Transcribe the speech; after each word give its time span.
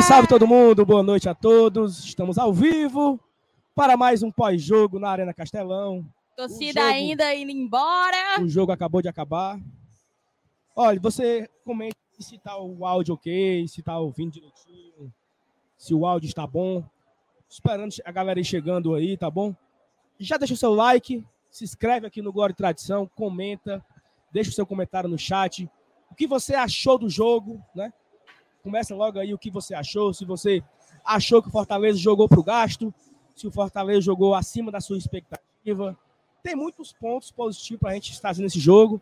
Salve, 0.00 0.02
salve 0.02 0.28
todo 0.28 0.46
mundo, 0.46 0.84
boa 0.86 1.02
noite 1.02 1.28
a 1.28 1.34
todos. 1.34 2.04
Estamos 2.04 2.38
ao 2.38 2.52
vivo 2.52 3.20
para 3.74 3.96
mais 3.96 4.22
um 4.22 4.30
pós-jogo 4.30 4.98
na 4.98 5.10
Arena 5.10 5.34
Castelão. 5.34 6.06
Torcida 6.36 6.80
jogo, 6.80 6.92
ainda 6.94 7.34
indo 7.34 7.50
embora. 7.50 8.40
O 8.40 8.48
jogo 8.48 8.72
acabou 8.72 9.02
de 9.02 9.08
acabar. 9.08 9.58
Olha, 10.74 10.98
você 11.00 11.48
comenta 11.64 11.96
se 12.18 12.38
tá 12.38 12.56
o 12.56 12.84
áudio 12.84 13.14
ok, 13.14 13.66
se 13.68 13.82
tá 13.82 13.98
ouvindo 13.98 14.32
direitinho, 14.32 15.12
se 15.76 15.94
o 15.94 16.06
áudio 16.06 16.28
está 16.28 16.46
bom. 16.46 16.84
Esperando 17.48 17.92
a 18.04 18.12
galera 18.12 18.40
ir 18.40 18.44
chegando 18.44 18.94
aí, 18.94 19.16
tá 19.16 19.30
bom? 19.30 19.54
Já 20.18 20.36
deixa 20.36 20.54
o 20.54 20.56
seu 20.56 20.74
like, 20.74 21.24
se 21.50 21.64
inscreve 21.64 22.06
aqui 22.06 22.22
no 22.22 22.32
Glória 22.32 22.52
e 22.52 22.56
Tradição, 22.56 23.10
comenta, 23.14 23.84
deixa 24.32 24.50
o 24.50 24.54
seu 24.54 24.66
comentário 24.66 25.10
no 25.10 25.18
chat. 25.18 25.68
O 26.10 26.14
que 26.14 26.26
você 26.26 26.54
achou 26.54 26.98
do 26.98 27.08
jogo, 27.08 27.62
né? 27.74 27.92
Começa 28.62 28.94
logo 28.94 29.18
aí 29.18 29.32
o 29.32 29.38
que 29.38 29.50
você 29.50 29.74
achou, 29.74 30.12
se 30.12 30.24
você 30.24 30.62
achou 31.04 31.42
que 31.42 31.48
o 31.48 31.52
Fortaleza 31.52 31.98
jogou 31.98 32.28
para 32.28 32.40
o 32.40 32.44
gasto, 32.44 32.92
se 33.34 33.46
o 33.46 33.50
Fortaleza 33.50 34.02
jogou 34.02 34.34
acima 34.34 34.70
da 34.70 34.80
sua 34.80 34.98
expectativa. 34.98 35.96
Tem 36.42 36.54
muitos 36.54 36.92
pontos 36.92 37.30
positivos 37.30 37.80
para 37.80 37.90
a 37.90 37.94
gente 37.94 38.12
estar 38.12 38.34
nesse 38.36 38.58
jogo. 38.58 39.00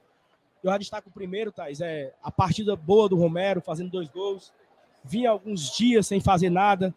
Eu 0.63 0.71
já 0.71 0.79
destaco 0.79 1.09
o 1.09 1.13
primeiro, 1.13 1.53
Thais, 1.53 1.81
é 1.81 2.13
a 2.23 2.31
partida 2.31 2.75
boa 2.75 3.09
do 3.09 3.17
Romero, 3.17 3.61
fazendo 3.61 3.91
dois 3.91 4.09
gols. 4.09 4.53
Vinha 5.05 5.31
alguns 5.31 5.71
dias 5.77 6.07
sem 6.07 6.21
fazer 6.21 6.51
nada, 6.51 6.95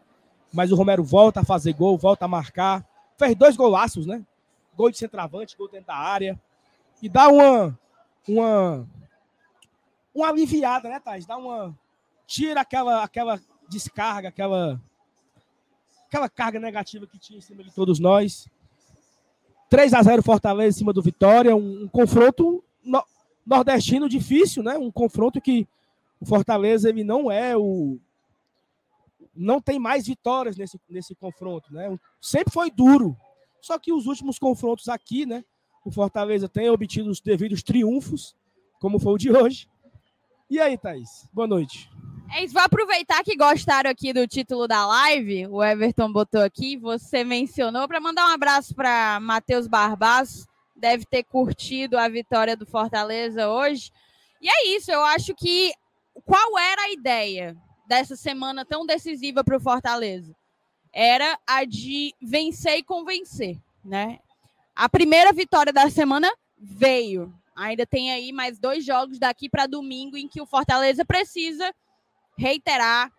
mas 0.52 0.72
o 0.72 0.76
Romero 0.76 1.04
volta 1.04 1.42
a 1.42 1.46
fazer 1.46 1.74
gol, 1.74 1.98
volta 1.98 2.26
a 2.26 2.28
marcar. 2.28 2.86
Fez 3.18 3.36
dois 3.36 3.56
golaços, 3.56 4.06
né? 4.06 4.26
Gol 4.76 4.90
de 4.90 4.98
centroavante, 4.98 5.56
gol 5.56 5.70
dentro 5.70 5.88
da 5.88 5.96
área. 5.96 6.40
E 7.02 7.08
dá 7.08 7.28
uma, 7.30 7.80
uma, 8.28 8.88
uma 10.14 10.30
aliviada, 10.30 10.90
né, 10.90 11.00
Thais? 11.00 11.26
Dá 11.26 11.38
uma. 11.38 11.78
Tira 12.32 12.62
aquela, 12.62 13.04
aquela 13.04 13.42
descarga, 13.68 14.30
aquela, 14.30 14.82
aquela 16.08 16.30
carga 16.30 16.62
negativa 16.62 17.06
que 17.06 17.20
tinha 17.20 17.38
em 17.38 17.42
cima 17.42 17.62
de 17.62 17.74
todos 17.74 18.00
nós. 18.00 18.48
3 19.70 19.94
a 19.94 20.02
0 20.02 20.24
Fortaleza 20.24 20.78
em 20.78 20.80
cima 20.80 20.94
do 20.94 21.02
Vitória, 21.02 21.54
um, 21.54 21.84
um 21.84 21.88
confronto 21.90 22.64
no, 22.82 23.04
nordestino 23.46 24.08
difícil, 24.08 24.64
né? 24.64 24.78
Um 24.78 24.90
confronto 24.90 25.42
que 25.42 25.68
o 26.22 26.26
Fortaleza 26.26 26.88
ele 26.88 27.04
não 27.04 27.30
é 27.30 27.58
o 27.58 28.00
não 29.36 29.60
tem 29.60 29.78
mais 29.78 30.08
vitórias 30.08 30.56
nesse, 30.56 30.80
nesse 30.90 31.14
confronto, 31.14 31.74
né? 31.74 32.00
Sempre 32.22 32.54
foi 32.54 32.72
duro. 32.72 33.18
Só 33.60 33.78
que 33.78 33.92
os 33.92 34.06
últimos 34.08 34.40
confrontos 34.40 34.88
aqui, 34.88 35.26
né? 35.26 35.44
O 35.84 35.92
Fortaleza 35.92 36.48
tem 36.48 36.70
obtido 36.70 37.10
os 37.10 37.20
devidos 37.20 37.62
triunfos, 37.62 38.34
como 38.80 39.00
foi 39.00 39.14
o 39.16 39.18
de 39.18 39.32
hoje. 39.32 39.68
E 40.50 40.62
aí, 40.62 40.78
Thaís? 40.78 41.28
Boa 41.34 41.48
noite. 41.48 41.91
É 42.34 42.46
isso, 42.46 42.54
vou 42.54 42.64
aproveitar 42.64 43.24
que 43.26 43.36
gostaram 43.36 43.90
aqui 43.90 44.14
do 44.14 44.26
título 44.26 44.66
da 44.66 44.88
live, 44.88 45.48
o 45.48 45.62
Everton 45.62 46.10
botou 46.10 46.42
aqui, 46.42 46.78
você 46.78 47.26
mencionou, 47.26 47.90
para 47.90 48.00
mandar 48.00 48.26
um 48.26 48.34
abraço 48.34 48.74
para 48.74 49.20
Matheus 49.20 49.68
Barbaço, 49.68 50.48
deve 50.74 51.04
ter 51.04 51.24
curtido 51.24 51.98
a 51.98 52.08
vitória 52.08 52.56
do 52.56 52.66
Fortaleza 52.66 53.50
hoje. 53.50 53.92
E 54.42 54.50
é 54.50 54.76
isso, 54.78 54.90
eu 54.90 55.04
acho 55.04 55.36
que 55.36 55.74
qual 56.24 56.58
era 56.58 56.84
a 56.84 56.92
ideia 56.92 57.54
dessa 57.86 58.16
semana 58.16 58.64
tão 58.64 58.86
decisiva 58.86 59.44
para 59.44 59.58
o 59.58 59.62
Fortaleza? 59.62 60.34
Era 60.94 61.38
a 61.46 61.66
de 61.66 62.16
vencer 62.22 62.78
e 62.78 62.84
convencer, 62.84 63.58
né? 63.84 64.20
A 64.74 64.88
primeira 64.88 65.34
vitória 65.34 65.74
da 65.74 65.90
semana 65.90 66.32
veio. 66.58 67.34
Ainda 67.54 67.86
tem 67.86 68.10
aí 68.10 68.32
mais 68.32 68.58
dois 68.58 68.86
jogos 68.86 69.20
daqui 69.20 69.50
para 69.50 69.68
domingo 69.68 70.16
em 70.16 70.30
que 70.30 70.42
o 70.42 70.46
Fortaleza 70.46 71.04
precisa 71.04 71.74
reiterar, 72.38 73.12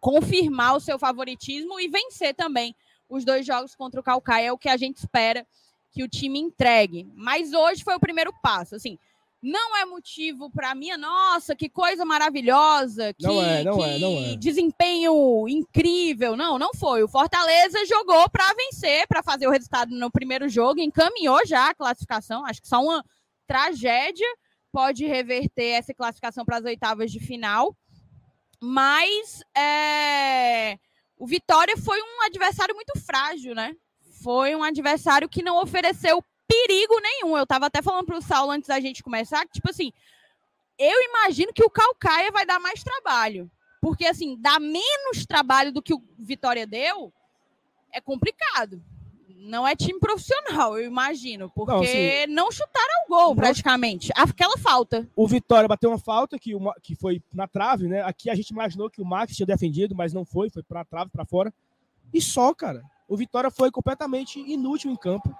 confirmar 0.00 0.76
o 0.76 0.80
seu 0.80 0.98
favoritismo 0.98 1.80
e 1.80 1.88
vencer 1.88 2.34
também 2.34 2.74
os 3.08 3.24
dois 3.24 3.46
jogos 3.46 3.74
contra 3.74 4.00
o 4.00 4.02
Calcaia, 4.02 4.48
é 4.48 4.52
o 4.52 4.58
que 4.58 4.68
a 4.68 4.76
gente 4.76 4.96
espera 4.96 5.46
que 5.92 6.02
o 6.02 6.08
time 6.08 6.38
entregue. 6.38 7.08
Mas 7.14 7.52
hoje 7.52 7.82
foi 7.82 7.94
o 7.94 8.00
primeiro 8.00 8.32
passo, 8.42 8.74
assim, 8.74 8.98
não 9.42 9.76
é 9.76 9.84
motivo 9.84 10.50
para 10.50 10.74
mim, 10.74 10.90
nossa, 10.96 11.54
que 11.54 11.68
coisa 11.68 12.04
maravilhosa, 12.04 13.14
que, 13.14 13.22
não 13.22 13.42
é, 13.42 13.62
não 13.62 13.78
que 13.78 13.84
é, 13.84 13.98
não 13.98 14.18
é. 14.18 14.36
desempenho 14.36 15.46
incrível. 15.48 16.36
Não, 16.36 16.58
não 16.58 16.74
foi. 16.74 17.02
O 17.02 17.08
Fortaleza 17.08 17.84
jogou 17.86 18.28
para 18.28 18.52
vencer, 18.54 19.06
para 19.06 19.22
fazer 19.22 19.46
o 19.46 19.50
resultado 19.50 19.94
no 19.94 20.10
primeiro 20.10 20.48
jogo, 20.48 20.80
encaminhou 20.80 21.38
já 21.46 21.70
a 21.70 21.74
classificação. 21.74 22.44
Acho 22.44 22.60
que 22.60 22.68
só 22.68 22.82
uma 22.82 23.04
tragédia 23.46 24.26
pode 24.72 25.06
reverter 25.06 25.70
essa 25.70 25.94
classificação 25.94 26.44
para 26.44 26.58
as 26.58 26.64
oitavas 26.64 27.12
de 27.12 27.20
final. 27.20 27.76
Mas 28.60 29.42
é... 29.56 30.78
o 31.18 31.26
Vitória 31.26 31.76
foi 31.76 32.00
um 32.00 32.22
adversário 32.22 32.74
muito 32.74 32.98
frágil, 33.00 33.54
né? 33.54 33.74
Foi 34.22 34.54
um 34.54 34.62
adversário 34.62 35.28
que 35.28 35.42
não 35.42 35.60
ofereceu 35.62 36.22
perigo 36.48 37.00
nenhum. 37.00 37.36
Eu 37.36 37.44
estava 37.44 37.66
até 37.66 37.82
falando 37.82 38.06
para 38.06 38.18
o 38.18 38.22
Saulo 38.22 38.52
antes 38.52 38.68
da 38.68 38.80
gente 38.80 39.02
começar, 39.02 39.44
que, 39.46 39.54
tipo 39.54 39.70
assim, 39.70 39.92
eu 40.78 41.02
imagino 41.02 41.52
que 41.52 41.64
o 41.64 41.70
Calcaia 41.70 42.30
vai 42.30 42.46
dar 42.46 42.58
mais 42.60 42.82
trabalho. 42.82 43.50
Porque, 43.80 44.06
assim, 44.06 44.36
dá 44.40 44.58
menos 44.58 45.26
trabalho 45.26 45.72
do 45.72 45.82
que 45.82 45.94
o 45.94 46.02
Vitória 46.18 46.66
deu, 46.66 47.12
é 47.92 48.00
complicado. 48.00 48.82
Não 49.38 49.66
é 49.66 49.76
time 49.76 49.98
profissional, 50.00 50.78
eu 50.78 50.86
imagino. 50.86 51.50
Porque 51.54 51.72
não, 51.72 51.80
assim, 51.82 52.26
não 52.28 52.50
chutaram 52.50 53.04
o 53.04 53.08
gol, 53.08 53.36
praticamente. 53.36 54.10
Aquela 54.16 54.56
falta. 54.58 55.08
O 55.14 55.26
Vitória 55.28 55.68
bateu 55.68 55.90
uma 55.90 55.98
falta 55.98 56.38
que, 56.38 56.54
uma, 56.54 56.74
que 56.82 56.94
foi 56.94 57.22
na 57.32 57.46
trave, 57.46 57.86
né? 57.86 58.02
Aqui 58.02 58.30
a 58.30 58.34
gente 58.34 58.50
imaginou 58.50 58.90
que 58.90 59.00
o 59.00 59.04
Max 59.04 59.36
tinha 59.36 59.46
defendido, 59.46 59.94
mas 59.94 60.12
não 60.12 60.24
foi. 60.24 60.50
Foi 60.50 60.62
para 60.62 60.84
trave, 60.84 61.10
para 61.10 61.24
fora. 61.24 61.52
E 62.12 62.20
só, 62.20 62.52
cara. 62.54 62.82
O 63.08 63.16
Vitória 63.16 63.50
foi 63.50 63.70
completamente 63.70 64.40
inútil 64.40 64.90
em 64.90 64.96
campo 64.96 65.32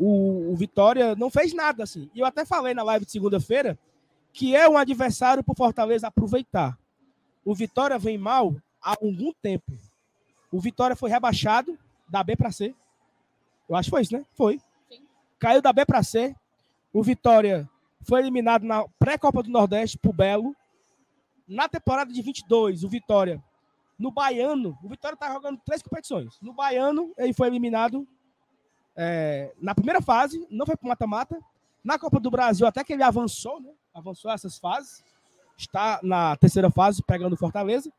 o, 0.00 0.50
o 0.50 0.56
Vitória 0.56 1.14
não 1.14 1.30
fez 1.30 1.52
nada 1.52 1.84
assim. 1.84 2.10
E 2.14 2.20
eu 2.20 2.26
até 2.26 2.46
falei 2.46 2.72
na 2.72 2.82
live 2.82 3.04
de 3.04 3.12
segunda-feira 3.12 3.78
que 4.32 4.56
é 4.56 4.66
um 4.66 4.78
adversário 4.78 5.44
para 5.44 5.52
o 5.52 5.56
Fortaleza 5.56 6.06
aproveitar. 6.06 6.78
O 7.44 7.54
Vitória 7.54 7.98
vem 7.98 8.16
mal 8.16 8.56
há 8.82 8.92
algum 8.92 9.32
tempo. 9.42 9.72
O 10.50 10.58
Vitória 10.58 10.96
foi 10.96 11.10
rebaixado 11.10 11.78
da 12.08 12.22
B 12.22 12.34
para 12.34 12.50
C. 12.50 12.74
Eu 13.70 13.76
acho 13.76 13.86
que 13.86 13.90
foi 13.90 14.02
isso, 14.02 14.12
né? 14.12 14.26
Foi. 14.32 14.60
Sim. 14.90 15.06
Caiu 15.38 15.62
da 15.62 15.72
B 15.72 15.86
para 15.86 16.02
C. 16.02 16.34
O 16.92 17.04
Vitória 17.04 17.70
foi 18.02 18.20
eliminado 18.20 18.64
na 18.64 18.84
pré-copa 18.98 19.44
do 19.44 19.48
Nordeste 19.48 19.96
pro 19.96 20.12
Belo. 20.12 20.54
Na 21.46 21.68
temporada 21.68 22.12
de 22.12 22.20
22, 22.20 22.82
o 22.82 22.88
Vitória 22.88 23.42
no 23.96 24.10
Baiano, 24.10 24.76
o 24.82 24.88
Vitória 24.88 25.16
tá 25.16 25.32
jogando 25.32 25.60
três 25.64 25.82
competições. 25.82 26.38
No 26.40 26.52
Baiano, 26.52 27.12
ele 27.16 27.32
foi 27.32 27.46
eliminado 27.46 28.08
é, 28.96 29.52
na 29.60 29.74
primeira 29.74 30.00
fase, 30.00 30.44
não 30.50 30.66
foi 30.66 30.76
para 30.76 30.88
mata-mata. 30.88 31.38
Na 31.84 31.98
Copa 31.98 32.18
do 32.18 32.30
Brasil, 32.30 32.66
até 32.66 32.82
que 32.82 32.92
ele 32.92 33.02
avançou, 33.02 33.60
né? 33.60 33.70
Avançou 33.94 34.30
essas 34.30 34.58
fases. 34.58 35.04
Está 35.56 36.00
na 36.02 36.34
terceira 36.36 36.70
fase, 36.70 37.02
pegando 37.02 37.36
Fortaleza. 37.36 37.92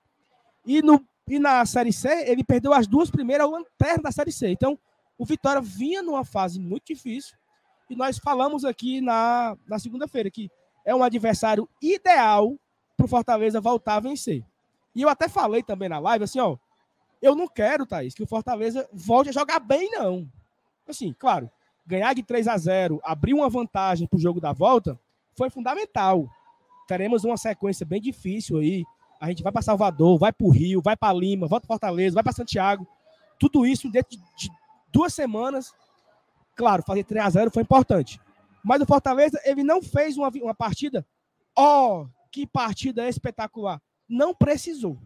E, 0.66 0.82
no, 0.82 1.04
e 1.28 1.40
na 1.40 1.66
Série 1.66 1.94
C, 1.94 2.10
ele 2.28 2.44
perdeu 2.44 2.74
as 2.74 2.88
duas 2.88 3.10
primeiras 3.10 3.50
lanternas 3.50 4.02
da 4.02 4.12
Série 4.12 4.32
C. 4.32 4.50
Então, 4.50 4.78
o 5.22 5.26
Vitória 5.26 5.62
vinha 5.62 6.02
numa 6.02 6.26
fase 6.26 6.60
muito 6.60 6.88
difícil. 6.88 7.38
E 7.88 7.96
nós 7.96 8.18
falamos 8.18 8.66
aqui 8.66 9.02
na, 9.02 9.56
na 9.68 9.78
segunda-feira 9.78 10.32
que 10.32 10.50
é 10.84 10.96
um 10.96 11.04
adversário 11.04 11.70
ideal 11.80 12.58
para 12.98 13.06
o 13.06 13.08
Fortaleza 13.08 13.62
voltar 13.62 13.98
a 13.98 14.00
vencer. 14.00 14.44
E 14.96 15.04
eu 15.04 15.10
até 15.10 15.30
falei 15.30 15.62
também 15.62 15.88
na 15.88 16.00
live 16.00 16.24
assim, 16.24 16.40
ó. 16.40 16.58
Eu 17.22 17.36
não 17.36 17.48
quero, 17.48 17.86
Thaís, 17.86 18.16
que 18.16 18.24
o 18.24 18.26
Fortaleza 18.26 18.90
volte 18.92 19.30
a 19.30 19.32
jogar 19.32 19.60
bem, 19.60 19.92
não. 19.92 20.28
Assim, 20.90 21.14
claro, 21.14 21.52
ganhar 21.86 22.16
de 22.16 22.24
3 22.24 22.48
a 22.48 22.58
0, 22.58 23.00
abrir 23.04 23.36
uma 23.36 23.48
vantagem 23.48 24.08
para 24.08 24.18
o 24.18 24.20
jogo 24.20 24.42
da 24.42 24.52
volta, 24.52 25.00
foi 25.38 25.52
fundamental. 25.52 26.28
Teremos 26.88 27.24
uma 27.24 27.38
sequência 27.38 27.86
bem 27.86 28.02
difícil 28.02 28.58
aí. 28.58 28.84
A 29.20 29.28
gente 29.28 29.44
vai 29.44 29.52
para 29.52 29.62
Salvador, 29.62 30.18
vai 30.18 30.34
para 30.34 30.48
o 30.48 30.50
Rio, 30.50 30.82
vai 30.82 30.98
para 30.98 31.14
Lima, 31.14 31.46
volta 31.46 31.68
para 31.68 31.76
Fortaleza, 31.76 32.16
vai 32.16 32.24
para 32.24 32.34
Santiago. 32.34 32.88
Tudo 33.38 33.68
isso 33.68 33.88
dentro 33.92 34.18
de 34.36 34.61
duas 34.92 35.14
semanas. 35.14 35.74
Claro, 36.56 36.84
fazer 36.84 37.04
3 37.04 37.26
a 37.26 37.30
0 37.30 37.52
foi 37.52 37.64
importante. 37.64 38.20
Mas 38.64 38.82
o 38.82 38.86
Fortaleza, 38.86 39.40
ele 39.44 39.64
não 39.64 39.82
fez 39.82 40.18
uma, 40.18 40.30
uma 40.30 40.54
partida. 40.54 41.06
Ó, 41.56 42.04
oh, 42.04 42.10
que 42.32 42.46
partida 42.46 43.08
espetacular. 43.08 43.82
Não 44.08 44.34
precisou. 44.34 45.00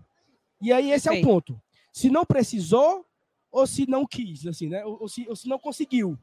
E 0.62 0.74
aí 0.74 0.92
esse 0.92 1.08
é 1.08 1.12
o 1.12 1.22
ponto. 1.22 1.60
Se 1.94 2.10
não 2.10 2.26
precisou, 2.26 3.06
ou 3.52 3.66
se 3.66 3.88
não 3.88 4.06
quis, 4.06 4.46
assim, 4.46 4.68
né? 4.68 4.84
Ou, 4.84 5.02
ou, 5.02 5.08
se, 5.08 5.28
ou 5.30 5.36
se 5.36 5.48
não 5.48 5.58
conseguiu. 5.58 6.18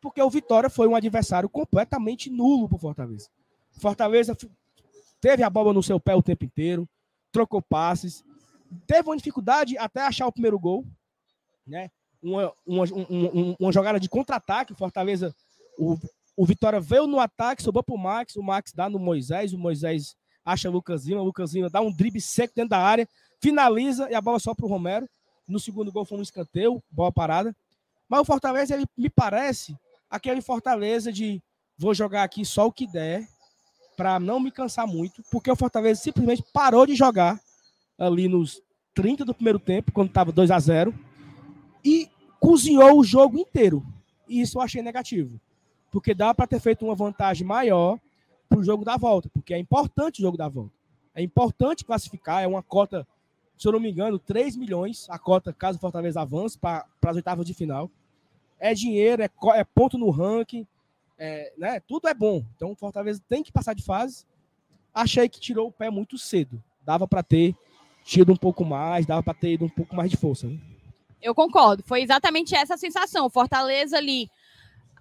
Porque 0.00 0.20
o 0.20 0.30
Vitória 0.30 0.68
foi 0.68 0.86
um 0.86 0.94
adversário 0.94 1.48
completamente 1.48 2.28
nulo 2.28 2.68
para 2.68 2.76
o 2.76 2.80
Fortaleza. 2.80 3.30
Fortaleza 3.72 4.36
teve 5.20 5.42
a 5.42 5.50
bola 5.50 5.72
no 5.72 5.82
seu 5.82 5.98
pé 5.98 6.14
o 6.14 6.22
tempo 6.22 6.44
inteiro, 6.44 6.88
trocou 7.32 7.62
passes, 7.62 8.24
teve 8.86 9.08
uma 9.08 9.16
dificuldade 9.16 9.76
até 9.78 10.02
achar 10.02 10.26
o 10.26 10.32
primeiro 10.32 10.58
gol, 10.58 10.86
né? 11.66 11.90
Uma, 12.22 12.52
uma, 12.66 12.84
uma, 12.84 13.56
uma 13.58 13.72
jogada 13.72 14.00
de 14.00 14.08
contra-ataque, 14.08 14.74
Fortaleza, 14.74 15.34
o, 15.78 15.96
o 16.36 16.44
Vitória 16.44 16.80
veio 16.80 17.06
no 17.06 17.20
ataque, 17.20 17.62
sobrou 17.62 17.82
para 17.82 17.94
o 17.94 17.98
Max, 17.98 18.36
o 18.36 18.42
Max 18.42 18.72
dá 18.72 18.88
no 18.88 18.98
Moisés, 18.98 19.52
o 19.52 19.58
Moisés 19.58 20.16
acha 20.44 20.70
Lucas 20.70 21.04
Lima, 21.06 21.20
o 21.20 21.24
Lucas 21.24 21.54
Lima 21.54 21.70
dá 21.70 21.80
um 21.80 21.92
drible 21.92 22.20
seco 22.20 22.54
dentro 22.54 22.70
da 22.70 22.78
área, 22.78 23.08
finaliza 23.40 24.08
e 24.10 24.14
a 24.14 24.20
bola 24.20 24.38
só 24.38 24.54
para 24.54 24.66
o 24.66 24.68
Romero. 24.68 25.08
No 25.46 25.58
segundo 25.58 25.92
gol 25.92 26.04
foi 26.04 26.18
um 26.18 26.22
escanteio, 26.22 26.82
boa 26.90 27.12
parada. 27.12 27.54
Mas 28.08 28.20
o 28.20 28.24
Fortaleza, 28.24 28.74
ele 28.74 28.86
me 28.96 29.08
parece 29.08 29.76
aquele 30.10 30.40
Fortaleza 30.40 31.12
de 31.12 31.42
vou 31.78 31.94
jogar 31.94 32.22
aqui 32.22 32.44
só 32.44 32.66
o 32.66 32.72
que 32.72 32.86
der, 32.86 33.26
para 33.96 34.20
não 34.20 34.38
me 34.38 34.50
cansar 34.50 34.86
muito, 34.86 35.22
porque 35.30 35.50
o 35.50 35.56
Fortaleza 35.56 36.00
simplesmente 36.00 36.44
parou 36.52 36.86
de 36.86 36.94
jogar 36.94 37.40
ali 37.98 38.28
nos 38.28 38.60
30 38.94 39.24
do 39.24 39.34
primeiro 39.34 39.58
tempo, 39.58 39.92
quando 39.92 40.08
estava 40.08 40.30
2 40.30 40.50
a 40.50 40.58
0 40.58 40.94
e 41.86 42.10
cozinhou 42.40 42.98
o 42.98 43.04
jogo 43.04 43.38
inteiro. 43.38 43.86
E 44.28 44.40
isso 44.40 44.58
eu 44.58 44.62
achei 44.62 44.82
negativo, 44.82 45.40
porque 45.92 46.12
dá 46.12 46.34
para 46.34 46.48
ter 46.48 46.58
feito 46.58 46.84
uma 46.84 46.96
vantagem 46.96 47.46
maior 47.46 48.00
para 48.48 48.58
o 48.58 48.64
jogo 48.64 48.84
da 48.84 48.96
volta, 48.96 49.30
porque 49.32 49.54
é 49.54 49.58
importante 49.58 50.18
o 50.18 50.22
jogo 50.22 50.36
da 50.36 50.48
volta. 50.48 50.72
É 51.14 51.22
importante 51.22 51.84
classificar, 51.84 52.42
é 52.42 52.46
uma 52.46 52.62
cota, 52.62 53.06
se 53.56 53.68
eu 53.68 53.72
não 53.72 53.78
me 53.78 53.88
engano, 53.88 54.18
3 54.18 54.56
milhões 54.56 55.06
a 55.08 55.16
cota 55.16 55.52
caso 55.52 55.78
o 55.78 55.80
Fortaleza 55.80 56.20
avance 56.20 56.58
para 56.58 56.84
as 57.04 57.16
oitavas 57.16 57.46
de 57.46 57.54
final. 57.54 57.88
É 58.58 58.74
dinheiro, 58.74 59.22
é, 59.22 59.30
é 59.54 59.62
ponto 59.62 59.96
no 59.96 60.10
ranking, 60.10 60.66
é, 61.16 61.52
né? 61.56 61.78
Tudo 61.80 62.08
é 62.08 62.14
bom. 62.14 62.44
Então 62.56 62.72
o 62.72 62.76
Fortaleza 62.76 63.22
tem 63.28 63.44
que 63.44 63.52
passar 63.52 63.74
de 63.74 63.84
fase. 63.84 64.26
Achei 64.92 65.28
que 65.28 65.38
tirou 65.38 65.68
o 65.68 65.72
pé 65.72 65.88
muito 65.88 66.18
cedo. 66.18 66.60
Dava 66.84 67.06
para 67.06 67.22
ter 67.22 67.54
tido 68.04 68.32
um 68.32 68.36
pouco 68.36 68.64
mais, 68.64 69.06
dava 69.06 69.22
para 69.22 69.34
ter 69.34 69.52
ido 69.52 69.64
um 69.64 69.68
pouco 69.68 69.94
mais 69.94 70.10
de 70.10 70.16
força. 70.16 70.48
Né? 70.48 70.58
Eu 71.26 71.34
concordo. 71.34 71.82
Foi 71.84 72.02
exatamente 72.02 72.54
essa 72.54 72.76
sensação. 72.76 73.28
Fortaleza 73.28 73.96
ali 73.96 74.30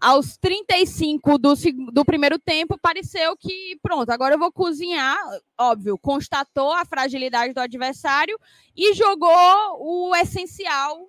aos 0.01 0.38
35 0.38 1.38
do, 1.38 1.54
do 1.92 2.04
primeiro 2.04 2.39
tempo, 2.39 2.77
pareceu 2.77 3.38
que, 3.38 3.77
pronto, 3.81 4.10
agora 4.10 4.33
eu 4.33 4.39
vou 4.39 4.51
cozinhar. 4.51 5.18
Óbvio, 5.57 5.98
constatou 6.00 6.74
a 6.74 6.83
fragilidade 6.83 7.54
do 7.54 7.60
adversário 7.60 8.39
e 8.75 8.94
jogou 8.95 9.31
o 9.80 10.16
essencial, 10.16 11.07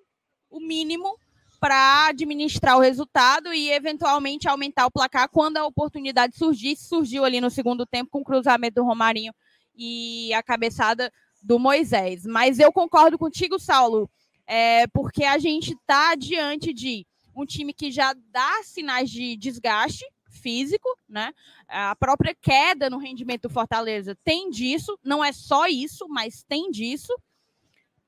o 0.51 0.61
mínimo, 0.61 1.19
para 1.59 2.09
administrar 2.09 2.77
o 2.77 2.81
resultado 2.81 3.55
e 3.55 3.71
eventualmente 3.71 4.47
aumentar 4.47 4.87
o 4.87 4.91
placar 4.91 5.31
quando 5.31 5.57
a 5.57 5.67
oportunidade 5.67 6.37
surgisse. 6.37 6.89
Surgiu 6.89 7.25
ali 7.25 7.41
no 7.41 7.51
segundo 7.51 7.87
tempo 7.87 8.11
com 8.11 8.21
o 8.21 8.25
cruzamento 8.25 8.77
do 8.77 8.85
Romarinho 8.85 9.33
e 9.75 10.33
a 10.35 10.43
cabeçada 10.43 11.11
do 11.43 11.59
Moisés. 11.59 12.27
Mas 12.27 12.59
eu 12.59 12.71
concordo 12.71 13.19
contigo, 13.19 13.59
Saulo, 13.59 14.11
é, 14.47 14.87
porque 14.89 15.25
a 15.25 15.39
gente 15.39 15.73
está 15.73 16.15
diante 16.15 16.73
de 16.73 17.07
um 17.35 17.45
time 17.45 17.75
que 17.75 17.91
já 17.91 18.15
dá 18.31 18.63
sinais 18.63 19.11
de 19.11 19.37
desgaste 19.37 20.05
físico, 20.31 20.89
né? 21.09 21.33
A 21.69 21.97
própria 21.97 22.35
queda 22.35 22.89
no 22.89 22.99
rendimento 22.99 23.43
do 23.43 23.51
Fortaleza 23.51 24.17
tem 24.25 24.51
disso, 24.51 24.99
não 25.03 25.25
é 25.25 25.33
só 25.33 25.67
isso, 25.67 26.07
mas 26.09 26.45
tem 26.45 26.71
disso. 26.71 27.13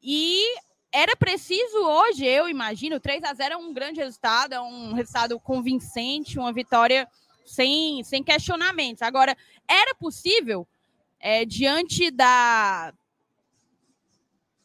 E 0.03 0.45
era 0.93 1.17
preciso 1.17 1.79
hoje, 1.79 2.25
eu 2.25 2.49
imagino, 2.49 3.01
3 3.01 3.25
a 3.25 3.35
0 3.35 3.55
é 3.55 3.57
um 3.57 3.73
grande 3.73 4.01
resultado, 4.01 4.55
é 4.55 4.61
um 4.61 4.95
resultado 4.95 5.39
convincente, 5.41 6.39
uma 6.39 6.53
vitória 6.53 7.09
sem, 7.45 8.03
sem 8.05 8.23
questionamentos. 8.23 9.03
Agora, 9.03 9.37
era 9.67 9.95
possível, 9.95 10.67
é, 11.21 11.45
diante 11.45 12.11
da, 12.11 12.95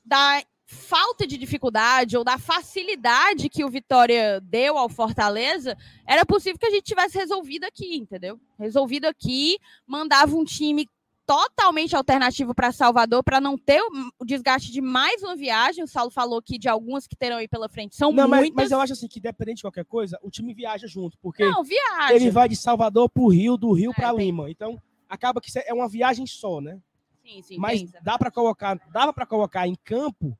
da 0.05 0.43
falta 0.73 1.25
de 1.25 1.37
dificuldade 1.37 2.17
ou 2.17 2.23
da 2.23 2.37
facilidade 2.37 3.49
que 3.49 3.63
o 3.63 3.69
Vitória 3.69 4.41
deu 4.41 4.77
ao 4.77 4.89
Fortaleza, 4.89 5.77
era 6.05 6.25
possível 6.25 6.59
que 6.59 6.65
a 6.65 6.71
gente 6.71 6.83
tivesse 6.83 7.17
resolvido 7.17 7.63
aqui, 7.63 7.95
entendeu? 7.95 8.39
Resolvido 8.59 9.05
aqui, 9.05 9.57
mandava 9.87 10.35
um 10.35 10.43
time 10.43 10.89
totalmente 11.25 11.95
alternativo 11.95 12.53
para 12.53 12.71
Salvador 12.71 13.23
para 13.23 13.39
não 13.39 13.57
ter 13.57 13.81
o 14.19 14.25
desgaste 14.25 14.71
de 14.71 14.81
mais 14.81 15.23
uma 15.23 15.35
viagem. 15.35 15.83
O 15.83 15.87
Saulo 15.87 16.11
falou 16.11 16.41
que 16.41 16.57
de 16.57 16.67
algumas 16.67 17.07
que 17.07 17.15
terão 17.15 17.37
aí 17.37 17.47
pela 17.47 17.69
frente 17.69 17.95
são 17.95 18.11
não, 18.11 18.27
muitas. 18.27 18.49
Mas, 18.49 18.55
mas 18.55 18.71
eu 18.71 18.81
acho 18.81 18.93
assim 18.93 19.07
que 19.07 19.19
dependente 19.19 19.57
de 19.57 19.61
qualquer 19.63 19.85
coisa, 19.85 20.19
o 20.21 20.29
time 20.29 20.53
viaja 20.53 20.87
junto, 20.87 21.17
porque 21.19 21.45
não, 21.45 21.63
viaja. 21.63 22.13
ele 22.13 22.29
vai 22.29 22.49
de 22.49 22.55
Salvador 22.55 23.09
para 23.09 23.23
o 23.23 23.29
Rio, 23.29 23.57
do 23.57 23.71
Rio 23.71 23.91
é, 23.91 23.93
para 23.93 24.11
Lima. 24.11 24.49
Então 24.49 24.81
acaba 25.07 25.39
que 25.39 25.49
é 25.57 25.73
uma 25.73 25.87
viagem 25.87 26.25
só, 26.25 26.59
né? 26.59 26.79
Sim, 27.23 27.41
sim. 27.41 27.57
Mas 27.57 27.81
pensa. 27.81 27.99
dá 28.03 28.17
para 28.17 28.29
colocar, 28.29 28.77
dava 28.91 29.13
para 29.13 29.25
colocar 29.25 29.65
em 29.67 29.75
campo 29.75 30.37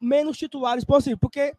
menos 0.00 0.38
titulares 0.38 0.84
possível, 0.84 1.18
porque 1.18 1.54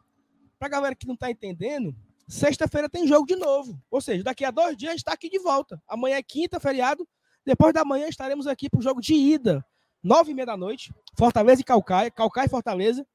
para 0.57 0.69
galera 0.69 0.95
que 0.95 1.07
não 1.07 1.15
está 1.15 1.29
entendendo, 1.29 1.95
sexta-feira 2.27 2.89
tem 2.89 3.07
jogo 3.07 3.25
de 3.25 3.35
novo. 3.35 3.79
Ou 3.89 4.01
seja, 4.01 4.23
daqui 4.23 4.45
a 4.45 4.51
dois 4.51 4.77
dias 4.77 4.89
a 4.89 4.93
gente 4.93 4.99
está 4.99 5.13
aqui 5.13 5.29
de 5.29 5.39
volta. 5.39 5.81
Amanhã 5.87 6.17
é 6.17 6.23
quinta, 6.23 6.59
feriado. 6.59 7.07
Depois 7.45 7.73
da 7.73 7.83
manhã 7.83 8.07
estaremos 8.07 8.47
aqui 8.47 8.69
para 8.69 8.79
o 8.79 8.83
jogo 8.83 9.01
de 9.01 9.13
ida, 9.13 9.65
nove 10.03 10.31
e 10.31 10.33
meia 10.35 10.45
da 10.45 10.57
noite, 10.57 10.93
Fortaleza 11.17 11.61
e 11.61 11.63
Calcaia, 11.63 12.11
Calcaia 12.11 12.45
e 12.45 12.49
Fortaleza. 12.49 13.05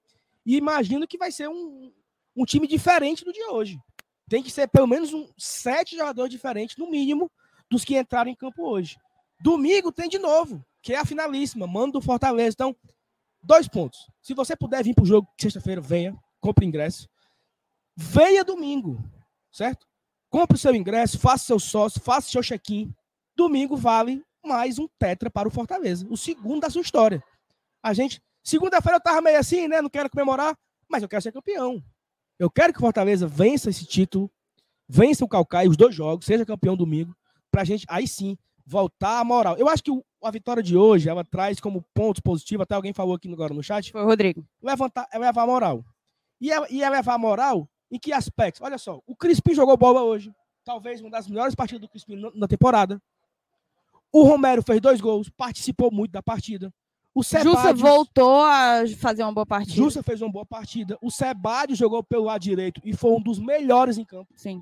E 0.44 0.56
imagino 0.56 1.06
que 1.06 1.18
vai 1.18 1.30
ser 1.30 1.48
um, 1.48 1.92
um 2.34 2.44
time 2.44 2.66
diferente 2.66 3.24
do 3.24 3.32
de 3.32 3.42
hoje. 3.44 3.78
Tem 4.28 4.42
que 4.42 4.50
ser 4.50 4.68
pelo 4.68 4.86
menos 4.86 5.14
um 5.14 5.28
sete 5.38 5.96
jogadores 5.96 6.30
diferentes, 6.30 6.76
no 6.76 6.90
mínimo, 6.90 7.30
dos 7.70 7.84
que 7.84 7.96
entraram 7.96 8.30
em 8.30 8.34
campo 8.34 8.68
hoje. 8.68 8.98
Domingo 9.40 9.92
tem 9.92 10.08
de 10.08 10.18
novo, 10.18 10.64
que 10.82 10.92
é 10.92 10.98
a 10.98 11.04
finalíssima, 11.04 11.66
mando 11.66 11.92
do 11.92 12.00
Fortaleza. 12.00 12.54
Então, 12.54 12.76
dois 13.46 13.68
pontos. 13.68 13.98
Se 14.20 14.34
você 14.34 14.56
puder 14.56 14.82
vir 14.82 14.94
para 14.94 15.04
o 15.04 15.06
jogo 15.06 15.28
sexta-feira, 15.40 15.80
venha, 15.80 16.16
compre 16.40 16.66
ingresso. 16.66 17.08
Venha 17.96 18.44
domingo, 18.44 19.02
certo? 19.52 19.86
Compre 20.28 20.56
o 20.56 20.60
seu 20.60 20.74
ingresso, 20.74 21.18
faça 21.18 21.46
seu 21.46 21.58
sócio, 21.58 22.00
faça 22.00 22.30
seu 22.30 22.42
check-in 22.42 22.92
domingo 23.36 23.76
vale 23.76 24.24
mais 24.42 24.78
um 24.78 24.88
tetra 24.98 25.30
para 25.30 25.46
o 25.46 25.50
Fortaleza, 25.50 26.06
o 26.08 26.16
segundo 26.16 26.60
da 26.60 26.70
sua 26.70 26.80
história. 26.80 27.22
A 27.82 27.92
gente, 27.92 28.22
segunda-feira 28.42 28.96
eu 28.96 29.02
tava 29.02 29.20
meio 29.20 29.38
assim, 29.38 29.68
né? 29.68 29.82
Não 29.82 29.90
quero 29.90 30.08
comemorar, 30.08 30.56
mas 30.88 31.02
eu 31.02 31.08
quero 31.08 31.22
ser 31.22 31.32
campeão. 31.32 31.82
Eu 32.38 32.50
quero 32.50 32.72
que 32.72 32.78
o 32.78 32.80
Fortaleza 32.80 33.26
vença 33.26 33.70
esse 33.70 33.84
título, 33.84 34.30
vença 34.88 35.24
o 35.24 35.28
Calcaia, 35.28 35.68
os 35.68 35.76
dois 35.76 35.94
jogos, 35.94 36.26
seja 36.26 36.46
campeão 36.46 36.76
domingo, 36.76 37.14
para 37.50 37.62
a 37.62 37.64
gente 37.64 37.84
aí 37.88 38.08
sim 38.08 38.38
voltar 38.64 39.20
a 39.20 39.24
moral. 39.24 39.56
Eu 39.56 39.68
acho 39.68 39.82
que 39.82 39.90
a 40.26 40.30
vitória 40.30 40.62
de 40.62 40.76
hoje 40.76 41.08
ela 41.08 41.24
traz 41.24 41.60
como 41.60 41.82
ponto 41.94 42.22
positivo, 42.22 42.62
até 42.62 42.74
alguém 42.74 42.92
falou 42.92 43.14
aqui 43.14 43.32
agora 43.32 43.54
no 43.54 43.62
chat. 43.62 43.92
Foi 43.92 44.02
o 44.02 44.06
Rodrigo. 44.06 44.44
Levantar, 44.62 45.08
é 45.12 45.18
levar 45.18 45.42
a 45.42 45.46
moral. 45.46 45.84
E 46.40 46.52
é, 46.52 46.72
e 46.72 46.82
é 46.82 46.90
levar 46.90 47.14
a 47.14 47.18
moral 47.18 47.68
em 47.90 47.98
que 47.98 48.12
aspectos? 48.12 48.60
Olha 48.60 48.78
só, 48.78 49.00
o 49.06 49.16
Crispim 49.16 49.54
jogou 49.54 49.76
bola 49.76 50.02
hoje. 50.02 50.32
Talvez 50.64 51.00
uma 51.00 51.10
das 51.10 51.28
melhores 51.28 51.54
partidas 51.54 51.80
do 51.80 51.88
Crispim 51.88 52.20
na 52.34 52.48
temporada. 52.48 53.00
O 54.12 54.22
Romero 54.24 54.62
fez 54.62 54.80
dois 54.80 55.00
gols, 55.00 55.30
participou 55.30 55.90
muito 55.92 56.12
da 56.12 56.22
partida. 56.22 56.72
O 57.14 57.22
Jussa 57.22 57.72
voltou 57.72 58.42
a 58.42 58.82
fazer 58.98 59.22
uma 59.22 59.32
boa 59.32 59.46
partida. 59.46 59.74
Jussa 59.74 60.02
fez 60.02 60.20
uma 60.20 60.30
boa 60.30 60.44
partida. 60.44 60.98
O 61.00 61.10
Sebade 61.10 61.74
jogou 61.74 62.04
pelo 62.04 62.24
lado 62.24 62.42
direito 62.42 62.80
e 62.84 62.94
foi 62.94 63.10
um 63.12 63.22
dos 63.22 63.38
melhores 63.38 63.96
em 63.96 64.04
campo. 64.04 64.30
Sim. 64.36 64.60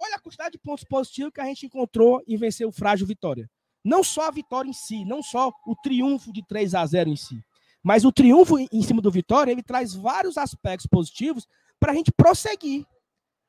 Olha 0.00 0.14
a 0.16 0.20
quantidade 0.20 0.52
de 0.52 0.58
pontos 0.58 0.84
positivos 0.84 1.32
que 1.32 1.40
a 1.40 1.44
gente 1.46 1.66
encontrou 1.66 2.22
em 2.28 2.36
vencer 2.36 2.64
o 2.64 2.70
frágil 2.70 3.06
Vitória. 3.06 3.50
Não 3.84 4.02
só 4.02 4.28
a 4.28 4.30
vitória 4.30 4.70
em 4.70 4.72
si, 4.72 5.04
não 5.04 5.22
só 5.22 5.52
o 5.66 5.76
triunfo 5.76 6.32
de 6.32 6.42
3 6.46 6.74
a 6.74 6.86
0 6.86 7.10
em 7.10 7.16
si, 7.16 7.38
mas 7.82 8.04
o 8.04 8.10
triunfo 8.10 8.58
em 8.58 8.82
cima 8.82 9.02
do 9.02 9.10
Vitória, 9.10 9.52
ele 9.52 9.62
traz 9.62 9.94
vários 9.94 10.38
aspectos 10.38 10.86
positivos 10.86 11.46
para 11.78 11.92
a 11.92 11.94
gente 11.94 12.10
prosseguir. 12.10 12.86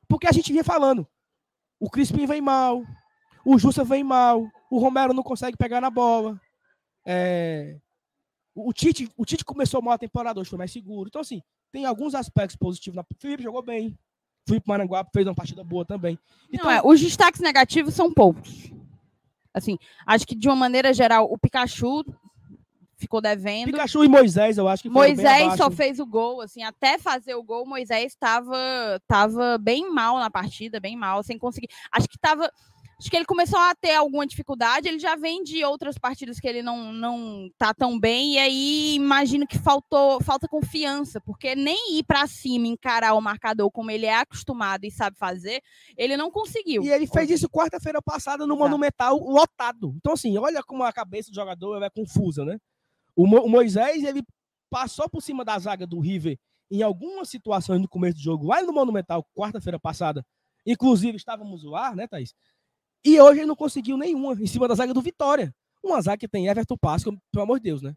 Porque 0.06 0.26
a 0.26 0.32
gente 0.32 0.52
vinha 0.52 0.62
falando, 0.62 1.08
o 1.80 1.88
Crispim 1.88 2.26
vem 2.26 2.42
mal, 2.42 2.84
o 3.46 3.58
Jussa 3.58 3.82
vem 3.82 4.04
mal, 4.04 4.46
o 4.70 4.78
Romero 4.78 5.14
não 5.14 5.22
consegue 5.22 5.56
pegar 5.56 5.80
na 5.80 5.88
bola. 5.88 6.38
É, 7.06 7.78
o, 8.54 8.72
Tite, 8.74 9.10
o 9.16 9.24
Tite 9.24 9.44
começou 9.44 9.80
mal 9.80 9.94
a 9.94 9.98
temporada, 9.98 10.38
hoje 10.38 10.50
foi 10.50 10.58
mais 10.58 10.70
seguro. 10.70 11.08
Então, 11.08 11.22
assim, 11.22 11.42
tem 11.72 11.86
alguns 11.86 12.14
aspectos 12.14 12.56
positivos. 12.56 12.98
O 12.98 13.20
Felipe 13.20 13.42
jogou 13.42 13.62
bem. 13.62 13.88
O 13.88 14.50
Felipe 14.50 14.68
Maranguape 14.68 15.10
fez 15.14 15.26
uma 15.26 15.34
partida 15.34 15.64
boa 15.64 15.84
também. 15.84 16.18
Então, 16.52 16.66
não, 16.66 16.76
é, 16.76 16.82
os 16.84 17.00
destaques 17.00 17.40
negativos 17.40 17.94
são 17.94 18.12
poucos. 18.12 18.70
Assim, 19.56 19.78
acho 20.06 20.26
que 20.26 20.36
de 20.36 20.46
uma 20.48 20.54
maneira 20.54 20.92
geral, 20.92 21.26
o 21.32 21.38
Pikachu 21.38 22.04
ficou 22.98 23.22
devendo. 23.22 23.72
Pikachu 23.72 24.04
e 24.04 24.08
Moisés, 24.08 24.58
eu 24.58 24.68
acho 24.68 24.82
que 24.82 24.90
Moisés 24.90 25.56
só 25.56 25.70
fez 25.70 25.98
o 25.98 26.04
gol, 26.04 26.42
assim, 26.42 26.62
até 26.62 26.98
fazer 26.98 27.34
o 27.34 27.42
gol, 27.42 27.66
Moisés 27.66 28.12
estava 28.12 29.00
tava 29.08 29.56
bem 29.56 29.90
mal 29.90 30.18
na 30.18 30.30
partida, 30.30 30.78
bem 30.78 30.94
mal, 30.94 31.22
sem 31.22 31.38
conseguir. 31.38 31.68
Acho 31.90 32.06
que 32.06 32.16
estava 32.16 32.52
Acho 32.98 33.10
que 33.10 33.16
ele 33.16 33.26
começou 33.26 33.58
a 33.58 33.74
ter 33.74 33.94
alguma 33.94 34.26
dificuldade, 34.26 34.88
ele 34.88 34.98
já 34.98 35.16
vem 35.16 35.42
de 35.42 35.62
outras 35.62 35.98
partidas 35.98 36.40
que 36.40 36.48
ele 36.48 36.62
não, 36.62 36.92
não 36.92 37.50
tá 37.58 37.74
tão 37.74 38.00
bem, 38.00 38.34
e 38.34 38.38
aí 38.38 38.94
imagino 38.94 39.46
que 39.46 39.58
faltou 39.58 40.18
falta 40.22 40.48
confiança, 40.48 41.20
porque 41.20 41.54
nem 41.54 41.98
ir 41.98 42.04
para 42.04 42.26
cima 42.26 42.66
encarar 42.66 43.12
o 43.12 43.20
marcador 43.20 43.70
como 43.70 43.90
ele 43.90 44.06
é 44.06 44.14
acostumado 44.14 44.84
e 44.84 44.90
sabe 44.90 45.18
fazer, 45.18 45.60
ele 45.94 46.16
não 46.16 46.30
conseguiu. 46.30 46.82
E 46.82 46.90
ele 46.90 47.06
fez 47.06 47.28
isso 47.28 47.50
quarta-feira 47.50 48.00
passada 48.00 48.46
no 48.46 48.54
Exato. 48.54 48.70
Monumental 48.70 49.18
lotado. 49.18 49.92
Então, 49.96 50.14
assim, 50.14 50.38
olha 50.38 50.62
como 50.62 50.82
a 50.82 50.92
cabeça 50.92 51.30
do 51.30 51.34
jogador 51.34 51.82
é 51.82 51.90
confusa, 51.90 52.46
né? 52.46 52.58
O, 53.14 53.26
Mo 53.26 53.40
o 53.40 53.48
Moisés, 53.48 54.04
ele 54.04 54.22
passou 54.70 55.08
por 55.08 55.20
cima 55.20 55.44
da 55.44 55.58
zaga 55.58 55.86
do 55.86 56.00
River 56.00 56.38
em 56.70 56.82
algumas 56.82 57.28
situações 57.28 57.80
no 57.80 57.88
começo 57.88 58.16
do 58.16 58.22
jogo, 58.22 58.46
lá 58.46 58.62
no 58.62 58.72
Monumental, 58.72 59.22
quarta-feira 59.34 59.78
passada. 59.78 60.24
Inclusive, 60.66 61.16
estávamos 61.16 61.62
no 61.62 61.76
ar, 61.76 61.94
né, 61.94 62.08
Thaís? 62.08 62.34
E 63.06 63.20
hoje 63.20 63.38
ele 63.38 63.46
não 63.46 63.54
conseguiu 63.54 63.96
nenhuma 63.96 64.32
em 64.32 64.48
cima 64.48 64.66
da 64.66 64.74
zaga 64.74 64.92
do 64.92 65.00
Vitória. 65.00 65.54
Uma 65.80 66.00
zaga 66.00 66.16
que 66.16 66.26
tem 66.26 66.48
Everton 66.48 66.76
Páscoa, 66.76 67.16
pelo 67.30 67.44
amor 67.44 67.60
de 67.60 67.62
Deus, 67.62 67.80
né? 67.80 67.94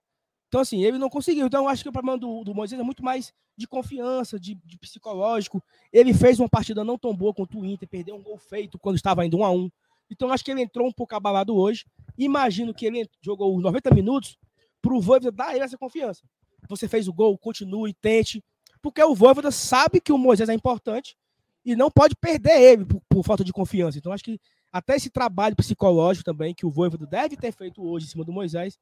Então, 0.48 0.62
assim, 0.62 0.84
ele 0.84 1.00
não 1.00 1.10
conseguiu. 1.10 1.48
Então, 1.48 1.68
acho 1.68 1.82
que 1.82 1.90
o 1.90 1.92
problema 1.92 2.16
do, 2.16 2.44
do 2.44 2.54
Moisés 2.54 2.80
é 2.80 2.84
muito 2.84 3.04
mais 3.04 3.34
de 3.58 3.68
confiança, 3.68 4.40
de, 4.40 4.54
de, 4.64 4.78
psicológico. 4.78 5.64
Ele 5.92 6.14
fez 6.14 6.40
uma 6.40 6.48
partida 6.48 6.84
não 6.84 6.96
tão 6.96 7.16
boa 7.16 7.34
contra 7.34 7.58
o 7.58 7.66
Inter, 7.66 7.90
perdeu 7.90 8.16
um 8.16 8.22
gol 8.22 8.38
feito 8.38 8.78
quando 8.78 8.98
estava 8.98 9.26
indo 9.26 9.40
1 9.40 9.44
a 9.44 9.50
1 9.50 9.72
Então, 10.12 10.32
acho 10.32 10.46
que 10.46 10.52
ele 10.52 10.62
entrou 10.62 10.88
um 10.88 10.92
pouco 10.92 11.16
abalado 11.16 11.56
hoje. 11.56 11.88
Imagino 12.16 12.72
que 12.72 12.86
ele 12.86 13.10
jogou 13.20 13.58
os 13.58 13.64
90 13.64 13.92
minutos 13.96 14.38
para 14.80 14.94
o 14.94 15.02
Voivoda 15.02 15.32
dar 15.32 15.56
ele 15.56 15.64
essa 15.64 15.78
confiança. 15.78 16.22
Você 16.68 16.88
fez 16.88 17.08
o 17.08 17.14
gol, 17.14 17.36
continue, 17.36 17.96
tente. 17.96 18.44
Porque 18.80 19.04
o 19.04 19.16
Voivoda 19.16 19.50
sabe 19.50 20.00
que 20.00 20.12
o 20.12 20.20
Moisés 20.20 20.50
é 20.50 20.54
importante 20.54 21.18
e 21.66 21.76
não 21.76 21.90
pode 21.90 22.16
perder 22.16 22.62
ele 22.62 22.86
por, 22.86 23.02
por 23.10 23.24
falta 23.24 23.44
de 23.44 23.52
confiança. 23.52 23.98
Então, 23.98 24.12
acho 24.12 24.24
que 24.24 24.40
até 24.72 24.96
esse 24.96 25.10
trabalho 25.10 25.56
psicológico 25.56 26.26
também 26.26 26.54
que 26.54 26.66
o 26.66 26.72
Voivoda 26.72 27.06
deve 27.06 27.36
ter 27.36 27.52
feito 27.52 27.84
hoje 27.84 28.06
em 28.06 28.10
cima 28.10 28.24
do 28.24 28.32
Moisés, 28.32 28.78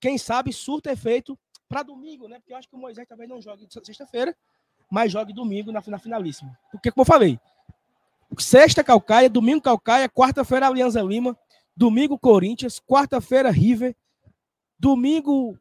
quem 0.00 0.18
sabe 0.18 0.52
surta 0.52 0.92
efeito 0.92 1.38
para 1.68 1.82
domingo, 1.82 2.28
né? 2.28 2.38
Porque 2.38 2.52
eu 2.52 2.56
acho 2.56 2.68
que 2.68 2.76
o 2.76 2.78
Moisés 2.78 3.06
talvez 3.08 3.28
não 3.28 3.40
jogue 3.40 3.66
sexta-feira, 3.68 4.36
mas 4.90 5.10
jogue 5.10 5.32
domingo 5.32 5.72
na, 5.72 5.82
na 5.86 5.98
finalíssima. 5.98 6.56
Porque, 6.70 6.90
como 6.90 7.02
eu 7.02 7.06
falei, 7.06 7.40
sexta 8.38 8.84
Calcaia, 8.84 9.28
domingo 9.28 9.60
Calcaia, 9.60 10.08
quarta-feira 10.08 10.66
Alianza 10.66 11.02
Lima, 11.02 11.36
domingo 11.76 12.18
Corinthians, 12.18 12.80
quarta-feira 12.80 13.50
River, 13.50 13.94
domingo, 14.78 15.58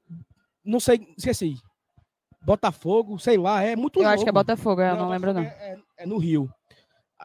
não 0.63 0.79
sei, 0.79 1.13
esqueci, 1.17 1.57
Botafogo, 2.45 3.17
sei 3.17 3.37
lá, 3.37 3.63
é 3.63 3.75
muito 3.75 3.99
Eu 3.99 4.03
jogo. 4.03 4.13
acho 4.13 4.23
que 4.23 4.29
é 4.29 4.33
Botafogo, 4.33 4.81
eu 4.81 4.95
não, 4.95 5.03
não 5.03 5.09
lembro 5.09 5.33
não. 5.33 5.41
É, 5.41 5.45
é, 5.47 5.77
é, 5.97 6.05
no 6.05 6.17
Rio. 6.17 6.49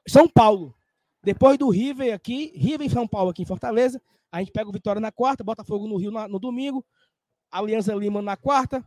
São 0.09 0.27
Paulo. 0.27 0.75
Depois 1.23 1.59
do 1.59 1.69
River 1.69 2.15
aqui, 2.15 2.53
River 2.55 2.87
e 2.87 2.91
São 2.91 3.07
Paulo 3.07 3.31
aqui 3.31 3.43
em 3.43 3.47
Fortaleza, 3.47 4.01
a 4.33 4.39
gente 4.39 4.53
pega 4.53 4.69
o 4.69 4.73
Vitória 4.73 5.01
na 5.01 5.13
quarta, 5.13 5.45
Botafogo 5.45 5.87
no 5.87 5.97
Rio 5.97 6.11
na, 6.11 6.27
no 6.27 6.39
domingo, 6.39 6.85
Aliança 7.51 7.95
Lima 7.95 8.23
na 8.23 8.37
quarta, 8.37 8.85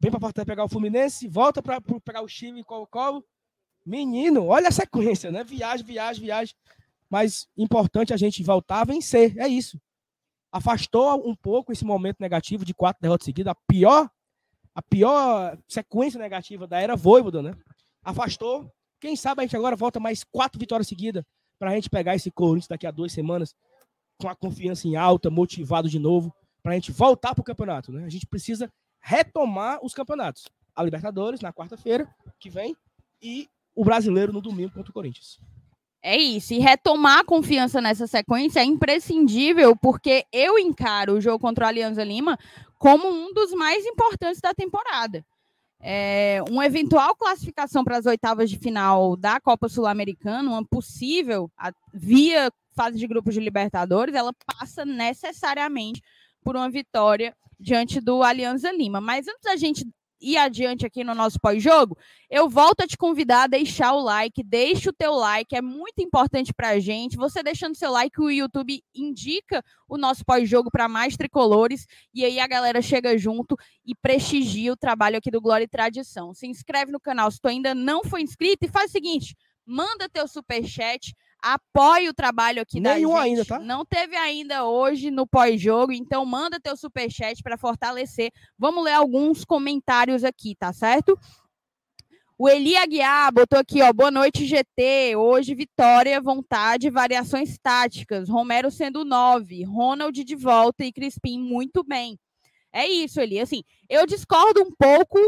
vem 0.00 0.10
para 0.10 0.18
Fortaleza 0.18 0.46
pegar 0.46 0.64
o 0.64 0.68
Fluminense, 0.68 1.28
volta 1.28 1.62
para 1.62 1.80
pegar 2.04 2.22
o 2.22 2.28
Chile 2.28 2.60
e 2.60 2.64
Colo-Colo. 2.64 3.24
Menino, 3.84 4.46
olha 4.46 4.68
a 4.68 4.72
sequência, 4.72 5.30
né? 5.30 5.44
Viagem, 5.44 5.86
viagem, 5.86 6.24
viagem. 6.24 6.54
Mas 7.08 7.46
importante 7.56 8.12
a 8.12 8.16
gente 8.16 8.42
voltar 8.42 8.80
a 8.80 8.84
vencer, 8.84 9.38
é 9.38 9.46
isso. 9.46 9.80
Afastou 10.50 11.28
um 11.28 11.36
pouco 11.36 11.70
esse 11.70 11.84
momento 11.84 12.16
negativo 12.18 12.64
de 12.64 12.74
quatro 12.74 13.00
derrotas 13.00 13.24
seguidas, 13.24 13.52
a 13.52 13.56
pior 13.68 14.10
a 14.74 14.82
pior 14.82 15.56
sequência 15.66 16.18
negativa 16.18 16.66
da 16.66 16.78
era 16.78 16.94
Voivoda, 16.94 17.42
né? 17.42 17.54
Afastou. 18.02 18.70
Quem 19.00 19.16
sabe 19.16 19.40
a 19.40 19.44
gente 19.44 19.56
agora 19.56 19.74
volta 19.74 19.98
mais 19.98 20.22
quatro 20.22 20.58
vitórias 20.58 20.86
seguidas 20.86 21.24
para 21.58 21.70
a 21.70 21.74
gente 21.74 21.90
pegar 21.90 22.14
esse 22.14 22.30
Corinthians 22.30 22.68
daqui 22.68 22.86
a 22.86 22.90
duas 22.90 23.12
semanas 23.12 23.54
com 24.18 24.28
a 24.28 24.34
confiança 24.34 24.86
em 24.88 24.96
alta, 24.96 25.30
motivado 25.30 25.88
de 25.88 25.98
novo, 25.98 26.34
para 26.62 26.72
a 26.72 26.74
gente 26.74 26.92
voltar 26.92 27.34
para 27.34 27.42
o 27.42 27.44
campeonato, 27.44 27.92
né? 27.92 28.04
A 28.04 28.08
gente 28.08 28.26
precisa 28.26 28.72
retomar 29.00 29.78
os 29.84 29.94
campeonatos. 29.94 30.44
A 30.74 30.82
Libertadores 30.82 31.40
na 31.40 31.52
quarta-feira 31.52 32.08
que 32.38 32.50
vem 32.50 32.76
e 33.22 33.48
o 33.74 33.84
Brasileiro 33.84 34.32
no 34.32 34.40
domingo 34.40 34.72
contra 34.72 34.90
o 34.90 34.94
Corinthians. 34.94 35.38
É 36.02 36.16
isso. 36.16 36.54
E 36.54 36.58
retomar 36.58 37.20
a 37.20 37.24
confiança 37.24 37.80
nessa 37.80 38.06
sequência 38.06 38.60
é 38.60 38.64
imprescindível, 38.64 39.74
porque 39.76 40.24
eu 40.32 40.58
encaro 40.58 41.14
o 41.14 41.20
jogo 41.20 41.38
contra 41.38 41.64
o 41.64 41.68
Alianza 41.68 42.04
Lima 42.04 42.38
como 42.78 43.08
um 43.08 43.32
dos 43.32 43.52
mais 43.52 43.84
importantes 43.84 44.40
da 44.40 44.54
temporada. 44.54 45.24
É, 45.80 46.40
uma 46.48 46.66
eventual 46.66 47.14
classificação 47.14 47.84
para 47.84 47.98
as 47.98 48.06
oitavas 48.06 48.50
de 48.50 48.58
final 48.58 49.16
da 49.16 49.38
Copa 49.40 49.68
Sul-Americana, 49.68 50.48
uma 50.48 50.64
possível 50.64 51.50
a, 51.56 51.70
via 51.92 52.50
fase 52.74 52.98
de 52.98 53.06
grupos 53.06 53.34
de 53.34 53.40
Libertadores, 53.40 54.14
ela 54.14 54.32
passa 54.58 54.84
necessariamente 54.84 56.02
por 56.42 56.56
uma 56.56 56.70
vitória 56.70 57.34
diante 57.58 58.00
do 58.00 58.22
Alianza 58.22 58.70
Lima. 58.70 59.00
Mas 59.00 59.26
antes 59.26 59.42
da 59.42 59.56
gente 59.56 59.86
ir 60.20 60.36
adiante 60.36 60.86
aqui 60.86 61.04
no 61.04 61.14
nosso 61.14 61.38
pós-jogo, 61.40 61.96
eu 62.30 62.48
volto 62.48 62.80
a 62.80 62.86
te 62.86 62.96
convidar 62.96 63.44
a 63.44 63.46
deixar 63.46 63.92
o 63.92 64.00
like, 64.00 64.42
deixa 64.42 64.90
o 64.90 64.92
teu 64.92 65.14
like, 65.14 65.54
é 65.54 65.62
muito 65.62 66.00
importante 66.00 66.52
para 66.54 66.70
a 66.70 66.80
gente. 66.80 67.16
Você 67.16 67.42
deixando 67.42 67.76
seu 67.76 67.90
like, 67.90 68.20
o 68.20 68.30
YouTube 68.30 68.82
indica 68.94 69.62
o 69.88 69.96
nosso 69.96 70.24
pós-jogo 70.24 70.70
para 70.70 70.88
mais 70.88 71.16
tricolores 71.16 71.86
e 72.12 72.24
aí 72.24 72.40
a 72.40 72.46
galera 72.46 72.80
chega 72.80 73.16
junto 73.16 73.56
e 73.84 73.94
prestigia 73.94 74.72
o 74.72 74.76
trabalho 74.76 75.18
aqui 75.18 75.30
do 75.30 75.40
Glória 75.40 75.64
e 75.64 75.68
Tradição. 75.68 76.34
Se 76.34 76.46
inscreve 76.46 76.90
no 76.90 77.00
canal 77.00 77.30
se 77.30 77.40
tu 77.40 77.48
ainda 77.48 77.74
não 77.74 78.02
foi 78.04 78.22
inscrito 78.22 78.64
e 78.64 78.68
faz 78.68 78.90
o 78.90 78.92
seguinte, 78.92 79.36
manda 79.64 80.08
teu 80.08 80.26
super 80.28 80.64
chat 80.64 81.14
apoie 81.42 82.08
o 82.08 82.14
trabalho 82.14 82.62
aqui 82.62 82.80
Nenhum 82.80 83.14
da 83.14 83.22
gente. 83.22 83.26
ainda, 83.26 83.44
tá? 83.44 83.58
Não 83.58 83.84
teve 83.84 84.16
ainda 84.16 84.64
hoje 84.64 85.10
no 85.10 85.26
pós-jogo, 85.26 85.92
então 85.92 86.24
manda 86.24 86.60
teu 86.60 86.76
super 86.76 87.10
chat 87.10 87.42
para 87.42 87.56
fortalecer. 87.58 88.30
Vamos 88.58 88.84
ler 88.84 88.92
alguns 88.92 89.44
comentários 89.44 90.24
aqui, 90.24 90.54
tá 90.56 90.72
certo? 90.72 91.18
O 92.38 92.48
Eli 92.48 92.76
Aguiar 92.76 93.32
botou 93.32 93.58
aqui, 93.58 93.80
ó, 93.80 93.90
boa 93.94 94.10
noite 94.10 94.44
GT, 94.44 95.16
hoje 95.16 95.54
vitória, 95.54 96.20
vontade, 96.20 96.90
variações 96.90 97.56
táticas, 97.56 98.28
Romero 98.28 98.70
sendo 98.70 99.06
9, 99.06 99.64
Ronald 99.64 100.22
de 100.22 100.36
volta 100.36 100.84
e 100.84 100.92
Crispim 100.92 101.38
muito 101.38 101.82
bem. 101.82 102.18
É 102.70 102.86
isso, 102.86 103.20
Eli, 103.22 103.40
assim, 103.40 103.62
eu 103.88 104.04
discordo 104.04 104.60
um 104.60 104.70
pouco 104.70 105.18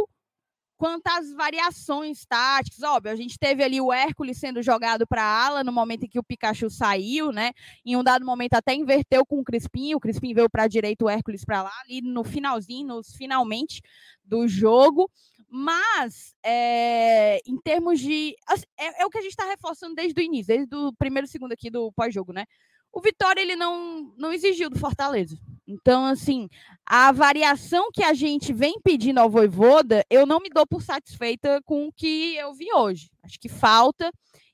quanto 0.79 1.09
às 1.09 1.33
variações 1.33 2.25
táticas, 2.25 2.83
óbvio, 2.83 3.13
a 3.13 3.17
gente 3.17 3.37
teve 3.37 3.63
ali 3.65 3.81
o 3.81 3.93
Hércules 3.93 4.39
sendo 4.39 4.63
jogado 4.63 5.07
para 5.07 5.23
ala 5.23 5.65
no 5.65 5.73
momento 5.73 6.05
em 6.05 6.09
que 6.09 6.19
o 6.19 6.23
Pikachu 6.23 6.71
saiu, 6.71 7.33
né? 7.33 7.51
Em 7.85 7.97
um 7.97 8.05
dado 8.05 8.25
momento 8.25 8.55
até 8.55 8.75
inverteu 8.75 9.27
com 9.27 9.41
o 9.41 9.45
Crispim, 9.45 9.95
o 9.95 10.01
Crispim 10.01 10.33
veio 10.33 10.49
para 10.49 10.63
a 10.63 10.69
direita, 10.69 11.05
o 11.05 11.11
Hércules 11.11 11.45
para 11.45 11.63
lá, 11.65 11.73
ali 11.85 12.01
no 12.01 12.23
finalzinho, 12.23 12.87
nos 12.87 13.13
finalmente 13.15 13.83
do 14.25 14.47
jogo. 14.47 15.11
Mas, 15.51 16.35
é, 16.45 17.41
em 17.47 17.59
termos 17.59 17.99
de. 17.99 18.37
Assim, 18.47 18.65
é, 18.79 19.03
é, 19.03 19.07
o 19.07 19.11
que 19.11 19.19
a 19.19 19.23
gente 19.23 19.31
está 19.31 19.47
reforçando 19.47 19.95
desde 19.95 20.21
o 20.21 20.23
início, 20.23 20.55
desde 20.55 20.75
o 20.77 20.93
primeiro 20.93 21.27
segundo 21.27 21.53
aqui 21.53 21.71
do 21.71 21.91
pós-jogo, 21.93 22.33
né? 22.33 22.45
O 22.93 23.01
Vitória 23.01 23.41
ele 23.41 23.57
não, 23.57 24.13
não 24.17 24.33
exigiu 24.33 24.71
do 24.71 24.79
Fortaleza. 24.79 25.39
Então, 25.67 26.07
assim, 26.07 26.49
a 26.87 27.13
variação 27.13 27.91
que 27.93 28.03
a 28.03 28.15
gente 28.15 28.53
vem 28.55 28.81
pedindo 28.83 29.19
ao 29.19 29.29
Voivoda, 29.29 30.03
eu 30.09 30.25
não 30.25 30.41
me 30.41 30.49
dou 30.49 30.67
por 30.67 30.83
satisfeita 30.83 31.61
com 31.65 31.87
o 31.87 31.93
que 31.93 32.37
eu 32.37 32.55
vi 32.55 32.73
hoje. 32.73 33.11
Acho 33.23 33.39
que 33.39 33.49
falta. 33.49 34.11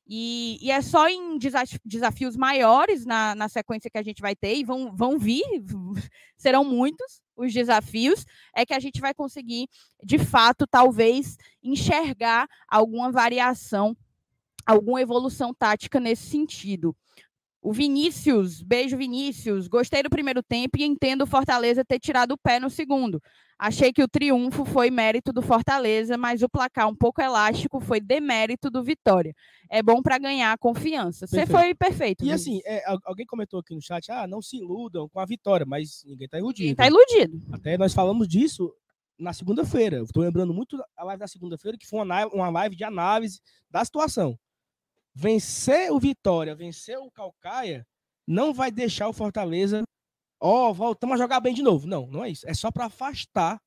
E, 0.06 0.58
e 0.60 0.70
é 0.70 0.82
só 0.82 1.08
em 1.08 1.38
desafios 1.84 2.36
maiores 2.36 3.06
na, 3.06 3.34
na 3.34 3.48
sequência 3.48 3.88
que 3.88 3.96
a 3.96 4.02
gente 4.02 4.20
vai 4.20 4.36
ter, 4.36 4.56
e 4.56 4.64
vão, 4.64 4.94
vão 4.94 5.18
vir, 5.18 5.44
serão 6.36 6.64
muitos 6.64 7.22
os 7.36 7.52
desafios, 7.52 8.24
é 8.54 8.66
que 8.66 8.74
a 8.74 8.80
gente 8.80 9.00
vai 9.00 9.14
conseguir, 9.14 9.68
de 10.02 10.18
fato, 10.18 10.66
talvez, 10.66 11.36
enxergar 11.62 12.46
alguma 12.68 13.10
variação, 13.10 13.96
alguma 14.66 15.00
evolução 15.00 15.54
tática 15.54 15.98
nesse 15.98 16.26
sentido. 16.26 16.94
O 17.64 17.72
Vinícius, 17.72 18.60
beijo 18.60 18.94
Vinícius. 18.94 19.68
Gostei 19.68 20.02
do 20.02 20.10
primeiro 20.10 20.42
tempo 20.42 20.78
e 20.78 20.84
entendo 20.84 21.22
o 21.22 21.26
Fortaleza 21.26 21.82
ter 21.82 21.98
tirado 21.98 22.32
o 22.32 22.36
pé 22.36 22.60
no 22.60 22.68
segundo. 22.68 23.22
Achei 23.58 23.90
que 23.90 24.02
o 24.02 24.08
triunfo 24.08 24.66
foi 24.66 24.90
mérito 24.90 25.32
do 25.32 25.40
Fortaleza, 25.40 26.18
mas 26.18 26.42
o 26.42 26.48
placar 26.48 26.86
um 26.86 26.94
pouco 26.94 27.22
elástico 27.22 27.80
foi 27.80 28.02
demérito 28.02 28.68
do 28.68 28.84
Vitória. 28.84 29.34
É 29.70 29.82
bom 29.82 30.02
para 30.02 30.18
ganhar 30.18 30.58
confiança. 30.58 31.26
Você 31.26 31.46
foi 31.46 31.74
perfeito. 31.74 32.22
E 32.22 32.30
assim, 32.30 32.60
é, 32.66 32.82
alguém 33.02 33.24
comentou 33.24 33.60
aqui 33.60 33.74
no 33.74 33.80
chat: 33.80 34.12
ah, 34.12 34.26
não 34.26 34.42
se 34.42 34.58
iludam 34.58 35.08
com 35.08 35.18
a 35.18 35.24
vitória, 35.24 35.64
mas 35.64 36.02
ninguém 36.04 36.26
está 36.26 36.38
iludido. 36.38 36.68
Ninguém 36.68 36.76
tá 36.76 36.86
iludido. 36.86 37.40
Até 37.50 37.78
nós 37.78 37.94
falamos 37.94 38.28
disso 38.28 38.74
na 39.18 39.32
segunda-feira. 39.32 40.02
Estou 40.02 40.22
lembrando 40.22 40.52
muito 40.52 40.76
a 40.94 41.04
live 41.04 41.20
da 41.20 41.28
segunda-feira, 41.28 41.78
que 41.78 41.86
foi 41.86 41.98
uma 42.30 42.50
live 42.50 42.76
de 42.76 42.84
análise 42.84 43.40
da 43.70 43.82
situação 43.82 44.38
vencer 45.14 45.92
o 45.92 46.00
Vitória, 46.00 46.54
vencer 46.54 46.98
o 46.98 47.10
Calcaia, 47.10 47.86
não 48.26 48.52
vai 48.52 48.70
deixar 48.70 49.08
o 49.08 49.12
Fortaleza, 49.12 49.82
ó, 50.40 50.70
oh, 50.70 50.74
voltamos 50.74 51.14
a 51.14 51.22
jogar 51.22 51.40
bem 51.40 51.54
de 51.54 51.62
novo. 51.62 51.86
Não, 51.86 52.06
não 52.06 52.24
é 52.24 52.30
isso. 52.30 52.48
É 52.48 52.54
só 52.54 52.70
para 52.70 52.86
afastar 52.86 53.60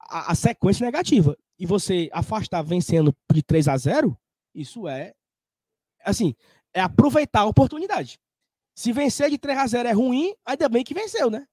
a, 0.00 0.32
a, 0.32 0.34
sequência 0.34 0.84
negativa. 0.84 1.36
E 1.58 1.66
você 1.66 2.08
afastar 2.12 2.62
vencendo 2.62 3.14
de 3.32 3.42
3 3.42 3.68
a 3.68 3.76
0, 3.76 4.18
isso 4.54 4.88
é 4.88 5.12
assim, 6.02 6.34
é 6.72 6.80
aproveitar 6.80 7.40
a 7.40 7.46
oportunidade. 7.46 8.18
Se 8.74 8.92
vencer 8.92 9.28
de 9.28 9.36
3 9.36 9.58
a 9.58 9.66
0 9.66 9.88
é 9.88 9.92
ruim, 9.92 10.34
ainda 10.44 10.68
bem 10.68 10.82
que 10.82 10.94
venceu, 10.94 11.30
né? 11.30 11.46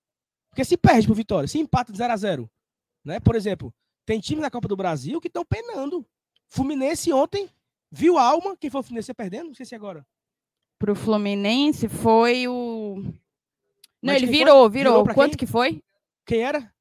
Porque 0.50 0.64
se 0.64 0.78
perde 0.78 1.06
pro 1.06 1.16
Vitória, 1.16 1.48
se 1.48 1.60
empata 1.60 1.92
de 1.92 1.98
0 1.98 2.14
a 2.14 2.18
0, 2.18 2.50
né? 3.04 3.20
Por 3.20 3.36
exemplo, 3.36 3.74
tem 4.06 4.22
times 4.22 4.42
na 4.42 4.50
Copa 4.50 4.70
do 4.70 4.78
Brasil 4.78 5.20
que 5.20 5.28
estão 5.28 5.44
penando. 5.44 6.08
Fluminense 6.48 7.12
ontem 7.12 7.50
Viu 7.92 8.18
a 8.18 8.24
Alma? 8.24 8.56
Quem 8.58 8.70
foi 8.70 8.82
o 8.82 8.84
Fluminense 8.84 9.14
perdendo? 9.14 9.48
Não 9.48 9.54
sei 9.54 9.66
se 9.66 9.74
é 9.74 9.78
agora. 9.78 10.06
Pro 10.78 10.96
Fluminense 10.96 11.88
foi 11.88 12.48
o. 12.48 12.98
Não, 14.02 14.14
Mas 14.14 14.22
ele 14.22 14.32
virou, 14.32 14.70
virou. 14.70 15.04
virou 15.04 15.16
Quanto 15.16 15.32
quem? 15.32 15.40
que 15.40 15.48
foi? 15.48 15.82
Quem 16.26 16.42
era? 16.42 16.72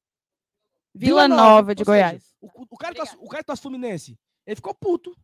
Vila, 0.93 1.27
Nova, 1.27 1.41
Nova 1.41 1.75
de 1.75 1.83
Goiás. 1.83 2.23
Seja, 2.23 2.35
o, 2.41 2.65
o, 2.69 2.77
cara 2.77 2.95
o 3.19 3.27
cara 3.27 3.43
tá 3.43 3.55
Fluminense, 3.55 4.17
ele 4.45 4.55
ficou 4.55 4.73
puto. 4.73 5.15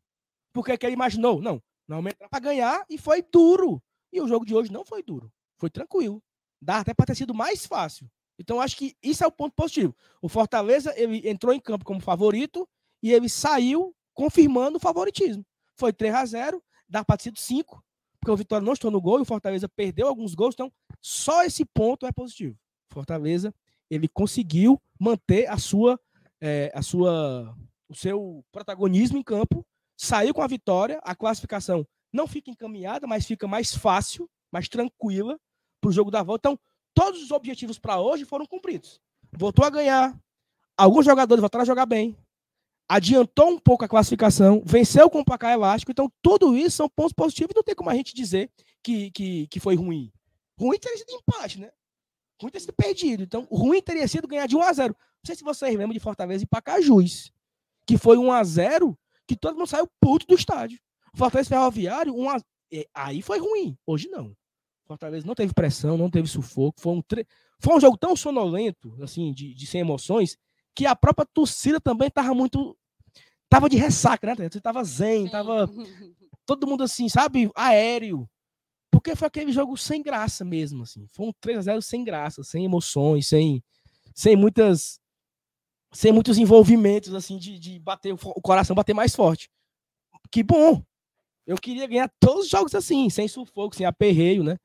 Porque 0.54 0.78
que 0.78 0.86
ele 0.86 0.94
imaginou, 0.94 1.42
não, 1.42 1.62
normalmente 1.88 2.18
era 2.20 2.30
pra 2.30 2.40
ganhar 2.40 2.86
e 2.90 2.98
foi 2.98 3.24
duro. 3.24 3.82
E 4.12 4.22
o 4.22 4.28
jogo 4.28 4.46
de 4.46 4.54
hoje 4.54 4.72
não 4.72 4.86
foi 4.86 5.02
duro. 5.02 5.32
Foi 5.58 5.70
tranquilo. 5.70 6.22
Dá 6.62 6.80
até 6.80 6.94
pra 6.94 7.06
ter 7.06 7.16
sido 7.16 7.34
mais 7.34 7.66
fácil. 7.66 8.08
Então, 8.40 8.62
acho 8.62 8.78
que 8.78 8.96
isso 9.02 9.24
é 9.24 9.28
o 9.28 9.32
ponto 9.32 9.54
positivo. 9.54 9.96
O 10.22 10.30
Fortaleza 10.30 10.94
ele 10.96 11.28
entrou 11.28 11.54
em 11.54 11.60
campo 11.60 11.86
como 11.86 12.00
favorito 12.00 12.68
e 13.02 13.12
ele 13.12 13.28
saiu 13.28 13.96
confirmando 14.14 14.78
o 14.78 14.80
favoritismo. 14.80 15.44
Foi 15.76 15.92
3 15.92 16.14
a 16.14 16.26
0 16.26 16.64
dá 16.88 17.04
para 17.04 17.18
ter 17.18 17.24
sido 17.24 17.40
5, 17.40 17.84
porque 18.20 18.32
o 18.32 18.38
Vitória 18.38 18.64
não 18.64 18.74
estou 18.74 18.92
no 18.92 19.02
gol 19.02 19.20
e 19.20 19.22
o 19.24 19.26
Fortaleza 19.26 19.68
perdeu 19.68 20.08
alguns 20.08 20.36
gols, 20.36 20.54
então 20.54 20.72
só 21.02 21.44
esse 21.44 21.66
ponto 21.66 22.06
é 22.06 22.12
positivo. 22.12 22.58
Fortaleza 22.92 23.54
ele 23.90 24.08
conseguiu 24.08 24.82
manter 25.00 25.48
a 25.50 25.58
sua, 25.58 26.00
é, 26.40 26.72
a 26.74 26.82
sua, 26.82 27.56
o 27.90 27.96
seu 27.96 28.44
protagonismo 28.52 29.18
em 29.18 29.24
campo, 29.24 29.66
saiu 29.98 30.34
com 30.34 30.42
a 30.42 30.48
vitória, 30.48 31.00
a 31.04 31.16
classificação 31.16 31.86
não 32.12 32.28
fica 32.28 32.52
encaminhada, 32.52 33.08
mas 33.08 33.26
fica 33.26 33.48
mais 33.48 33.76
fácil, 33.76 34.30
mais 34.52 34.70
tranquila 34.70 35.40
para 35.82 35.90
o 35.90 35.92
jogo 35.92 36.12
da 36.12 36.22
volta. 36.22 36.50
Então, 36.50 36.60
todos 36.94 37.24
os 37.24 37.32
objetivos 37.32 37.80
para 37.80 38.00
hoje 38.00 38.24
foram 38.24 38.46
cumpridos. 38.46 39.02
Voltou 39.32 39.66
a 39.66 39.70
ganhar, 39.70 40.16
alguns 40.78 41.06
jogadores 41.06 41.42
voltaram 41.42 41.64
a 41.64 41.66
jogar 41.66 41.86
bem, 41.86 42.16
adiantou 42.88 43.50
um 43.50 43.60
pouco 43.60 43.86
a 43.86 43.88
classificação, 43.88 44.62
venceu 44.66 45.10
com 45.10 45.20
o 45.20 45.26
placar 45.26 45.54
elástico. 45.54 45.92
Então, 45.92 46.12
tudo 46.22 46.56
isso 46.58 46.78
são 46.78 46.90
pontos 46.90 47.14
positivos 47.14 47.54
não 47.56 47.64
tem 47.64 47.76
como 47.76 47.90
a 47.90 47.96
gente 47.96 48.14
dizer 48.14 48.52
que, 48.84 49.12
que, 49.12 49.48
que 49.48 49.60
foi 49.60 49.76
ruim. 49.76 50.12
Ruim 50.60 50.78
teria 50.78 50.98
sido 50.98 51.12
empate, 51.12 51.60
né? 51.60 51.72
Ruim 52.42 52.52
teria 52.52 52.66
sido 52.66 52.74
perdido. 52.74 53.24
Então, 53.24 53.48
ruim 53.52 53.82
teria 53.82 54.08
sido 54.08 54.28
ganhar 54.28 54.48
de 54.48 54.56
1 54.56 54.62
a 54.62 54.74
0 54.74 54.96
Não 55.00 55.26
sei 55.26 55.36
se 55.36 55.44
vocês 55.44 55.72
lembram 55.72 55.94
de 55.94 56.00
Fortaleza 56.00 56.44
e 56.44 56.48
Pacajus, 56.48 57.32
que 57.86 57.98
foi 57.98 58.18
1 58.18 58.32
a 58.32 58.44
0 58.44 58.98
que 59.26 59.36
todo 59.36 59.58
mundo 59.58 59.68
saiu 59.68 59.88
puto 60.00 60.28
do 60.28 60.36
estádio. 60.36 60.80
Fortaleza 61.16 61.50
Ferroviário, 61.50 62.16
1 62.16 62.30
a... 62.30 62.38
aí 62.94 63.22
foi 63.22 63.40
ruim. 63.40 63.78
Hoje 63.86 64.10
não. 64.10 64.36
Fortaleza 64.86 65.26
não 65.26 65.34
teve 65.34 65.54
pressão, 65.54 65.98
não 65.98 66.10
teve 66.10 66.28
sufoco. 66.28 66.82
Foi 66.82 66.94
um, 66.94 67.02
tre... 67.02 67.26
foi 67.60 67.76
um 67.76 67.80
jogo 67.80 67.98
tão 67.98 68.16
sonolento, 68.16 68.96
assim, 69.02 69.32
de, 69.32 69.54
de 69.54 69.66
sem 69.66 69.82
emoções, 69.82 70.38
que 70.76 70.86
a 70.86 70.96
própria 70.96 71.26
torcida 71.26 71.80
também 71.80 72.08
estava 72.08 72.34
muito. 72.34 72.78
Tava 73.50 73.70
de 73.70 73.78
ressaca, 73.78 74.36
né? 74.36 74.50
Você 74.50 74.60
tava 74.60 74.84
zen, 74.84 75.30
tava 75.30 75.70
todo 76.46 76.68
mundo 76.68 76.84
assim, 76.84 77.08
sabe, 77.08 77.52
aéreo. 77.56 78.28
Porque 78.92 79.16
foi 79.16 79.28
aquele 79.28 79.52
jogo 79.52 79.78
sem 79.78 80.02
graça 80.02 80.44
mesmo, 80.46 80.84
assim. 80.84 81.06
Foi 81.12 81.28
um 81.28 81.34
3 81.40 81.60
a 81.60 81.62
0 81.62 81.82
sem 81.82 82.04
graça, 82.04 82.44
sem 82.44 82.66
emoções, 82.66 83.28
sem, 83.28 83.64
sem 84.14 84.36
muitas 84.36 85.00
sem 85.96 86.12
muitos 86.12 86.40
envolvimentos 86.40 87.14
assim 87.14 87.38
de, 87.38 87.60
de 87.60 87.78
bater 87.80 88.14
o 88.14 88.42
coração 88.42 88.76
bater 88.76 88.96
mais 88.96 89.16
forte. 89.16 89.50
Que 90.32 90.42
bom. 90.42 90.84
Eu 91.46 91.58
queria 91.58 91.86
ganhar 91.86 92.12
todos 92.20 92.46
os 92.46 92.50
jogos 92.50 92.74
assim, 92.74 93.10
sem 93.10 93.28
sufoco, 93.28 93.76
sem 93.76 93.86
aperreio, 93.86 94.44
né? 94.44 94.58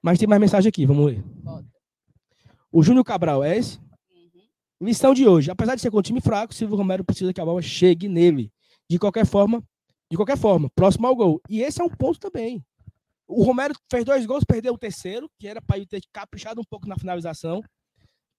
Mas 0.00 0.18
tem 0.18 0.26
mais 0.26 0.40
mensagem 0.40 0.68
aqui, 0.68 0.84
vamos 0.84 1.06
ler. 1.06 1.24
O 2.70 2.82
Júnior 2.82 3.04
Cabral 3.04 3.44
é 3.44 3.56
esse? 3.56 3.78
Lição 4.82 5.14
de 5.14 5.28
hoje. 5.28 5.48
Apesar 5.48 5.76
de 5.76 5.80
ser 5.80 5.92
com 5.92 5.98
um 5.98 6.02
time 6.02 6.20
fraco, 6.20 6.52
Silvio 6.52 6.76
Romero 6.76 7.04
precisa 7.04 7.32
que 7.32 7.40
a 7.40 7.44
bola 7.44 7.62
chegue 7.62 8.08
nele. 8.08 8.52
De 8.90 8.98
qualquer 8.98 9.24
forma, 9.24 9.62
de 10.10 10.16
qualquer 10.16 10.36
forma, 10.36 10.68
próximo 10.74 11.06
ao 11.06 11.14
gol. 11.14 11.40
E 11.48 11.62
esse 11.62 11.80
é 11.80 11.84
um 11.84 11.88
ponto 11.88 12.18
também. 12.18 12.60
O 13.28 13.44
Romero 13.44 13.74
fez 13.88 14.04
dois 14.04 14.26
gols, 14.26 14.42
perdeu 14.42 14.74
o 14.74 14.78
terceiro, 14.78 15.30
que 15.38 15.46
era 15.46 15.62
para 15.62 15.76
ele 15.76 15.86
ter 15.86 16.02
caprichado 16.12 16.60
um 16.60 16.64
pouco 16.68 16.88
na 16.88 16.96
finalização. 16.96 17.62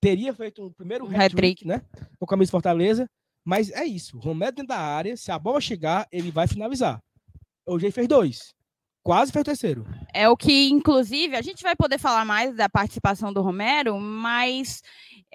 Teria 0.02 0.34
feito 0.34 0.66
um 0.66 0.74
primeiro 0.74 1.08
hat-trick, 1.08 1.66
né? 1.66 1.82
Com 2.20 2.26
a 2.26 2.28
camisa 2.28 2.52
Fortaleza. 2.52 3.10
Mas 3.46 3.72
é 3.72 3.86
isso. 3.86 4.18
O 4.18 4.20
Romero 4.20 4.54
dentro 4.54 4.68
da 4.68 4.80
área, 4.80 5.16
se 5.16 5.32
a 5.32 5.40
bola 5.40 5.62
chegar, 5.62 6.06
ele 6.12 6.30
vai 6.30 6.46
finalizar. 6.46 7.00
Hoje 7.66 7.86
ele 7.86 7.94
fez 7.94 8.08
dois. 8.08 8.54
Quase 9.02 9.32
fez 9.32 9.42
o 9.42 9.46
terceiro. 9.46 9.86
É 10.14 10.29
o 10.29 10.38
que, 10.38 10.70
inclusive, 10.70 11.36
a 11.36 11.42
gente 11.42 11.62
vai 11.62 11.75
poder 11.75 11.98
falar 11.98 12.24
mais 12.24 12.56
da 12.56 12.70
participação 12.70 13.34
do 13.34 13.42
Romero, 13.42 14.00
mas 14.00 14.82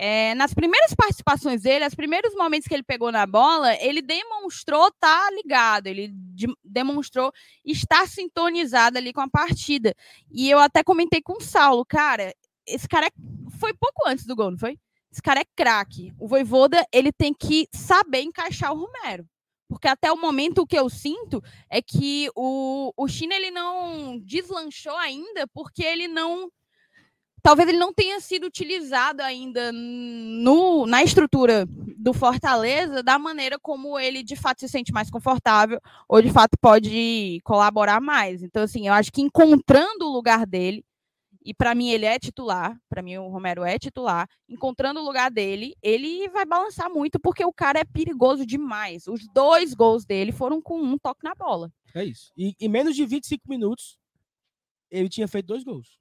é, 0.00 0.32
nas 0.36 0.54
primeiras 0.54 0.94
participações 0.94 1.62
dele, 1.62 1.84
os 1.84 1.94
primeiros 1.94 2.32
momentos 2.36 2.68
que 2.68 2.74
ele 2.74 2.84
pegou 2.84 3.10
na 3.10 3.26
bola, 3.26 3.74
ele 3.82 4.00
demonstrou 4.00 4.86
estar 4.86 5.26
tá 5.26 5.30
ligado, 5.32 5.88
ele 5.88 6.12
de, 6.14 6.46
demonstrou 6.64 7.32
estar 7.64 8.06
sintonizado 8.06 8.96
ali 8.96 9.12
com 9.12 9.20
a 9.20 9.28
partida. 9.28 9.92
E 10.30 10.48
eu 10.48 10.60
até 10.60 10.84
comentei 10.84 11.20
com 11.20 11.38
o 11.38 11.42
Saulo, 11.42 11.84
cara, 11.84 12.32
esse 12.64 12.86
cara 12.86 13.06
é, 13.06 13.10
foi 13.58 13.74
pouco 13.74 14.06
antes 14.06 14.24
do 14.24 14.36
gol, 14.36 14.52
não 14.52 14.58
foi? 14.58 14.78
Esse 15.10 15.20
cara 15.20 15.40
é 15.40 15.44
craque. 15.56 16.14
O 16.16 16.28
Voivoda, 16.28 16.86
ele 16.92 17.10
tem 17.10 17.34
que 17.34 17.66
saber 17.74 18.20
encaixar 18.20 18.72
o 18.72 18.78
Romero. 18.78 19.26
Porque 19.68 19.88
até 19.88 20.12
o 20.12 20.16
momento 20.16 20.62
o 20.62 20.66
que 20.66 20.78
eu 20.78 20.88
sinto 20.88 21.42
é 21.68 21.82
que 21.82 22.30
o, 22.36 22.92
o 22.96 23.08
China 23.08 23.34
ele 23.34 23.50
não 23.50 24.16
deslanchou 24.20 24.96
ainda 24.96 25.46
porque 25.52 25.82
ele 25.82 26.06
não 26.06 26.48
talvez 27.42 27.68
ele 27.68 27.78
não 27.78 27.92
tenha 27.92 28.20
sido 28.20 28.46
utilizado 28.46 29.22
ainda 29.22 29.70
no, 29.72 30.86
na 30.86 31.02
estrutura 31.02 31.66
do 31.96 32.12
Fortaleza 32.12 33.02
da 33.02 33.18
maneira 33.18 33.58
como 33.58 33.98
ele 33.98 34.22
de 34.22 34.36
fato 34.36 34.60
se 34.60 34.68
sente 34.68 34.92
mais 34.92 35.10
confortável 35.10 35.80
ou 36.08 36.22
de 36.22 36.30
fato 36.30 36.56
pode 36.60 37.40
colaborar 37.44 38.00
mais. 38.00 38.42
Então, 38.42 38.62
assim, 38.62 38.86
eu 38.86 38.92
acho 38.92 39.12
que 39.12 39.20
encontrando 39.20 40.06
o 40.06 40.12
lugar 40.12 40.46
dele, 40.46 40.84
e 41.44 41.54
para 41.54 41.74
mim 41.74 41.88
ele 41.88 42.04
é 42.04 42.18
titular, 42.18 42.78
para 42.88 43.02
mim 43.02 43.16
o 43.16 43.28
Romero 43.28 43.64
é 43.64 43.78
titular, 43.78 44.28
encontrando 44.48 45.00
o 45.00 45.04
lugar 45.04 45.30
dele, 45.30 45.74
ele 45.82 46.28
vai 46.28 46.44
balançar 46.44 46.90
muito 46.90 47.18
porque 47.18 47.44
o 47.44 47.52
cara 47.52 47.78
é 47.78 47.84
perigoso 47.84 48.44
demais. 48.44 49.06
Os 49.06 49.26
dois 49.32 49.72
gols 49.72 50.04
dele 50.04 50.30
foram 50.30 50.60
com 50.60 50.78
um 50.78 50.98
toque 50.98 51.24
na 51.24 51.34
bola. 51.34 51.72
É 51.94 52.04
isso. 52.04 52.32
E 52.36 52.54
em 52.60 52.68
menos 52.68 52.94
de 52.94 53.06
25 53.06 53.48
minutos, 53.48 53.98
ele 54.90 55.08
tinha 55.08 55.26
feito 55.26 55.46
dois 55.46 55.64
gols. 55.64 55.98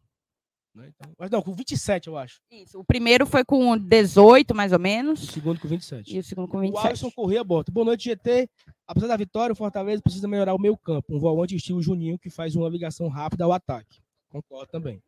Né? 0.77 0.91
Então, 0.95 1.11
mas 1.17 1.31
não, 1.31 1.41
com 1.41 1.53
27, 1.53 2.07
eu 2.07 2.15
acho. 2.15 2.39
Isso. 2.51 2.79
O 2.79 2.83
primeiro 2.83 3.25
foi 3.25 3.43
com 3.43 3.75
18, 3.75 4.53
mais 4.53 4.71
ou 4.71 4.77
menos. 4.77 5.23
O 5.23 5.31
segundo 5.31 5.59
com 5.59 5.67
27. 5.67 6.15
E 6.15 6.19
o 6.19 6.23
segundo 6.23 6.47
com 6.47 6.59
27. 6.59 6.85
O 6.85 6.87
Alisson 6.87 7.11
Corrêa 7.11 7.43
bota. 7.43 7.71
Boa 7.71 7.85
noite, 7.85 8.03
GT. 8.03 8.47
Apesar 8.85 9.07
da 9.07 9.17
vitória, 9.17 9.53
o 9.53 9.55
Fortaleza 9.55 10.03
precisa 10.03 10.27
melhorar 10.27 10.53
o 10.53 10.59
meio 10.59 10.77
campo. 10.77 11.15
Um 11.15 11.19
volante 11.19 11.55
estilo 11.55 11.81
Juninho 11.81 12.19
que 12.19 12.29
faz 12.29 12.55
uma 12.55 12.69
ligação 12.69 13.07
rápida 13.07 13.43
ao 13.43 13.51
ataque. 13.51 13.99
Concordo 14.29 14.67
também. 14.71 15.01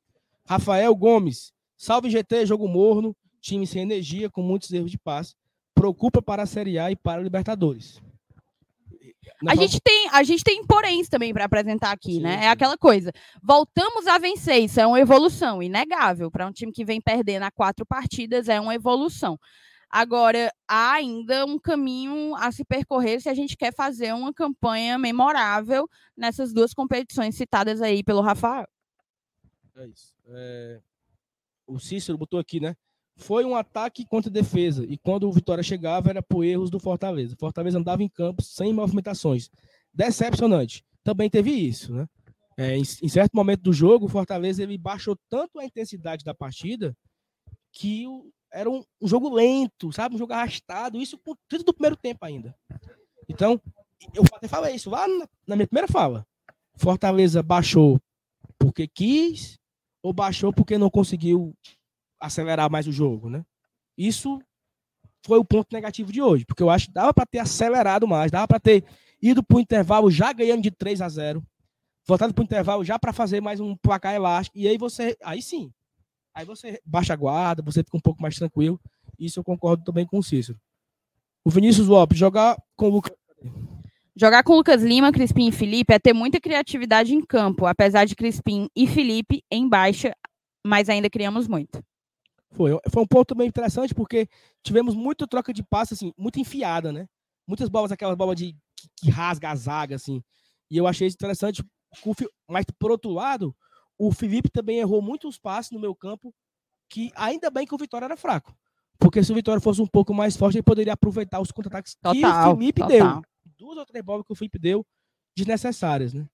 Rafael 0.44 0.96
Gomes. 0.96 1.54
Salve 1.78 2.10
GT, 2.10 2.48
jogo 2.48 2.68
morno. 2.68 3.16
Time 3.40 3.68
sem 3.68 3.84
energia, 3.84 4.30
com 4.30 4.42
muitos 4.42 4.74
erros 4.74 4.90
de 4.90 4.98
passe. 4.98 5.36
Preocupa 5.76 6.20
para 6.20 6.44
a 6.44 6.48
Série 6.48 6.80
A 6.80 6.92
e 6.92 6.96
para 6.96 7.22
a 7.22 7.24
Libertadores. 7.24 8.02
A 9.48 9.56
gente, 9.56 9.80
tem, 9.82 10.10
a 10.12 10.24
gente 10.24 10.44
tem 10.44 10.66
poréns 10.66 11.10
também 11.10 11.34
para 11.34 11.46
apresentar 11.46 11.92
aqui, 11.92 12.14
sim, 12.14 12.22
né? 12.22 12.36
É 12.36 12.40
sim. 12.40 12.46
É 12.46 12.50
aquela 12.50 12.78
coisa. 12.78 13.12
Voltamos 13.42 14.08
a 14.08 14.18
vencer, 14.18 14.64
isso 14.64 14.80
é 14.80 14.88
uma 14.88 15.00
evolução, 15.00 15.62
inegável. 15.62 16.30
Para 16.30 16.48
um 16.48 16.52
time 16.52 16.72
que 16.72 16.86
vem 16.86 17.02
perdendo 17.02 17.44
a 17.44 17.52
quatro 17.52 17.86
partidas, 17.86 18.50
é 18.50 18.60
uma 18.60 18.76
evolução. 18.76 19.40
Agora, 19.90 20.54
há 20.68 20.94
ainda 20.94 21.46
um 21.46 21.58
caminho 21.58 22.36
a 22.36 22.52
se 22.52 22.64
percorrer 22.64 23.20
se 23.20 23.28
a 23.28 23.34
gente 23.34 23.58
quer 23.58 23.74
fazer 23.74 24.14
uma 24.14 24.32
campanha 24.32 25.00
memorável 25.00 25.90
nessas 26.16 26.54
duas 26.54 26.74
competições 26.74 27.36
citadas 27.36 27.82
aí 27.82 28.04
pelo 28.04 28.22
Rafael. 28.22 28.68
É 29.76 29.88
isso. 29.88 30.14
É... 30.28 30.82
O 31.66 31.80
Cícero 31.80 32.18
botou 32.18 32.40
aqui, 32.40 32.60
né? 32.60 32.76
Foi 33.20 33.46
um 33.46 33.56
ataque 33.56 34.06
contra 34.06 34.32
defesa. 34.32 34.86
E 34.88 34.98
quando 34.98 35.28
o 35.28 35.32
Vitória 35.32 35.64
chegava, 35.64 36.10
era 36.10 36.22
por 36.22 36.44
erros 36.44 36.70
do 36.70 36.80
Fortaleza. 36.80 37.36
O 37.36 37.40
Fortaleza 37.40 37.78
andava 37.78 38.02
em 38.02 38.10
campo 38.10 38.42
sem 38.42 38.74
movimentações. 38.74 39.50
Decepcionante. 39.94 40.84
Também 41.04 41.30
teve 41.30 41.52
isso, 41.52 41.94
né? 41.94 42.08
É, 42.58 42.76
em, 42.76 42.82
em, 42.82 43.08
certo 43.10 43.34
momento 43.34 43.62
do 43.62 43.72
jogo, 43.72 44.06
o 44.06 44.10
Fortaleza 44.10 44.62
ele 44.62 44.78
baixou 44.78 45.18
tanto 45.30 45.60
a 45.60 45.66
intensidade 45.66 46.26
da 46.26 46.34
partida 46.34 46.96
que 47.72 48.06
o, 48.06 48.30
era 48.52 48.70
um, 48.70 48.84
um, 49.02 49.08
jogo 49.08 49.30
lento, 49.30 49.92
sabe? 49.94 50.16
Um 50.16 50.18
jogo 50.18 50.34
arrastado. 50.34 51.00
Isso 51.00 51.18
por 51.18 51.38
tudo 51.48 51.64
do 51.64 51.74
primeiro 51.74 51.96
tempo 51.96 52.26
ainda. 52.26 52.56
Então, 53.28 53.62
eu 54.14 54.24
até 54.34 54.48
falei 54.48 54.76
isso 54.76 54.90
lá 54.90 55.08
na, 55.08 55.28
na 55.48 55.56
minha 55.56 55.68
primeira 55.68 55.88
fala. 55.88 56.26
Fortaleza 56.76 57.44
baixou 57.44 58.00
porque 58.58 58.88
quis 58.88 59.58
ou 60.04 60.14
baixou 60.14 60.54
porque 60.54 60.78
não 60.78 60.90
conseguiu 60.90 61.56
acelerar 62.20 62.70
mais 62.70 62.88
o 62.88 62.92
jogo, 62.92 63.30
né? 63.30 63.44
Isso 63.98 64.42
foi 65.26 65.38
o 65.38 65.46
ponto 65.46 65.68
negativo 65.74 66.12
de 66.12 66.22
hoje, 66.22 66.46
porque 66.46 66.64
eu 66.64 66.70
acho 66.70 66.88
que 66.88 66.94
dava 66.94 67.14
para 67.14 67.26
ter 67.26 67.40
acelerado 67.40 68.08
mais, 68.08 68.32
dava 68.32 68.48
para 68.48 68.60
ter 68.60 68.84
ido 69.22 69.44
para 69.44 69.58
o 69.58 69.60
intervalo 69.60 70.10
já 70.10 70.32
ganhando 70.32 70.62
de 70.62 70.72
3 70.72 71.02
a 71.02 71.10
0, 71.10 71.44
voltado 72.08 72.34
para 72.34 72.42
o 72.42 72.46
intervalo 72.46 72.84
já 72.84 72.98
para 72.98 73.12
fazer 73.12 73.42
mais 73.42 73.60
um 73.60 73.76
placar 73.76 74.14
elástico, 74.16 74.58
e 74.58 74.68
aí 74.68 74.78
você, 74.78 75.18
aí 75.24 75.42
sim, 75.42 75.72
aí 76.34 76.46
você 76.46 76.80
baixa 76.86 77.14
a 77.14 77.18
guarda, 77.18 77.62
você 77.62 77.84
fica 77.84 77.98
um 77.98 78.02
pouco 78.02 78.22
mais 78.22 78.36
tranquilo, 78.36 78.80
isso 79.18 79.40
eu 79.40 79.44
concordo 79.44 79.84
também 79.84 80.06
com 80.06 80.20
o 80.20 80.24
Cícero. 80.24 80.58
O 81.44 81.50
Vinícius 81.50 81.88
Lopes, 81.88 82.18
jogar 82.18 82.58
com 82.76 82.88
o 82.88 82.90
Lucas... 82.90 83.14
Jogar 84.16 84.44
com 84.44 84.56
Lucas 84.56 84.84
Lima, 84.84 85.12
Crispim 85.12 85.48
e 85.48 85.52
Felipe 85.52 85.94
é 85.94 86.00
ter 86.00 86.14
muita 86.14 86.40
criatividade 86.42 87.14
em 87.14 87.22
campo, 87.22 87.66
apesar 87.66 88.06
de 88.06 88.16
Crispim 88.16 88.70
e 88.76 88.88
Felipe 88.88 89.44
em 89.52 89.68
baixa, 89.68 90.14
mas 90.66 90.90
ainda 90.90 91.10
criamos 91.10 91.48
muito. 91.48 91.84
Foi, 92.52 92.72
foi 92.90 93.04
um 93.04 93.08
ponto 93.08 93.36
bem 93.36 93.48
interessante 93.48 93.94
porque 93.94 94.28
tivemos 94.64 94.96
muita 94.96 95.28
troca 95.28 95.54
de 95.54 95.64
passe, 95.64 95.94
assim, 95.94 96.12
muito 96.18 96.40
enfiada, 96.40 96.92
né? 96.92 97.08
Muitas 97.48 97.70
bolas, 97.70 97.92
aquelas 97.92 98.16
bolas 98.16 98.36
de, 98.36 98.54
que, 98.76 98.88
que 98.98 99.10
rasga 99.10 99.52
a 99.52 99.56
zaga, 99.56 99.96
assim. 99.96 100.24
E 100.70 100.78
eu 100.78 100.88
achei 100.88 101.08
isso 101.08 101.16
interessante. 101.16 101.64
Mas, 102.50 102.66
por 102.78 102.92
outro 102.92 103.12
lado, 103.12 103.56
o 103.98 104.12
Felipe 104.12 104.50
também 104.50 104.80
errou 104.80 105.02
muitos 105.02 105.38
passes 105.38 105.72
no 105.72 105.80
meu 105.80 105.96
campo 105.96 106.34
que 106.90 107.12
ainda 107.16 107.52
bem 107.52 107.68
que 107.68 107.76
o 107.76 107.78
Vitória 107.78 108.06
era 108.06 108.18
fraco. 108.18 108.56
Porque 108.98 109.24
se 109.24 109.32
o 109.32 109.36
Vitória 109.36 109.62
fosse 109.62 109.82
um 109.82 109.88
pouco 109.88 110.14
mais 110.14 110.36
forte, 110.36 110.58
ele 110.58 110.64
poderia 110.64 110.94
aproveitar 110.94 111.40
os 111.40 111.52
contra-ataques 111.52 111.96
que 111.96 112.26
o 112.26 112.56
Felipe 112.58 112.82
total. 112.82 112.90
deu. 112.90 113.22
Duas 113.58 113.78
ou 113.78 113.86
três 113.86 114.04
bolas 114.04 114.26
que 114.26 114.34
o 114.34 114.36
Felipe 114.36 114.60
deu 114.60 114.86
desnecessárias, 115.36 116.14
né? 116.14 116.28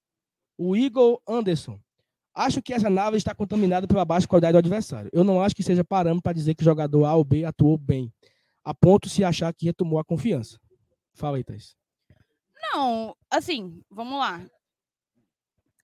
O 0.58 0.76
Igor 0.76 1.22
Anderson. 1.28 1.80
Acho 2.36 2.62
que 2.62 2.74
essa 2.74 2.90
nave 2.90 3.16
está 3.16 3.34
contaminada 3.34 3.88
pela 3.88 4.04
baixa 4.04 4.28
qualidade 4.28 4.54
do 4.54 4.58
adversário. 4.58 5.10
Eu 5.14 5.24
não 5.24 5.42
acho 5.42 5.56
que 5.56 5.64
seja 5.64 5.84
parâmetro 5.84 6.22
para 6.22 6.34
dizer 6.34 6.54
que 6.54 6.62
o 6.62 6.66
jogador 6.66 7.06
A 7.06 7.16
ou 7.16 7.24
B 7.24 7.46
atuou 7.46 7.78
bem, 7.78 8.12
a 8.64 8.74
ponto 8.74 9.08
se 9.08 9.24
achar 9.24 9.54
que 9.54 9.66
retomou 9.66 10.00
a 10.00 10.04
confiança. 10.04 10.60
Fala 11.14 11.38
aí, 11.38 11.44
Thais. 11.44 11.76
Não, 12.74 13.16
assim, 13.32 13.82
vamos 13.90 14.20
lá 14.20 14.46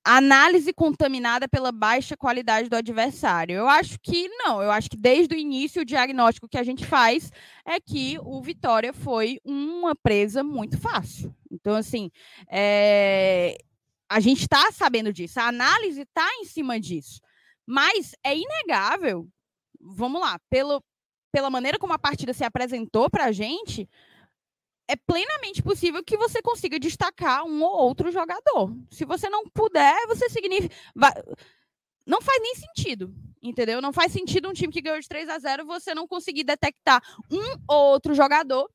análise 0.04 0.74
contaminada 0.74 1.48
pela 1.48 1.72
baixa 1.72 2.18
qualidade 2.18 2.70
do 2.70 2.76
adversário. 2.76 3.56
Eu 3.56 3.68
acho 3.68 4.00
que 4.02 4.28
não, 4.30 4.62
eu 4.62 4.72
acho 4.72 4.90
que 4.90 4.98
desde 4.98 5.36
o 5.36 5.38
início 5.38 5.82
o 5.82 5.86
diagnóstico 5.86 6.48
que 6.48 6.58
a 6.58 6.64
gente 6.64 6.86
faz 6.86 7.32
é 7.66 7.80
que 7.80 8.18
o 8.24 8.42
Vitória 8.42 8.94
foi 8.94 9.40
uma 9.46 9.96
presa 9.96 10.44
muito 10.44 10.78
fácil. 10.78 11.34
Então, 11.52 11.76
assim, 11.76 12.10
é... 12.50 13.58
a 14.12 14.19
gente 14.19 14.41
está 14.41 14.69
sabendo 14.74 15.13
disso, 15.13 15.39
a 15.39 15.47
análise 15.47 16.02
está 16.02 16.28
em 16.36 16.43
cima 16.43 16.78
disso. 16.78 17.21
Mas 17.65 18.13
é 18.21 18.36
inegável, 18.36 19.26
vamos 19.80 20.19
lá, 20.19 20.38
pelo, 20.50 20.84
pela 21.32 21.50
maneira 21.50 21.80
como 21.80 21.93
a 21.93 22.00
partida 22.00 22.34
se 22.34 22.43
apresentou 22.43 23.10
para 23.10 23.26
a 23.26 23.32
gente, 23.32 23.89
é 24.86 24.97
plenamente 24.97 25.63
possível 25.63 26.04
que 26.04 26.17
você 26.17 26.41
consiga 26.41 26.78
destacar 26.78 27.45
um 27.45 27.63
ou 27.63 27.71
outro 27.88 28.12
jogador. 28.12 28.76
Se 28.89 29.06
você 29.06 29.30
não 29.30 29.45
puder, 29.45 30.06
você 30.08 30.30
significa. 30.30 30.76
Não 32.06 32.21
faz 32.21 32.41
nem 32.41 32.56
sentido, 32.56 33.15
entendeu? 33.41 33.82
Não 33.82 33.93
faz 33.93 34.12
sentido 34.12 34.50
um 34.50 34.54
time 34.54 34.74
que 34.74 34.82
ganhou 34.82 35.00
de 35.00 35.08
3 35.08 35.30
a 35.30 35.39
0 35.39 35.65
você 35.65 35.95
não 35.95 36.06
conseguir 36.06 36.43
detectar 36.43 37.02
um 37.32 37.56
ou 37.65 37.91
outro 37.93 38.13
jogador 38.13 38.69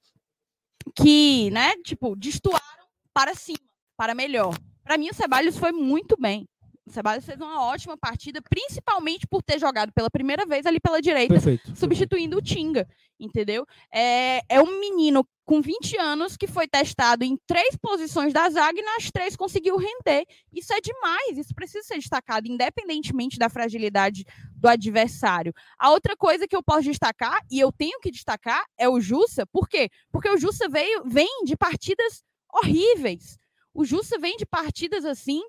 que, 0.97 1.51
né, 1.51 1.77
tipo, 1.85 2.17
destoaram 2.17 2.87
para 3.13 3.35
cima, 3.35 3.59
para 3.99 4.15
melhor. 4.15 4.55
Para 4.87 4.97
mim, 4.97 5.11
o 5.11 5.15
Ceballos 5.15 5.59
foi 5.59 5.73
muito 5.73 6.17
bem. 6.17 6.49
O 6.87 6.91
Ceballos 6.93 7.25
fez 7.25 7.41
uma 7.41 7.65
ótima 7.65 7.97
partida, 7.97 8.41
principalmente 8.49 9.27
por 9.27 9.43
ter 9.43 9.59
jogado 9.59 9.93
pela 9.93 10.09
primeira 10.09 10.47
vez 10.47 10.65
ali 10.65 10.79
pela 10.79 11.03
direita, 11.03 11.35
perfeito, 11.35 11.77
substituindo 11.77 12.37
perfeito. 12.37 12.39
o 12.39 12.63
Tinga, 12.63 12.89
entendeu? 13.19 13.67
É, 13.93 14.43
é 14.49 14.63
um 14.63 14.79
menino 14.79 15.27
com 15.45 15.61
20 15.61 15.99
anos 15.99 16.37
que 16.37 16.47
foi 16.47 16.69
testado 16.69 17.25
em 17.25 17.37
três 17.45 17.77
posições 17.77 18.33
da 18.33 18.49
zaga 18.49 18.79
e 18.79 18.85
nas 18.85 19.11
três 19.11 19.35
conseguiu 19.35 19.77
render. 19.77 20.25
Isso 20.53 20.73
é 20.73 20.81
demais, 20.81 21.37
isso 21.37 21.53
precisa 21.57 21.83
ser 21.83 21.97
destacado, 21.97 22.47
independentemente 22.47 23.37
da 23.37 23.49
fragilidade 23.49 24.25
do 24.55 24.69
adversário. 24.69 25.53
A 25.77 25.91
outra 25.91 26.17
coisa 26.17 26.47
que 26.47 26.55
eu 26.55 26.63
posso 26.63 26.83
destacar, 26.83 27.41
e 27.51 27.59
eu 27.59 27.73
tenho 27.73 27.99
que 27.99 28.13
destacar, 28.13 28.65
é 28.79 28.89
o 28.89 29.01
Jussa. 29.01 29.45
Por 29.47 29.69
quê? 29.69 29.91
Porque 30.13 30.29
o 30.29 30.39
Jussa 30.39 30.69
veio, 30.69 31.03
vem 31.05 31.43
de 31.45 31.57
partidas 31.57 32.23
horríveis. 32.53 33.37
O 33.77 33.85
Jussa 33.85 34.19
vem 34.19 34.37
de 34.39 34.47
partidas 34.47 35.05
assim 35.05 35.43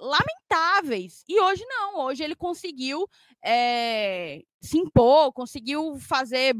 lamentáveis. 0.00 1.22
E 1.28 1.38
hoje 1.38 1.62
não, 1.66 2.00
hoje 2.00 2.24
ele 2.24 2.34
conseguiu 2.34 3.06
é, 3.44 4.42
se 4.60 4.78
impor, 4.78 5.32
conseguiu 5.32 5.98
fazer 5.98 6.56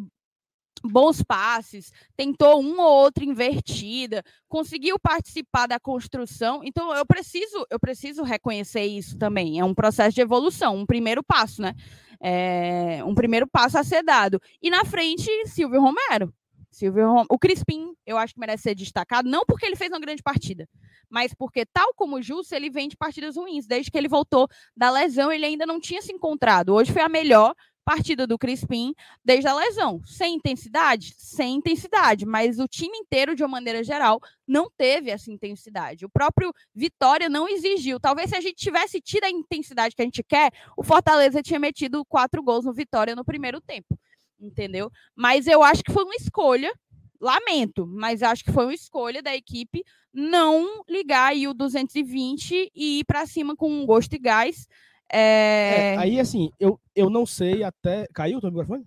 bons 0.85 1.23
passes, 1.23 1.93
tentou 2.17 2.61
uma 2.61 2.85
ou 2.85 3.05
outra 3.05 3.25
invertida, 3.25 4.23
conseguiu 4.49 4.99
participar 4.99 5.67
da 5.67 5.81
construção. 5.81 6.61
Então 6.63 6.95
eu 6.95 7.07
preciso, 7.07 7.67
eu 7.71 7.81
preciso 7.81 8.23
reconhecer 8.23 8.85
isso 8.85 9.17
também. 9.17 9.59
É 9.59 9.65
um 9.65 9.75
processo 9.75 10.15
de 10.15 10.21
evolução, 10.21 10.77
um 10.77 10.87
primeiro 10.87 11.23
passo, 11.23 11.63
né? 11.63 11.75
É, 12.21 13.03
um 13.05 13.15
primeiro 13.15 13.49
passo 13.49 13.79
a 13.79 13.85
ser 13.85 14.03
dado. 14.03 14.41
E 14.61 14.69
na 14.69 14.85
frente, 14.85 15.29
Silvio 15.47 15.81
Romero. 15.81 16.33
Silvio 16.73 17.07
Romero. 17.07 17.27
O 17.31 17.39
Crispim, 17.39 17.95
eu 18.07 18.17
acho 18.17 18.35
que 18.35 18.41
merece 18.41 18.65
ser 18.65 18.75
destacado, 18.75 19.29
não 19.29 19.45
porque 19.47 19.67
ele 19.67 19.77
fez 19.77 19.91
uma 19.91 20.01
grande 20.01 20.23
partida, 20.23 20.69
mas 21.09 21.35
porque, 21.35 21.67
tal 21.67 21.93
como 21.95 22.17
o 22.17 22.23
Justo, 22.23 22.55
ele 22.55 22.71
vem 22.71 22.89
de 22.89 22.97
partidas 22.97 23.37
ruins. 23.37 23.67
Desde 23.67 23.91
que 23.91 23.99
ele 23.99 24.09
voltou 24.09 24.49
da 24.77 24.91
lesão, 24.91 25.31
ele 25.31 25.45
ainda 25.45 25.67
não 25.67 25.79
tinha 25.79 26.01
se 26.01 26.13
encontrado. 26.13 26.75
Hoje 26.75 26.91
foi 26.91 27.03
a 27.03 27.09
melhor 27.09 27.55
partida 27.85 28.27
do 28.27 28.39
Crispim 28.39 28.95
desde 29.25 29.49
a 29.49 29.55
lesão. 29.55 30.01
Sem 30.07 30.37
intensidade? 30.37 31.15
Sem 31.19 31.57
intensidade, 31.57 32.25
mas 32.25 32.59
o 32.59 32.67
time 32.67 32.97
inteiro, 32.97 33.35
de 33.35 33.43
uma 33.43 33.49
maneira 33.49 33.83
geral, 33.85 34.21
não 34.47 34.71
teve 34.77 35.11
essa 35.11 35.31
intensidade. 35.31 36.07
O 36.07 36.11
próprio 36.11 36.53
Vitória 36.75 37.29
não 37.29 37.49
exigiu. 37.49 38.01
Talvez 38.01 38.31
se 38.31 38.37
a 38.37 38.41
gente 38.41 38.57
tivesse 38.57 39.01
tido 39.01 39.25
a 39.25 39.31
intensidade 39.31 39.95
que 39.95 40.03
a 40.03 40.05
gente 40.05 40.23
quer, 40.23 40.51
o 40.77 40.83
Fortaleza 40.83 41.43
tinha 41.43 41.61
metido 41.61 42.05
quatro 42.05 42.43
gols 42.43 42.65
no 42.65 42.73
Vitória 42.73 43.15
no 43.15 43.25
primeiro 43.25 43.61
tempo. 43.61 43.99
Entendeu? 44.43 44.91
Mas 45.15 45.47
eu 45.47 45.63
acho 45.63 45.83
que 45.83 45.93
foi 45.93 46.05
uma 46.05 46.17
escolha 46.17 46.73
lamento, 47.21 47.87
mas 47.87 48.23
acho 48.23 48.43
que 48.43 48.51
foi 48.51 48.65
uma 48.65 48.75
escolha 48.75 49.23
da 49.23 49.35
equipe 49.35 49.85
não 50.13 50.83
ligar 50.89 51.31
aí 51.31 51.47
o 51.47 51.55
220 51.55 52.71
e 52.75 52.99
ir 52.99 53.05
para 53.05 53.25
cima 53.27 53.55
com 53.55 53.87
gosto 53.87 54.15
e 54.15 54.19
gás. 54.19 54.67
É... 55.11 55.95
É, 55.95 55.97
aí, 55.99 56.19
assim, 56.19 56.51
eu, 56.59 56.81
eu 56.95 57.09
não 57.09 57.25
sei 57.25 57.63
até. 57.63 58.07
Caiu 58.13 58.39
o 58.39 58.47
microfone? 58.47 58.85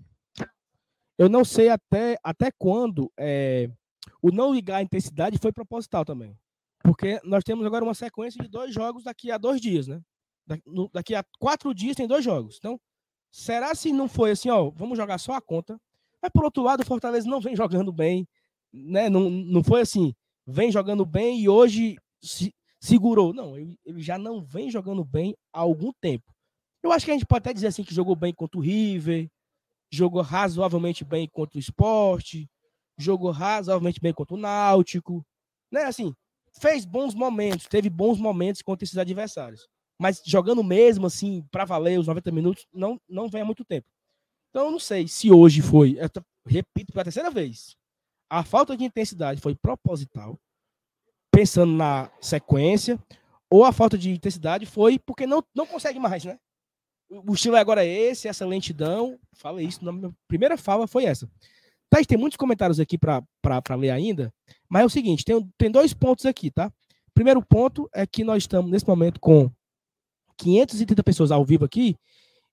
Eu 1.18 1.30
não 1.30 1.46
sei 1.46 1.70
até, 1.70 2.18
até 2.22 2.52
quando 2.58 3.10
é, 3.18 3.70
o 4.22 4.32
não 4.32 4.54
ligar 4.54 4.78
a 4.78 4.82
intensidade 4.82 5.38
foi 5.38 5.54
proposital 5.54 6.04
também. 6.04 6.36
Porque 6.84 7.20
nós 7.24 7.44
temos 7.44 7.65
agora 7.65 7.86
uma 7.86 7.94
sequência 7.94 8.41
de 8.41 8.50
dois 8.50 8.74
jogos 8.74 9.04
daqui 9.04 9.32
a 9.32 9.38
dois 9.38 9.62
dias, 9.62 9.88
né? 9.88 10.02
Daqui 10.94 11.15
a 11.15 11.24
quatro 11.39 11.74
dias 11.74 11.96
tem 11.96 12.08
dois 12.08 12.24
jogos. 12.24 12.58
Então, 12.60 12.80
será 13.36 13.76
se 13.76 13.91
não 13.91 14.08
foi 14.08 14.32
assim, 14.32 14.50
ó, 14.50 14.69
vamos 14.69 14.98
jogar 14.98 15.17
só 15.17 15.34
a 15.34 15.41
conta, 15.41 15.78
mas, 16.21 16.32
por 16.32 16.45
outro 16.45 16.63
lado, 16.63 16.82
o 16.82 16.86
Fortaleza 16.86 17.30
não 17.30 17.41
vem 17.41 17.54
jogando 17.54 17.91
bem, 17.91 18.26
né? 18.74 19.10
Não, 19.10 19.30
não 19.30 19.62
foi 19.62 19.82
assim, 19.82 20.15
vem 20.48 20.71
jogando 20.71 21.06
bem 21.06 21.41
e 21.41 21.50
hoje 21.50 21.98
se, 22.21 22.56
segurou. 22.80 23.34
Não, 23.34 23.58
ele, 23.58 23.78
ele 23.86 24.02
já 24.02 24.17
não 24.17 24.41
vem 24.41 24.71
jogando 24.71 25.04
bem 25.04 25.36
há 25.52 25.60
algum 25.60 25.91
tempo. 26.00 26.34
Eu 26.82 26.93
acho 26.93 27.06
que 27.06 27.12
a 27.12 27.13
gente 27.13 27.26
pode 27.26 27.39
até 27.39 27.54
dizer 27.54 27.67
assim 27.67 27.84
que 27.84 27.93
jogou 27.93 28.15
bem 28.15 28.34
contra 28.34 28.58
o 28.58 28.63
River, 28.63 29.30
jogou 29.91 30.21
razoavelmente 30.21 31.04
bem 31.04 31.28
contra 31.28 31.58
o 31.58 31.60
Esporte, 31.60 32.50
jogou 32.98 33.32
razoavelmente 33.32 34.00
bem 34.00 34.13
contra 34.13 34.36
o 34.36 34.39
Náutico, 34.39 35.26
né? 35.69 35.84
Assim, 35.84 36.13
fez 36.62 36.86
bons 36.86 37.13
momentos, 37.13 37.67
teve 37.67 37.89
bons 37.89 38.17
momentos 38.17 38.62
contra 38.62 38.86
esses 38.86 38.98
adversários. 38.98 39.67
Mas 39.99 40.21
jogando 40.25 40.63
mesmo 40.63 41.08
assim, 41.08 41.45
para 41.51 41.65
valer 41.65 41.99
os 41.99 42.08
90 42.08 42.31
minutos, 42.31 42.67
não, 42.73 42.99
não 43.08 43.29
vem 43.29 43.41
há 43.41 43.45
muito 43.45 43.63
tempo. 43.63 43.88
Então, 44.49 44.65
eu 44.65 44.71
não 44.71 44.79
sei 44.79 45.08
se 45.08 45.31
hoje 45.31 45.62
foi, 45.62 45.97
eu 45.99 46.10
repito 46.45 46.93
pela 46.93 47.03
terceira 47.03 47.29
vez, 47.29 47.75
a 48.29 48.43
falta 48.43 48.75
de 48.75 48.84
intensidade 48.84 49.41
foi 49.41 49.55
proposital, 49.55 50.39
pensando 51.31 51.73
na 51.73 52.10
sequência, 52.21 52.97
ou 53.49 53.63
a 53.63 53.71
falta 53.71 53.97
de 53.97 54.12
intensidade 54.12 54.65
foi 54.65 54.97
porque 54.99 55.27
não, 55.27 55.43
não 55.53 55.65
consegue 55.65 55.99
mais, 55.99 56.23
né? 56.23 56.39
O 57.10 57.34
estilo 57.34 57.55
agora 57.55 57.86
é 57.86 57.88
esse, 57.88 58.27
essa 58.27 58.45
lentidão. 58.45 59.19
Fala 59.34 59.62
isso, 59.62 59.84
na 59.86 59.91
minha 59.91 60.15
primeira 60.27 60.58
fala 60.58 60.88
foi 60.88 61.05
essa. 61.05 61.29
Tá, 61.89 62.03
tem 62.03 62.17
muitos 62.17 62.38
comentários 62.38 62.79
aqui 62.79 62.97
para 62.97 63.23
ler 63.77 63.91
ainda, 63.91 64.34
mas 64.67 64.81
é 64.81 64.86
o 64.86 64.89
seguinte: 64.89 65.23
tem, 65.23 65.53
tem 65.58 65.69
dois 65.69 65.93
pontos 65.93 66.25
aqui, 66.25 66.49
tá? 66.49 66.71
Primeiro 67.13 67.45
ponto 67.45 67.89
é 67.93 68.05
que 68.08 68.23
nós 68.23 68.43
estamos 68.43 68.71
nesse 68.71 68.88
momento 68.88 69.19
com 69.19 69.49
530 70.38 71.04
pessoas 71.04 71.32
ao 71.32 71.45
vivo 71.45 71.65
aqui 71.65 71.95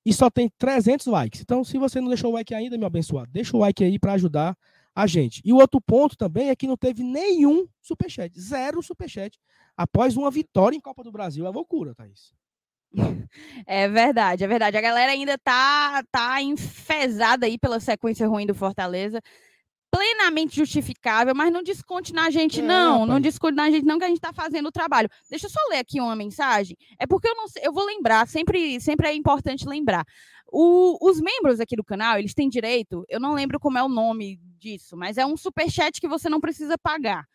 e 0.04 0.12
só 0.12 0.28
tem 0.28 0.50
300 0.58 1.06
likes. 1.06 1.40
Então, 1.40 1.62
se 1.64 1.78
você 1.78 2.00
não 2.00 2.08
deixou 2.08 2.30
o 2.30 2.34
like 2.34 2.54
ainda, 2.54 2.76
meu 2.76 2.86
abençoado, 2.86 3.30
deixa 3.30 3.56
o 3.56 3.60
like 3.60 3.82
aí 3.84 3.98
para 3.98 4.14
ajudar 4.14 4.56
a 4.94 5.06
gente. 5.06 5.40
E 5.44 5.52
o 5.52 5.56
outro 5.56 5.80
ponto 5.80 6.16
também 6.16 6.50
é 6.50 6.56
que 6.56 6.66
não 6.66 6.76
teve 6.76 7.02
nenhum 7.02 7.66
superchat, 7.80 8.38
zero 8.38 8.82
superchat, 8.82 9.38
após 9.76 10.16
uma 10.16 10.30
vitória 10.30 10.76
em 10.76 10.80
Copa 10.80 11.02
do 11.02 11.12
Brasil. 11.12 11.46
É 11.46 11.50
loucura, 11.50 11.94
Thaís. 11.94 12.32
É 13.66 13.88
verdade, 13.88 14.44
é 14.44 14.46
verdade. 14.46 14.76
A 14.76 14.80
galera 14.82 15.12
ainda 15.12 15.38
tá, 15.38 16.02
tá 16.10 16.42
enfesada 16.42 17.46
aí 17.46 17.56
pela 17.56 17.80
sequência 17.80 18.28
ruim 18.28 18.46
do 18.46 18.54
Fortaleza 18.54 19.20
plenamente 19.92 20.56
justificável, 20.56 21.34
mas 21.34 21.52
não 21.52 21.62
desconte 21.62 22.14
na 22.14 22.30
gente, 22.30 22.60
é, 22.60 22.62
não. 22.62 22.92
Rapaz. 22.92 23.08
Não 23.10 23.20
desconte 23.20 23.54
na 23.54 23.70
gente, 23.70 23.84
não, 23.84 23.98
que 23.98 24.04
a 24.04 24.08
gente 24.08 24.16
está 24.16 24.32
fazendo 24.32 24.66
o 24.66 24.72
trabalho. 24.72 25.08
Deixa 25.28 25.46
eu 25.46 25.50
só 25.50 25.60
ler 25.68 25.78
aqui 25.78 26.00
uma 26.00 26.16
mensagem. 26.16 26.74
É 26.98 27.06
porque 27.06 27.28
eu 27.28 27.34
não 27.36 27.46
sei, 27.46 27.62
eu 27.66 27.72
vou 27.72 27.84
lembrar, 27.84 28.26
sempre, 28.26 28.80
sempre 28.80 29.08
é 29.08 29.14
importante 29.14 29.68
lembrar. 29.68 30.06
O, 30.50 30.96
os 31.06 31.20
membros 31.20 31.60
aqui 31.60 31.76
do 31.76 31.84
canal, 31.84 32.18
eles 32.18 32.32
têm 32.32 32.48
direito, 32.48 33.04
eu 33.08 33.20
não 33.20 33.34
lembro 33.34 33.60
como 33.60 33.76
é 33.76 33.82
o 33.82 33.88
nome 33.88 34.38
disso, 34.58 34.96
mas 34.96 35.18
é 35.18 35.26
um 35.26 35.36
super 35.36 35.70
chat 35.70 36.00
que 36.00 36.08
você 36.08 36.28
não 36.28 36.40
precisa 36.40 36.78
pagar. 36.78 37.26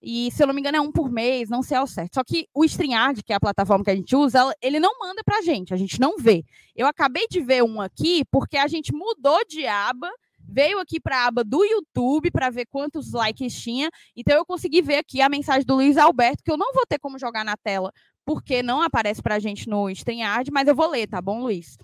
E, 0.00 0.30
se 0.30 0.42
eu 0.42 0.46
não 0.46 0.54
me 0.54 0.60
engano, 0.60 0.76
é 0.76 0.80
um 0.80 0.92
por 0.92 1.10
mês, 1.10 1.48
não 1.48 1.62
sei 1.62 1.76
ao 1.76 1.86
certo. 1.86 2.14
Só 2.14 2.24
que 2.24 2.46
o 2.54 2.64
StreamYard, 2.64 3.22
que 3.22 3.32
é 3.32 3.36
a 3.36 3.40
plataforma 3.40 3.84
que 3.84 3.90
a 3.90 3.96
gente 3.96 4.14
usa, 4.14 4.54
ele 4.62 4.78
não 4.78 4.98
manda 4.98 5.22
pra 5.24 5.42
gente, 5.42 5.74
a 5.74 5.76
gente 5.76 6.00
não 6.00 6.16
vê. 6.18 6.44
Eu 6.74 6.86
acabei 6.86 7.26
de 7.28 7.40
ver 7.40 7.62
um 7.62 7.80
aqui, 7.80 8.24
porque 8.30 8.56
a 8.56 8.68
gente 8.68 8.92
mudou 8.92 9.38
de 9.46 9.66
aba 9.66 10.10
veio 10.48 10.78
aqui 10.78 11.00
para 11.00 11.18
a 11.18 11.26
aba 11.26 11.44
do 11.44 11.64
YouTube 11.64 12.30
para 12.30 12.50
ver 12.50 12.66
quantos 12.66 13.12
likes 13.12 13.54
tinha. 13.54 13.90
Então 14.16 14.34
eu 14.34 14.46
consegui 14.46 14.82
ver 14.82 14.96
aqui 14.96 15.20
a 15.20 15.28
mensagem 15.28 15.64
do 15.64 15.74
Luiz 15.74 15.96
Alberto, 15.96 16.42
que 16.44 16.50
eu 16.50 16.56
não 16.56 16.72
vou 16.72 16.84
ter 16.86 16.98
como 16.98 17.18
jogar 17.18 17.44
na 17.44 17.56
tela, 17.56 17.92
porque 18.24 18.62
não 18.62 18.82
aparece 18.82 19.22
para 19.22 19.36
a 19.36 19.38
gente 19.38 19.68
no 19.68 19.88
StreamYard, 19.90 20.50
mas 20.52 20.68
eu 20.68 20.74
vou 20.74 20.88
ler, 20.88 21.06
tá 21.06 21.20
bom, 21.20 21.40
Luiz? 21.40 21.76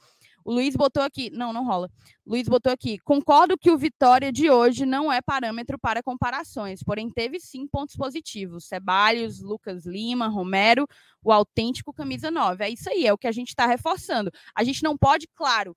O 0.44 0.52
Luiz 0.52 0.74
botou 0.74 1.02
aqui, 1.02 1.30
não, 1.30 1.52
não 1.52 1.64
rola. 1.64 1.88
Luiz 2.26 2.48
botou 2.48 2.72
aqui, 2.72 2.98
concordo 2.98 3.56
que 3.56 3.70
o 3.70 3.78
Vitória 3.78 4.32
de 4.32 4.50
hoje 4.50 4.84
não 4.84 5.12
é 5.12 5.20
parâmetro 5.20 5.78
para 5.78 6.02
comparações, 6.02 6.82
porém 6.82 7.10
teve 7.10 7.38
sim 7.38 7.66
pontos 7.66 7.94
positivos. 7.94 8.66
Ceballos, 8.66 9.40
Lucas 9.40 9.86
Lima, 9.86 10.26
Romero, 10.26 10.86
o 11.22 11.32
autêntico 11.32 11.92
camisa 11.92 12.30
9. 12.30 12.64
É 12.64 12.70
isso 12.70 12.90
aí, 12.90 13.06
é 13.06 13.12
o 13.12 13.18
que 13.18 13.28
a 13.28 13.32
gente 13.32 13.48
está 13.48 13.66
reforçando. 13.66 14.30
A 14.54 14.64
gente 14.64 14.82
não 14.82 14.96
pode, 14.98 15.28
claro, 15.34 15.76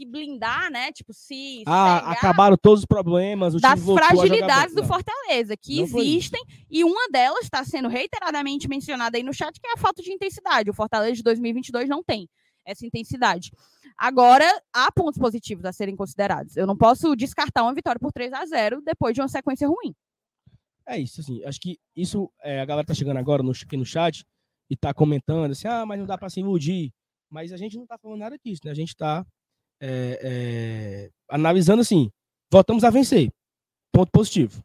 se 0.00 0.06
blindar, 0.06 0.70
né? 0.70 0.90
Tipo, 0.92 1.12
se. 1.12 1.62
Ah, 1.66 2.12
acabaram 2.12 2.56
todos 2.56 2.80
os 2.80 2.86
problemas. 2.86 3.54
das 3.60 3.82
fragilidades 3.84 4.74
do 4.74 4.84
Fortaleza, 4.84 5.56
que 5.56 5.80
existem, 5.80 6.42
e 6.70 6.82
uma 6.84 7.08
delas 7.10 7.44
está 7.44 7.64
sendo 7.64 7.88
reiteradamente 7.88 8.68
mencionada 8.68 9.18
aí 9.18 9.22
no 9.22 9.34
chat, 9.34 9.60
que 9.60 9.66
é 9.66 9.72
a 9.72 9.76
falta 9.76 10.02
de 10.02 10.12
intensidade. 10.12 10.70
O 10.70 10.74
Fortaleza 10.74 11.16
de 11.16 11.22
2022 11.22 11.88
não 11.88 12.02
tem 12.02 12.28
essa 12.64 12.86
intensidade. 12.86 13.50
Agora, 13.98 14.46
há 14.72 14.90
pontos 14.92 15.18
positivos 15.18 15.64
a 15.64 15.72
serem 15.72 15.96
considerados. 15.96 16.56
Eu 16.56 16.66
não 16.66 16.76
posso 16.76 17.14
descartar 17.14 17.62
uma 17.62 17.74
vitória 17.74 17.98
por 17.98 18.12
3 18.12 18.32
a 18.32 18.46
0 18.46 18.80
depois 18.82 19.14
de 19.14 19.20
uma 19.20 19.28
sequência 19.28 19.68
ruim. 19.68 19.94
É 20.86 20.98
isso, 20.98 21.20
assim. 21.20 21.44
Acho 21.44 21.60
que 21.60 21.78
isso, 21.94 22.30
é, 22.42 22.60
a 22.60 22.64
galera 22.64 22.86
tá 22.86 22.94
chegando 22.94 23.18
agora 23.18 23.42
no, 23.42 23.50
aqui 23.50 23.76
no 23.76 23.84
chat 23.84 24.24
e 24.70 24.76
tá 24.76 24.94
comentando 24.94 25.50
assim, 25.50 25.68
ah, 25.68 25.84
mas 25.84 25.98
não 25.98 26.06
dá 26.06 26.16
para 26.16 26.30
se 26.30 26.40
iludir. 26.40 26.92
Mas 27.28 27.52
a 27.52 27.56
gente 27.56 27.76
não 27.76 27.86
tá 27.86 27.98
falando 27.98 28.20
nada 28.20 28.38
disso, 28.38 28.62
né? 28.64 28.70
A 28.70 28.74
gente 28.74 28.96
tá 28.96 29.24
é, 29.80 30.20
é, 30.22 31.10
analisando 31.28 31.80
assim, 31.80 32.10
voltamos 32.50 32.84
a 32.84 32.90
vencer. 32.90 33.32
Ponto 33.92 34.10
positivo. 34.12 34.62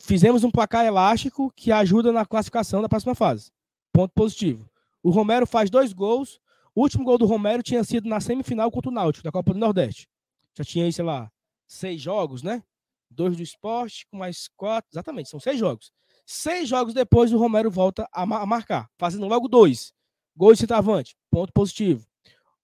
Fizemos 0.00 0.42
um 0.42 0.50
placar 0.50 0.86
elástico 0.86 1.52
que 1.54 1.70
ajuda 1.70 2.12
na 2.12 2.24
classificação 2.24 2.80
da 2.80 2.88
próxima 2.88 3.14
fase. 3.14 3.50
Ponto 3.92 4.12
positivo. 4.14 4.68
O 5.02 5.10
Romero 5.10 5.46
faz 5.46 5.70
dois 5.70 5.92
gols. 5.92 6.40
O 6.74 6.82
último 6.82 7.04
gol 7.04 7.18
do 7.18 7.26
Romero 7.26 7.62
tinha 7.62 7.84
sido 7.84 8.08
na 8.08 8.20
semifinal 8.20 8.70
contra 8.70 8.90
o 8.90 8.94
Náutico, 8.94 9.24
da 9.24 9.32
Copa 9.32 9.52
do 9.52 9.58
Nordeste. 9.58 10.08
Já 10.56 10.64
tinha 10.64 10.90
sei 10.90 11.04
lá, 11.04 11.30
seis 11.66 12.00
jogos, 12.00 12.42
né? 12.42 12.62
Dois 13.10 13.36
do 13.36 13.42
esporte, 13.42 14.06
mais 14.12 14.48
quatro. 14.56 14.88
Exatamente, 14.92 15.28
são 15.28 15.40
seis 15.40 15.58
jogos. 15.58 15.92
Seis 16.26 16.68
jogos 16.68 16.92
depois, 16.92 17.32
o 17.32 17.38
Romero 17.38 17.70
volta 17.70 18.08
a, 18.12 18.26
marcar, 18.26 18.88
fazendo 18.98 19.26
logo 19.26 19.48
dois. 19.48 19.92
Gol 20.36 20.52
de 20.52 20.60
centroavante, 20.60 21.16
ponto 21.30 21.52
positivo. 21.52 22.06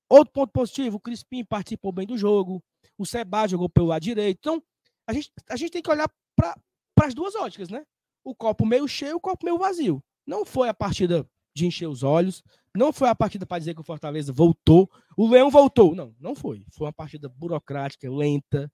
Outro 0.09 0.33
ponto 0.33 0.53
positivo, 0.53 0.97
o 0.97 1.01
Crispim 1.01 1.45
participou 1.45 1.93
bem 1.93 2.07
do 2.07 2.17
jogo, 2.17 2.62
o 2.99 3.07
Seba 3.07 3.47
jogou 3.49 3.69
pelo 3.69 3.87
lado 3.87 4.03
direito. 4.03 4.38
Então, 4.38 4.62
a 5.07 5.12
gente, 5.12 5.33
a 5.49 5.57
gente 5.57 5.71
tem 5.71 5.83
que 5.83 5.90
olhar 5.90 6.09
para 6.37 6.55
as 7.03 7.14
duas 7.14 7.35
óticas, 7.35 7.69
né? 7.69 7.85
O 8.23 8.35
copo 8.35 8.64
meio 8.64 8.87
cheio, 8.87 9.17
o 9.17 9.21
copo 9.21 9.45
meio 9.45 9.59
vazio. 9.59 10.03
Não 10.27 10.45
foi 10.45 10.69
a 10.69 10.75
partida 10.75 11.27
de 11.55 11.67
encher 11.67 11.87
os 11.87 12.03
olhos, 12.03 12.43
não 12.77 12.93
foi 12.93 13.09
a 13.09 13.14
partida 13.14 13.47
para 13.47 13.59
dizer 13.59 13.75
que 13.75 13.81
o 13.81 13.85
Fortaleza 13.85 14.33
voltou, 14.33 14.90
o 15.17 15.29
Leão 15.29 15.51
voltou. 15.51 15.95
Não, 15.95 16.14
não 16.19 16.35
foi. 16.35 16.64
Foi 16.71 16.87
uma 16.87 16.93
partida 16.93 17.29
burocrática, 17.29 18.11
lenta, 18.11 18.71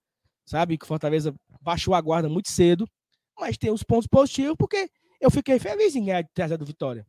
sabe? 0.46 0.78
Que 0.78 0.84
o 0.84 0.88
Fortaleza 0.88 1.34
baixou 1.60 1.94
a 1.94 2.00
guarda 2.00 2.28
muito 2.28 2.50
cedo, 2.50 2.88
mas 3.38 3.58
tem 3.58 3.70
os 3.70 3.82
pontos 3.82 4.06
positivos, 4.06 4.56
porque 4.58 4.90
eu 5.20 5.30
fiquei 5.30 5.58
feliz 5.58 5.94
em 5.94 6.04
ganhar 6.04 6.22
de 6.22 6.30
3 6.32 6.56
do 6.56 6.64
Vitória. 6.64 7.06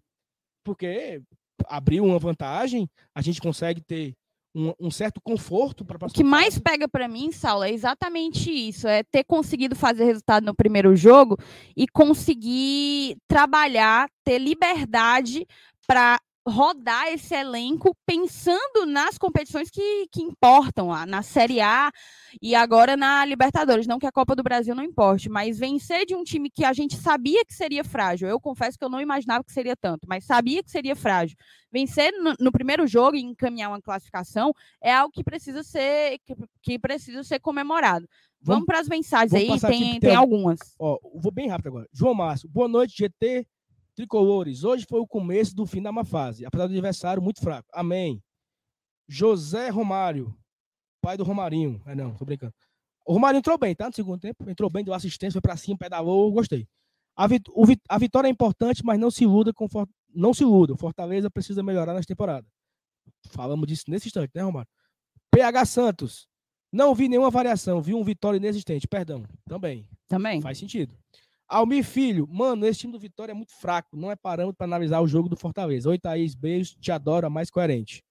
Porque 0.64 1.22
abriu 1.68 2.04
uma 2.04 2.20
vantagem, 2.20 2.90
a 3.16 3.22
gente 3.22 3.42
consegue 3.42 3.82
ter 3.82 4.14
um, 4.54 4.74
um 4.80 4.92
certo 4.92 5.22
conforto 5.22 5.86
para 5.86 5.98
O 6.06 6.10
que 6.10 6.24
mais 6.24 6.60
pega 6.60 6.88
para 6.88 7.08
mim, 7.08 7.32
Saulo, 7.32 7.64
é 7.64 7.72
exatamente 7.72 8.52
isso: 8.52 8.88
é 8.88 9.04
ter 9.04 9.24
conseguido 9.24 9.76
fazer 9.76 10.04
resultado 10.04 10.46
no 10.46 10.56
primeiro 10.56 10.96
jogo 10.96 11.38
e 11.76 11.88
conseguir 11.88 13.18
trabalhar, 13.28 14.10
ter 14.24 14.38
liberdade 14.40 15.46
para 15.88 16.20
rodar 16.48 17.08
esse 17.08 17.36
elenco 17.36 17.96
pensando 18.06 18.86
nas 18.88 19.18
competições 19.18 19.70
que, 19.70 20.08
que 20.12 20.22
importam, 20.22 20.88
lá, 20.88 21.06
na 21.06 21.22
Série 21.22 21.62
A 21.62 21.92
e 22.42 22.56
agora 22.56 22.98
na 22.98 23.24
Libertadores. 23.26 23.86
Não 23.86 24.00
que 24.00 24.08
a 24.08 24.12
Copa 24.12 24.36
do 24.36 24.44
Brasil 24.44 24.74
não 24.74 24.84
importe, 24.84 25.30
mas 25.30 25.60
vencer 25.60 26.06
de 26.06 26.16
um 26.16 26.24
time 26.24 26.50
que 26.50 26.66
a 26.66 26.74
gente 26.74 26.98
sabia 26.98 27.46
que 27.46 27.54
seria 27.54 27.84
frágil. 27.84 28.28
Eu 28.28 28.40
confesso 28.40 28.78
que 28.78 28.84
eu 28.84 28.90
não 28.90 29.00
imaginava 29.00 29.44
que 29.44 29.52
seria 29.52 29.76
tanto, 29.76 30.08
mas 30.08 30.26
sabia 30.26 30.64
que 30.64 30.72
seria 30.72 30.96
frágil. 30.96 31.38
Vencer 31.72 32.12
no, 32.22 32.34
no 32.40 32.52
primeiro 32.52 32.88
jogo 32.88 33.16
e 33.16 33.22
encaminhar 33.22 33.70
uma 33.70 33.82
classificação 33.82 34.54
é 34.82 34.94
algo 34.94 35.14
que 35.14 35.24
precisa 35.24 35.64
ser, 35.64 36.18
que, 36.26 36.36
que 36.62 36.80
precisa 36.80 37.24
ser 37.24 37.40
comemorado. 37.40 38.08
Vamos, 38.44 38.62
vamos 38.62 38.66
para 38.66 38.80
as 38.80 38.88
mensagens 38.88 39.34
aí, 39.34 39.60
tem, 39.60 39.60
tem, 39.60 40.00
tem 40.00 40.16
algumas. 40.16 40.60
Ó, 40.80 40.98
vou 41.14 41.32
bem 41.32 41.48
rápido 41.48 41.68
agora. 41.68 41.88
João 41.94 42.16
Márcio, 42.16 42.50
boa 42.50 42.68
noite, 42.68 42.96
GT. 42.98 43.46
Tricolores, 44.02 44.64
hoje 44.64 44.84
foi 44.90 45.00
o 45.00 45.06
começo 45.06 45.56
do 45.56 45.64
fim 45.64 45.80
da 45.80 45.92
má 45.92 46.04
fase, 46.04 46.44
apesar 46.44 46.66
do 46.66 46.74
adversário 46.74 47.22
muito 47.22 47.40
fraco. 47.40 47.70
Amém. 47.72 48.20
José 49.08 49.70
Romário, 49.70 50.36
pai 51.00 51.16
do 51.16 51.24
Romarinho. 51.24 51.80
É 51.86 51.94
não, 51.94 52.16
tô 52.16 52.26
brincando. 52.26 52.52
O 53.06 53.14
Romarinho 53.14 53.42
entrou 53.42 53.60
bem, 53.60 53.76
tá? 53.76 53.86
No 53.86 53.94
segundo 53.94 54.20
tempo. 54.20 54.50
Entrou 54.50 54.72
bem, 54.72 54.84
deu 54.84 54.96
assistência, 54.96 55.34
foi 55.34 55.42
pra 55.42 55.56
cima, 55.56 55.78
pedalou, 55.78 56.32
gostei. 56.32 56.68
A, 57.16 57.28
vit 57.28 57.44
o, 57.52 57.64
a 57.88 58.00
vitória 58.00 58.28
é 58.28 58.32
importante, 58.32 58.84
mas 58.84 59.00
não 59.00 59.12
se 59.12 59.24
iluda 59.24 59.54
com 59.54 59.68
não 60.16 60.34
se 60.34 60.42
iluda. 60.42 60.76
Fortaleza 60.76 61.30
precisa 61.30 61.62
melhorar 61.62 61.94
nesta 61.94 62.12
temporada. 62.12 62.48
Falamos 63.28 63.68
disso 63.68 63.84
nesse 63.88 64.08
instante, 64.08 64.32
né, 64.34 64.42
Romário? 64.42 64.70
PH 65.30 65.66
Santos. 65.66 66.28
Não 66.74 66.96
vi 66.96 67.08
nenhuma 67.08 67.30
variação, 67.30 67.80
vi 67.80 67.94
um 67.94 68.04
vitória 68.04 68.38
inexistente. 68.38 68.88
Perdão. 68.88 69.24
Também. 69.46 69.88
Também. 70.08 70.42
Faz 70.42 70.58
sentido. 70.58 70.98
Almir 71.52 71.84
Filho, 71.84 72.26
mano, 72.30 72.66
esse 72.66 72.80
time 72.80 72.94
do 72.94 73.00
Vitória 73.00 73.34
é 73.34 73.36
muito 73.36 73.52
fraco, 73.52 73.98
não 73.98 74.10
é 74.10 74.16
parâmetro 74.16 74.56
para 74.56 74.66
analisar 74.66 75.02
o 75.02 75.08
jogo 75.08 75.28
do 75.28 75.36
Fortaleza. 75.36 75.90
Oi, 75.90 76.00
Thaís, 76.00 76.34
beijo, 76.34 76.78
te 76.80 76.94
adoro, 76.94 77.28
a 77.28 77.30
mais 77.30 77.52
coerente. 77.52 78.02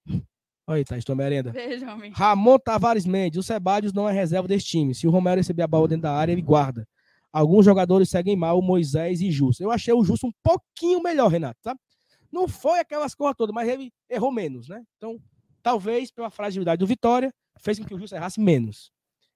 Oi, 0.67 0.83
Thaís, 0.85 1.03
tua 1.03 1.15
merenda. 1.15 1.51
Beijo, 1.51 1.83
Almir. 1.89 2.11
Ramon 2.13 2.59
Tavares 2.59 3.03
Mendes, 3.03 3.39
o 3.39 3.43
Sebadios 3.43 3.93
não 3.93 4.07
é 4.07 4.13
reserva 4.13 4.47
desse 4.47 4.67
time. 4.67 4.93
Se 4.93 5.07
o 5.07 5.09
Romero 5.09 5.39
receber 5.39 5.63
a 5.63 5.67
bola 5.67 5.87
dentro 5.87 6.03
da 6.03 6.13
área, 6.13 6.31
ele 6.31 6.41
guarda. 6.43 6.87
Alguns 7.33 7.65
jogadores 7.65 8.09
seguem 8.09 8.35
mal, 8.35 8.59
o 8.59 8.61
Moisés 8.61 9.21
e 9.21 9.31
Justo. 9.31 9.63
Eu 9.63 9.71
achei 9.71 9.91
o 9.91 10.03
Justo 10.03 10.27
um 10.27 10.31
pouquinho 10.43 11.01
melhor, 11.01 11.27
Renato, 11.29 11.59
tá? 11.63 11.75
Não 12.31 12.47
foi 12.47 12.79
aquelas 12.79 13.15
coisas 13.15 13.35
todas, 13.35 13.55
mas 13.55 13.67
ele 13.67 13.91
errou 14.07 14.31
menos, 14.31 14.69
né? 14.69 14.83
Então, 14.97 15.17
talvez 15.63 16.11
pela 16.11 16.29
fragilidade 16.29 16.77
do 16.77 16.85
Vitória, 16.85 17.33
fez 17.59 17.79
com 17.79 17.85
que 17.85 17.95
o 17.95 17.99
Justo 17.99 18.15
errasse 18.15 18.39
menos. 18.39 18.91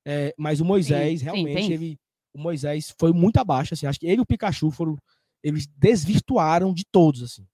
É, 0.05 0.31
mas 0.37 0.61
o 0.61 0.65
Moisés, 0.65 1.21
sim, 1.21 1.25
realmente, 1.25 1.63
sim, 1.63 1.73
ele 1.73 1.97
o 2.35 2.39
Moisés 2.39 2.93
foi 2.99 3.13
muito 3.13 3.37
abaixo, 3.37 3.73
assim. 3.73 3.87
Acho 3.87 3.99
que 3.99 4.05
ele 4.05 4.17
e 4.17 4.21
o 4.21 4.25
Pikachu 4.25 4.69
foram. 4.69 4.97
Eles 5.41 5.65
desvirtuaram 5.77 6.73
de 6.73 6.83
todos, 6.91 7.23
assim. 7.23 7.47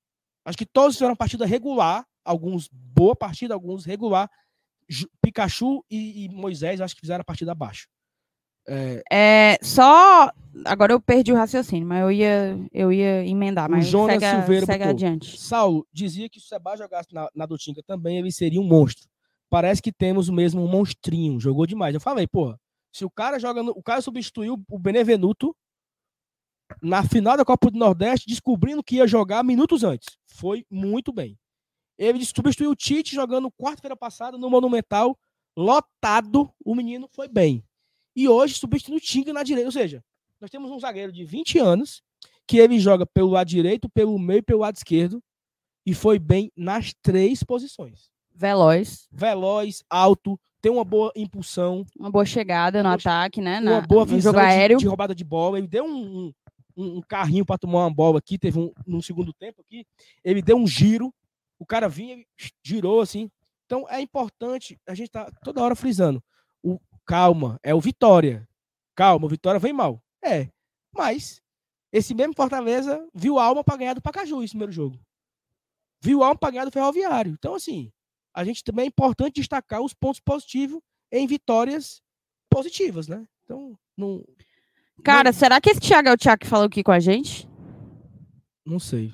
Acho 0.44 0.58
que 0.58 0.66
todos 0.66 0.96
fizeram 0.96 1.16
partida 1.16 1.46
regular, 1.46 2.04
alguns 2.26 2.68
boa 2.72 3.16
partida, 3.16 3.54
alguns 3.54 3.86
regular. 3.86 4.30
Pikachu 5.22 5.86
e, 5.90 6.26
e 6.26 6.30
Moisés, 6.30 6.82
acho 6.82 6.96
que 6.96 7.02
fizeram 7.02 7.22
a 7.22 7.26
partida 7.26 7.52
abaixo. 7.52 7.88
É... 8.68 9.02
é... 9.12 9.58
só. 9.62 10.32
Agora 10.66 10.92
eu 10.92 11.00
perdi 11.00 11.32
o 11.32 11.36
raciocínio, 11.36 11.88
mas 11.88 12.02
eu 12.02 12.12
ia, 12.12 12.60
eu 12.74 12.92
ia 12.92 13.26
emendar. 13.26 13.70
Mas 13.70 13.88
o 13.88 13.92
Jonas 13.92 14.20
segue, 14.20 14.38
Silveira 14.38 14.66
segue 14.66 14.84
adiante. 14.84 15.40
Saulo 15.40 15.88
dizia 15.94 16.28
que 16.28 16.40
se 16.40 16.46
o 16.48 16.50
Seba 16.50 16.76
jogasse 16.76 17.14
na, 17.14 17.30
na 17.34 17.46
Dutinga 17.46 17.82
também, 17.84 18.18
ele 18.18 18.32
seria 18.32 18.60
um 18.60 18.68
monstro. 18.68 19.08
Parece 19.50 19.82
que 19.82 19.92
temos 19.92 20.28
o 20.28 20.34
mesmo 20.34 20.68
monstrinho. 20.68 21.40
Jogou 21.40 21.66
demais. 21.66 21.94
Eu 21.94 22.02
falei, 22.02 22.28
porra, 22.28 22.60
se 22.92 23.06
o 23.06 23.10
cara 23.10 23.40
joga. 23.40 23.64
No, 23.64 23.72
o 23.72 23.82
cara 23.82 24.02
substituiu 24.02 24.62
o 24.70 24.80
Benevenuto 24.80 25.56
na 26.82 27.04
final 27.04 27.36
da 27.36 27.46
Copa 27.46 27.70
do 27.70 27.78
Nordeste, 27.78 28.28
descobrindo 28.28 28.84
que 28.84 28.96
ia 28.96 29.08
jogar 29.08 29.44
minutos 29.44 29.84
antes. 29.84 30.18
Foi 30.26 30.66
muito 30.70 31.12
bem. 31.12 31.38
Ele 31.98 32.24
substituiu 32.26 32.72
o 32.72 32.76
Tite 32.76 33.14
jogando 33.14 33.52
quarta-feira 33.52 33.96
passada 33.96 34.38
no 34.38 34.50
Monumental, 34.50 35.18
lotado. 35.56 36.52
O 36.64 36.74
menino 36.74 37.08
foi 37.08 37.28
bem. 37.28 37.64
E 38.16 38.28
hoje 38.28 38.56
substituiu 38.56 38.98
o 38.98 39.02
Tinga 39.02 39.32
na 39.32 39.44
direita. 39.44 39.68
Ou 39.68 39.72
seja, 39.72 40.04
nós 40.40 40.50
temos 40.50 40.72
um 40.72 40.80
zagueiro 40.80 41.12
de 41.12 41.24
20 41.24 41.60
anos 41.60 42.02
que 42.48 42.58
ele 42.58 42.80
joga 42.80 43.06
pelo 43.06 43.30
lado 43.30 43.48
direito, 43.48 43.90
pelo 43.90 44.18
meio 44.18 44.40
e 44.40 44.44
pelo 44.44 44.62
lado 44.62 44.76
esquerdo. 44.76 45.24
E 45.86 45.94
foi 45.94 46.20
bem 46.20 46.52
nas 46.56 46.94
três 47.02 47.44
posições. 47.44 48.12
Veloz. 48.34 49.08
Veloz, 49.12 49.84
alto, 49.90 50.40
tem 50.62 50.72
uma 50.72 50.84
boa 50.84 51.12
impulsão. 51.16 51.86
Uma 51.98 52.12
boa 52.12 52.26
chegada 52.26 52.84
no 52.84 52.90
boa, 52.90 52.96
ataque, 52.96 53.42
né? 53.42 53.60
Uma 53.60 53.82
na, 53.82 53.82
boa 53.82 54.06
visão 54.06 54.32
jogo 54.32 54.46
aéreo. 54.46 54.78
De, 54.78 54.84
de, 54.84 54.88
roubada 54.88 55.16
de 55.16 55.24
bola. 55.24 55.58
Ele 55.58 55.68
deu 55.68 55.84
um, 55.84 56.32
um, 56.78 56.98
um 56.98 57.02
carrinho 57.02 57.46
para 57.46 57.58
tomar 57.58 57.80
uma 57.80 57.94
bola 57.94 58.20
aqui, 58.20 58.38
teve 58.38 58.60
um 58.60 58.72
no 58.86 59.02
segundo 59.02 59.34
tempo 59.34 59.62
aqui. 59.62 59.86
Ele 60.24 60.42
deu 60.42 60.56
um 60.56 60.68
giro, 60.68 61.14
o 61.58 61.66
cara 61.66 61.90
vinha, 61.90 62.24
girou 62.64 63.02
assim. 63.02 63.30
Então 63.66 63.88
é 63.90 64.00
importante, 64.00 64.80
a 64.88 64.94
gente 64.94 65.10
tá 65.10 65.32
toda 65.44 65.62
hora 65.62 65.76
frisando. 65.76 66.24
O 66.62 66.80
calma, 67.06 67.60
é 67.64 67.74
o 67.74 67.82
Vitória. 67.82 68.48
Calma, 68.96 69.26
o 69.26 69.30
Vitória 69.30 69.60
vem 69.60 69.74
mal. 69.74 70.02
É, 70.24 70.50
mas 70.94 71.42
esse 71.92 72.14
mesmo 72.14 72.36
Fortaleza 72.36 73.04
viu 73.14 73.40
alma 73.40 73.64
para 73.64 73.78
ganhar 73.78 73.94
do 73.94 74.02
Pacaju 74.02 74.44
esse 74.44 74.52
primeiro 74.52 74.72
jogo. 74.72 75.00
Viu 76.00 76.22
alma 76.24 76.38
para 76.38 76.52
ganhar 76.52 76.66
do 76.66 76.72
Ferroviário. 76.72 77.32
Então 77.32 77.56
assim, 77.56 77.92
a 78.34 78.44
gente 78.44 78.64
também 78.64 78.86
é 78.86 78.88
importante 78.88 79.36
destacar 79.36 79.82
os 79.82 79.94
pontos 79.94 80.20
positivos 80.20 80.82
em 81.12 81.28
vitórias 81.28 82.02
positivas, 82.50 83.08
né? 83.08 83.26
Então, 83.44 83.78
não. 83.98 84.24
Cara, 85.04 85.32
não... 85.32 85.34
será 85.34 85.60
que 85.60 85.70
esse 85.70 85.80
Thiago 85.80 86.10
é 86.10 86.14
o 86.14 86.18
Thiago 86.18 86.42
que 86.42 86.48
falou 86.48 86.68
aqui 86.68 86.84
com 86.84 86.92
a 86.92 87.00
gente? 87.00 87.50
Não 88.66 88.80
sei. 88.80 89.12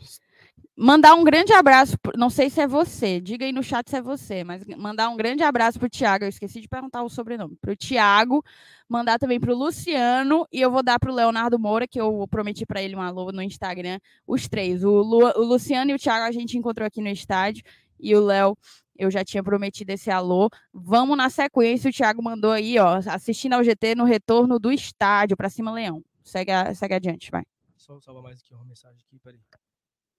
mandar 0.76 1.16
um 1.16 1.24
grande 1.24 1.54
abraço, 1.54 1.98
não 2.16 2.30
sei 2.30 2.50
se 2.50 2.62
é 2.62 2.68
você, 2.68 3.20
diga 3.20 3.46
aí 3.46 3.52
no 3.52 3.64
chat 3.64 3.90
se 3.90 3.96
é 3.96 4.02
você, 4.02 4.44
mas 4.44 4.64
mandar 4.78 5.10
um 5.10 5.18
grande 5.18 5.42
abraço 5.42 5.80
pro 5.80 5.90
Tiago, 5.90 6.26
eu 6.26 6.30
esqueci 6.30 6.62
de 6.62 6.68
perguntar 6.68 7.02
o 7.02 7.10
sobrenome, 7.10 7.58
pro 7.60 7.76
Tiago, 7.76 8.44
mandar 8.88 9.18
também 9.18 9.40
pro 9.40 9.56
Luciano 9.56 10.46
e 10.52 10.62
eu 10.62 10.70
vou 10.70 10.84
dar 10.84 11.00
pro 11.00 11.14
Leonardo 11.14 11.58
Moura, 11.58 11.88
que 11.88 12.00
eu 12.00 12.28
prometi 12.30 12.66
para 12.66 12.82
ele 12.82 12.96
um 12.96 13.02
alô 13.02 13.32
no 13.32 13.42
Instagram, 13.42 14.00
os 14.28 14.48
três, 14.48 14.84
o, 14.84 14.92
Lu, 14.92 15.26
o 15.36 15.44
Luciano 15.44 15.90
e 15.90 15.96
o 15.96 16.00
Tiago 16.00 16.26
a 16.26 16.32
gente 16.32 16.58
encontrou 16.58 16.86
aqui 16.86 17.02
no 17.02 17.10
estádio 17.10 17.64
e 18.00 18.16
o 18.16 18.24
Léo 18.24 18.56
eu 18.98 19.12
já 19.12 19.24
tinha 19.24 19.44
prometido 19.44 19.92
esse 19.92 20.10
alô. 20.10 20.50
Vamos 20.74 21.18
na 21.18 21.30
sequência, 21.30 21.90
o 21.90 21.94
Thiago 21.94 22.22
mandou 22.22 22.52
aí, 22.52 22.78
ó, 22.80 22.98
assistindo 23.08 23.54
ao 23.54 23.64
GT 23.64 23.96
no 23.96 24.04
retorno 24.04 24.60
do 24.60 24.72
estádio 24.72 25.38
para 25.38 25.50
cima 25.50 25.72
Leão. 25.72 26.04
Segue, 26.24 26.52
segue 26.76 26.94
adiante, 26.94 27.32
vai. 27.32 27.44
Só 27.76 28.00
salvar 28.02 28.24
mais 28.24 28.42
aqui 28.42 28.54
uma 28.54 28.66
mensagem 28.66 28.98
aqui, 29.08 29.20
peraí. 29.24 29.40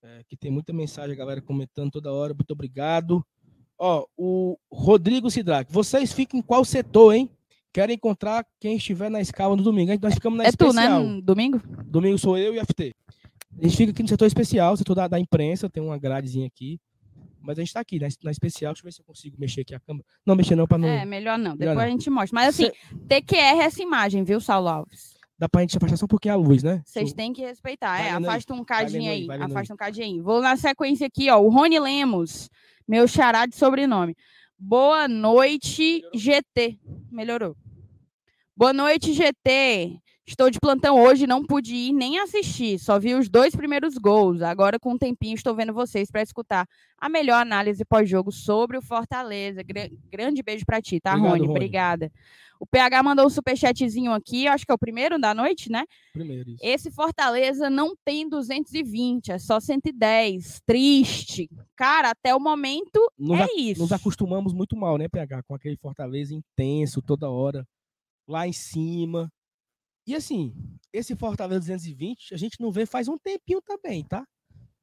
É, 0.02 0.22
que 0.28 0.36
tem 0.36 0.50
muita 0.50 0.72
mensagem, 0.72 1.12
a 1.12 1.18
galera 1.18 1.42
comentando 1.42 1.90
toda 1.90 2.12
hora. 2.12 2.32
Muito 2.32 2.52
obrigado. 2.52 3.24
Ó, 3.78 4.06
o 4.16 4.56
Rodrigo 4.72 5.30
Sidraque. 5.30 5.72
Vocês 5.72 6.12
ficam 6.12 6.38
em 6.38 6.42
qual 6.42 6.64
setor, 6.64 7.14
hein? 7.14 7.30
Quero 7.72 7.92
encontrar 7.92 8.46
quem 8.58 8.76
estiver 8.76 9.10
na 9.10 9.20
escala 9.20 9.54
no 9.54 9.62
domingo. 9.62 9.92
Nós 10.00 10.14
ficamos 10.14 10.38
na 10.38 10.44
é 10.44 10.48
especial. 10.48 11.02
tu, 11.02 11.08
né? 11.08 11.20
Domingo? 11.22 11.60
Domingo 11.84 12.18
sou 12.18 12.38
eu 12.38 12.54
e 12.54 12.58
a 12.58 12.64
FT. 12.64 12.94
A 13.60 13.64
gente 13.64 13.76
fica 13.76 13.92
aqui 13.92 14.02
no 14.02 14.08
setor 14.08 14.26
especial, 14.26 14.76
setor 14.76 14.94
da, 14.94 15.08
da 15.08 15.18
imprensa, 15.18 15.68
tem 15.68 15.82
uma 15.82 15.98
gradezinha 15.98 16.46
aqui. 16.46 16.80
Mas 17.48 17.58
a 17.58 17.62
gente 17.62 17.72
tá 17.72 17.80
aqui, 17.80 17.98
na, 17.98 18.08
na 18.22 18.30
especial. 18.30 18.74
Deixa 18.74 18.82
eu 18.82 18.84
ver 18.84 18.92
se 18.92 19.00
eu 19.00 19.04
consigo 19.06 19.36
mexer 19.40 19.62
aqui 19.62 19.74
a 19.74 19.80
câmera. 19.80 20.04
Não, 20.26 20.36
mexer 20.36 20.54
não, 20.54 20.66
para 20.66 20.76
não. 20.76 20.86
É, 20.86 21.06
melhor 21.06 21.38
não. 21.38 21.56
Melhor 21.56 21.70
Depois 21.70 21.76
não. 21.76 21.84
a 21.84 21.88
gente 21.88 22.10
mostra. 22.10 22.34
Mas 22.34 22.48
assim, 22.48 22.64
Cê... 22.66 23.22
TQR 23.22 23.36
é 23.36 23.58
essa 23.60 23.82
imagem, 23.82 24.22
viu, 24.22 24.38
Saulo 24.38 24.68
Alves? 24.68 25.16
Dá 25.38 25.48
pra 25.48 25.62
gente 25.62 25.74
afastar 25.78 25.96
só 25.96 26.04
um 26.04 26.08
pouquinho 26.08 26.34
a 26.34 26.36
luz, 26.36 26.62
né? 26.62 26.82
Vocês 26.84 27.14
têm 27.14 27.32
que 27.32 27.40
respeitar. 27.40 27.96
Vai 27.96 28.08
é, 28.08 28.10
afasta 28.10 28.52
um 28.52 28.62
cadinho 28.62 29.10
aí. 29.10 29.26
aí 29.30 29.42
afasta 29.42 29.72
um 29.72 29.78
cadinho 29.78 30.06
aí. 30.06 30.20
Vou 30.20 30.42
na 30.42 30.58
sequência 30.58 31.06
aqui, 31.06 31.30
ó. 31.30 31.40
O 31.40 31.48
Rony 31.48 31.80
Lemos, 31.80 32.50
meu 32.86 33.08
xará 33.08 33.46
de 33.46 33.56
sobrenome. 33.56 34.14
Boa 34.58 35.08
noite, 35.08 36.02
Melhorou. 36.02 36.10
GT. 36.14 36.78
Melhorou. 37.10 37.56
Boa 38.54 38.74
noite, 38.74 39.14
GT. 39.14 39.98
Estou 40.28 40.50
de 40.50 40.60
plantão 40.60 41.02
hoje, 41.02 41.26
não 41.26 41.42
pude 41.42 41.74
ir 41.74 41.92
nem 41.94 42.18
assistir, 42.18 42.78
só 42.78 42.98
vi 42.98 43.14
os 43.14 43.30
dois 43.30 43.56
primeiros 43.56 43.96
gols. 43.96 44.42
Agora, 44.42 44.78
com 44.78 44.92
um 44.92 44.98
tempinho, 44.98 45.34
estou 45.34 45.54
vendo 45.54 45.72
vocês 45.72 46.10
para 46.10 46.20
escutar 46.20 46.68
a 46.98 47.08
melhor 47.08 47.40
análise 47.40 47.82
pós-jogo 47.82 48.30
sobre 48.30 48.76
o 48.76 48.82
Fortaleza. 48.82 49.62
Gr 49.62 49.88
grande 50.10 50.42
beijo 50.42 50.66
para 50.66 50.82
ti, 50.82 51.00
tá, 51.00 51.12
Obrigado, 51.12 51.30
Rony? 51.30 51.46
Rony? 51.46 51.50
Obrigada. 51.50 52.12
O 52.60 52.66
PH 52.66 53.02
mandou 53.02 53.24
um 53.24 53.30
superchatzinho 53.30 54.12
aqui, 54.12 54.46
acho 54.46 54.66
que 54.66 54.70
é 54.70 54.74
o 54.74 54.78
primeiro 54.78 55.18
da 55.18 55.32
noite, 55.32 55.72
né? 55.72 55.84
Primeiro. 56.12 56.50
Isso. 56.50 56.60
Esse 56.62 56.90
Fortaleza 56.90 57.70
não 57.70 57.96
tem 58.04 58.28
220, 58.28 59.32
é 59.32 59.38
só 59.38 59.58
110. 59.58 60.60
Triste. 60.66 61.48
Cara, 61.74 62.10
até 62.10 62.34
o 62.34 62.40
momento 62.40 63.10
nos 63.18 63.40
é 63.40 63.46
isso. 63.56 63.80
Nos 63.80 63.92
acostumamos 63.92 64.52
muito 64.52 64.76
mal, 64.76 64.98
né, 64.98 65.08
PH? 65.08 65.42
Com 65.44 65.54
aquele 65.54 65.78
Fortaleza 65.78 66.34
intenso 66.34 67.00
toda 67.00 67.30
hora, 67.30 67.66
lá 68.28 68.46
em 68.46 68.52
cima 68.52 69.32
e 70.08 70.14
assim, 70.14 70.54
esse 70.92 71.14
Fortaleza 71.14 71.60
220, 71.60 72.34
a 72.34 72.36
gente 72.38 72.60
não 72.60 72.72
vê 72.72 72.86
faz 72.86 73.08
um 73.08 73.18
tempinho 73.18 73.60
também, 73.60 74.04
tá? 74.04 74.26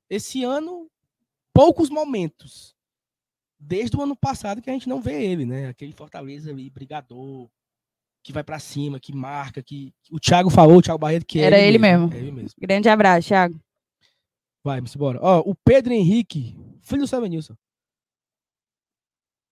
Esse 0.09 0.43
ano, 0.43 0.87
poucos 1.51 1.89
momentos. 1.89 2.75
Desde 3.59 3.97
o 3.97 4.01
ano 4.01 4.15
passado 4.15 4.61
que 4.61 4.69
a 4.69 4.73
gente 4.73 4.87
não 4.87 5.01
vê 5.01 5.23
ele, 5.25 5.45
né? 5.45 5.67
Aquele 5.67 5.93
Fortaleza 5.93 6.51
ali, 6.51 6.69
brigador, 6.69 7.49
que 8.21 8.31
vai 8.31 8.43
para 8.43 8.59
cima, 8.59 8.99
que 8.99 9.13
marca, 9.13 9.63
que 9.63 9.93
o 10.11 10.19
Thiago 10.19 10.49
falou, 10.49 10.77
o 10.77 10.81
Thiago 10.81 10.99
Barreto, 10.99 11.25
que 11.25 11.39
é 11.39 11.43
Era 11.43 11.57
ele, 11.57 11.69
ele 11.69 11.77
mesmo. 11.79 12.07
mesmo. 12.07 12.15
É 12.15 12.21
ele 12.21 12.31
mesmo. 12.31 12.51
Grande 12.59 12.87
abraço, 12.87 13.27
Thiago. 13.27 13.59
Vai, 14.63 14.77
vamos 14.77 14.95
embora. 14.95 15.19
Ó, 15.21 15.39
o 15.41 15.55
Pedro 15.55 15.93
Henrique, 15.93 16.55
filho 16.81 17.01
do 17.01 17.07
Sabenilson. 17.07 17.55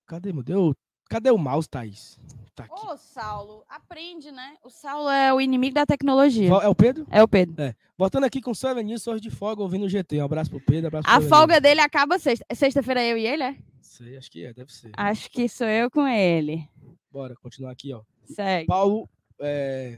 Cadê, 0.06 0.34
meu 0.34 0.44
Deus? 0.44 0.76
Cadê 1.10 1.32
o 1.32 1.38
mouse, 1.38 1.70
Thaís? 1.70 2.20
Aqui. 2.62 2.72
Ô, 2.72 2.96
Saulo, 2.98 3.64
aprende, 3.68 4.32
né? 4.32 4.56
O 4.64 4.70
Saulo 4.70 5.10
é 5.10 5.34
o 5.34 5.42
inimigo 5.42 5.74
da 5.74 5.86
tecnologia. 5.86 6.50
É 6.50 6.68
o 6.68 6.76
Pedro? 6.76 7.08
É 7.10 7.24
o 7.24 7.28
Pedro. 7.28 7.64
É. 7.64 7.74
Voltando 7.98 8.26
aqui 8.26 8.42
com 8.42 8.54
Seven 8.54 8.84
News, 8.84 9.08
hoje 9.08 9.22
de 9.22 9.32
folga, 9.32 9.64
ouvindo 9.64 9.86
o 9.86 9.90
GT. 9.90 10.22
Um 10.22 10.26
abraço 10.26 10.52
pro 10.52 10.60
Pedro, 10.60 10.88
abraço 10.88 11.08
pro 11.08 11.16
A 11.16 11.22
folga 11.22 11.60
dele 11.60 11.82
acaba 11.82 12.20
sexta. 12.20 12.46
Sexta-feira 12.54 13.04
eu 13.04 13.18
e 13.18 13.26
ele, 13.26 13.44
é? 13.44 13.58
Sei, 13.82 14.18
acho 14.18 14.30
que 14.30 14.46
é, 14.46 14.54
deve 14.54 14.72
ser. 14.72 14.92
Acho 14.96 15.30
que 15.32 15.50
sou 15.50 15.68
eu 15.68 15.90
com 15.90 16.08
ele. 16.08 16.68
Bora, 17.12 17.36
continuar 17.36 17.72
aqui, 17.72 17.92
ó. 17.92 18.02
Segue. 18.26 18.68
Paulo, 18.68 19.10
é... 19.42 19.98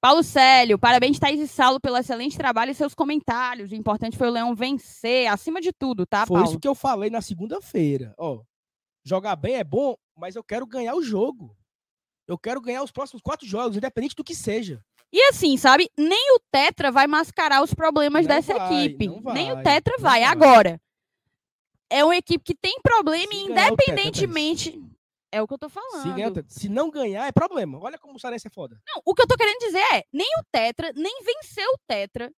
Paulo 0.00 0.22
Célio, 0.22 0.78
parabéns, 0.78 1.18
Thaís 1.18 1.40
e 1.40 1.48
Saulo, 1.48 1.80
pelo 1.80 1.96
excelente 1.96 2.36
trabalho 2.36 2.72
e 2.72 2.74
seus 2.74 2.94
comentários. 2.94 3.70
O 3.70 3.74
importante 3.74 4.18
foi 4.18 4.28
o 4.28 4.32
Leão 4.32 4.54
vencer, 4.54 5.28
acima 5.28 5.60
de 5.60 5.72
tudo, 5.72 6.04
tá, 6.04 6.26
foi 6.26 6.34
Paulo? 6.34 6.46
Foi 6.46 6.52
isso 6.52 6.60
que 6.60 6.68
eu 6.68 6.74
falei 6.74 7.08
na 7.08 7.22
segunda-feira. 7.22 8.14
Ó, 8.18 8.42
jogar 9.04 9.36
bem 9.36 9.54
é 9.54 9.64
bom, 9.64 9.96
mas 10.16 10.36
eu 10.36 10.44
quero 10.44 10.66
ganhar 10.66 10.94
o 10.94 11.02
jogo. 11.02 11.56
Eu 12.26 12.38
quero 12.38 12.60
ganhar 12.60 12.82
os 12.82 12.90
próximos 12.90 13.22
quatro 13.22 13.46
jogos, 13.46 13.76
independente 13.76 14.14
do 14.14 14.24
que 14.24 14.34
seja. 14.34 14.82
E 15.12 15.22
assim, 15.28 15.56
sabe? 15.56 15.88
Nem 15.96 16.34
o 16.34 16.40
Tetra 16.50 16.90
vai 16.90 17.06
mascarar 17.06 17.62
os 17.62 17.72
problemas 17.72 18.26
não 18.26 18.34
dessa 18.34 18.54
vai, 18.54 18.84
equipe. 18.84 19.08
Vai, 19.20 19.34
Nem 19.34 19.52
o 19.52 19.62
Tetra 19.62 19.94
vai. 19.98 20.20
vai. 20.20 20.24
Agora, 20.24 20.80
é 21.88 22.04
uma 22.04 22.16
equipe 22.16 22.42
que 22.44 22.54
tem 22.54 22.80
problema 22.82 23.32
Se 23.32 23.38
independentemente. 23.38 24.72
Tetra, 24.72 24.94
é 25.30 25.42
o 25.42 25.46
que 25.46 25.54
eu 25.54 25.58
tô 25.58 25.68
falando. 25.68 26.48
Se, 26.48 26.60
Se, 26.60 26.68
não 26.68 26.90
ganhar, 26.90 27.26
é 27.26 27.32
problema. 27.32 27.78
Olha 27.80 27.98
como 27.98 28.16
o 28.16 28.18
Sarense 28.18 28.46
é 28.46 28.50
foda. 28.50 28.80
Não, 28.86 29.02
o 29.04 29.14
que 29.14 29.22
eu 29.22 29.26
tô 29.26 29.36
querendo 29.36 29.58
dizer 29.58 29.82
é: 29.92 30.04
nem 30.12 30.28
o 30.38 30.44
Tetra, 30.50 30.92
nem 30.94 31.22
vencer 31.22 31.66
o 31.66 31.78
Tetra 31.86 32.32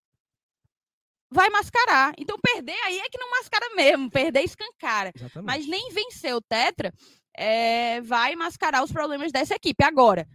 vai 1.31 1.49
mascarar. 1.51 2.15
Então, 2.19 2.39
perder 2.39 2.79
aí 2.85 2.99
é 2.99 3.09
que 3.09 3.19
não 3.19 3.31
mascara 3.31 3.75
mesmo. 3.75 4.11
Perder 4.11 4.43
escancara. 4.43 5.13
Exatamente. 5.15 5.47
Mas 5.47 5.67
nem 5.67 5.91
vencer 5.93 6.35
o 6.35 6.41
Tetra 6.41 6.93
é, 7.37 8.01
vai 8.01 8.35
mascarar 8.35 8.83
os 8.83 8.93
problemas 8.93 9.31
dessa 9.31 9.55
equipe. 9.55 9.85
Agora, 9.85 10.27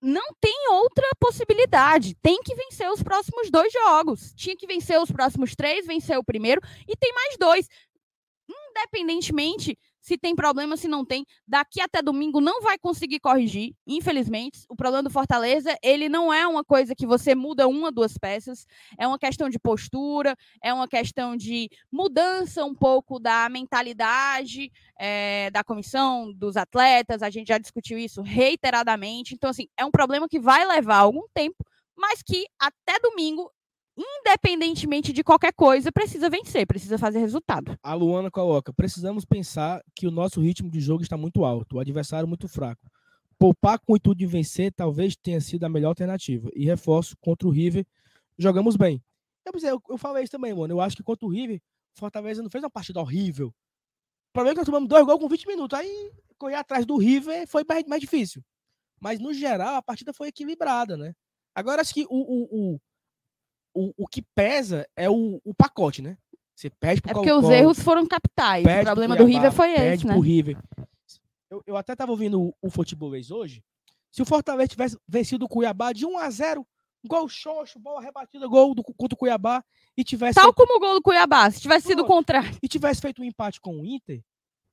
não 0.00 0.34
tem 0.40 0.68
outra 0.70 1.06
possibilidade. 1.18 2.16
Tem 2.20 2.42
que 2.42 2.54
vencer 2.54 2.90
os 2.90 3.02
próximos 3.02 3.50
dois 3.50 3.72
jogos. 3.72 4.32
Tinha 4.34 4.56
que 4.56 4.66
vencer 4.66 5.00
os 5.00 5.10
próximos 5.10 5.54
três, 5.54 5.86
vencer 5.86 6.18
o 6.18 6.24
primeiro 6.24 6.60
e 6.88 6.96
tem 6.96 7.12
mais 7.14 7.36
dois. 7.38 7.68
Independentemente 8.48 9.78
se 10.02 10.18
tem 10.18 10.34
problema, 10.34 10.76
se 10.76 10.88
não 10.88 11.04
tem. 11.04 11.24
Daqui 11.46 11.80
até 11.80 12.02
domingo 12.02 12.40
não 12.40 12.60
vai 12.60 12.76
conseguir 12.76 13.20
corrigir, 13.20 13.72
infelizmente. 13.86 14.64
O 14.68 14.74
problema 14.74 15.04
do 15.04 15.10
Fortaleza, 15.10 15.78
ele 15.80 16.08
não 16.08 16.32
é 16.32 16.44
uma 16.44 16.64
coisa 16.64 16.92
que 16.92 17.06
você 17.06 17.36
muda 17.36 17.68
uma, 17.68 17.92
duas 17.92 18.18
peças. 18.18 18.66
É 18.98 19.06
uma 19.06 19.18
questão 19.18 19.48
de 19.48 19.60
postura, 19.60 20.36
é 20.62 20.74
uma 20.74 20.88
questão 20.88 21.36
de 21.36 21.70
mudança 21.90 22.64
um 22.64 22.74
pouco 22.74 23.20
da 23.20 23.48
mentalidade 23.48 24.72
é, 24.98 25.50
da 25.52 25.62
comissão, 25.62 26.32
dos 26.32 26.56
atletas. 26.56 27.22
A 27.22 27.30
gente 27.30 27.48
já 27.48 27.58
discutiu 27.58 27.96
isso 27.96 28.22
reiteradamente. 28.22 29.34
Então, 29.34 29.50
assim, 29.50 29.68
é 29.76 29.84
um 29.84 29.90
problema 29.90 30.28
que 30.28 30.40
vai 30.40 30.66
levar 30.66 30.96
algum 30.96 31.28
tempo, 31.32 31.64
mas 31.96 32.22
que 32.22 32.44
até 32.58 32.98
domingo 32.98 33.48
independentemente 33.96 35.12
de 35.12 35.22
qualquer 35.22 35.52
coisa, 35.52 35.92
precisa 35.92 36.30
vencer, 36.30 36.66
precisa 36.66 36.98
fazer 36.98 37.18
resultado. 37.18 37.78
A 37.82 37.94
Luana 37.94 38.30
coloca: 38.30 38.72
precisamos 38.72 39.24
pensar 39.24 39.82
que 39.94 40.06
o 40.06 40.10
nosso 40.10 40.40
ritmo 40.40 40.70
de 40.70 40.80
jogo 40.80 41.02
está 41.02 41.16
muito 41.16 41.44
alto, 41.44 41.76
o 41.76 41.80
adversário 41.80 42.28
muito 42.28 42.48
fraco. 42.48 42.90
Poupar 43.38 43.78
com 43.78 43.92
o 43.92 43.96
intuito 43.96 44.18
de 44.18 44.26
vencer 44.26 44.72
talvez 44.72 45.16
tenha 45.16 45.40
sido 45.40 45.64
a 45.64 45.68
melhor 45.68 45.88
alternativa. 45.88 46.48
E 46.54 46.64
reforço 46.64 47.16
contra 47.20 47.48
o 47.48 47.50
River, 47.50 47.84
jogamos 48.38 48.76
bem. 48.76 49.02
Eu, 49.44 49.52
eu, 49.68 49.82
eu 49.90 49.98
falei 49.98 50.22
isso 50.22 50.32
também, 50.32 50.54
mano. 50.54 50.74
Eu 50.74 50.80
acho 50.80 50.96
que 50.96 51.02
contra 51.02 51.26
o 51.26 51.30
River, 51.30 51.60
Fortaleza 51.94 52.42
não 52.42 52.50
fez 52.50 52.62
uma 52.62 52.70
partida 52.70 53.00
horrível. 53.00 53.48
O 53.48 54.32
problema 54.32 54.52
é 54.52 54.54
que 54.54 54.60
nós 54.60 54.66
tomamos 54.66 54.88
dois 54.88 55.04
gols 55.04 55.20
com 55.20 55.28
20 55.28 55.46
minutos. 55.46 55.78
Aí 55.78 56.12
correr 56.38 56.54
atrás 56.54 56.86
do 56.86 56.96
River 56.96 57.46
foi 57.48 57.64
mais, 57.68 57.84
mais 57.86 58.00
difícil. 58.00 58.42
Mas, 59.00 59.18
no 59.18 59.34
geral, 59.34 59.74
a 59.74 59.82
partida 59.82 60.12
foi 60.12 60.28
equilibrada, 60.28 60.96
né? 60.96 61.12
Agora, 61.54 61.82
acho 61.82 61.92
que 61.92 62.04
o, 62.04 62.08
o, 62.10 62.74
o 62.74 62.80
o, 63.74 63.92
o 63.96 64.06
que 64.06 64.22
pesa 64.34 64.86
é 64.96 65.08
o, 65.08 65.40
o 65.44 65.54
pacote, 65.54 66.02
né? 66.02 66.16
Você 66.54 66.70
perde 66.70 67.00
pro 67.00 67.10
É 67.10 67.14
porque 67.14 67.32
os 67.32 67.48
erros 67.48 67.80
foram 67.80 68.06
capitais. 68.06 68.64
O 68.64 68.84
problema 68.84 69.16
Cuiabá, 69.16 69.16
do 69.16 69.24
River 69.24 69.52
foi 69.52 69.72
esse, 69.72 70.06
né? 70.06 70.12
Pro 70.12 70.22
River. 70.22 70.58
Eu, 71.50 71.62
eu 71.66 71.76
até 71.76 71.96
tava 71.96 72.12
ouvindo 72.12 72.40
o, 72.40 72.54
o 72.62 72.70
futebolês 72.70 73.30
hoje. 73.30 73.62
Se 74.10 74.22
o 74.22 74.26
Fortaleza 74.26 74.68
tivesse 74.68 74.96
vencido 75.08 75.46
o 75.46 75.48
Cuiabá 75.48 75.92
de 75.92 76.06
1 76.06 76.18
a 76.18 76.30
0 76.30 76.66
gol 77.04 77.28
xoxo, 77.28 77.80
bola 77.80 78.00
rebatida, 78.00 78.46
gol 78.46 78.74
do, 78.74 78.84
contra 78.84 79.14
o 79.14 79.18
Cuiabá, 79.18 79.64
e 79.96 80.04
tivesse. 80.04 80.34
Tal 80.34 80.44
feito... 80.44 80.56
como 80.56 80.76
o 80.76 80.80
gol 80.80 80.94
do 80.94 81.02
Cuiabá, 81.02 81.50
se 81.50 81.60
tivesse 81.60 81.88
sido 81.88 82.02
o 82.02 82.06
contrário. 82.06 82.56
E 82.62 82.68
tivesse 82.68 83.00
feito 83.00 83.20
um 83.20 83.24
empate 83.24 83.60
com 83.60 83.80
o 83.80 83.84
Inter, 83.84 84.22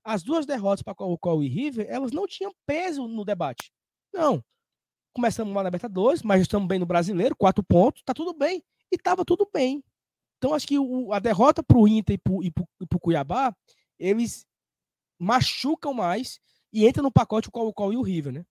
as 0.03 0.21
duas 0.21 0.45
derrotas 0.45 0.83
para 0.83 0.93
o 0.99 1.17
Col 1.17 1.43
e 1.43 1.47
River, 1.47 1.87
elas 1.89 2.11
não 2.11 2.27
tinham 2.27 2.53
peso 2.67 3.07
no 3.07 3.25
debate. 3.25 3.71
Não. 4.13 4.43
Começamos 5.11 5.53
lá 5.55 5.63
na 5.63 5.69
Libertadores, 5.69 6.21
mas 6.21 6.41
estamos 6.41 6.67
bem 6.67 6.77
no 6.77 6.85
brasileiro, 6.85 7.35
quatro 7.35 7.63
pontos, 7.63 8.03
tá 8.03 8.13
tudo 8.13 8.33
bem 8.33 8.63
e 8.91 8.95
estava 8.95 9.23
tudo 9.25 9.49
bem. 9.51 9.83
Então, 10.37 10.53
acho 10.53 10.67
que 10.67 10.79
o, 10.79 11.11
a 11.11 11.19
derrota 11.19 11.61
para 11.61 11.77
o 11.77 11.87
Inter 11.87 12.15
e 12.15 12.51
para 12.51 12.97
o 12.97 12.99
Cuiabá, 12.99 13.53
eles 13.97 14.45
machucam 15.19 15.93
mais 15.93 16.39
e 16.71 16.85
entra 16.87 17.03
no 17.03 17.11
pacote 17.11 17.49
o 17.49 17.51
Colo-Colo 17.51 17.93
e 17.93 17.97
o 17.97 18.01
River, 18.01 18.33
né? 18.33 18.45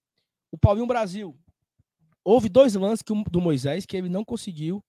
O 0.51 0.59
Paulinho 0.59 0.87
Brasil, 0.87 1.39
houve 2.25 2.49
dois 2.49 2.75
lances 2.75 3.03
que, 3.03 3.13
do 3.31 3.41
Moisés 3.41 3.87
que 3.87 3.97
ele 3.97 4.09
não 4.09 4.25
conseguiu 4.25 4.85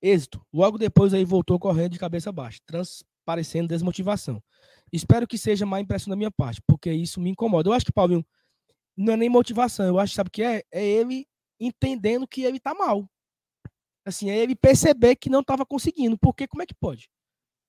êxito. 0.00 0.44
Logo 0.52 0.76
depois 0.76 1.14
aí 1.14 1.24
voltou 1.24 1.58
correndo 1.58 1.92
de 1.92 1.98
cabeça 1.98 2.30
baixa, 2.30 2.60
transparecendo 2.66 3.68
desmotivação. 3.68 4.42
Espero 4.92 5.26
que 5.26 5.38
seja 5.38 5.64
má 5.64 5.80
impressão 5.80 6.10
da 6.10 6.16
minha 6.16 6.30
parte, 6.30 6.60
porque 6.66 6.92
isso 6.92 7.20
me 7.20 7.30
incomoda. 7.30 7.68
Eu 7.68 7.72
acho 7.72 7.86
que, 7.86 7.92
Paulinho, 7.92 8.24
não 8.96 9.14
é 9.14 9.16
nem 9.16 9.28
motivação. 9.28 9.86
Eu 9.86 9.98
acho, 9.98 10.14
sabe 10.14 10.28
o 10.28 10.30
que 10.30 10.42
é? 10.42 10.62
É 10.70 10.84
ele 10.84 11.26
entendendo 11.58 12.26
que 12.26 12.42
ele 12.42 12.60
tá 12.60 12.74
mal. 12.74 13.08
Assim, 14.04 14.30
é 14.30 14.36
ele 14.36 14.54
perceber 14.56 15.16
que 15.16 15.30
não 15.30 15.40
estava 15.40 15.64
conseguindo. 15.64 16.18
Porque 16.18 16.46
como 16.46 16.62
é 16.62 16.66
que 16.66 16.74
pode? 16.74 17.08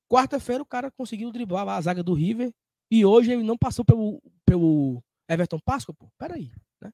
Quarta-feira 0.09 0.61
o 0.61 0.65
cara 0.65 0.91
conseguiu 0.91 1.31
driblar 1.31 1.67
a 1.67 1.81
zaga 1.81 2.03
do 2.03 2.13
River 2.13 2.53
e 2.91 3.05
hoje 3.05 3.31
ele 3.31 3.43
não 3.43 3.57
passou 3.57 3.83
pelo, 3.83 4.21
pelo 4.45 5.03
Everton 5.27 5.59
Páscoa, 5.59 5.95
pô. 5.97 6.07
Peraí, 6.17 6.51
né? 6.81 6.91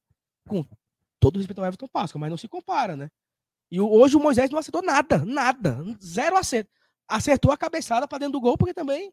Com 0.48 0.64
todo 1.18 1.38
respeito 1.38 1.60
ao 1.60 1.66
Everton 1.66 1.88
Páscoa, 1.88 2.18
mas 2.18 2.30
não 2.30 2.38
se 2.38 2.48
compara, 2.48 2.96
né? 2.96 3.10
E 3.70 3.80
hoje 3.80 4.16
o 4.16 4.20
Moisés 4.20 4.50
não 4.50 4.58
acertou 4.58 4.82
nada, 4.82 5.24
nada, 5.24 5.78
zero 6.02 6.36
acerto. 6.36 6.70
Acertou 7.06 7.52
a 7.52 7.56
cabeçada 7.56 8.08
para 8.08 8.18
dentro 8.18 8.32
do 8.32 8.40
gol 8.40 8.56
porque 8.56 8.74
também 8.74 9.12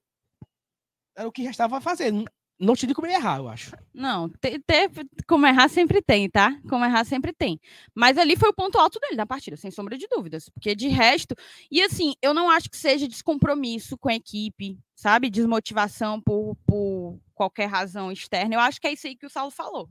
era 1.16 1.28
o 1.28 1.32
que 1.32 1.42
restava 1.42 1.78
a 1.78 1.82
fazer. 1.82 2.12
Não 2.60 2.76
te 2.76 2.88
digo 2.88 3.00
como 3.00 3.12
errar, 3.12 3.38
eu 3.38 3.48
acho. 3.48 3.72
Não, 3.94 4.30
ter, 4.30 4.60
ter, 4.66 4.90
como 5.28 5.46
errar 5.46 5.68
sempre 5.70 6.02
tem, 6.02 6.28
tá? 6.28 6.60
Como 6.68 6.84
errar 6.84 7.04
sempre 7.04 7.32
tem. 7.32 7.60
Mas 7.94 8.18
ali 8.18 8.36
foi 8.36 8.50
o 8.50 8.54
ponto 8.54 8.80
alto 8.80 9.00
dele 9.00 9.16
da 9.16 9.28
partida, 9.28 9.56
sem 9.56 9.70
sombra 9.70 9.96
de 9.96 10.08
dúvidas. 10.08 10.50
Porque 10.50 10.76
de 10.76 10.88
resto. 10.88 11.36
E 11.70 11.82
assim, 11.84 12.14
eu 12.20 12.34
não 12.34 12.50
acho 12.50 12.70
que 12.70 12.78
seja 12.78 13.08
descompromisso 13.08 13.96
com 13.96 14.10
a 14.10 14.16
equipe, 14.16 14.80
sabe? 14.96 15.30
Desmotivação 15.30 16.20
por, 16.20 16.58
por 16.66 17.20
qualquer 17.36 17.68
razão 17.68 18.12
externa. 18.12 18.56
Eu 18.56 18.60
acho 18.60 18.82
que 18.82 18.88
é 18.88 18.94
isso 18.94 19.06
aí 19.06 19.16
que 19.16 19.28
o 19.28 19.30
Saulo 19.30 19.52
falou. 19.52 19.88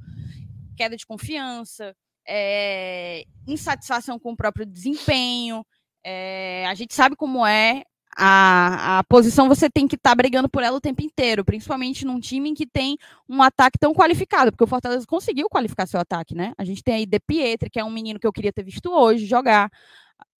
Queda 0.76 0.96
de 0.96 1.06
confiança, 1.06 1.94
é, 2.26 3.24
insatisfação 3.46 4.18
com 4.18 4.32
o 4.32 4.36
próprio 4.36 4.66
desempenho. 4.66 5.64
É, 6.04 6.66
a 6.66 6.74
gente 6.74 6.94
sabe 6.94 7.14
como 7.14 7.46
é 7.46 7.84
a, 8.16 8.98
a 8.98 9.04
posição 9.04 9.46
você 9.46 9.68
tem 9.68 9.86
que 9.86 9.94
estar 9.94 10.10
tá 10.10 10.16
brigando 10.16 10.48
por 10.48 10.62
ela 10.62 10.78
o 10.78 10.80
tempo 10.80 11.02
inteiro, 11.02 11.44
principalmente 11.44 12.06
num 12.06 12.18
time 12.18 12.54
que 12.54 12.66
tem 12.66 12.96
um 13.28 13.42
ataque 13.42 13.78
tão 13.78 13.92
qualificado, 13.92 14.50
porque 14.50 14.64
o 14.64 14.66
Fortaleza 14.66 15.06
conseguiu 15.06 15.48
qualificar 15.50 15.86
seu 15.86 16.00
ataque, 16.00 16.34
né? 16.34 16.54
A 16.56 16.64
gente 16.64 16.82
tem 16.82 16.94
aí 16.94 17.06
De 17.06 17.20
Pietri, 17.20 17.68
que 17.68 17.78
é 17.78 17.84
um 17.84 17.90
menino 17.90 18.18
que 18.18 18.26
eu 18.26 18.32
queria 18.32 18.52
ter 18.52 18.62
visto 18.62 18.90
hoje 18.90 19.26
jogar, 19.26 19.70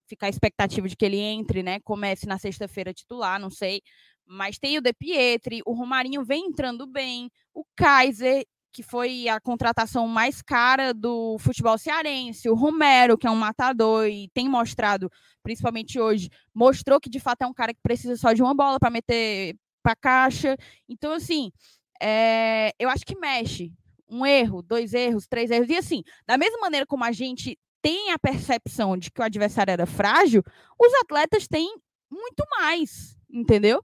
ficar 0.07 0.25
a 0.25 0.29
expectativa 0.29 0.87
de 0.87 0.95
que 0.95 1.05
ele 1.05 1.19
entre, 1.19 1.61
né? 1.61 1.79
Comece 1.81 2.25
na 2.25 2.39
sexta-feira 2.39 2.91
titular, 2.91 3.39
não 3.39 3.51
sei. 3.51 3.83
Mas 4.25 4.57
tem 4.57 4.77
o 4.79 4.81
De 4.81 4.91
Pietri, 4.91 5.61
o 5.63 5.73
Romarinho 5.73 6.25
vem 6.25 6.47
entrando 6.47 6.87
bem, 6.87 7.29
o 7.53 7.63
Kaiser 7.75 8.43
que 8.77 8.83
foi 8.83 9.27
a 9.27 9.39
contratação 9.39 10.07
mais 10.07 10.39
cara 10.39 10.93
do 10.93 11.39
futebol 11.39 11.79
cearense, 11.79 12.47
o 12.47 12.53
Romero, 12.53 13.17
que 13.17 13.25
é 13.25 13.31
um 13.31 13.35
matador 13.35 14.05
e 14.05 14.29
tem 14.35 14.47
mostrado, 14.47 15.11
principalmente 15.41 15.99
hoje, 15.99 16.29
mostrou 16.53 16.99
que 16.99 17.09
de 17.09 17.19
fato 17.19 17.41
é 17.41 17.47
um 17.47 17.53
cara 17.55 17.73
que 17.73 17.81
precisa 17.81 18.15
só 18.15 18.33
de 18.33 18.43
uma 18.43 18.53
bola 18.53 18.77
para 18.79 18.91
meter 18.91 19.55
para 19.81 19.95
caixa. 19.95 20.55
Então, 20.87 21.11
assim, 21.11 21.51
é, 21.99 22.71
eu 22.77 22.87
acho 22.87 23.03
que 23.03 23.17
mexe. 23.17 23.73
Um 24.07 24.23
erro, 24.23 24.61
dois 24.61 24.93
erros, 24.93 25.25
três 25.27 25.49
erros. 25.49 25.69
E 25.69 25.75
assim, 25.75 26.03
da 26.27 26.37
mesma 26.37 26.59
maneira 26.59 26.85
como 26.85 27.03
a 27.03 27.11
gente 27.11 27.57
tem 27.81 28.11
a 28.11 28.19
percepção 28.19 28.95
de 28.95 29.09
que 29.09 29.19
o 29.19 29.23
adversário 29.23 29.71
era 29.71 29.87
frágil, 29.87 30.43
os 30.79 30.93
atletas 31.01 31.47
têm 31.47 31.73
muito 32.11 32.45
mais, 32.59 33.17
entendeu? 33.27 33.83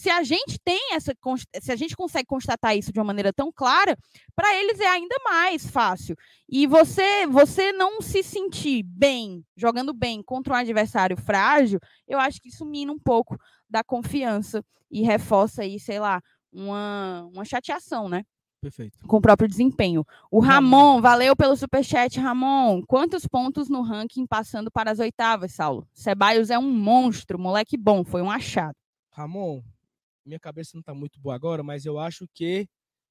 Se 0.00 0.08
a 0.08 0.22
gente 0.22 0.58
tem 0.64 0.94
essa, 0.94 1.12
se 1.60 1.70
a 1.70 1.76
gente 1.76 1.94
consegue 1.94 2.24
constatar 2.24 2.74
isso 2.74 2.90
de 2.90 2.98
uma 2.98 3.04
maneira 3.04 3.34
tão 3.34 3.52
clara, 3.52 3.94
para 4.34 4.56
eles 4.56 4.80
é 4.80 4.88
ainda 4.88 5.14
mais 5.22 5.68
fácil. 5.68 6.16
E 6.48 6.66
você, 6.66 7.26
você 7.26 7.70
não 7.70 8.00
se 8.00 8.22
sentir 8.22 8.82
bem, 8.82 9.44
jogando 9.54 9.92
bem 9.92 10.22
contra 10.22 10.54
um 10.54 10.56
adversário 10.56 11.18
frágil, 11.18 11.78
eu 12.08 12.18
acho 12.18 12.40
que 12.40 12.48
isso 12.48 12.64
mina 12.64 12.90
um 12.90 12.98
pouco 12.98 13.36
da 13.68 13.84
confiança 13.84 14.64
e 14.90 15.02
reforça 15.02 15.60
aí, 15.60 15.78
sei 15.78 16.00
lá, 16.00 16.22
uma, 16.50 17.28
uma 17.34 17.44
chateação, 17.44 18.08
né? 18.08 18.24
Perfeito. 18.62 19.06
Com 19.06 19.18
o 19.18 19.20
próprio 19.20 19.50
desempenho. 19.50 20.02
O 20.30 20.40
Ramon, 20.40 21.02
valeu 21.02 21.36
pelo 21.36 21.54
superchat, 21.58 22.18
Ramon. 22.18 22.80
Quantos 22.86 23.26
pontos 23.26 23.68
no 23.68 23.82
ranking 23.82 24.26
passando 24.26 24.70
para 24.70 24.92
as 24.92 24.98
oitavas, 24.98 25.52
Saulo? 25.52 25.86
Ceballos 25.92 26.48
é 26.48 26.58
um 26.58 26.72
monstro, 26.72 27.38
moleque 27.38 27.76
bom, 27.76 28.02
foi 28.02 28.22
um 28.22 28.30
achado. 28.30 28.74
Ramon, 29.10 29.60
minha 30.30 30.40
cabeça 30.40 30.70
não 30.74 30.80
está 30.80 30.94
muito 30.94 31.20
boa 31.20 31.34
agora, 31.34 31.62
mas 31.62 31.84
eu 31.84 31.98
acho 31.98 32.26
que 32.32 32.66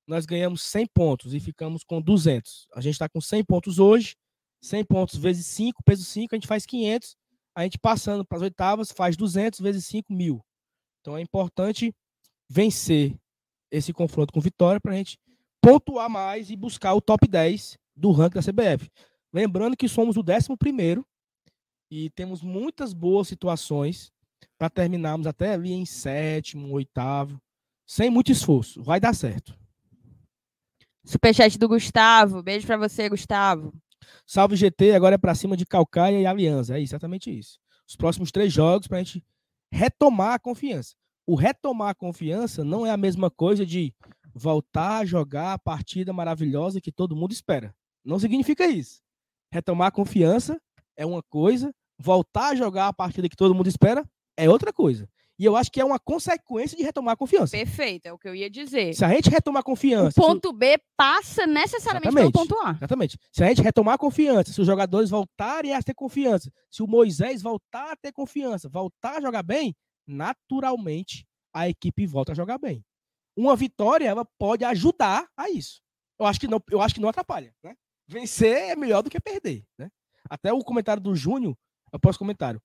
nós 0.07 0.25
ganhamos 0.25 0.61
100 0.63 0.87
pontos 0.87 1.33
e 1.33 1.39
ficamos 1.39 1.83
com 1.83 2.01
200. 2.01 2.67
A 2.73 2.81
gente 2.81 2.93
está 2.93 3.07
com 3.07 3.21
100 3.21 3.43
pontos 3.43 3.77
hoje, 3.77 4.15
100 4.61 4.85
pontos 4.85 5.17
vezes 5.17 5.45
5, 5.47 5.83
peso 5.83 6.03
5, 6.03 6.33
a 6.33 6.37
gente 6.37 6.47
faz 6.47 6.65
500. 6.65 7.15
A 7.53 7.63
gente 7.63 7.77
passando 7.77 8.25
para 8.25 8.37
as 8.37 8.41
oitavas 8.41 8.91
faz 8.91 9.17
200 9.17 9.59
vezes 9.59 9.85
5 9.85 10.11
mil. 10.13 10.41
Então 11.01 11.17
é 11.17 11.21
importante 11.21 11.93
vencer 12.49 13.15
esse 13.69 13.93
confronto 13.93 14.33
com 14.33 14.39
vitória 14.39 14.79
para 14.79 14.93
a 14.93 14.95
gente 14.95 15.19
pontuar 15.61 16.09
mais 16.09 16.49
e 16.49 16.55
buscar 16.55 16.93
o 16.93 17.01
top 17.01 17.27
10 17.27 17.77
do 17.95 18.11
ranking 18.11 18.39
da 18.39 18.41
CBF. 18.41 18.89
Lembrando 19.31 19.77
que 19.77 19.87
somos 19.87 20.15
o 20.17 20.21
11 20.21 21.03
e 21.91 22.09
temos 22.11 22.41
muitas 22.41 22.93
boas 22.93 23.27
situações 23.27 24.11
para 24.59 24.69
terminarmos 24.69 25.25
até 25.25 25.53
ali 25.53 25.71
em 25.71 25.85
sétimo, 25.85 26.73
oitavo, 26.73 27.41
sem 27.87 28.09
muito 28.09 28.29
esforço. 28.29 28.83
Vai 28.83 28.99
dar 28.99 29.15
certo. 29.15 29.57
Superchat 31.05 31.57
do 31.57 31.69
Gustavo. 31.69 32.43
Beijo 32.43 32.67
para 32.67 32.75
você, 32.75 33.07
Gustavo. 33.07 33.73
Salve 34.27 34.57
GT, 34.57 34.91
agora 34.91 35.15
é 35.15 35.17
para 35.17 35.33
cima 35.33 35.55
de 35.55 35.65
Calcaia 35.65 36.19
e 36.19 36.25
Aliança. 36.25 36.77
É 36.77 36.81
exatamente 36.81 37.31
isso. 37.31 37.57
Os 37.87 37.95
próximos 37.95 38.31
três 38.31 38.51
jogos 38.51 38.85
para 38.85 38.97
a 38.97 39.03
gente 39.03 39.23
retomar 39.71 40.33
a 40.33 40.39
confiança. 40.39 40.93
O 41.25 41.35
retomar 41.35 41.89
a 41.89 41.95
confiança 41.95 42.61
não 42.61 42.85
é 42.85 42.91
a 42.91 42.97
mesma 42.97 43.31
coisa 43.31 43.65
de 43.65 43.93
voltar 44.33 44.99
a 44.99 45.05
jogar 45.05 45.53
a 45.53 45.59
partida 45.59 46.11
maravilhosa 46.11 46.81
que 46.81 46.91
todo 46.91 47.15
mundo 47.15 47.31
espera. 47.31 47.73
Não 48.03 48.19
significa 48.19 48.67
isso. 48.67 49.01
Retomar 49.53 49.87
a 49.87 49.91
confiança 49.91 50.61
é 50.97 51.05
uma 51.05 51.23
coisa, 51.23 51.73
voltar 51.97 52.49
a 52.49 52.55
jogar 52.55 52.89
a 52.89 52.93
partida 52.93 53.29
que 53.29 53.37
todo 53.37 53.55
mundo 53.55 53.67
espera 53.67 54.05
é 54.39 54.49
outra 54.49 54.71
coisa. 54.71 55.07
E 55.37 55.45
eu 55.45 55.55
acho 55.55 55.71
que 55.71 55.79
é 55.79 55.85
uma 55.85 55.97
consequência 55.97 56.77
de 56.77 56.83
retomar 56.83 57.13
a 57.13 57.17
confiança. 57.17 57.55
Perfeito, 57.55 58.07
é 58.07 58.11
o 58.11 58.17
que 58.17 58.27
eu 58.27 58.35
ia 58.35 58.49
dizer. 58.49 58.93
Se 58.93 59.05
a 59.05 59.09
gente 59.09 59.29
retomar 59.29 59.61
a 59.61 59.63
confiança. 59.63 60.19
O 60.19 60.25
ponto 60.25 60.51
B 60.51 60.77
passa 60.97 61.47
necessariamente 61.47 62.09
exatamente, 62.09 62.33
pelo 62.33 62.45
ponto 62.45 62.67
A. 62.67 62.71
Exatamente. 62.71 63.17
Se 63.31 63.43
a 63.43 63.47
gente 63.47 63.61
retomar 63.61 63.95
a 63.95 63.97
confiança, 63.97 64.51
se 64.51 64.59
os 64.59 64.67
jogadores 64.67 65.09
voltarem 65.09 65.73
a 65.73 65.81
ter 65.81 65.93
confiança, 65.93 66.51
se 66.69 66.83
o 66.83 66.87
Moisés 66.87 67.41
voltar 67.41 67.93
a 67.93 67.95
ter 67.95 68.11
confiança, 68.11 68.67
voltar 68.67 69.17
a 69.17 69.21
jogar 69.21 69.43
bem, 69.43 69.73
naturalmente 70.05 71.25
a 71.53 71.69
equipe 71.69 72.05
volta 72.05 72.33
a 72.33 72.35
jogar 72.35 72.57
bem. 72.57 72.83
Uma 73.33 73.55
vitória 73.55 74.05
ela 74.05 74.25
pode 74.37 74.65
ajudar 74.65 75.25
a 75.37 75.49
isso. 75.49 75.81
Eu 76.19 76.25
acho 76.25 76.37
que 76.37 76.49
não, 76.49 76.61
eu 76.69 76.81
acho 76.81 76.95
que 76.95 76.99
não 76.99 77.07
atrapalha, 77.07 77.53
né? 77.63 77.75
Vencer 78.05 78.71
é 78.71 78.75
melhor 78.75 79.01
do 79.01 79.09
que 79.09 79.21
perder, 79.21 79.63
né? 79.77 79.89
Até 80.29 80.51
o 80.51 80.59
comentário 80.59 81.01
do 81.01 81.15
Júnior, 81.15 81.55
após 81.93 82.17
o 82.17 82.19
comentário 82.19 82.61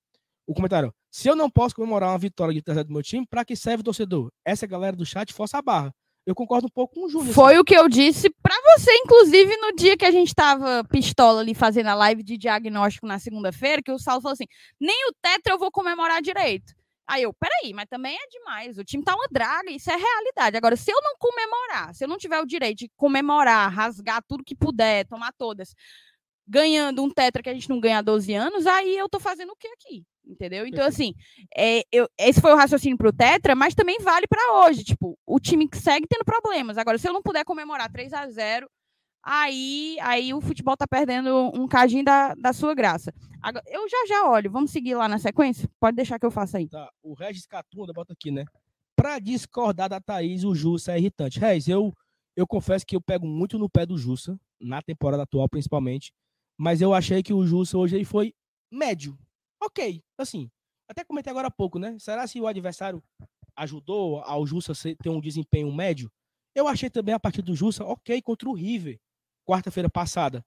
o 0.47 0.55
comentário. 0.55 0.95
Se 1.15 1.29
eu 1.29 1.37
não 1.37 1.49
posso 1.49 1.77
comemorar 1.77 2.11
uma 2.11 2.19
vitória 2.19 2.53
de 2.53 2.61
terceiro 2.61 2.89
do 2.89 2.93
meu 2.93 3.01
time, 3.01 3.25
para 3.25 3.45
que 3.45 3.55
serve 3.55 3.83
o 3.83 3.85
torcedor? 3.85 4.33
Essa 4.45 4.67
galera 4.67 4.97
do 4.97 5.07
chat 5.07 5.33
força 5.33 5.59
a 5.59 5.63
barra. 5.63 5.95
Eu 6.27 6.35
concordo 6.35 6.67
um 6.67 6.71
pouco 6.71 6.93
com 6.93 7.07
o 7.07 7.09
Júnior. 7.09 7.33
Foi 7.33 7.53
assim. 7.53 7.61
o 7.61 7.65
que 7.65 7.77
eu 7.77 7.89
disse 7.89 8.29
para 8.43 8.57
você, 8.73 8.93
inclusive, 8.97 9.57
no 9.59 9.77
dia 9.77 9.97
que 9.97 10.05
a 10.05 10.11
gente 10.11 10.35
tava 10.35 10.83
pistola 10.91 11.41
ali 11.41 11.55
fazendo 11.55 11.87
a 11.87 11.95
live 11.95 12.25
de 12.25 12.37
diagnóstico 12.37 13.07
na 13.07 13.21
segunda-feira, 13.21 13.81
que 13.81 13.93
o 13.93 13.99
Saulo 13.99 14.23
falou 14.23 14.33
assim: 14.33 14.49
nem 14.81 15.09
o 15.09 15.13
tetra 15.23 15.55
eu 15.55 15.59
vou 15.59 15.71
comemorar 15.71 16.21
direito. 16.21 16.75
Aí 17.07 17.23
eu, 17.23 17.33
peraí, 17.33 17.73
mas 17.73 17.87
também 17.89 18.17
é 18.17 18.27
demais. 18.29 18.77
O 18.77 18.83
time 18.83 19.05
tá 19.05 19.15
uma 19.15 19.29
draga, 19.31 19.71
isso 19.71 19.93
é 19.93 19.97
realidade. 19.97 20.57
Agora, 20.57 20.75
se 20.75 20.91
eu 20.91 21.01
não 21.01 21.15
comemorar, 21.17 21.95
se 21.95 22.03
eu 22.03 22.09
não 22.09 22.19
tiver 22.19 22.41
o 22.41 22.47
direito 22.47 22.79
de 22.79 22.91
comemorar, 22.97 23.73
rasgar 23.73 24.21
tudo 24.27 24.43
que 24.43 24.57
puder, 24.57 25.07
tomar 25.07 25.33
todas, 25.39 25.77
ganhando 26.47 27.03
um 27.03 27.11
tetra 27.11 27.43
que 27.43 27.49
a 27.49 27.55
gente 27.55 27.69
não 27.69 27.81
ganha 27.81 27.99
há 27.99 28.03
12 28.03 28.33
anos, 28.35 28.67
aí 28.67 28.97
eu 28.97 29.09
tô 29.09 29.19
fazendo 29.19 29.51
o 29.53 29.57
que 29.57 29.69
aqui? 29.69 30.05
Entendeu? 30.27 30.67
Então, 30.67 30.87
assim, 30.87 31.15
é, 31.55 31.83
eu, 31.93 32.09
esse 32.19 32.41
foi 32.41 32.53
o 32.53 32.57
raciocínio 32.57 32.97
pro 32.97 33.13
Tetra, 33.13 33.55
mas 33.55 33.75
também 33.75 33.99
vale 34.01 34.27
para 34.27 34.65
hoje. 34.65 34.83
Tipo, 34.83 35.19
o 35.27 35.39
time 35.39 35.69
que 35.69 35.77
segue 35.77 36.07
tendo 36.09 36.25
problemas. 36.25 36.79
Agora, 36.79 36.97
se 36.97 37.07
eu 37.07 37.13
não 37.13 37.23
puder 37.23 37.45
comemorar 37.45 37.93
3 37.93 38.13
a 38.15 38.29
0 38.31 38.69
aí, 39.23 39.97
aí 40.01 40.33
o 40.33 40.41
futebol 40.41 40.77
tá 40.77 40.87
perdendo 40.87 41.51
um 41.55 41.67
cadinho 41.69 42.05
da, 42.05 42.35
da 42.35 42.53
sua 42.55 42.75
graça. 42.75 43.13
Agora, 43.43 43.65
eu 43.69 43.87
já 43.89 44.07
já 44.09 44.31
olho. 44.31 44.51
Vamos 44.51 44.71
seguir 44.71 44.95
lá 44.95 45.07
na 45.07 45.19
sequência? 45.19 45.69
Pode 45.79 45.97
deixar 45.97 46.19
que 46.19 46.25
eu 46.25 46.31
faça 46.31 46.57
aí. 46.57 46.69
Tá, 46.69 46.91
o 47.03 47.13
Regis 47.13 47.47
Catunda 47.47 47.93
bota 47.93 48.15
aqui, 48.15 48.31
né? 48.31 48.45
Pra 48.97 49.19
discordar 49.19 49.91
da 49.91 50.01
Thaís, 50.01 50.45
o 50.45 50.55
Jussa 50.55 50.93
é 50.93 50.99
irritante. 50.99 51.39
Regis, 51.39 51.69
eu, 51.69 51.93
eu 52.35 52.47
confesso 52.47 52.87
que 52.87 52.97
eu 52.97 53.01
pego 53.03 53.27
muito 53.27 53.59
no 53.59 53.69
pé 53.69 53.85
do 53.85 53.99
Jussa, 53.99 54.39
na 54.59 54.81
temporada 54.81 55.25
atual 55.25 55.49
principalmente, 55.51 56.13
mas 56.59 56.81
eu 56.81 56.95
achei 56.95 57.23
que 57.23 57.33
o 57.33 57.47
Jussa 57.47 57.77
hoje 57.79 57.97
ele 57.97 58.05
foi 58.05 58.35
médio 58.71 59.19
ok, 59.65 60.03
assim, 60.19 60.51
até 60.89 61.05
comentei 61.05 61.31
agora 61.31 61.49
há 61.49 61.51
pouco, 61.51 61.79
né? 61.79 61.97
Será 61.99 62.27
se 62.27 62.41
o 62.41 62.47
adversário 62.47 63.03
ajudou 63.57 64.21
ao 64.21 64.47
Jussa 64.47 64.73
ter 65.03 65.09
um 65.09 65.21
desempenho 65.21 65.73
médio? 65.73 66.11
Eu 66.55 66.69
achei 66.69 66.91
também 66.91 67.15
a 67.15 67.21
partida 67.21 67.47
do 67.47 67.57
Jussa 67.57 67.85
ok 67.85 68.21
contra 68.23 68.49
o 68.49 68.53
River, 68.53 68.99
quarta-feira 69.47 69.89
passada. 69.89 70.45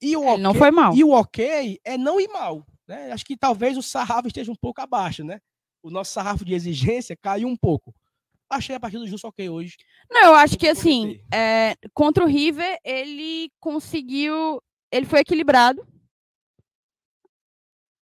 E 0.00 0.16
o 0.16 0.22
okay, 0.22 0.38
não 0.38 0.54
foi 0.54 0.70
mal. 0.70 0.94
E 0.94 1.04
o 1.04 1.10
ok 1.10 1.78
é 1.84 1.98
não 1.98 2.20
ir 2.20 2.28
mal. 2.28 2.66
Né? 2.88 3.12
Acho 3.12 3.24
que 3.24 3.36
talvez 3.36 3.76
o 3.76 3.82
sarrafo 3.82 4.28
esteja 4.28 4.50
um 4.50 4.56
pouco 4.56 4.80
abaixo, 4.80 5.24
né? 5.24 5.40
O 5.82 5.90
nosso 5.90 6.12
sarrafo 6.12 6.44
de 6.44 6.54
exigência 6.54 7.16
caiu 7.16 7.48
um 7.48 7.56
pouco. 7.56 7.94
Achei 8.48 8.74
a 8.74 8.80
partida 8.80 9.02
do 9.02 9.08
Justo 9.08 9.26
ok 9.26 9.48
hoje. 9.48 9.76
Não, 10.10 10.26
eu 10.26 10.34
acho 10.34 10.58
que 10.58 10.68
assim, 10.68 11.20
é, 11.32 11.74
contra 11.94 12.24
o 12.24 12.26
River, 12.26 12.78
ele 12.84 13.50
conseguiu. 13.60 14.62
Ele 14.92 15.06
foi 15.06 15.20
equilibrado. 15.20 15.84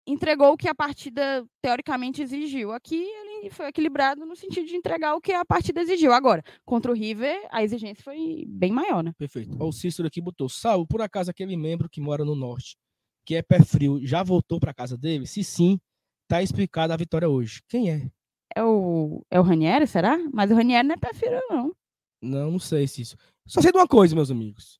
Entregou 0.06 0.52
o 0.52 0.56
que 0.56 0.68
a 0.68 0.74
partida 0.74 1.46
teoricamente 1.62 2.20
exigiu. 2.20 2.72
Aqui 2.72 2.96
ele 2.96 3.48
foi 3.48 3.68
equilibrado 3.68 4.26
no 4.26 4.34
sentido 4.34 4.66
de 4.66 4.74
entregar 4.74 5.14
o 5.14 5.20
que 5.20 5.32
a 5.32 5.44
partida 5.44 5.80
exigiu. 5.80 6.12
Agora, 6.12 6.42
contra 6.64 6.90
o 6.90 6.94
River, 6.94 7.46
a 7.52 7.62
exigência 7.62 8.02
foi 8.02 8.44
bem 8.48 8.72
maior, 8.72 9.04
né? 9.04 9.12
Perfeito. 9.16 9.56
O 9.62 9.70
Cícero 9.70 10.08
aqui 10.08 10.20
botou: 10.20 10.48
Sal, 10.48 10.84
por 10.84 11.00
acaso 11.00 11.30
aquele 11.30 11.56
membro 11.56 11.88
que 11.88 12.00
mora 12.00 12.24
no 12.24 12.34
norte, 12.34 12.76
que 13.24 13.36
é 13.36 13.42
pé 13.42 13.62
frio, 13.62 14.04
já 14.04 14.24
voltou 14.24 14.58
para 14.58 14.74
casa 14.74 14.98
dele? 14.98 15.28
Se 15.28 15.44
sim, 15.44 15.78
tá 16.26 16.42
explicada 16.42 16.92
a 16.92 16.96
vitória 16.96 17.28
hoje. 17.28 17.62
Quem 17.68 17.90
é? 17.92 18.10
É 18.56 18.64
o, 18.64 19.24
é 19.30 19.38
o 19.38 19.44
Ranieri, 19.44 19.86
será? 19.86 20.18
Mas 20.32 20.50
o 20.50 20.54
Ranieri 20.56 20.88
não 20.88 20.94
é 20.94 20.98
pé 20.98 21.14
frio, 21.14 21.40
não. 21.48 21.72
Não, 22.20 22.50
não 22.50 22.58
sei 22.58 22.88
se 22.88 23.02
isso. 23.02 23.16
Só 23.46 23.60
sei 23.60 23.70
de 23.70 23.78
uma 23.78 23.86
coisa, 23.86 24.14
meus 24.14 24.30
amigos. 24.30 24.79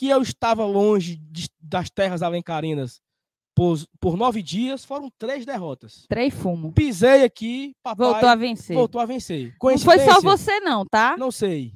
Que 0.00 0.08
eu 0.08 0.22
estava 0.22 0.64
longe 0.64 1.16
de, 1.16 1.46
das 1.60 1.90
terras 1.90 2.22
alencarinas 2.22 3.02
por, 3.54 3.76
por 4.00 4.16
nove 4.16 4.42
dias, 4.42 4.82
foram 4.82 5.12
três 5.18 5.44
derrotas. 5.44 6.06
Três 6.08 6.32
fumo. 6.32 6.72
Pisei 6.72 7.22
aqui, 7.22 7.74
papai 7.82 8.06
Voltou 8.06 8.28
a 8.30 8.34
vencer. 8.34 8.74
voltou 8.74 8.98
a 8.98 9.04
vencer. 9.04 9.54
Não 9.62 9.78
foi 9.78 9.98
só 9.98 10.18
você, 10.22 10.58
não, 10.60 10.86
tá? 10.86 11.18
Não 11.18 11.30
sei. 11.30 11.74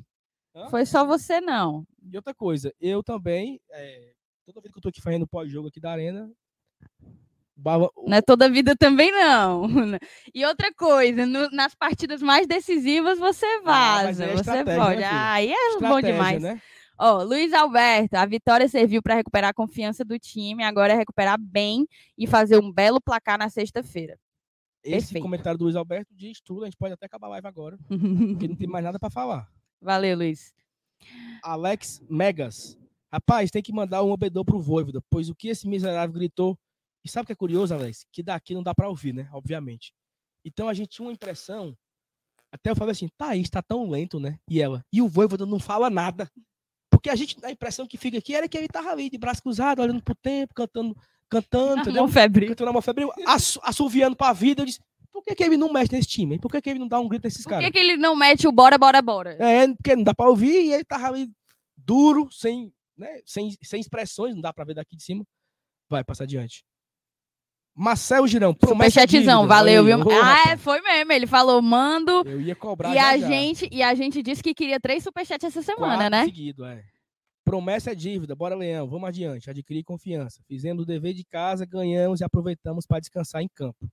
Hã? 0.57 0.70
Foi 0.70 0.87
só 0.87 1.05
você, 1.05 1.39
não. 1.43 1.85
E 2.11 2.16
outra 2.16 2.33
coisa, 2.33 2.72
eu 2.81 3.03
também, 3.03 3.61
é, 3.70 4.12
toda 4.47 4.62
vez 4.62 4.72
que 4.72 4.79
eu 4.79 4.83
tô 4.83 4.89
aqui 4.89 5.03
fazendo 5.03 5.27
pós-jogo 5.27 5.68
aqui 5.68 5.79
da 5.79 5.93
Arena, 5.93 6.31
Não 8.07 8.16
é 8.16 8.22
toda 8.22 8.49
vida 8.51 8.75
também, 8.75 9.12
não. 9.12 9.66
E 10.35 10.47
outra 10.47 10.72
coisa, 10.75 11.27
no- 11.27 11.51
nas 11.51 11.75
partidas 11.75 12.22
mais 12.22 12.47
decisivas 12.47 13.18
você 13.18 13.45
Ah, 13.66 14.01
mas 14.05 14.18
vaza. 14.18 14.25
é 14.25 14.37
você 14.37 14.64
pode. 14.64 15.01
né? 15.01 15.05
Ah, 15.05 15.33
aí 15.35 15.53
é 15.53 15.79
bom 15.79 16.01
demais. 16.01 16.43
né? 16.43 16.62
Ó, 16.99 17.22
Luiz 17.22 17.53
Alberto, 17.53 18.16
a 18.16 18.24
vitória 18.24 18.68
serviu 18.68 19.03
para 19.03 19.16
recuperar 19.16 19.51
a 19.51 19.55
confiança 19.55 20.05
do 20.05 20.18
time, 20.18 20.62
agora 20.62 20.92
é 20.92 20.97
recuperar 20.97 21.38
bem 21.38 21.86
e 22.16 22.26
fazer 22.26 22.59
um 22.59 22.72
belo 22.72 23.01
placar 23.01 23.36
na 23.36 23.49
sexta-feira. 23.49 24.18
Esse 24.82 25.07
Perfeito. 25.07 25.22
comentário 25.22 25.59
do 25.59 25.64
Luiz 25.64 25.76
Alberto 25.76 26.14
diz 26.14 26.40
tudo, 26.40 26.62
a 26.62 26.66
gente 26.66 26.76
pode 26.76 26.92
até 26.92 27.07
acabar 27.07 27.26
a 27.26 27.30
live 27.30 27.47
agora, 27.47 27.78
porque 27.88 28.47
não 28.47 28.55
tem 28.55 28.68
mais 28.68 28.84
nada 28.84 28.99
para 28.99 29.11
falar. 29.11 29.51
Valeu, 29.80 30.16
Luiz. 30.16 30.55
Alex 31.42 32.01
Megas. 32.09 32.78
Rapaz, 33.12 33.51
tem 33.51 33.62
que 33.62 33.72
mandar 33.72 34.03
um 34.03 34.11
obedor 34.11 34.45
pro 34.45 34.61
Voivoda, 34.61 35.01
pois 35.11 35.28
o 35.28 35.34
que 35.34 35.49
esse 35.49 35.68
miserável 35.68 36.14
gritou. 36.14 36.59
E 37.05 37.09
sabe 37.09 37.24
o 37.24 37.26
que 37.26 37.32
é 37.32 37.36
curioso, 37.36 37.74
Alex? 37.74 38.07
Que 38.11 38.22
daqui 38.22 38.55
não 38.55 38.62
dá 38.62 38.74
para 38.74 38.88
ouvir, 38.88 39.12
né? 39.12 39.28
Obviamente. 39.32 39.92
Então 40.45 40.68
a 40.68 40.74
gente 40.74 40.88
tinha 40.88 41.07
uma 41.07 41.12
impressão. 41.12 41.76
Até 42.51 42.70
eu 42.70 42.76
falei 42.76 42.92
assim, 42.92 43.09
tá, 43.16 43.36
está 43.36 43.62
tão 43.62 43.88
lento, 43.88 44.18
né? 44.18 44.38
E 44.49 44.61
ela. 44.61 44.84
E 44.92 45.03
o 45.03 45.09
Voivoda 45.09 45.45
não 45.45 45.59
fala 45.59 45.90
nada. 45.90 46.30
Porque 47.05 47.11
a 47.12 47.16
gente, 47.16 47.36
a 47.44 47.50
impressão 47.50 47.86
que 47.86 47.98
fica 47.98 48.16
aqui 48.16 48.34
era 48.34 48.48
que 48.48 48.57
ele 48.57 48.66
tava 48.66 48.88
ali, 48.90 49.11
de 49.11 49.18
braço 49.18 49.42
cruzado, 49.42 49.82
olhando 49.82 50.02
pro 50.02 50.14
tempo, 50.14 50.55
cantando, 50.55 50.96
cantando, 51.28 51.82
entendeu? 51.92 52.02
Mão 52.02 52.11
febril. 52.11 52.48
Cantando 52.48 52.70
a 52.70 52.72
mão 52.72 52.80
febril, 52.80 53.12
assu- 53.26 53.61
assoviando 53.62 54.16
pra 54.16 54.32
vida. 54.32 54.62
Eu 54.62 54.66
disse, 54.66 54.80
por 55.12 55.22
que, 55.22 55.34
que 55.34 55.44
ele 55.44 55.59
não 55.59 55.70
mexe 55.70 55.92
nesse 55.92 56.09
time? 56.09 56.38
Por 56.38 56.50
que, 56.50 56.62
que 56.62 56.70
ele 56.70 56.78
não 56.78 56.88
dá 56.88 56.98
um 56.98 57.07
grito 57.07 57.24
nesses 57.24 57.42
Por 57.44 57.50
caras? 57.50 57.66
que, 57.66 57.72
que 57.72 57.78
ele 57.78 57.98
não 57.98 58.16
mete 58.16 58.48
o 58.48 58.52
bora, 58.52 58.78
bora, 58.78 59.02
bora? 59.02 59.36
É, 59.38 59.68
porque 59.74 59.94
não 59.94 60.02
dá 60.02 60.14
pra 60.14 60.30
ouvir 60.30 60.62
e 60.64 60.72
ele 60.72 60.82
tava 60.84 61.09
ali 61.09 61.30
duro, 61.76 62.26
sem, 62.32 62.72
né, 62.96 63.20
sem, 63.26 63.55
sem 63.62 63.80
expressões, 63.82 64.34
não 64.34 64.40
dá 64.40 64.50
pra 64.50 64.64
ver 64.64 64.72
daqui 64.72 64.96
de 64.96 65.02
cima. 65.02 65.26
Vai, 65.90 66.02
passa 66.02 66.24
adiante. 66.24 66.64
Marcel 67.76 68.26
Girão, 68.26 68.55
promessa 68.55 69.00
Superchatzão, 69.02 69.46
valeu, 69.46 69.84
viu? 69.84 69.98
ô, 69.98 70.11
Ah, 70.22 70.52
é, 70.52 70.57
foi 70.57 70.80
mesmo. 70.80 71.12
Ele 71.12 71.26
falou, 71.26 71.61
mando. 71.61 72.22
Eu 72.24 72.40
ia 72.40 72.55
cobrar 72.57 72.92
E 72.92 72.94
já, 72.94 73.09
a, 73.11 73.18
já. 73.18 73.26
gente, 73.26 73.68
e 73.70 73.82
a 73.82 73.94
gente 73.94 74.22
disse 74.22 74.42
que 74.42 74.55
queria 74.55 74.80
três 74.80 75.02
superchats 75.02 75.44
essa 75.44 75.61
semana, 75.61 75.96
Quatro 75.96 76.11
né? 76.11 76.24
seguido, 76.24 76.64
é. 76.64 76.82
Promessa 77.45 77.92
é 77.92 77.95
dívida, 77.95 78.34
bora 78.34 78.55
Leão, 78.55 78.88
vamos 78.88 79.09
adiante, 79.09 79.51
adquirir 79.51 79.84
confiança. 79.84 80.42
Fizemos 80.49 80.82
o 80.82 80.86
dever 80.86 81.12
de 81.14 81.24
casa, 81.24 81.66
ganhamos 81.66 82.20
e 82.20 82.24
aproveitamos 82.24 82.86
para 82.86 83.01
descansar 83.01 83.42
em 83.42 83.49
campo. 83.49 83.86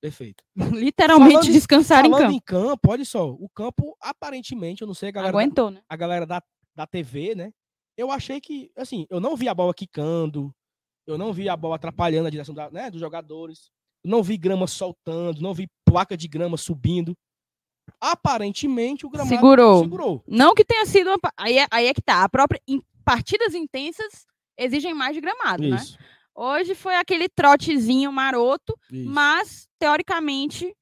Perfeito. 0.00 0.42
Literalmente 0.74 1.32
Falando 1.34 1.48
em- 1.48 1.52
descansar 1.52 2.04
em 2.04 2.10
Falando 2.10 2.22
campo. 2.22 2.34
em 2.34 2.40
campo, 2.40 2.90
olha 2.90 3.04
só, 3.04 3.30
o 3.30 3.48
campo 3.54 3.96
aparentemente, 4.00 4.82
eu 4.82 4.86
não 4.86 4.94
sei, 4.94 5.10
a 5.10 5.12
galera, 5.12 5.32
da- 5.32 5.38
Aguentou, 5.38 5.70
né? 5.70 5.82
a 5.88 5.96
galera 5.96 6.26
da, 6.26 6.42
da 6.74 6.86
TV, 6.86 7.34
né? 7.34 7.52
Eu 7.96 8.10
achei 8.10 8.40
que, 8.40 8.72
assim, 8.76 9.06
eu 9.10 9.20
não 9.20 9.36
vi 9.36 9.48
a 9.48 9.54
bola 9.54 9.74
quicando, 9.74 10.52
eu 11.06 11.18
não 11.18 11.32
vi 11.32 11.48
a 11.48 11.56
bola 11.56 11.76
atrapalhando 11.76 12.26
a 12.26 12.30
direção 12.30 12.54
da- 12.54 12.70
né, 12.70 12.90
dos 12.90 12.98
jogadores, 13.00 13.70
não 14.04 14.22
vi 14.22 14.36
grama 14.38 14.66
soltando, 14.66 15.40
não 15.42 15.52
vi 15.54 15.68
placa 15.84 16.16
de 16.16 16.26
grama 16.26 16.56
subindo. 16.56 17.14
Aparentemente 18.00 19.06
o 19.06 19.10
gramado 19.10 19.34
Segurou. 19.34 19.80
segurou. 19.82 20.24
Não 20.26 20.54
que 20.54 20.64
tenha 20.64 20.84
sido 20.86 21.08
uma. 21.08 21.18
Aí 21.36 21.58
é, 21.58 21.66
aí 21.70 21.86
é 21.86 21.94
que 21.94 22.02
tá. 22.02 22.22
A 22.22 22.28
própria. 22.28 22.60
em 22.66 22.80
partidas 23.04 23.54
intensas 23.54 24.26
exigem 24.56 24.94
mais 24.94 25.14
de 25.14 25.20
gramado, 25.20 25.62
né? 25.62 25.76
Isso, 25.76 25.98
Hoje 26.34 26.74
foi 26.74 26.94
aquele 26.96 27.28
trotezinho 27.28 28.10
maroto, 28.10 28.74
isso. 28.90 29.10
mas, 29.10 29.68
teoricamente, 29.78 30.74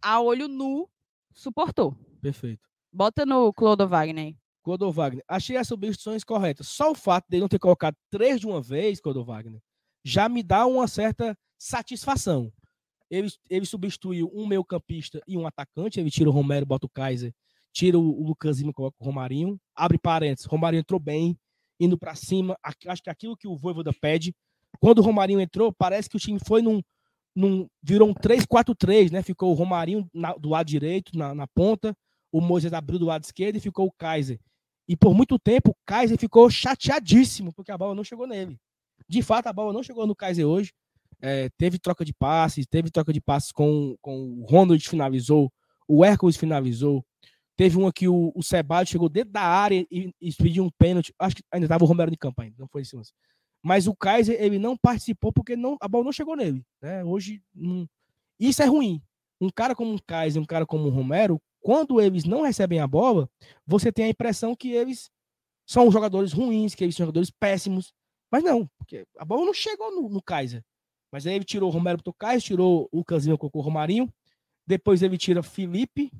a 0.00 0.20
olho 0.20 0.48
nu, 0.48 0.88
suportou. 1.34 1.94
Perfeito. 2.22 2.66
Bota 2.90 3.26
no 3.26 3.52
Clodo 3.52 3.86
Wagner 3.86 4.26
aí. 4.28 4.36
Clodo 4.62 4.90
Wagner, 4.90 5.22
achei 5.28 5.56
as 5.56 5.68
substituições 5.68 6.24
corretas. 6.24 6.68
Só 6.68 6.90
o 6.90 6.94
fato 6.94 7.26
de 7.28 7.38
não 7.38 7.46
ter 7.46 7.58
colocado 7.58 7.94
três 8.10 8.40
de 8.40 8.46
uma 8.46 8.60
vez, 8.62 9.00
Clodo 9.00 9.24
Wagner, 9.24 9.60
já 10.04 10.28
me 10.28 10.42
dá 10.42 10.66
uma 10.66 10.88
certa 10.88 11.36
satisfação. 11.58 12.50
Ele, 13.10 13.28
ele 13.48 13.66
substituiu 13.66 14.30
um 14.34 14.46
meio 14.46 14.64
campista 14.64 15.20
e 15.26 15.36
um 15.36 15.46
atacante, 15.46 16.00
ele 16.00 16.10
tira 16.10 16.28
o 16.28 16.32
Romero, 16.32 16.66
bota 16.66 16.86
o 16.86 16.90
Kaiser, 16.90 17.32
tira 17.72 17.98
o, 17.98 18.02
o 18.20 18.26
Lucas 18.26 18.58
Lima, 18.58 18.72
coloca 18.72 18.96
o 18.98 19.04
Romarinho, 19.04 19.58
abre 19.74 19.98
parênteses, 19.98 20.46
Romarinho 20.46 20.80
entrou 20.80 20.98
bem, 20.98 21.36
indo 21.78 21.96
para 21.98 22.14
cima, 22.14 22.56
acho 22.62 23.02
que 23.02 23.10
aquilo 23.10 23.36
que 23.36 23.46
o 23.46 23.56
Voivoda 23.56 23.92
pede. 24.00 24.34
Quando 24.80 24.98
o 24.98 25.02
Romarinho 25.02 25.40
entrou, 25.40 25.72
parece 25.72 26.08
que 26.08 26.16
o 26.16 26.20
time 26.20 26.38
foi 26.44 26.62
num, 26.62 26.82
num 27.34 27.68
virou 27.82 28.08
um 28.08 28.14
3-4-3, 28.14 29.10
né? 29.10 29.22
Ficou 29.22 29.50
o 29.50 29.54
Romarinho 29.54 30.08
na- 30.12 30.32
do 30.34 30.48
lado 30.48 30.66
direito, 30.66 31.16
na, 31.16 31.34
na 31.34 31.46
ponta, 31.46 31.94
o 32.32 32.40
Moisés 32.40 32.72
abriu 32.72 32.98
do 32.98 33.06
lado 33.06 33.24
esquerdo 33.24 33.56
e 33.56 33.60
ficou 33.60 33.86
o 33.86 33.92
Kaiser. 33.92 34.38
E 34.88 34.96
por 34.96 35.14
muito 35.14 35.38
tempo, 35.38 35.70
o 35.70 35.76
Kaiser 35.86 36.18
ficou 36.18 36.48
chateadíssimo, 36.48 37.52
porque 37.52 37.70
a 37.72 37.78
bola 37.78 37.94
não 37.94 38.04
chegou 38.04 38.26
nele. 38.26 38.58
De 39.08 39.20
fato, 39.22 39.46
a 39.48 39.52
bola 39.52 39.72
não 39.72 39.82
chegou 39.82 40.06
no 40.06 40.14
Kaiser 40.16 40.46
hoje. 40.46 40.72
É, 41.20 41.48
teve 41.56 41.78
troca 41.78 42.04
de 42.04 42.12
passes, 42.12 42.66
teve 42.66 42.90
troca 42.90 43.12
de 43.12 43.20
passes 43.20 43.50
com, 43.50 43.96
com 44.00 44.40
o 44.40 44.44
Ronald 44.44 44.86
finalizou, 44.88 45.52
o 45.88 46.04
Hércules 46.04 46.36
finalizou. 46.36 47.04
Teve 47.56 47.78
uma 47.78 47.90
que 47.90 48.06
o, 48.06 48.32
o 48.34 48.42
Ceballos 48.42 48.90
chegou 48.90 49.08
dentro 49.08 49.32
da 49.32 49.40
área 49.40 49.86
e, 49.90 50.12
e 50.20 50.32
pediu 50.34 50.62
um 50.64 50.70
pênalti. 50.78 51.14
Acho 51.18 51.36
que 51.36 51.42
ainda 51.50 51.64
estava 51.64 51.84
o 51.84 51.86
Romero 51.86 52.10
de 52.10 52.16
campo 52.18 52.42
não 52.58 52.68
foi 52.68 52.82
lance. 52.92 53.12
Mas 53.62 53.86
o 53.86 53.96
Kaiser, 53.96 54.36
ele 54.40 54.58
não 54.58 54.76
participou 54.76 55.32
porque 55.32 55.56
não, 55.56 55.76
a 55.80 55.88
bola 55.88 56.04
não 56.04 56.12
chegou 56.12 56.36
nele. 56.36 56.62
Né? 56.82 57.02
Hoje, 57.02 57.42
não- 57.54 57.88
isso 58.38 58.62
é 58.62 58.66
ruim. 58.66 59.02
Um 59.40 59.48
cara 59.48 59.74
como 59.74 59.94
o 59.94 60.02
Kaiser, 60.02 60.40
um 60.40 60.46
cara 60.46 60.66
como 60.66 60.86
o 60.86 60.90
Romero, 60.90 61.40
quando 61.60 62.00
eles 62.00 62.24
não 62.24 62.42
recebem 62.42 62.78
a 62.78 62.86
bola, 62.86 63.28
você 63.66 63.90
tem 63.90 64.04
a 64.04 64.08
impressão 64.08 64.54
que 64.54 64.70
eles 64.70 65.10
são 65.66 65.90
jogadores 65.90 66.32
ruins, 66.32 66.74
que 66.74 66.84
eles 66.84 66.94
são 66.94 67.06
jogadores 67.06 67.30
péssimos. 67.30 67.92
Mas 68.30 68.44
não, 68.44 68.68
porque 68.78 69.04
a 69.18 69.24
bola 69.24 69.44
não 69.46 69.54
chegou 69.54 69.90
no, 69.94 70.08
no 70.08 70.22
Kaiser. 70.22 70.62
Mas 71.12 71.26
aí 71.26 71.34
ele 71.34 71.44
tirou 71.44 71.68
o 71.68 71.72
Romero 71.72 71.98
Kaiser, 72.18 72.42
tirou 72.42 72.88
o 72.92 73.04
Casinho, 73.04 73.38
colocou 73.38 73.62
o 73.62 73.64
Romarinho. 73.64 74.12
Depois 74.66 75.02
ele 75.02 75.16
tira 75.16 75.42
Felipe 75.42 76.10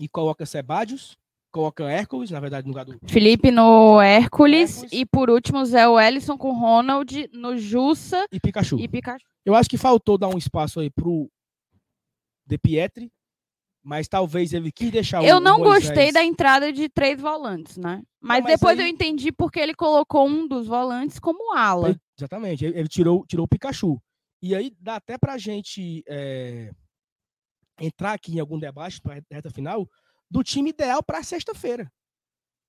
e 0.00 0.08
coloca 0.08 0.46
Sebadios, 0.46 1.18
coloca 1.52 1.84
Hércules, 1.90 2.30
na 2.30 2.40
verdade, 2.40 2.66
no 2.66 2.72
lugar 2.72 2.84
do. 2.84 2.98
Felipe 3.06 3.50
no 3.50 4.00
Hércules. 4.00 4.78
Hércules. 4.78 4.92
E 4.92 5.04
por 5.04 5.28
último, 5.28 5.64
Zé 5.66 5.86
Wellison 5.86 6.38
com 6.38 6.52
Ronald 6.52 7.28
no 7.32 7.56
Jussa 7.58 8.26
E 8.32 8.40
Pikachu. 8.40 8.78
e 8.78 8.88
Pikachu. 8.88 9.26
Eu 9.44 9.54
acho 9.54 9.68
que 9.68 9.76
faltou 9.76 10.16
dar 10.18 10.28
um 10.28 10.38
espaço 10.38 10.80
aí 10.80 10.90
pro 10.90 11.30
De 12.46 12.56
Pietri, 12.58 13.10
mas 13.88 14.06
talvez 14.06 14.52
ele 14.52 14.70
quis 14.70 14.90
deixar 14.90 15.22
o- 15.22 15.24
Eu 15.24 15.38
o 15.38 15.40
não 15.40 15.58
Moisés- 15.60 15.86
gostei 15.88 16.12
da 16.12 16.22
entrada 16.22 16.70
de 16.70 16.90
três 16.90 17.18
volantes, 17.18 17.78
né? 17.78 18.02
Mas, 18.20 18.42
mas 18.42 18.52
depois 18.52 18.78
aí- 18.78 18.84
eu 18.84 18.88
entendi 18.88 19.32
porque 19.32 19.58
ele 19.58 19.74
colocou 19.74 20.28
um 20.28 20.46
dos 20.46 20.66
volantes 20.66 21.18
como 21.18 21.54
ala. 21.56 21.88
Ele- 21.90 22.00
Exatamente, 22.18 22.66
ele, 22.66 22.78
ele 22.80 22.88
tirou, 22.88 23.24
tirou 23.26 23.46
o 23.46 23.48
Pikachu. 23.48 23.98
E 24.42 24.54
aí 24.54 24.70
dá 24.78 24.96
até 24.96 25.16
pra 25.16 25.38
gente 25.38 26.04
é, 26.06 26.70
entrar 27.80 28.12
aqui 28.12 28.36
em 28.36 28.40
algum 28.40 28.58
debate 28.58 29.00
para 29.00 29.22
reta 29.32 29.50
final 29.50 29.88
do 30.30 30.42
time 30.44 30.68
ideal 30.68 31.02
para 31.02 31.22
sexta-feira. 31.22 31.90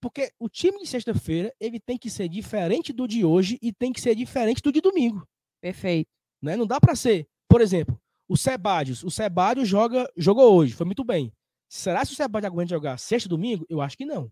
Porque 0.01 0.32
o 0.39 0.47
time 0.47 0.80
de 0.80 0.88
sexta-feira 0.88 1.53
ele 1.59 1.82
tem 1.82 1.97
que 1.97 2.09
ser 2.09 2.30
diferente 2.30 2.93
do 2.93 3.05
de 3.05 3.26
hoje 3.26 3.59
e 3.61 3.74
tem 3.74 3.91
que 3.91 3.99
ser 3.99 4.15
diferente 4.15 4.61
do 4.61 4.72
de 4.72 4.80
domingo. 4.80 5.28
Perfeito. 5.61 6.09
Né? 6.41 6.55
Não 6.55 6.65
dá 6.65 6.80
para 6.80 6.95
ser, 6.95 7.28
por 7.49 7.59
exemplo, 7.59 7.99
o 8.30 8.38
Sebadios. 8.38 9.03
O 9.03 9.09
Sebadios 9.09 9.67
joga, 9.67 10.09
jogou 10.15 10.53
hoje, 10.53 10.73
foi 10.73 10.86
muito 10.86 11.03
bem. 11.03 11.34
Será 11.67 12.05
que 12.05 12.13
o 12.13 12.15
Sebadios 12.15 12.51
aguenta 12.51 12.69
jogar 12.69 12.97
sexta 12.99 13.27
domingo? 13.27 13.65
Eu 13.67 13.82
acho 13.82 13.97
que 13.97 14.05
não. 14.05 14.32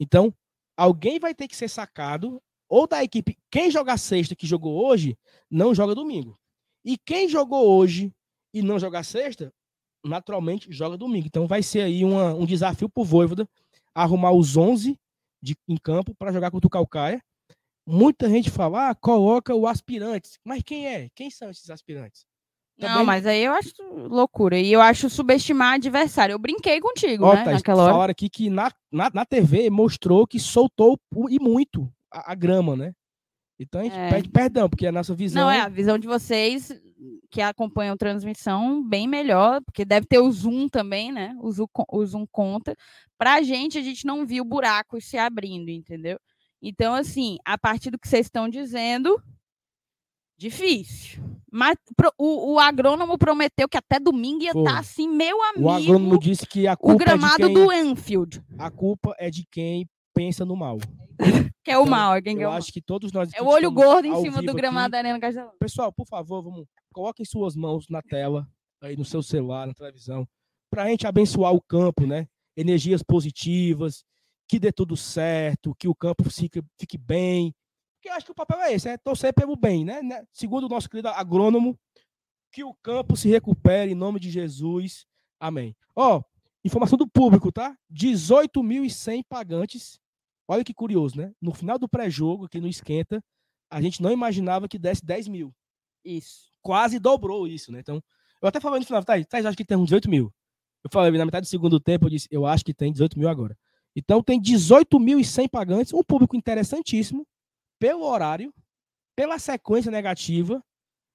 Então, 0.00 0.34
alguém 0.76 1.20
vai 1.20 1.34
ter 1.34 1.46
que 1.46 1.56
ser 1.56 1.68
sacado, 1.68 2.42
ou 2.68 2.86
da 2.86 3.02
equipe, 3.02 3.38
quem 3.50 3.70
joga 3.70 3.96
sexta 3.96 4.34
que 4.34 4.46
jogou 4.46 4.84
hoje, 4.84 5.16
não 5.48 5.74
joga 5.74 5.94
domingo. 5.94 6.38
E 6.84 6.98
quem 6.98 7.28
jogou 7.28 7.66
hoje 7.66 8.12
e 8.52 8.60
não 8.62 8.78
jogar 8.78 9.04
sexta, 9.04 9.52
naturalmente 10.04 10.70
joga 10.72 10.96
domingo. 10.96 11.26
Então 11.26 11.46
vai 11.46 11.62
ser 11.62 11.82
aí 11.82 12.04
uma, 12.04 12.34
um 12.34 12.44
desafio 12.44 12.88
pro 12.88 13.04
Voivoda 13.04 13.48
arrumar 13.94 14.32
os 14.32 14.56
11 14.56 14.98
de, 15.40 15.56
em 15.68 15.76
campo 15.76 16.14
para 16.14 16.32
jogar 16.32 16.50
contra 16.50 16.66
o 16.66 16.70
Calcaia. 16.70 17.22
Muita 17.88 18.28
gente 18.28 18.50
fala, 18.50 18.90
ah, 18.90 18.94
coloca 18.94 19.54
o 19.54 19.66
aspirantes. 19.66 20.38
Mas 20.44 20.62
quem 20.62 20.88
é? 20.88 21.08
Quem 21.14 21.30
são 21.30 21.48
esses 21.48 21.70
aspirantes? 21.70 22.26
Também... 22.78 22.96
Não, 22.96 23.04
mas 23.04 23.26
aí 23.26 23.44
eu 23.44 23.52
acho 23.52 23.72
loucura. 24.08 24.58
E 24.58 24.72
eu 24.72 24.80
acho 24.80 25.08
subestimar 25.08 25.74
adversário. 25.74 26.34
Eu 26.34 26.38
brinquei 26.38 26.80
contigo, 26.80 27.24
Ó, 27.24 27.34
né? 27.34 27.44
Tá, 27.44 27.52
naquela 27.52 27.84
hora. 27.84 27.94
hora 27.94 28.12
aqui 28.12 28.28
que 28.28 28.50
na, 28.50 28.70
na, 28.92 29.10
na 29.12 29.24
TV 29.24 29.70
mostrou 29.70 30.26
que 30.26 30.38
soltou 30.38 30.98
e 31.30 31.38
muito 31.38 31.90
a, 32.12 32.32
a 32.32 32.34
grama, 32.34 32.76
né? 32.76 32.92
Então 33.58 33.80
a 33.80 33.84
gente 33.84 33.96
é. 33.96 34.10
pede 34.10 34.28
perdão, 34.28 34.68
porque 34.68 34.86
a 34.86 34.92
nossa 34.92 35.14
visão. 35.14 35.44
Não, 35.44 35.50
é 35.50 35.60
a 35.60 35.68
visão 35.68 35.98
de 35.98 36.06
vocês 36.06 36.70
que 37.30 37.40
acompanham 37.40 37.94
a 37.94 37.98
transmissão 37.98 38.82
bem 38.86 39.08
melhor, 39.08 39.62
porque 39.62 39.84
deve 39.84 40.06
ter 40.06 40.18
o 40.18 40.30
Zoom 40.30 40.68
também, 40.68 41.10
né? 41.10 41.34
O 41.40 41.50
Zoom, 41.50 41.66
o 41.88 42.06
Zoom 42.06 42.26
conta. 42.30 42.76
Pra 43.18 43.42
gente, 43.42 43.78
a 43.78 43.82
gente 43.82 44.06
não 44.06 44.26
viu 44.26 44.44
buracos 44.44 45.06
se 45.06 45.16
abrindo, 45.16 45.70
entendeu? 45.70 46.18
Então, 46.60 46.94
assim, 46.94 47.38
a 47.44 47.56
partir 47.56 47.90
do 47.90 47.98
que 47.98 48.08
vocês 48.08 48.26
estão 48.26 48.48
dizendo, 48.48 49.22
difícil. 50.36 51.22
Mas 51.50 51.76
pro, 51.96 52.12
o, 52.18 52.54
o, 52.54 52.58
agrônomo 52.58 53.16
prometeu 53.16 53.68
que 53.68 53.78
até 53.78 53.98
domingo 53.98 54.42
ia 54.42 54.50
estar 54.50 54.64
tá 54.64 54.78
assim, 54.78 55.08
meu 55.08 55.42
amigo. 55.42 55.66
O 55.66 55.70
agrônomo 55.70 56.18
disse 56.18 56.46
que 56.46 56.66
a 56.66 56.76
culpa 56.76 56.94
o 56.94 56.98
gramado 56.98 57.44
é 57.44 57.46
quem, 57.46 57.54
do 57.54 57.72
Enfield. 57.72 58.42
A 58.58 58.70
culpa 58.70 59.14
é 59.18 59.30
de 59.30 59.46
quem 59.50 59.88
pensa 60.14 60.44
no 60.44 60.56
mal. 60.56 60.78
que 61.64 61.70
é 61.70 61.78
o 61.78 61.82
então, 61.82 61.90
mal, 61.90 62.14
é 62.14 62.22
quem 62.22 62.36
eu 62.36 62.50
é 62.50 62.52
o 62.52 62.52
acho 62.52 62.72
que 62.72 62.82
todos 62.82 63.10
nós 63.12 63.30
É 63.32 63.42
o 63.42 63.46
olho 63.46 63.70
gordo 63.70 64.06
em 64.06 64.20
cima 64.20 64.42
do 64.42 64.52
gramado 64.54 64.86
aqui. 64.86 64.90
da 64.92 64.98
Arena 64.98 65.20
Castelão. 65.20 65.52
Pessoal, 65.58 65.92
por 65.92 66.06
favor, 66.06 66.42
vamos 66.42 66.66
coloquem 66.92 67.26
suas 67.26 67.54
mãos 67.54 67.86
na 67.90 68.00
tela, 68.00 68.48
aí 68.80 68.96
no 68.96 69.04
seu 69.04 69.22
celular, 69.22 69.66
na 69.66 69.74
televisão, 69.74 70.26
para 70.70 70.84
a 70.84 70.88
gente 70.88 71.06
abençoar 71.06 71.52
o 71.52 71.60
campo, 71.60 72.06
né? 72.06 72.26
Energias 72.56 73.02
positivas, 73.02 74.02
que 74.48 74.58
dê 74.58 74.72
tudo 74.72 74.96
certo, 74.96 75.74
que 75.78 75.88
o 75.88 75.94
campo 75.94 76.30
fique, 76.30 76.62
fique 76.80 76.96
bem, 76.96 77.54
porque 78.06 78.08
eu 78.08 78.12
acho 78.14 78.26
que 78.26 78.32
o 78.32 78.34
papel 78.34 78.60
é 78.60 78.72
esse, 78.72 78.88
é 78.88 78.96
torcer 78.96 79.34
pelo 79.34 79.56
bem, 79.56 79.84
né? 79.84 80.00
né? 80.02 80.24
Segundo 80.32 80.64
o 80.64 80.68
nosso 80.68 80.88
querido 80.88 81.08
agrônomo, 81.08 81.78
que 82.52 82.62
o 82.62 82.72
campo 82.74 83.16
se 83.16 83.28
recupere 83.28 83.90
em 83.90 83.94
nome 83.94 84.20
de 84.20 84.30
Jesus. 84.30 85.06
Amém. 85.40 85.74
Ó, 85.94 86.22
informação 86.64 86.96
do 86.96 87.08
público, 87.08 87.50
tá? 87.50 87.76
18.100 87.92 89.24
pagantes. 89.28 90.00
Olha 90.46 90.62
que 90.62 90.72
curioso, 90.72 91.16
né? 91.18 91.32
No 91.40 91.52
final 91.52 91.78
do 91.78 91.88
pré-jogo, 91.88 92.44
aqui 92.44 92.60
no 92.60 92.68
Esquenta, 92.68 93.22
a 93.68 93.82
gente 93.82 94.00
não 94.00 94.12
imaginava 94.12 94.68
que 94.68 94.78
desse 94.78 95.04
10 95.04 95.28
mil. 95.28 95.52
Isso. 96.04 96.50
Quase 96.62 97.00
dobrou 97.00 97.48
isso, 97.48 97.72
né? 97.72 97.80
Então, 97.80 98.00
eu 98.40 98.48
até 98.48 98.60
falei 98.60 98.78
no 98.78 98.86
final, 98.86 99.02
Thais, 99.04 99.26
Thais, 99.26 99.44
acho 99.44 99.56
que 99.56 99.64
tem 99.64 99.76
uns 99.76 99.86
18 99.86 100.08
mil. 100.08 100.32
Eu 100.84 100.90
falei 100.92 101.10
na 101.18 101.24
metade 101.24 101.46
do 101.46 101.50
segundo 101.50 101.80
tempo, 101.80 102.06
eu 102.06 102.10
disse, 102.10 102.28
eu 102.30 102.46
acho 102.46 102.64
que 102.64 102.72
tem 102.72 102.92
18 102.92 103.18
mil 103.18 103.28
agora. 103.28 103.58
Então, 103.96 104.22
tem 104.22 104.40
18.100 104.40 105.48
pagantes, 105.50 105.92
um 105.92 106.04
público 106.04 106.36
interessantíssimo 106.36 107.26
pelo 107.78 108.04
horário, 108.04 108.52
pela 109.16 109.38
sequência 109.38 109.90
negativa. 109.90 110.62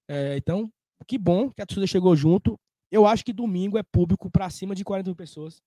É, 0.08 0.36
então, 0.36 0.70
que 1.06 1.18
bom 1.18 1.50
que 1.50 1.62
a 1.62 1.66
torcida 1.66 1.86
chegou 1.86 2.14
junto. 2.16 2.58
Eu 2.90 3.06
acho 3.06 3.24
que 3.24 3.32
domingo 3.32 3.78
é 3.78 3.82
público 3.82 4.30
para 4.30 4.50
cima 4.50 4.74
de 4.74 4.84
40 4.84 5.08
mil 5.08 5.16
pessoas 5.16 5.62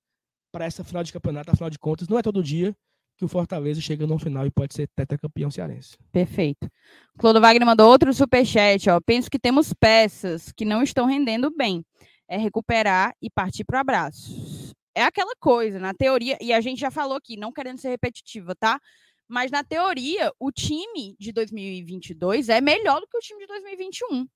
para 0.52 0.66
essa 0.66 0.84
final 0.84 1.04
de 1.04 1.12
campeonato. 1.12 1.52
Afinal 1.52 1.70
de 1.70 1.80
contas, 1.80 2.08
não 2.08 2.20
é 2.20 2.22
todo 2.22 2.44
dia 2.44 2.76
que 3.18 3.26
o 3.26 3.28
Fortaleza 3.28 3.80
chega 3.80 4.06
no 4.06 4.20
final 4.20 4.46
e 4.46 4.52
pode 4.52 4.74
ser 4.74 4.90
tetracampeão 4.96 5.50
cearense. 5.50 5.98
Perfeito. 6.12 6.70
Clodo 7.18 7.40
Wagner 7.40 7.66
mandou 7.66 7.90
outro 7.90 8.14
superchat. 8.14 8.90
Ó. 8.90 9.00
Penso 9.00 9.30
que 9.30 9.40
temos 9.40 9.74
peças 9.74 10.52
que 10.52 10.66
não 10.66 10.84
estão 10.84 11.06
rendendo 11.06 11.50
bem. 11.56 11.84
É 12.28 12.38
recuperar 12.38 13.16
e 13.22 13.30
partir 13.30 13.64
para 13.64 13.78
o 13.78 13.82
abraço. 13.82 14.74
É 14.94 15.04
aquela 15.04 15.34
coisa, 15.40 15.78
na 15.78 15.94
teoria, 15.94 16.38
e 16.42 16.54
a 16.54 16.62
gente 16.62 16.80
já 16.80 16.90
falou 16.90 17.18
aqui, 17.18 17.36
não 17.36 17.52
querendo 17.52 17.80
ser 17.80 17.90
repetitiva, 17.90 18.56
tá? 18.56 18.80
Mas 19.28 19.52
na 19.52 19.64
teoria, 19.64 20.32
o 20.40 20.52
time 20.52 21.16
de 21.20 21.32
2022 21.32 22.50
é 22.50 22.62
melhor 22.62 23.00
do 23.02 23.08
que 23.08 23.18
o 23.18 23.22
time 23.22 23.40
de 23.42 23.48
2021. 23.48 24.28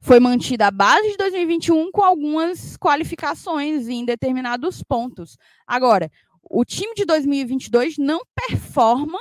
Foi 0.00 0.20
mantida 0.20 0.66
a 0.66 0.70
base 0.70 1.12
de 1.12 1.16
2021 1.16 1.90
com 1.90 2.02
algumas 2.02 2.76
qualificações 2.76 3.88
em 3.88 4.04
determinados 4.04 4.82
pontos. 4.82 5.36
Agora, 5.66 6.10
o 6.50 6.64
time 6.64 6.94
de 6.94 7.04
2022 7.04 7.96
não 7.96 8.20
performa, 8.34 9.18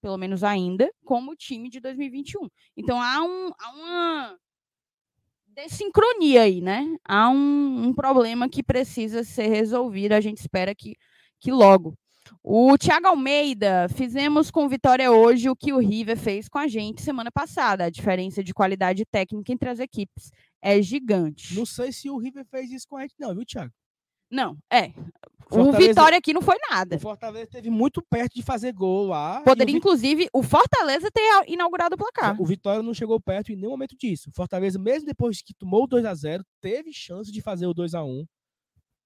pelo 0.00 0.18
menos 0.18 0.44
ainda, 0.44 0.92
como 1.04 1.32
o 1.32 1.36
time 1.36 1.70
de 1.70 1.80
2021. 1.80 2.48
Então 2.76 3.00
há, 3.00 3.22
um, 3.22 3.50
há 3.58 3.70
uma 3.72 4.38
desincronia 5.46 6.42
aí, 6.42 6.60
né? 6.60 6.96
Há 7.02 7.30
um, 7.30 7.86
um 7.86 7.94
problema 7.94 8.48
que 8.48 8.62
precisa 8.62 9.24
ser 9.24 9.46
resolvido. 9.46 10.12
A 10.12 10.20
gente 10.20 10.38
espera 10.38 10.74
que, 10.74 10.96
que 11.40 11.50
logo. 11.50 11.96
O 12.42 12.76
Thiago 12.78 13.06
Almeida, 13.06 13.88
fizemos 13.88 14.50
com 14.50 14.68
Vitória 14.68 15.10
hoje 15.10 15.48
o 15.48 15.56
que 15.56 15.72
o 15.72 15.78
River 15.78 16.16
fez 16.16 16.48
com 16.48 16.58
a 16.58 16.66
gente 16.66 17.02
semana 17.02 17.30
passada. 17.30 17.84
A 17.84 17.90
diferença 17.90 18.42
de 18.42 18.54
qualidade 18.54 19.04
técnica 19.04 19.52
entre 19.52 19.68
as 19.68 19.78
equipes 19.78 20.30
é 20.62 20.80
gigante. 20.80 21.54
Não 21.54 21.66
sei 21.66 21.92
se 21.92 22.10
o 22.10 22.16
River 22.16 22.44
fez 22.50 22.70
isso 22.70 22.86
com 22.88 22.96
a 22.96 23.02
gente, 23.02 23.14
não, 23.18 23.34
viu, 23.34 23.44
Thiago? 23.44 23.72
Não, 24.30 24.56
é. 24.70 24.92
Fortaleza, 25.48 25.70
o 25.70 25.72
Vitória 25.72 26.18
aqui 26.18 26.32
não 26.32 26.42
foi 26.42 26.56
nada. 26.68 26.96
O 26.96 27.00
Fortaleza 27.00 27.46
teve 27.46 27.70
muito 27.70 28.02
perto 28.02 28.34
de 28.34 28.42
fazer 28.42 28.72
gol 28.72 29.06
lá. 29.06 29.40
Poderia, 29.42 29.72
o 29.72 29.78
inclusive, 29.78 30.28
o 30.32 30.42
Fortaleza 30.42 31.08
ter 31.12 31.22
inaugurado 31.46 31.94
o 31.94 31.98
placar. 31.98 32.40
O 32.40 32.44
Vitória 32.44 32.82
não 32.82 32.92
chegou 32.92 33.20
perto 33.20 33.52
em 33.52 33.56
nenhum 33.56 33.70
momento 33.70 33.96
disso. 33.96 34.28
O 34.30 34.32
Fortaleza, 34.32 34.76
mesmo 34.76 35.06
depois 35.06 35.40
que 35.40 35.54
tomou 35.54 35.84
o 35.84 35.86
2 35.86 36.04
a 36.04 36.14
0 36.14 36.44
teve 36.60 36.92
chance 36.92 37.30
de 37.30 37.40
fazer 37.40 37.66
o 37.66 37.74
2 37.74 37.94
a 37.94 38.02
1 38.02 38.26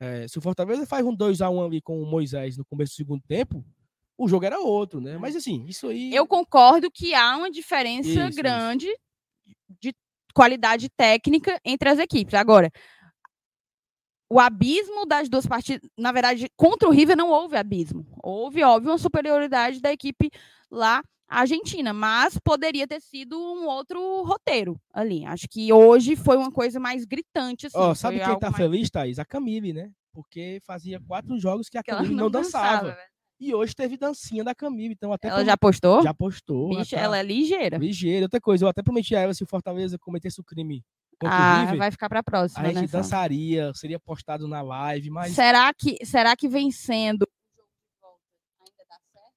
é, 0.01 0.26
se 0.26 0.38
o 0.38 0.42
Fortaleza 0.42 0.86
faz 0.86 1.05
um 1.05 1.14
2x1 1.14 1.66
ali 1.66 1.80
com 1.82 2.03
o 2.03 2.07
Moisés 2.07 2.57
no 2.57 2.64
começo 2.64 2.92
do 2.94 2.96
segundo 2.96 3.22
tempo, 3.28 3.62
o 4.16 4.26
jogo 4.26 4.46
era 4.46 4.59
outro, 4.59 5.01
né? 5.01 5.18
Mas 5.18 5.36
assim, 5.36 5.64
isso 5.66 5.88
aí. 5.88 6.14
Eu 6.14 6.26
concordo 6.26 6.90
que 6.90 7.14
há 7.14 7.36
uma 7.36 7.51
diferença 7.51 8.09
isso, 8.09 8.36
grande 8.36 8.86
isso. 8.86 8.98
de 9.80 9.94
qualidade 10.34 10.88
técnica 10.88 11.61
entre 11.64 11.88
as 11.88 11.98
equipes. 11.98 12.34
Agora, 12.34 12.70
o 14.31 14.39
abismo 14.39 15.05
das 15.05 15.28
duas 15.28 15.45
partidas, 15.45 15.91
na 15.99 16.12
verdade, 16.12 16.49
contra 16.57 16.89
o 16.89 16.93
River 16.93 17.16
não 17.16 17.31
houve 17.31 17.57
abismo. 17.57 18.07
Houve, 18.22 18.62
óbvio, 18.62 18.93
uma 18.93 18.99
superioridade 18.99 19.81
da 19.81 19.93
equipe 19.93 20.31
lá 20.70 21.03
Argentina, 21.28 21.93
mas 21.93 22.39
poderia 22.39 22.87
ter 22.87 23.01
sido 23.01 23.37
um 23.39 23.66
outro 23.66 24.22
roteiro 24.22 24.81
ali. 24.93 25.24
Acho 25.26 25.49
que 25.49 25.72
hoje 25.72 26.14
foi 26.14 26.37
uma 26.37 26.51
coisa 26.51 26.78
mais 26.78 27.05
gritante. 27.05 27.66
Assim, 27.66 27.78
oh, 27.78 27.95
sabe 27.95 28.18
quem 28.20 28.39
tá 28.39 28.51
mais... 28.51 28.57
feliz, 28.57 28.89
Thaís? 28.89 29.18
A 29.18 29.24
Camille, 29.24 29.72
né? 29.72 29.91
Porque 30.12 30.61
fazia 30.64 31.01
quatro 31.01 31.39
jogos 31.39 31.68
que 31.68 31.78
a 31.78 31.83
que 31.83 31.91
Camille 31.91 32.14
não, 32.14 32.24
não, 32.24 32.31
dançava. 32.31 32.89
dançava 32.89 33.11
e 33.41 33.55
hoje 33.55 33.74
teve 33.74 33.97
dancinha 33.97 34.45
da 34.45 34.55
Camille, 34.55 34.93
então 34.93 35.12
até... 35.12 35.28
Ela 35.28 35.45
já 35.45 35.57
postou? 35.57 36.03
Já 36.03 36.12
postou. 36.12 36.68
Bicho, 36.68 36.95
ela, 36.95 37.01
tá... 37.01 37.07
ela 37.07 37.18
é 37.18 37.22
ligeira. 37.22 37.78
Ligeira. 37.78 38.26
Outra 38.26 38.41
coisa, 38.41 38.64
eu 38.64 38.68
até 38.68 38.82
prometi 38.82 39.16
a 39.16 39.20
ela 39.20 39.34
se 39.34 39.43
o 39.43 39.47
Fortaleza 39.47 39.99
cometesse 39.99 40.41
o 40.41 40.45
crime 40.45 40.84
ah, 41.22 41.64
River, 41.64 41.78
vai 41.78 41.91
ficar 41.91 42.09
para 42.09 42.20
a 42.20 42.22
próxima. 42.22 42.62
A 42.62 42.68
gente 42.68 42.80
né, 42.80 42.86
dançaria, 42.86 43.72
seria 43.74 44.01
postado 44.01 44.49
na 44.49 44.62
live, 44.62 45.11
mas. 45.11 45.34
Será 45.34 45.70
que, 45.74 45.99
será 46.03 46.34
que 46.34 46.49
vencendo 46.49 47.28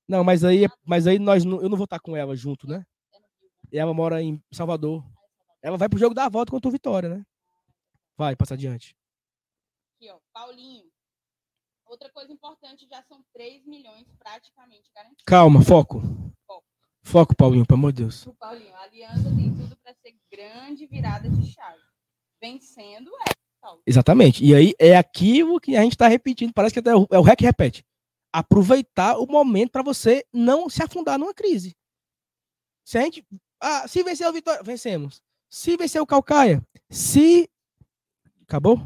não, 0.08 0.24
mas 0.24 0.44
aí, 0.44 0.68
mas 0.86 1.08
aí 1.08 1.18
nós 1.18 1.46
não, 1.46 1.62
eu 1.62 1.70
não 1.70 1.78
vou 1.78 1.86
estar 1.86 2.00
com 2.00 2.16
ela 2.16 2.36
junto, 2.36 2.68
né? 2.68 2.86
Ela 3.72 3.94
mora 3.94 4.22
em 4.22 4.42
Salvador. 4.52 5.04
Ela 5.62 5.78
vai 5.78 5.88
pro 5.88 5.98
jogo 5.98 6.14
da 6.14 6.28
volta 6.28 6.52
contra 6.52 6.68
o 6.68 6.72
Vitória, 6.72 7.10
né? 7.10 7.26
Vai, 8.18 8.36
passa 8.36 8.54
adiante. 8.54 8.96
Aqui, 9.96 10.12
ó, 10.12 10.20
Paulinho. 10.34 10.93
Outra 11.94 12.10
coisa 12.10 12.34
importante, 12.34 12.88
já 12.90 13.04
são 13.04 13.24
3 13.34 13.68
milhões 13.68 14.08
praticamente 14.18 14.90
garantidos. 14.96 15.24
Calma, 15.28 15.62
foco. 15.62 16.02
Foco, 16.48 16.66
foco 17.04 17.36
Paulinho, 17.36 17.68
pelo 17.68 17.82
amor 17.82 17.94
de 17.94 18.02
Deus. 18.02 18.26
O 18.26 18.34
Paulinho, 18.34 18.74
a 18.74 18.82
Aliança 18.82 19.30
tem 19.36 19.56
tudo 19.56 19.78
para 19.78 19.94
ser 19.94 20.16
grande 20.32 20.88
virada 20.88 21.30
de 21.30 21.46
chave. 21.52 21.84
Vencendo 22.42 23.12
é. 23.30 23.34
Paulo. 23.62 23.84
Exatamente. 23.86 24.44
E 24.44 24.56
aí 24.56 24.74
é 24.80 24.98
aquilo 24.98 25.60
que 25.60 25.78
a 25.78 25.84
gente 25.84 25.92
está 25.92 26.08
repetindo. 26.08 26.52
Parece 26.52 26.74
que 26.74 26.80
até 26.80 26.90
é 26.90 26.96
o, 26.96 27.08
é 27.12 27.20
o 27.20 27.22
REC 27.22 27.40
repete 27.42 27.86
aproveitar 28.34 29.20
o 29.20 29.28
momento 29.28 29.70
para 29.70 29.84
você 29.84 30.26
não 30.34 30.68
se 30.68 30.82
afundar 30.82 31.20
numa 31.20 31.36
crise. 31.36 31.78
Se 32.84 32.98
a 32.98 33.02
gente. 33.02 33.24
Ah, 33.62 33.88
se 33.88 34.02
vencer 34.02 34.28
o 34.28 34.34
Vitória, 34.34 34.64
vencemos. 34.64 35.22
Se 35.48 35.78
vencer 35.78 36.02
o 36.02 36.08
Calcaia, 36.08 36.60
se. 36.90 37.48
Acabou? 38.42 38.82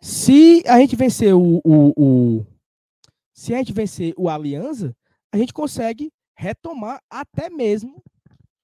Se 0.00 0.62
a 0.66 0.78
gente 0.78 0.96
vencer 0.96 1.34
o, 1.34 1.60
o, 1.62 1.92
o, 1.96 2.46
Se 3.34 3.54
a 3.54 3.58
gente 3.58 3.72
vencer 3.72 4.14
o 4.16 4.28
Aliança, 4.30 4.96
a 5.30 5.36
gente 5.36 5.52
consegue 5.52 6.10
retomar 6.34 7.02
até 7.10 7.50
mesmo 7.50 8.02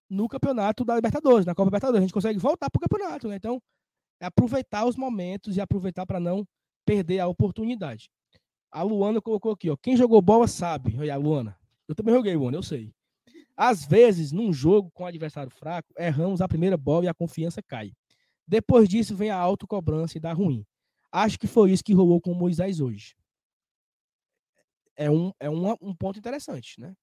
no 0.08 0.28
campeonato 0.28 0.84
da 0.84 0.94
Libertadores, 0.94 1.44
na 1.44 1.54
Copa 1.54 1.68
Libertadores. 1.68 1.98
A 1.98 2.02
gente 2.02 2.14
consegue 2.14 2.38
voltar 2.38 2.70
para 2.70 2.78
o 2.78 2.88
campeonato, 2.88 3.28
né? 3.28 3.36
Então, 3.36 3.60
é 4.18 4.26
aproveitar 4.26 4.86
os 4.86 4.96
momentos 4.96 5.56
e 5.56 5.60
aproveitar 5.60 6.06
para 6.06 6.18
não 6.18 6.46
perder 6.86 7.18
a 7.18 7.26
oportunidade. 7.26 8.08
A 8.72 8.82
Luana 8.82 9.20
colocou 9.20 9.52
aqui, 9.52 9.68
ó. 9.68 9.76
Quem 9.76 9.96
jogou 9.96 10.22
bola 10.22 10.48
sabe. 10.48 10.96
Olha, 10.98 11.14
a 11.14 11.18
Luana. 11.18 11.56
Eu 11.86 11.94
também 11.94 12.14
joguei, 12.14 12.34
Luana, 12.34 12.56
eu 12.56 12.62
sei. 12.62 12.92
Às 13.54 13.84
vezes, 13.84 14.32
num 14.32 14.52
jogo 14.52 14.90
com 14.92 15.04
um 15.04 15.06
adversário 15.06 15.50
fraco, 15.50 15.88
erramos 15.98 16.40
a 16.40 16.48
primeira 16.48 16.76
bola 16.76 17.04
e 17.04 17.08
a 17.08 17.14
confiança 17.14 17.62
cai. 17.62 17.92
Depois 18.46 18.88
disso 18.88 19.14
vem 19.14 19.30
a 19.30 19.36
autocobrança 19.36 20.16
e 20.16 20.20
dá 20.20 20.32
ruim. 20.32 20.64
Acho 21.16 21.38
que 21.38 21.46
foi 21.46 21.72
isso 21.72 21.82
que 21.82 21.94
rolou 21.94 22.20
com 22.20 22.30
o 22.30 22.34
Moisés 22.34 22.78
hoje. 22.78 23.16
É 24.94 25.10
um, 25.10 25.32
é 25.40 25.48
um, 25.48 25.74
um 25.80 25.94
ponto 25.94 26.18
interessante, 26.18 26.78
né? 26.78 26.94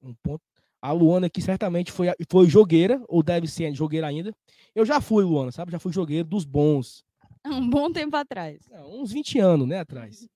Um 0.00 0.14
ponto. 0.14 0.42
A 0.80 0.92
Luana 0.92 1.26
aqui 1.26 1.42
certamente 1.42 1.92
foi, 1.92 2.08
foi 2.30 2.48
jogueira, 2.48 3.02
ou 3.06 3.22
deve 3.22 3.46
ser 3.46 3.74
jogueira 3.74 4.06
ainda. 4.06 4.34
Eu 4.74 4.86
já 4.86 4.98
fui, 4.98 5.24
Luana, 5.24 5.52
sabe? 5.52 5.72
Já 5.72 5.78
fui 5.78 5.92
jogueiro 5.92 6.26
dos 6.26 6.46
bons. 6.46 7.04
Um 7.46 7.68
bom 7.68 7.92
tempo 7.92 8.16
atrás. 8.16 8.66
Não, 8.70 9.02
uns 9.02 9.12
20 9.12 9.38
anos, 9.38 9.68
né, 9.68 9.80
atrás. 9.80 10.26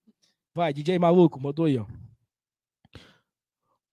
Vai, 0.54 0.74
DJ 0.74 0.98
Maluco, 0.98 1.40
mandou 1.40 1.64
aí, 1.64 1.78
ó. 1.78 1.86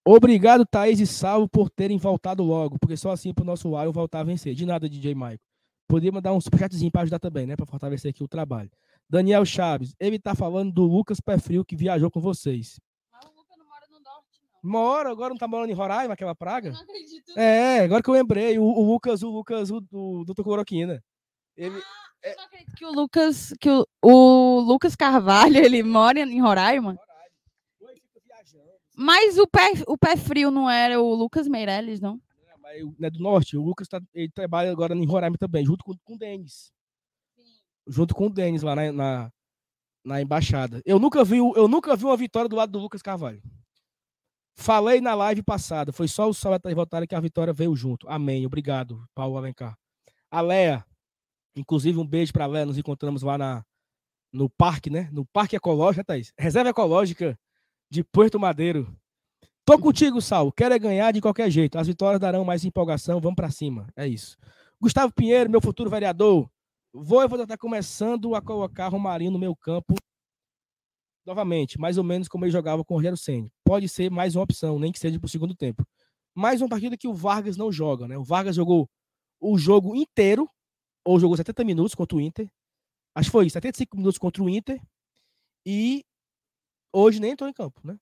Obrigado, 0.04 0.66
Thaís 0.66 1.00
e 1.00 1.06
Salvo, 1.06 1.48
por 1.48 1.70
terem 1.70 1.96
voltado 1.96 2.42
logo, 2.42 2.78
porque 2.78 2.98
só 2.98 3.12
assim 3.12 3.32
pro 3.32 3.46
nosso 3.46 3.68
Lion 3.68 3.90
voltar 3.90 4.20
a 4.20 4.24
vencer. 4.24 4.54
De 4.54 4.66
nada, 4.66 4.86
DJ 4.86 5.14
Maico. 5.14 5.42
Podia 5.88 6.12
mandar 6.12 6.34
um 6.34 6.40
superchatzinho 6.40 6.90
para 6.90 7.02
ajudar 7.02 7.18
também, 7.18 7.46
né? 7.46 7.56
Para 7.56 7.64
fortalecer 7.64 8.10
aqui 8.10 8.22
o 8.22 8.28
trabalho. 8.28 8.70
Daniel 9.08 9.44
Chaves, 9.44 9.94
ele 10.00 10.18
tá 10.18 10.34
falando 10.34 10.72
do 10.72 10.82
Lucas 10.84 11.20
Pé-Frio 11.20 11.64
que 11.64 11.76
viajou 11.76 12.10
com 12.10 12.20
vocês. 12.20 12.78
Mas 13.12 13.24
o 13.24 13.28
Lucas 13.36 13.56
não 13.58 13.66
mora 13.66 13.86
no 13.90 14.00
norte, 14.00 14.40
não. 14.62 14.70
Mora, 14.70 15.10
agora 15.10 15.30
não 15.30 15.38
tá 15.38 15.46
morando 15.46 15.70
em 15.70 15.74
Roraima, 15.74 16.14
aquela 16.14 16.34
praga? 16.34 16.72
Não 16.72 16.80
acredito. 16.80 17.38
É, 17.38 17.80
agora 17.80 18.02
que 18.02 18.10
eu 18.10 18.14
lembrei, 18.14 18.58
o, 18.58 18.64
o 18.64 18.92
Lucas, 18.92 19.22
o 19.22 19.30
Lucas, 19.30 19.70
o 19.70 19.80
do, 19.80 20.24
do 20.24 20.34
Tocoroquina. 20.34 21.02
Ele, 21.56 21.76
Ah, 21.78 22.28
eu 22.28 22.36
não 22.36 22.44
acredito 22.44 22.74
que 22.76 22.84
o 22.84 22.92
Lucas, 22.92 23.54
que 23.60 23.70
o, 23.70 23.86
o 24.02 24.60
Lucas 24.60 24.96
Carvalho, 24.96 25.56
ele 25.56 25.82
mora 25.82 26.18
em 26.20 26.40
Roraima. 26.40 26.98
Mas 28.98 29.36
o 29.38 29.46
pé, 29.46 29.72
o 29.86 29.98
pé 29.98 30.16
frio 30.16 30.50
não 30.50 30.70
era 30.70 31.00
o 31.00 31.14
Lucas 31.14 31.46
Meirelles, 31.46 32.00
não? 32.00 32.14
né, 32.14 32.54
mas 32.62 32.82
o- 32.82 32.94
né, 32.98 33.10
do 33.10 33.18
norte, 33.20 33.56
o 33.56 33.62
Lucas 33.62 33.86
tá, 33.88 34.00
ele 34.14 34.30
trabalha 34.30 34.70
agora 34.70 34.94
em 34.94 35.04
Roraima 35.06 35.36
também, 35.38 35.64
junto 35.64 35.84
com, 35.84 35.94
com 36.02 36.14
o 36.14 36.18
Denis. 36.18 36.72
Junto 37.86 38.14
com 38.14 38.26
o 38.26 38.30
Denis 38.30 38.62
lá 38.62 38.74
na, 38.74 38.92
na, 38.92 39.32
na 40.04 40.22
embaixada. 40.22 40.80
Eu 40.84 40.98
nunca, 40.98 41.24
vi, 41.24 41.38
eu 41.38 41.68
nunca 41.68 41.94
vi 41.96 42.04
uma 42.04 42.16
vitória 42.16 42.48
do 42.48 42.56
lado 42.56 42.72
do 42.72 42.78
Lucas 42.78 43.02
Carvalho. 43.02 43.42
Falei 44.58 45.00
na 45.00 45.14
live 45.14 45.42
passada, 45.42 45.92
foi 45.92 46.08
só 46.08 46.30
o 46.30 46.32
e 46.32 46.58
Thaís 46.58 46.74
votarem 46.74 47.06
que 47.06 47.14
a 47.14 47.20
vitória 47.20 47.52
veio 47.52 47.76
junto. 47.76 48.08
Amém. 48.08 48.46
Obrigado, 48.46 49.04
Paulo 49.14 49.36
Alencar. 49.36 49.76
A 50.30 50.40
Léa, 50.40 50.84
inclusive 51.54 51.98
um 51.98 52.06
beijo 52.06 52.32
pra 52.32 52.46
Léa, 52.46 52.64
nos 52.64 52.78
encontramos 52.78 53.22
lá 53.22 53.36
na, 53.36 53.64
no 54.32 54.48
parque, 54.48 54.88
né? 54.88 55.10
No 55.12 55.26
Parque 55.26 55.56
Ecológico, 55.56 56.00
né, 56.00 56.04
Thaís? 56.04 56.32
Reserva 56.38 56.70
Ecológica 56.70 57.38
de 57.90 58.02
Porto 58.02 58.40
Madeiro. 58.40 58.96
Tô 59.64 59.78
contigo, 59.78 60.22
Sal. 60.22 60.52
Quero 60.52 60.74
é 60.74 60.78
ganhar 60.78 61.12
de 61.12 61.20
qualquer 61.20 61.50
jeito. 61.50 61.76
As 61.76 61.86
vitórias 61.86 62.20
darão 62.20 62.44
mais 62.44 62.64
empolgação. 62.64 63.20
Vamos 63.20 63.36
pra 63.36 63.50
cima. 63.50 63.88
É 63.96 64.06
isso. 64.06 64.36
Gustavo 64.80 65.12
Pinheiro, 65.12 65.50
meu 65.50 65.60
futuro 65.60 65.90
vereador. 65.90 66.48
Vou 66.98 67.22
estar 67.24 67.58
começando 67.58 68.34
a 68.34 68.40
colocar 68.40 68.88
Romarinho 68.88 69.30
no 69.30 69.38
meu 69.38 69.54
campo 69.54 69.94
novamente, 71.26 71.78
mais 71.78 71.98
ou 71.98 72.04
menos 72.04 72.28
como 72.28 72.44
ele 72.44 72.52
jogava 72.52 72.84
com 72.84 72.94
o 72.94 72.96
Rogério 72.96 73.18
Senna. 73.18 73.50
Pode 73.64 73.88
ser 73.88 74.10
mais 74.10 74.34
uma 74.34 74.44
opção, 74.44 74.78
nem 74.78 74.92
que 74.92 74.98
seja 74.98 75.18
pro 75.20 75.28
segundo 75.28 75.54
tempo. 75.54 75.86
Mais 76.34 76.62
uma 76.62 76.68
partida 76.68 76.96
que 76.96 77.08
o 77.08 77.12
Vargas 77.12 77.56
não 77.56 77.70
joga, 77.70 78.06
né? 78.08 78.16
O 78.16 78.24
Vargas 78.24 78.56
jogou 78.56 78.88
o 79.40 79.58
jogo 79.58 79.94
inteiro, 79.94 80.48
ou 81.04 81.20
jogou 81.20 81.36
70 81.36 81.64
minutos 81.64 81.94
contra 81.94 82.16
o 82.16 82.20
Inter. 82.20 82.48
Acho 83.14 83.28
que 83.28 83.32
foi 83.32 83.46
isso, 83.46 83.54
75 83.54 83.96
minutos 83.96 84.18
contra 84.18 84.42
o 84.42 84.48
Inter. 84.48 84.80
E 85.66 86.04
hoje 86.92 87.20
nem 87.20 87.32
entrou 87.32 87.50
em 87.50 87.52
campo, 87.52 87.80
né? 87.84 87.98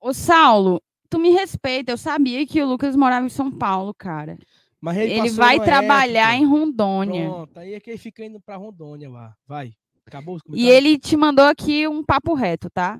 Ô, 0.00 0.14
Saulo, 0.14 0.80
tu 1.08 1.18
me 1.18 1.30
respeita. 1.30 1.92
Eu 1.92 1.98
sabia 1.98 2.46
que 2.46 2.62
o 2.62 2.66
Lucas 2.68 2.94
morava 2.94 3.26
em 3.26 3.30
São 3.30 3.50
Paulo, 3.50 3.92
cara. 3.94 4.38
Mas 4.80 4.96
Ele, 4.96 5.18
passou 5.18 5.36
vai 5.36 5.60
trabalhar 5.60 6.30
época- 6.32 6.42
em 6.42 6.46
Rondônia. 6.46 7.28
Pronto, 7.28 7.58
aí 7.58 7.74
é 7.74 7.80
que 7.80 7.90
ele 7.90 7.98
fica 7.98 8.24
indo 8.24 8.40
pra 8.40 8.56
Rondônia 8.56 9.10
lá. 9.10 9.34
Vai. 9.46 9.72
Acabou 10.06 10.36
os 10.36 10.42
E 10.54 10.68
ele 10.68 10.98
te 10.98 11.16
mandou 11.16 11.44
aqui 11.44 11.86
um 11.86 12.02
papo 12.02 12.34
reto, 12.34 12.68
tá? 12.70 12.98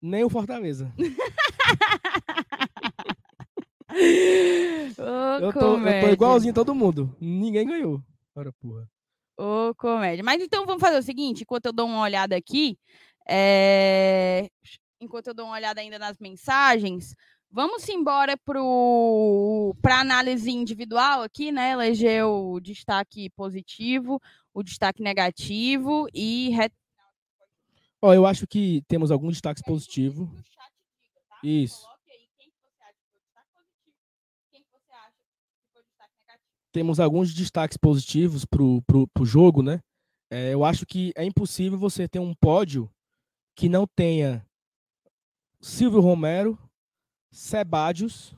Nem 0.00 0.22
o 0.24 0.30
Fortaleza. 0.30 0.92
Ô, 3.90 5.44
Eu 5.44 5.52
tô, 5.52 5.78
eu 5.78 6.00
tô 6.00 6.08
igualzinho 6.12 6.54
todo 6.54 6.74
mundo. 6.74 7.14
Ninguém 7.20 7.66
ganhou. 7.66 8.02
Ora, 8.34 8.52
porra. 8.60 8.88
Ô, 9.36 9.74
comédia. 9.76 10.24
Mas 10.24 10.42
então 10.42 10.66
vamos 10.66 10.80
fazer 10.80 10.98
o 10.98 11.02
seguinte, 11.02 11.42
enquanto 11.42 11.66
eu 11.66 11.72
dou 11.72 11.86
uma 11.86 12.00
olhada 12.02 12.36
aqui, 12.36 12.78
é, 13.28 14.48
enquanto 15.00 15.28
eu 15.28 15.34
dou 15.34 15.46
uma 15.46 15.54
olhada 15.56 15.80
ainda 15.80 15.98
nas 15.98 16.18
mensagens, 16.18 17.14
vamos 17.50 17.88
embora 17.88 18.36
para 18.36 20.00
análise 20.00 20.50
individual 20.50 21.22
aqui, 21.22 21.50
né? 21.50 21.72
Eleger 21.72 22.26
o 22.26 22.60
destaque 22.60 23.30
positivo, 23.30 24.20
o 24.52 24.62
destaque 24.62 25.02
negativo 25.02 26.06
e 26.14 26.50
Ó, 28.00 28.14
eu 28.14 28.26
acho 28.26 28.46
que 28.46 28.82
temos 28.86 29.10
alguns 29.10 29.34
destaques 29.34 29.62
positivos. 29.62 30.28
Isso. 31.42 31.84
Temos 36.70 37.00
alguns 37.00 37.34
destaques 37.34 37.76
positivos 37.76 38.44
pro, 38.44 38.82
pro, 38.82 39.08
pro 39.08 39.24
jogo, 39.24 39.62
né? 39.62 39.80
É, 40.30 40.52
eu 40.52 40.64
acho 40.64 40.84
que 40.86 41.12
é 41.16 41.24
impossível 41.24 41.78
você 41.78 42.06
ter 42.06 42.18
um 42.18 42.34
pódio 42.34 42.88
que 43.56 43.68
não 43.68 43.86
tenha 43.86 44.46
Silvio 45.60 46.00
Romero, 46.00 46.56
Sebadios, 47.30 48.34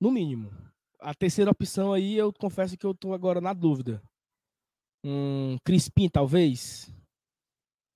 no 0.00 0.10
mínimo. 0.10 0.50
A 0.98 1.14
terceira 1.14 1.50
opção 1.50 1.92
aí, 1.92 2.14
eu 2.16 2.32
confesso 2.32 2.76
que 2.76 2.84
eu 2.84 2.94
tô 2.94 3.14
agora 3.14 3.40
na 3.40 3.52
dúvida. 3.52 4.02
Um 5.04 5.56
Crispim, 5.64 6.08
talvez. 6.08 6.92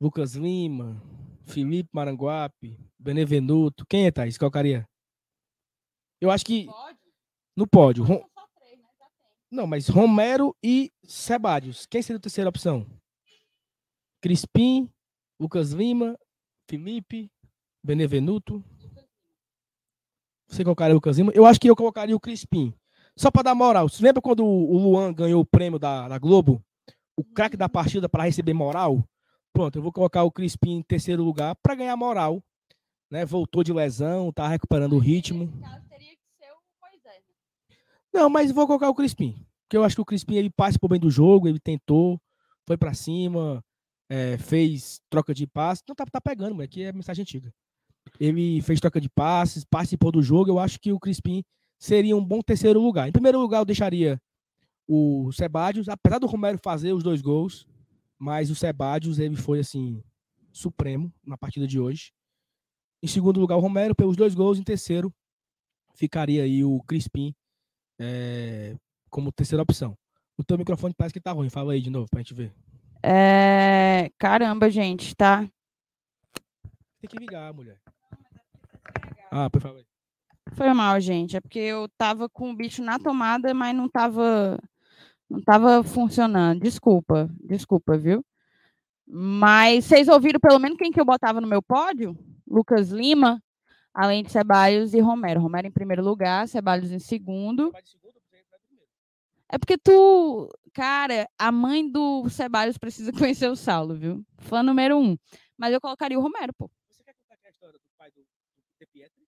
Lucas 0.00 0.34
Lima, 0.34 1.00
Felipe 1.46 1.90
Maranguape, 1.92 2.78
Benevenuto. 2.98 3.84
Quem 3.86 4.06
é, 4.06 4.10
Thaís? 4.10 4.36
Qual 4.38 4.50
colocaria? 4.50 4.88
Eu 6.20 6.30
acho 6.30 6.44
que 6.44 6.66
no 7.56 7.66
pódio. 7.66 8.04
Rom- 8.04 8.24
Não, 9.50 9.66
mas 9.66 9.88
Romero 9.88 10.56
e 10.62 10.90
Sebadios. 11.04 11.86
Quem 11.86 12.02
seria 12.02 12.18
a 12.18 12.22
terceira 12.22 12.48
opção? 12.48 12.86
Crispim, 14.22 14.90
Lucas 15.38 15.72
Lima, 15.72 16.18
Felipe, 16.68 17.30
Benevenuto. 17.84 18.64
Você 20.48 20.62
colocaria 20.62 20.94
o 20.94 20.96
Lucas 20.96 21.18
Lima? 21.18 21.32
Eu 21.34 21.46
acho 21.46 21.60
que 21.60 21.68
eu 21.68 21.76
colocaria 21.76 22.14
o 22.14 22.20
Crispim. 22.20 22.72
Só 23.16 23.30
para 23.30 23.42
dar 23.42 23.54
moral. 23.54 23.88
Você 23.88 24.02
lembra 24.02 24.20
quando 24.20 24.44
o 24.44 24.76
Luan 24.76 25.12
ganhou 25.12 25.40
o 25.40 25.46
prêmio 25.46 25.78
da, 25.78 26.08
da 26.08 26.18
Globo? 26.18 26.62
O 27.16 27.24
craque 27.24 27.56
da 27.56 27.68
partida 27.68 28.08
para 28.08 28.24
receber 28.24 28.52
moral? 28.52 29.04
Pronto, 29.52 29.76
eu 29.78 29.82
vou 29.82 29.92
colocar 29.92 30.24
o 30.24 30.32
Crispim 30.32 30.78
em 30.78 30.82
terceiro 30.82 31.22
lugar 31.22 31.54
para 31.62 31.76
ganhar 31.76 31.96
moral. 31.96 32.42
Né? 33.10 33.24
Voltou 33.24 33.62
de 33.62 33.72
lesão, 33.72 34.32
tá 34.32 34.48
recuperando 34.48 34.94
o 34.94 34.98
ritmo. 34.98 35.46
Não, 38.12 38.28
mas 38.28 38.50
vou 38.50 38.66
colocar 38.66 38.88
o 38.88 38.94
Crispim. 38.94 39.46
Porque 39.62 39.76
eu 39.76 39.84
acho 39.84 39.94
que 39.94 40.02
o 40.02 40.04
Crispim 40.04 40.34
ele 40.34 40.50
participou 40.50 40.88
bem 40.88 40.98
do 40.98 41.10
jogo, 41.10 41.48
ele 41.48 41.60
tentou, 41.60 42.20
foi 42.66 42.76
pra 42.76 42.94
cima, 42.94 43.64
é, 44.08 44.36
fez 44.38 45.00
troca 45.08 45.32
de 45.32 45.46
passes. 45.46 45.84
Não 45.88 45.94
tá, 45.94 46.04
tá 46.04 46.20
pegando, 46.20 46.54
mas 46.54 46.64
aqui 46.64 46.82
é 46.82 46.92
mensagem 46.92 47.22
antiga. 47.22 47.52
Ele 48.18 48.60
fez 48.62 48.80
troca 48.80 49.00
de 49.00 49.08
passes, 49.08 49.64
participou 49.64 50.12
do 50.12 50.22
jogo. 50.22 50.50
Eu 50.50 50.58
acho 50.58 50.78
que 50.78 50.92
o 50.92 51.00
Crispim 51.00 51.42
seria 51.78 52.16
um 52.16 52.24
bom 52.24 52.40
terceiro 52.40 52.80
lugar. 52.80 53.08
Em 53.08 53.12
primeiro 53.12 53.40
lugar, 53.40 53.58
eu 53.58 53.64
deixaria 53.64 54.20
o 54.86 55.30
Sebadios, 55.32 55.88
apesar 55.88 56.18
do 56.18 56.26
Romero 56.26 56.58
fazer 56.62 56.92
os 56.92 57.02
dois 57.02 57.22
gols, 57.22 57.66
mas 58.18 58.50
o 58.50 58.54
Sebadios 58.54 59.18
ele 59.18 59.36
foi 59.36 59.60
assim 59.60 60.02
supremo 60.52 61.12
na 61.24 61.36
partida 61.36 61.66
de 61.66 61.80
hoje. 61.80 62.12
Em 63.02 63.06
segundo 63.06 63.40
lugar, 63.40 63.56
o 63.56 63.60
Romero 63.60 63.94
pelos 63.94 64.16
dois 64.16 64.34
gols. 64.34 64.58
Em 64.58 64.62
terceiro, 64.62 65.12
ficaria 65.94 66.44
aí 66.44 66.64
o 66.64 66.80
Crispim 66.82 67.34
é, 67.98 68.76
como 69.10 69.32
terceira 69.32 69.62
opção. 69.62 69.96
O 70.36 70.44
teu 70.44 70.56
microfone 70.56 70.94
parece 70.96 71.12
que 71.12 71.20
tá 71.20 71.32
ruim. 71.32 71.50
Fala 71.50 71.72
aí 71.72 71.80
de 71.80 71.90
novo 71.90 72.08
pra 72.08 72.20
gente 72.20 72.34
ver. 72.34 72.52
É, 73.02 74.10
Caramba, 74.18 74.70
gente, 74.70 75.14
tá? 75.14 75.48
Tem 76.98 77.10
que 77.10 77.18
ligar, 77.18 77.52
mulher. 77.52 77.78
Ah, 79.36 79.50
por 79.50 79.60
favor. 79.60 79.84
Foi 80.52 80.72
mal, 80.72 81.00
gente. 81.00 81.36
É 81.36 81.40
porque 81.40 81.58
eu 81.58 81.88
tava 81.98 82.28
com 82.28 82.50
o 82.52 82.54
bicho 82.54 82.80
na 82.84 83.00
tomada, 83.00 83.52
mas 83.52 83.74
não 83.74 83.88
tava, 83.88 84.60
não 85.28 85.42
tava 85.42 85.82
funcionando. 85.82 86.60
Desculpa, 86.60 87.28
desculpa, 87.40 87.98
viu? 87.98 88.24
Mas 89.04 89.86
vocês 89.86 90.06
ouviram 90.06 90.38
pelo 90.38 90.60
menos 90.60 90.78
quem 90.78 90.92
que 90.92 91.00
eu 91.00 91.04
botava 91.04 91.40
no 91.40 91.48
meu 91.48 91.60
pódio? 91.60 92.16
Lucas 92.46 92.90
Lima, 92.90 93.42
além 93.92 94.22
de 94.22 94.30
Ceballos 94.30 94.94
e 94.94 95.00
Romero. 95.00 95.40
Romero 95.40 95.66
em 95.66 95.72
primeiro 95.72 96.04
lugar, 96.04 96.46
Ceballos 96.46 96.92
em 96.92 97.00
segundo. 97.00 97.72
É 99.48 99.58
porque 99.58 99.76
tu, 99.76 100.48
cara, 100.72 101.28
a 101.36 101.50
mãe 101.50 101.90
do 101.90 102.28
Ceballos 102.30 102.78
precisa 102.78 103.10
conhecer 103.18 103.50
o 103.50 103.56
Saulo, 103.56 103.96
viu? 103.96 104.24
Fã 104.38 104.62
número 104.62 104.96
um. 104.96 105.18
Mas 105.58 105.72
eu 105.72 105.80
colocaria 105.80 106.18
o 106.18 106.22
Romero, 106.22 106.52
pô. 106.56 106.70
Você 106.88 107.02
quer 107.02 107.14
contar 107.14 107.34
aqui 107.34 107.48
a 107.48 107.50
história 107.50 107.74
do 107.74 107.88
pai 107.98 108.10
do, 108.12 108.20
do 108.20 108.78
De 108.78 108.86
Pietri? 108.86 109.24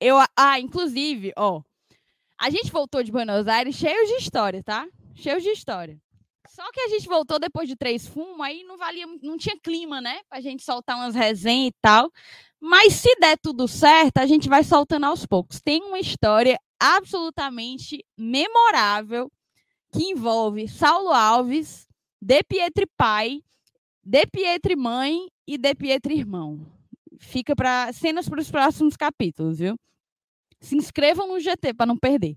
Eu, 0.00 0.16
ah, 0.34 0.58
inclusive, 0.58 1.32
ó, 1.36 1.62
a 2.38 2.48
gente 2.48 2.72
voltou 2.72 3.02
de 3.02 3.12
Buenos 3.12 3.46
Aires 3.46 3.76
cheio 3.76 4.06
de 4.06 4.14
história, 4.14 4.62
tá? 4.62 4.88
Cheio 5.14 5.40
de 5.40 5.50
história. 5.50 6.00
Só 6.48 6.62
que 6.72 6.80
a 6.80 6.88
gente 6.88 7.06
voltou 7.06 7.38
depois 7.38 7.68
de 7.68 7.76
três 7.76 8.06
fumos, 8.08 8.40
aí 8.40 8.64
não 8.64 8.78
valia, 8.78 9.06
não 9.22 9.36
tinha 9.36 9.58
clima, 9.60 10.00
né? 10.00 10.20
Pra 10.28 10.40
gente 10.40 10.62
soltar 10.62 10.96
umas 10.96 11.14
resenhas 11.14 11.68
e 11.68 11.74
tal. 11.82 12.10
Mas 12.58 12.94
se 12.94 13.14
der 13.20 13.38
tudo 13.38 13.68
certo, 13.68 14.18
a 14.18 14.26
gente 14.26 14.48
vai 14.48 14.64
soltando 14.64 15.04
aos 15.04 15.26
poucos. 15.26 15.60
Tem 15.60 15.82
uma 15.82 16.00
história 16.00 16.58
absolutamente 16.78 18.04
memorável 18.16 19.30
que 19.92 20.04
envolve 20.04 20.66
Saulo 20.66 21.10
Alves, 21.10 21.86
De 22.20 22.42
Pietri 22.42 22.86
pai, 22.96 23.42
De 24.02 24.26
Pietri 24.26 24.76
mãe 24.76 25.28
e 25.46 25.58
De 25.58 25.74
Pietri 25.74 26.18
irmão. 26.18 26.66
Fica 27.18 27.54
para 27.54 27.92
cenas 27.92 28.28
para 28.28 28.40
os 28.40 28.50
próximos 28.50 28.96
capítulos, 28.96 29.58
viu? 29.58 29.78
Se 30.60 30.76
inscrevam 30.76 31.26
no 31.26 31.40
GT 31.40 31.74
para 31.74 31.86
não 31.86 31.96
perder. 31.96 32.36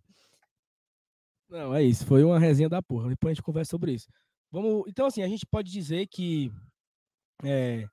Não, 1.50 1.76
é 1.76 1.84
isso. 1.84 2.06
Foi 2.06 2.24
uma 2.24 2.40
resenha 2.40 2.70
da 2.70 2.82
porra. 2.82 3.10
Depois 3.10 3.32
a 3.32 3.34
gente 3.34 3.44
conversa 3.44 3.72
sobre 3.72 3.94
isso. 3.94 4.08
Vamos. 4.52 4.86
Então, 4.88 5.06
assim, 5.06 5.22
a 5.22 5.28
gente 5.28 5.46
pode 5.46 5.72
dizer 5.72 6.08
que 6.08 6.52
é, 7.44 7.88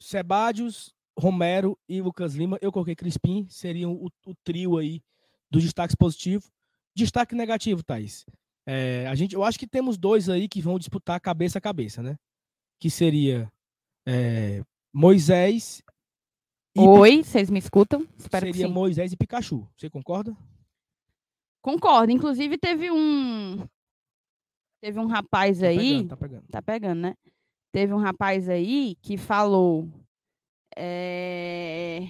Sebadios, 0.00 0.94
Romero 1.18 1.78
e 1.88 2.00
Lucas 2.00 2.34
Lima, 2.34 2.58
eu 2.60 2.72
coloquei 2.72 2.96
Crispim, 2.96 3.46
seriam 3.48 3.92
o, 3.92 4.08
o 4.26 4.34
trio 4.42 4.78
aí 4.78 5.02
dos 5.50 5.62
destaques 5.62 5.94
positivos. 5.94 6.50
Destaque 6.94 7.34
negativo, 7.34 7.82
Thaís. 7.82 8.24
É, 8.66 9.06
a 9.06 9.14
gente, 9.14 9.34
eu 9.34 9.44
acho 9.44 9.58
que 9.58 9.66
temos 9.66 9.96
dois 9.96 10.28
aí 10.28 10.48
que 10.48 10.60
vão 10.60 10.78
disputar 10.78 11.20
cabeça 11.20 11.58
a 11.58 11.60
cabeça, 11.60 12.02
né? 12.02 12.16
Que 12.78 12.90
seria 12.90 13.50
é, 14.06 14.62
Moisés. 14.92 15.82
Oi, 16.88 17.22
vocês 17.22 17.50
me 17.50 17.58
escutam? 17.58 18.06
Espero 18.18 18.46
seria 18.46 18.68
Moisés 18.68 19.12
e 19.12 19.16
Pikachu. 19.16 19.68
Você 19.76 19.90
concorda? 19.90 20.34
Concordo. 21.60 22.10
Inclusive, 22.10 22.56
teve 22.56 22.90
um. 22.90 23.66
Teve 24.80 24.98
um 24.98 25.06
rapaz 25.06 25.60
tá 25.60 25.66
aí. 25.66 25.76
Pegando, 25.76 26.08
tá 26.08 26.16
pegando. 26.16 26.44
Tá 26.50 26.62
pegando, 26.62 27.00
né? 27.00 27.14
Teve 27.70 27.92
um 27.92 27.98
rapaz 27.98 28.48
aí 28.48 28.96
que 29.02 29.16
falou. 29.16 29.88
É... 30.76 32.00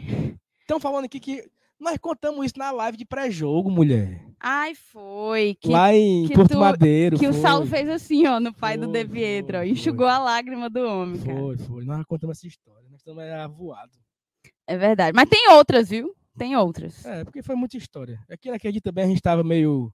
Estão 0.61 0.79
falando 0.79 1.07
aqui 1.07 1.19
que 1.19 1.51
nós 1.79 1.99
contamos 1.99 2.47
isso 2.47 2.59
na 2.59 2.71
live 2.71 2.97
de 2.97 3.05
pré-jogo, 3.05 3.71
mulher. 3.71 4.25
Ai, 4.39 4.75
foi. 4.75 5.57
Que, 5.61 5.69
Lá 5.69 5.93
em 5.93 6.29
que 6.29 6.35
Porto 6.35 6.53
tu, 6.53 6.59
Madeiro. 6.59 7.19
Que 7.19 7.27
foi. 7.27 7.37
o 7.37 7.43
Saulo 7.43 7.67
fez 7.67 7.89
assim, 7.89 8.27
ó, 8.27 8.39
no 8.39 8.55
pai 8.55 8.79
foi, 8.79 8.87
do 8.87 8.93
De 8.93 9.05
Pietro, 9.05 9.59
ó, 9.59 9.63
enxugou 9.65 10.07
a 10.07 10.19
lágrima 10.19 10.71
do 10.71 10.81
homem, 10.87 11.21
cara. 11.21 11.39
Foi, 11.39 11.59
foi. 11.59 11.85
Nós 11.85 12.05
contamos 12.05 12.39
essa 12.39 12.47
história. 12.47 12.89
Nós 12.89 13.01
estamos 13.01 13.25
voado. 13.57 13.91
É 14.71 14.79
verdade. 14.79 15.13
Mas 15.17 15.29
tem 15.29 15.51
outras, 15.51 15.89
viu? 15.89 16.15
Tem 16.39 16.57
outras. 16.57 17.05
É, 17.05 17.25
porque 17.25 17.43
foi 17.43 17.57
muita 17.57 17.77
história. 17.77 18.25
Aqui 18.31 18.53
naquele 18.53 18.75
dia 18.75 18.81
também 18.81 19.03
a 19.03 19.09
gente 19.09 19.17
estava 19.17 19.43
meio. 19.43 19.93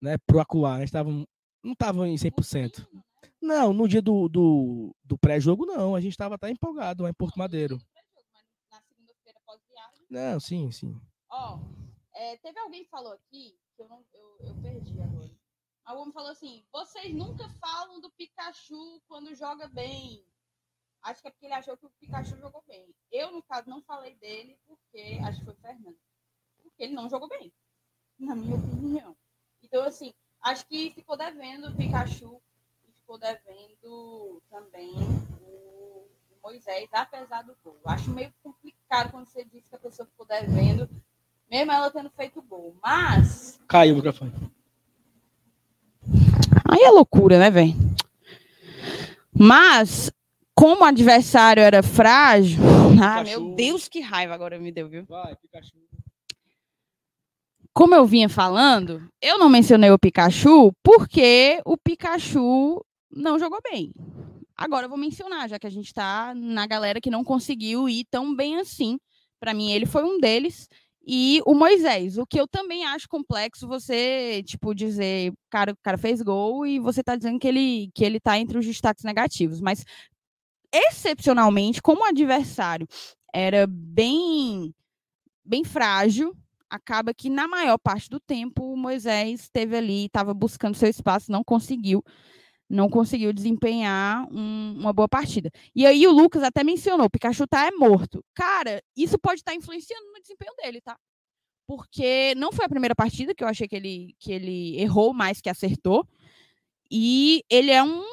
Né, 0.00 0.16
pro 0.24 0.38
acular. 0.38 0.76
A 0.76 0.80
gente 0.80 0.92
tava, 0.92 1.10
não 1.10 1.72
estava 1.72 2.06
em 2.06 2.14
100%. 2.14 2.86
Não, 3.42 3.72
no 3.72 3.88
dia 3.88 4.00
do, 4.00 4.28
do, 4.28 4.94
do 5.02 5.18
pré-jogo, 5.18 5.66
não. 5.66 5.96
A 5.96 6.00
gente 6.00 6.12
estava 6.12 6.36
até 6.36 6.48
empolgado 6.48 7.02
lá 7.02 7.10
em 7.10 7.14
Porto 7.14 7.36
Madeiro. 7.36 7.76
Não, 10.08 10.38
sim, 10.38 10.70
sim. 10.70 11.00
Ó, 11.28 11.58
é, 12.14 12.36
teve 12.36 12.60
alguém 12.60 12.84
que 12.84 12.90
falou 12.90 13.14
aqui, 13.14 13.58
que 13.74 13.82
eu, 13.82 13.88
não, 13.88 14.04
eu, 14.14 14.46
eu 14.46 14.54
perdi 14.62 15.00
agora. 15.02 15.28
Alguém 15.84 16.12
falou 16.12 16.30
assim: 16.30 16.64
vocês 16.72 17.12
nunca 17.12 17.48
falam 17.60 18.00
do 18.00 18.12
Pikachu 18.12 19.02
quando 19.08 19.34
joga 19.34 19.66
bem. 19.66 20.24
Acho 21.06 21.22
que 21.22 21.28
é 21.28 21.30
porque 21.30 21.46
ele 21.46 21.54
achou 21.54 21.76
que 21.76 21.86
o 21.86 21.90
Pikachu 22.00 22.36
jogou 22.36 22.64
bem. 22.66 22.84
Eu, 23.12 23.30
no 23.30 23.40
caso, 23.40 23.70
não 23.70 23.80
falei 23.80 24.16
dele 24.16 24.58
porque 24.66 25.20
acho 25.22 25.38
que 25.38 25.44
foi 25.44 25.54
o 25.54 25.56
Fernando. 25.58 25.96
Porque 26.60 26.82
ele 26.82 26.94
não 26.94 27.08
jogou 27.08 27.28
bem, 27.28 27.52
na 28.18 28.34
minha 28.34 28.56
opinião. 28.56 29.16
Então, 29.62 29.84
assim, 29.84 30.12
acho 30.42 30.66
que 30.66 30.90
ficou 30.90 31.16
devendo 31.16 31.68
o 31.68 31.76
Pikachu 31.76 32.42
e 32.88 32.90
ficou 32.90 33.18
devendo 33.18 34.42
também 34.50 34.90
o 35.42 36.08
Moisés, 36.42 36.88
apesar 36.90 37.42
do 37.42 37.56
gol. 37.62 37.78
Acho 37.84 38.10
meio 38.10 38.34
complicado 38.42 39.12
quando 39.12 39.26
você 39.26 39.44
diz 39.44 39.68
que 39.68 39.76
a 39.76 39.78
pessoa 39.78 40.08
ficou 40.08 40.26
devendo, 40.26 40.90
mesmo 41.48 41.70
ela 41.70 41.88
tendo 41.88 42.10
feito 42.10 42.42
gol. 42.42 42.76
Mas. 42.82 43.60
Caiu 43.68 43.94
o 43.94 43.96
microfone. 43.98 44.32
Aí 46.68 46.82
é 46.82 46.90
loucura, 46.90 47.38
né, 47.38 47.48
velho? 47.48 47.74
Mas 49.32 50.10
como 50.56 50.82
o 50.82 50.84
adversário 50.84 51.62
era 51.62 51.82
frágil. 51.82 52.58
Ah, 53.00 53.22
meu 53.22 53.54
Deus, 53.54 53.88
que 53.88 54.00
raiva 54.00 54.32
agora 54.32 54.58
me 54.58 54.72
deu, 54.72 54.88
viu? 54.88 55.04
Vai, 55.04 55.36
Pikachu. 55.36 55.76
Como 57.74 57.94
eu 57.94 58.06
vinha 58.06 58.26
falando, 58.26 59.06
eu 59.20 59.38
não 59.38 59.50
mencionei 59.50 59.90
o 59.90 59.98
Pikachu 59.98 60.72
porque 60.82 61.60
o 61.66 61.76
Pikachu 61.76 62.82
não 63.10 63.38
jogou 63.38 63.58
bem. 63.70 63.92
Agora 64.56 64.86
eu 64.86 64.88
vou 64.88 64.96
mencionar, 64.96 65.46
já 65.46 65.58
que 65.58 65.66
a 65.66 65.70
gente 65.70 65.88
está 65.88 66.32
na 66.34 66.66
galera 66.66 67.02
que 67.02 67.10
não 67.10 67.22
conseguiu 67.22 67.86
ir 67.86 68.06
tão 68.10 68.34
bem 68.34 68.58
assim. 68.58 68.96
Para 69.38 69.52
mim, 69.52 69.70
ele 69.72 69.84
foi 69.84 70.04
um 70.04 70.18
deles. 70.18 70.66
E 71.06 71.42
o 71.44 71.54
Moisés, 71.54 72.16
o 72.16 72.26
que 72.26 72.40
eu 72.40 72.48
também 72.48 72.86
acho 72.86 73.06
complexo 73.06 73.68
você, 73.68 74.42
tipo, 74.44 74.74
dizer, 74.74 75.34
cara, 75.50 75.72
o 75.72 75.76
cara 75.82 75.98
fez 75.98 76.22
gol 76.22 76.66
e 76.66 76.80
você 76.80 77.02
tá 77.02 77.14
dizendo 77.14 77.38
que 77.38 77.46
ele, 77.46 77.90
que 77.94 78.02
ele 78.02 78.18
tá 78.18 78.38
entre 78.38 78.58
os 78.58 78.64
destaques 78.64 79.04
negativos. 79.04 79.60
Mas 79.60 79.84
excepcionalmente, 80.72 81.82
como 81.82 82.02
o 82.02 82.06
adversário 82.06 82.86
era 83.32 83.66
bem, 83.66 84.74
bem 85.44 85.64
frágil, 85.64 86.36
acaba 86.68 87.14
que 87.14 87.28
na 87.30 87.46
maior 87.46 87.78
parte 87.78 88.08
do 88.08 88.20
tempo 88.20 88.72
o 88.72 88.76
Moisés 88.76 89.42
esteve 89.42 89.76
ali, 89.76 90.06
estava 90.06 90.34
buscando 90.34 90.76
seu 90.76 90.88
espaço, 90.88 91.30
não 91.30 91.44
conseguiu, 91.44 92.02
não 92.68 92.88
conseguiu 92.88 93.32
desempenhar 93.32 94.26
um, 94.32 94.76
uma 94.78 94.92
boa 94.92 95.08
partida. 95.08 95.50
E 95.74 95.86
aí 95.86 96.06
o 96.06 96.12
Lucas 96.12 96.42
até 96.42 96.64
mencionou, 96.64 97.10
Pikachu 97.10 97.46
tá 97.46 97.66
é 97.66 97.70
morto. 97.70 98.24
Cara, 98.34 98.82
isso 98.96 99.18
pode 99.18 99.40
estar 99.40 99.52
tá 99.52 99.56
influenciando 99.56 100.06
no 100.12 100.20
desempenho 100.20 100.52
dele, 100.56 100.80
tá? 100.80 100.96
Porque 101.66 102.34
não 102.36 102.52
foi 102.52 102.64
a 102.64 102.68
primeira 102.68 102.94
partida 102.94 103.34
que 103.34 103.42
eu 103.42 103.48
achei 103.48 103.66
que 103.66 103.76
ele, 103.76 104.14
que 104.20 104.32
ele 104.32 104.80
errou 104.80 105.12
mais 105.12 105.40
que 105.40 105.50
acertou. 105.50 106.06
E 106.90 107.42
ele 107.50 107.72
é 107.72 107.82
um 107.82 108.04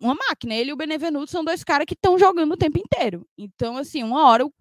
uma 0.00 0.14
máquina. 0.14 0.54
Ele 0.54 0.70
e 0.70 0.72
o 0.72 0.76
Benevenuto 0.76 1.30
são 1.30 1.44
dois 1.44 1.64
caras 1.64 1.86
que 1.86 1.94
estão 1.94 2.18
jogando 2.18 2.52
o 2.52 2.56
tempo 2.56 2.78
inteiro. 2.78 3.26
Então, 3.36 3.76
assim, 3.76 4.02
uma 4.02 4.28
hora 4.28 4.46
o... 4.46 4.52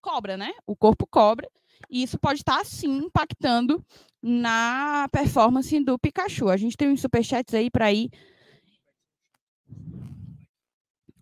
cobra, 0.00 0.36
né? 0.36 0.52
O 0.66 0.76
corpo 0.76 1.06
cobra. 1.06 1.48
E 1.90 2.02
isso 2.02 2.18
pode 2.18 2.40
estar, 2.40 2.58
tá, 2.58 2.64
sim, 2.64 2.98
impactando 2.98 3.84
na 4.22 5.08
performance 5.12 5.78
do 5.80 5.98
Pikachu. 5.98 6.48
A 6.48 6.56
gente 6.56 6.76
tem 6.76 6.88
uns 6.88 7.00
superchats 7.00 7.54
aí 7.54 7.70
para 7.70 7.92
ir. 7.92 8.10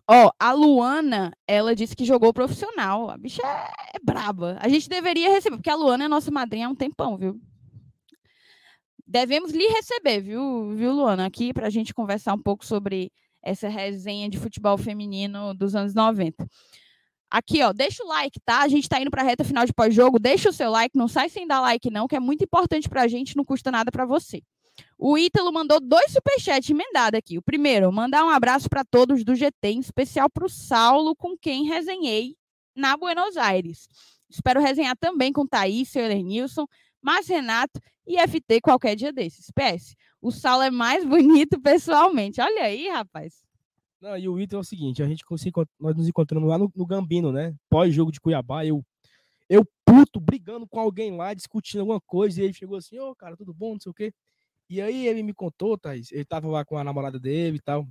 Ó, 0.07 0.31
a 0.37 0.51
Luana, 0.51 1.31
ela 1.47 1.75
disse 1.75 1.95
que 1.95 2.05
jogou 2.05 2.33
profissional. 2.33 3.09
A 3.09 3.17
bicha 3.17 3.41
é, 3.45 3.97
é 3.97 3.99
braba. 4.03 4.57
A 4.59 4.67
gente 4.67 4.89
deveria 4.89 5.29
receber, 5.29 5.57
porque 5.57 5.69
a 5.69 5.75
Luana 5.75 6.05
é 6.05 6.07
nossa 6.07 6.29
madrinha 6.29 6.67
há 6.67 6.69
um 6.69 6.75
tempão, 6.75 7.17
viu? 7.17 7.39
Devemos 9.13 9.51
lhe 9.51 9.67
receber, 9.67 10.21
viu, 10.21 10.73
viu 10.75 10.91
Luana, 10.91 11.27
aqui 11.27 11.53
para 11.53 11.67
a 11.67 11.69
gente 11.69 11.93
conversar 11.93 12.33
um 12.33 12.41
pouco 12.41 12.65
sobre 12.65 13.11
essa 13.43 13.69
resenha 13.69 14.27
de 14.27 14.39
futebol 14.39 14.75
feminino 14.75 15.53
dos 15.53 15.75
anos 15.75 15.93
90. 15.93 16.47
Aqui, 17.29 17.61
ó, 17.61 17.71
deixa 17.71 18.03
o 18.03 18.07
like, 18.07 18.39
tá? 18.43 18.61
A 18.61 18.67
gente 18.67 18.89
tá 18.89 18.99
indo 18.99 19.11
para 19.11 19.21
a 19.21 19.25
reta 19.25 19.43
final 19.43 19.67
de 19.67 19.73
pós-jogo. 19.73 20.17
Deixa 20.17 20.49
o 20.49 20.53
seu 20.53 20.71
like, 20.71 20.97
não 20.97 21.07
sai 21.07 21.29
sem 21.29 21.45
dar 21.45 21.61
like, 21.61 21.91
não, 21.91 22.07
que 22.07 22.15
é 22.15 22.19
muito 22.19 22.43
importante 22.43 22.89
para 22.89 23.03
a 23.03 23.07
gente, 23.07 23.37
não 23.37 23.45
custa 23.45 23.69
nada 23.69 23.91
para 23.91 24.03
você. 24.03 24.41
O 24.97 25.15
Ítalo 25.15 25.53
mandou 25.53 25.79
dois 25.79 26.11
superchats 26.11 26.71
emendados 26.71 27.17
aqui. 27.19 27.37
O 27.37 27.41
primeiro, 27.41 27.91
mandar 27.91 28.25
um 28.25 28.29
abraço 28.29 28.67
para 28.67 28.83
todos 28.83 29.23
do 29.23 29.35
GT, 29.35 29.67
em 29.67 29.79
especial 29.79 30.27
para 30.27 30.45
o 30.45 30.49
Saulo, 30.49 31.15
com 31.15 31.37
quem 31.37 31.65
resenhei 31.65 32.35
na 32.75 32.97
Buenos 32.97 33.37
Aires. 33.37 33.87
Espero 34.27 34.59
resenhar 34.59 34.97
também 34.97 35.31
com 35.31 35.45
Thaís, 35.45 35.93
e 35.95 36.23
Nilson, 36.23 36.65
mas 37.03 37.27
Renato 37.27 37.79
e 38.07 38.17
FT 38.17 38.61
qualquer 38.61 38.95
dia 38.95 39.11
desses. 39.11 39.51
PS, 39.51 39.95
o 40.21 40.31
Saulo 40.31 40.63
é 40.63 40.71
mais 40.71 41.03
bonito 41.05 41.59
pessoalmente. 41.59 42.41
Olha 42.41 42.63
aí, 42.63 42.87
rapaz. 42.89 43.43
Não, 44.01 44.17
e 44.17 44.27
o 44.27 44.39
Ito 44.39 44.55
é 44.57 44.59
o 44.59 44.63
seguinte, 44.63 45.01
a 45.01 45.07
gente 45.07 45.23
nós 45.79 45.95
nos 45.95 46.07
encontramos 46.09 46.49
lá 46.49 46.57
no, 46.57 46.71
no 46.75 46.85
Gambino, 46.85 47.31
né? 47.31 47.55
Pós-jogo 47.69 48.11
de 48.11 48.19
Cuiabá, 48.19 48.65
eu 48.65 48.83
eu 49.49 49.65
puto 49.85 50.19
brigando 50.19 50.67
com 50.67 50.79
alguém 50.79 51.15
lá, 51.15 51.33
discutindo 51.33 51.81
alguma 51.81 52.01
coisa, 52.01 52.41
e 52.41 52.45
ele 52.45 52.53
chegou 52.53 52.77
assim, 52.77 52.97
ô, 52.99 53.11
oh, 53.11 53.15
cara, 53.15 53.37
tudo 53.37 53.53
bom, 53.53 53.73
não 53.73 53.79
sei 53.79 53.91
o 53.91 53.93
quê. 53.93 54.13
E 54.69 54.81
aí 54.81 55.07
ele 55.07 55.21
me 55.21 55.33
contou, 55.33 55.77
Thaís, 55.77 56.11
ele 56.11 56.25
tava 56.25 56.47
lá 56.47 56.65
com 56.65 56.77
a 56.77 56.83
namorada 56.83 57.19
dele 57.19 57.57
e 57.57 57.61
tal, 57.61 57.87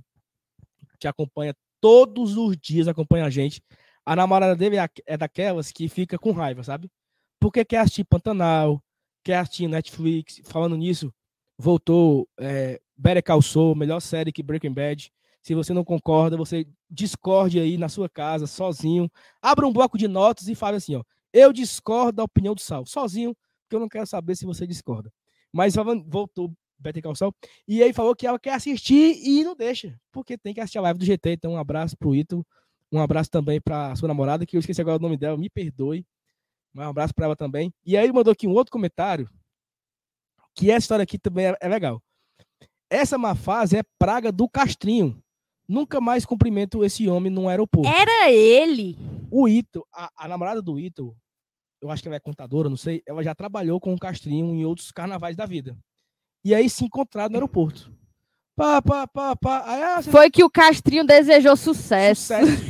que 0.99 1.07
acompanha 1.07 1.55
todos 1.79 2.35
os 2.37 2.57
dias, 2.57 2.87
acompanha 2.87 3.25
a 3.25 3.29
gente. 3.29 3.63
A 4.05 4.15
namorada 4.15 4.55
dele 4.55 4.77
é, 4.77 4.89
é 5.05 5.17
daquelas 5.17 5.71
que 5.71 5.87
fica 5.87 6.17
com 6.17 6.31
raiva, 6.31 6.63
sabe? 6.63 6.91
Porque 7.39 7.63
quer 7.63 7.79
assistir 7.79 8.03
Pantanal, 8.03 8.83
assistir 9.31 9.67
Netflix. 9.67 10.41
Falando 10.43 10.75
nisso, 10.75 11.13
voltou 11.57 12.27
é, 12.37 12.81
Better 12.97 13.23
Call 13.23 13.41
Saul, 13.41 13.75
melhor 13.75 13.99
série 13.99 14.31
que 14.31 14.43
Breaking 14.43 14.73
Bad. 14.73 15.11
Se 15.41 15.53
você 15.53 15.73
não 15.73 15.83
concorda, 15.83 16.37
você 16.37 16.65
discorde 16.89 17.59
aí 17.59 17.77
na 17.77 17.89
sua 17.89 18.09
casa, 18.09 18.47
sozinho. 18.47 19.09
Abra 19.41 19.67
um 19.67 19.73
bloco 19.73 19.97
de 19.97 20.07
notas 20.07 20.47
e 20.47 20.55
fale 20.55 20.77
assim, 20.77 20.95
ó. 20.95 21.03
Eu 21.31 21.51
discordo 21.51 22.17
da 22.17 22.23
opinião 22.23 22.53
do 22.53 22.61
Sal, 22.61 22.85
sozinho, 22.85 23.35
porque 23.63 23.75
eu 23.75 23.79
não 23.79 23.89
quero 23.89 24.05
saber 24.05 24.35
se 24.35 24.45
você 24.45 24.67
discorda. 24.67 25.11
Mas 25.51 25.75
voltou 26.07 26.53
Better 26.77 27.01
Call 27.01 27.15
Saul. 27.15 27.33
E 27.67 27.81
aí 27.81 27.93
falou 27.93 28.15
que 28.15 28.27
ela 28.27 28.39
quer 28.39 28.53
assistir 28.53 29.17
e 29.23 29.43
não 29.43 29.55
deixa, 29.55 29.99
porque 30.11 30.37
tem 30.37 30.53
que 30.53 30.59
assistir 30.59 30.77
a 30.77 30.81
live 30.81 30.99
do 30.99 31.05
GT. 31.05 31.31
Então, 31.31 31.53
um 31.53 31.57
abraço 31.57 31.97
pro 31.97 32.13
Ito, 32.13 32.45
um 32.91 32.99
abraço 32.99 33.29
também 33.29 33.59
pra 33.59 33.95
sua 33.95 34.07
namorada, 34.07 34.45
que 34.45 34.55
eu 34.55 34.59
esqueci 34.59 34.79
agora 34.79 34.97
o 34.97 35.01
nome 35.01 35.17
dela, 35.17 35.37
me 35.37 35.49
perdoe. 35.49 36.05
Um 36.75 36.81
abraço 36.81 37.13
pra 37.13 37.25
ela 37.25 37.35
também. 37.35 37.73
E 37.85 37.95
aí 37.97 38.11
mandou 38.11 38.31
aqui 38.31 38.47
um 38.47 38.53
outro 38.53 38.71
comentário, 38.71 39.29
que 40.55 40.69
essa 40.71 40.79
história 40.79 41.03
aqui 41.03 41.17
também 41.19 41.47
é, 41.47 41.57
é 41.61 41.67
legal. 41.67 42.01
Essa 42.89 43.17
má 43.17 43.35
fase 43.35 43.77
é 43.77 43.83
praga 43.97 44.31
do 44.31 44.47
Castrinho. 44.49 45.21
Nunca 45.67 46.01
mais 46.01 46.25
cumprimento 46.25 46.83
esse 46.83 47.07
homem 47.07 47.31
no 47.31 47.47
aeroporto. 47.47 47.89
Era 47.89 48.31
ele. 48.31 48.97
O 49.31 49.47
Ito, 49.47 49.85
a, 49.93 50.09
a 50.17 50.27
namorada 50.27 50.61
do 50.61 50.79
Ito, 50.79 51.15
eu 51.81 51.89
acho 51.89 52.01
que 52.01 52.07
ela 52.09 52.17
é 52.17 52.19
contadora, 52.19 52.69
não 52.69 52.77
sei, 52.77 53.01
ela 53.07 53.23
já 53.23 53.33
trabalhou 53.33 53.79
com 53.79 53.93
o 53.93 53.99
Castrinho 53.99 54.53
em 54.53 54.65
outros 54.65 54.91
carnavais 54.91 55.35
da 55.35 55.45
vida. 55.45 55.77
E 56.43 56.53
aí 56.53 56.69
se 56.69 56.83
encontraram 56.83 57.29
no 57.29 57.37
aeroporto. 57.37 57.91
Pá, 58.55 58.81
pá, 58.81 59.07
pá, 59.07 59.35
pá. 59.35 59.63
Aí, 59.65 59.81
ah, 59.83 60.01
você- 60.01 60.11
Foi 60.11 60.29
que 60.29 60.43
o 60.43 60.49
Castrinho 60.49 61.05
desejou 61.05 61.55
sucesso. 61.55 62.21
sucesso. 62.35 62.61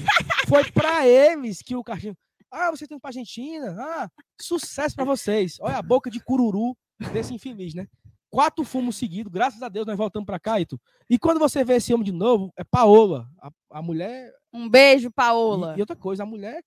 Foi 0.48 0.72
pra 0.72 1.06
eles 1.08 1.62
que 1.62 1.76
o 1.76 1.84
Castrinho. 1.84 2.16
Ah, 2.54 2.70
você 2.70 2.86
tem 2.86 3.00
pra 3.00 3.10
Argentina? 3.10 3.76
Ah, 3.80 4.10
sucesso 4.40 4.96
pra 4.96 5.04
vocês. 5.04 5.58
Olha 5.60 5.78
a 5.78 5.82
boca 5.82 6.10
de 6.12 6.24
cururu 6.24 6.78
desse 7.12 7.34
infeliz, 7.34 7.74
né? 7.74 7.88
Quatro 8.30 8.64
fumos 8.64 8.96
seguidos, 8.96 9.32
graças 9.32 9.62
a 9.62 9.70
Deus 9.70 9.88
nós 9.88 9.98
voltamos 9.98 10.26
pra 10.26 10.40
cá, 10.40 10.60
Ito. 10.60 10.80
E 11.10 11.18
quando 11.18 11.40
você 11.40 11.64
vê 11.64 11.76
esse 11.76 11.92
homem 11.94 12.06
de 12.06 12.12
novo, 12.12 12.54
é 12.56 12.64
Paola. 12.64 13.28
A, 13.40 13.50
a 13.72 13.82
mulher 13.82 14.32
Um 14.54 14.70
beijo, 14.70 15.12
Paola. 15.12 15.74
E, 15.74 15.80
e 15.80 15.82
outra 15.82 15.96
coisa, 15.96 16.22
a 16.22 16.26
mulher 16.28 16.64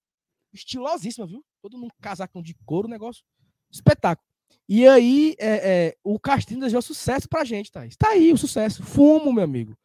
estilosíssima, 0.53 1.27
viu? 1.27 1.45
Todo 1.63 1.79
num 1.79 1.89
casacão 2.01 2.43
de 2.43 2.55
couro, 2.65 2.89
um 2.89 2.91
negócio 2.91 3.23
espetáculo. 3.71 4.27
E 4.69 4.87
aí, 4.89 5.37
é, 5.39 5.87
é, 5.89 5.97
o 6.03 6.19
Castilho 6.19 6.61
desejou 6.61 6.83
sucesso 6.83 7.29
pra 7.29 7.45
gente, 7.45 7.71
Thaís. 7.71 7.97
Tá 7.97 8.11
aí 8.11 8.33
o 8.33 8.37
sucesso. 8.37 8.83
Fumo, 8.83 9.33
meu 9.33 9.45
amigo. 9.45 9.77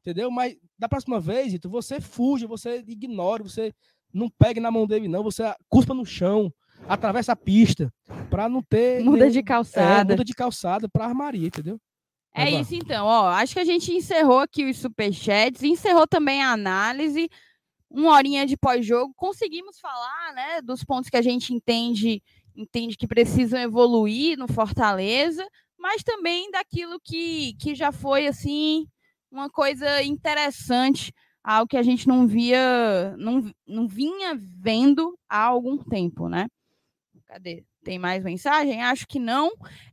Entendeu? 0.00 0.30
Mas 0.30 0.56
da 0.78 0.88
próxima 0.88 1.20
vez, 1.20 1.52
Ito, 1.52 1.68
você 1.68 2.00
fuja, 2.00 2.46
você 2.46 2.84
ignora, 2.86 3.42
você 3.42 3.74
não 4.12 4.28
pegue 4.30 4.60
na 4.60 4.70
mão 4.70 4.86
dele, 4.86 5.08
não. 5.08 5.22
Você 5.22 5.42
cuspa 5.68 5.94
no 5.94 6.04
chão, 6.06 6.52
atravessa 6.88 7.32
a 7.32 7.36
pista, 7.36 7.92
pra 8.30 8.48
não 8.48 8.62
ter. 8.62 9.02
Muda 9.04 9.18
nenhum- 9.18 9.30
de 9.32 9.38
É, 9.38 9.42
calçada. 9.42 10.12
muda 10.14 10.24
de 10.24 10.34
calçada 10.34 10.88
pra 10.88 11.06
armaria, 11.06 11.46
entendeu? 11.46 11.80
É 12.34 12.44
Vai 12.44 12.52
lá. 12.54 12.60
isso 12.60 12.74
então, 12.74 13.06
ó. 13.06 13.28
Acho 13.28 13.54
que 13.54 13.60
a 13.60 13.64
gente 13.64 13.92
encerrou 13.92 14.38
aqui 14.40 14.64
os 14.64 14.78
superchats, 14.78 15.62
encerrou 15.62 16.06
também 16.06 16.42
a 16.42 16.52
análise, 16.52 17.28
uma 17.90 18.12
horinha 18.12 18.46
de 18.46 18.56
pós-jogo. 18.56 19.12
Conseguimos 19.16 19.78
falar, 19.80 20.32
né, 20.34 20.60
dos 20.62 20.84
pontos 20.84 21.08
que 21.10 21.16
a 21.16 21.22
gente 21.22 21.52
entende, 21.54 22.22
entende 22.54 22.96
que 22.96 23.06
precisam 23.08 23.58
evoluir 23.60 24.36
no 24.38 24.46
Fortaleza, 24.46 25.44
mas 25.78 26.02
também 26.02 26.50
daquilo 26.50 27.00
que, 27.02 27.54
que 27.54 27.74
já 27.74 27.90
foi 27.90 28.26
assim 28.26 28.86
uma 29.30 29.48
coisa 29.50 30.02
interessante, 30.02 31.12
algo 31.42 31.68
que 31.68 31.76
a 31.76 31.82
gente 31.82 32.06
não 32.08 32.26
via, 32.26 33.14
não, 33.18 33.50
não 33.66 33.86
vinha 33.88 34.34
vendo 34.36 35.18
há 35.28 35.44
algum 35.44 35.76
tempo, 35.78 36.28
né? 36.28 36.46
Cadê? 37.26 37.64
Tem 37.84 37.98
mais 37.98 38.22
mensagem? 38.24 38.82
Acho 38.82 39.06
que 39.06 39.18
não. 39.18 39.50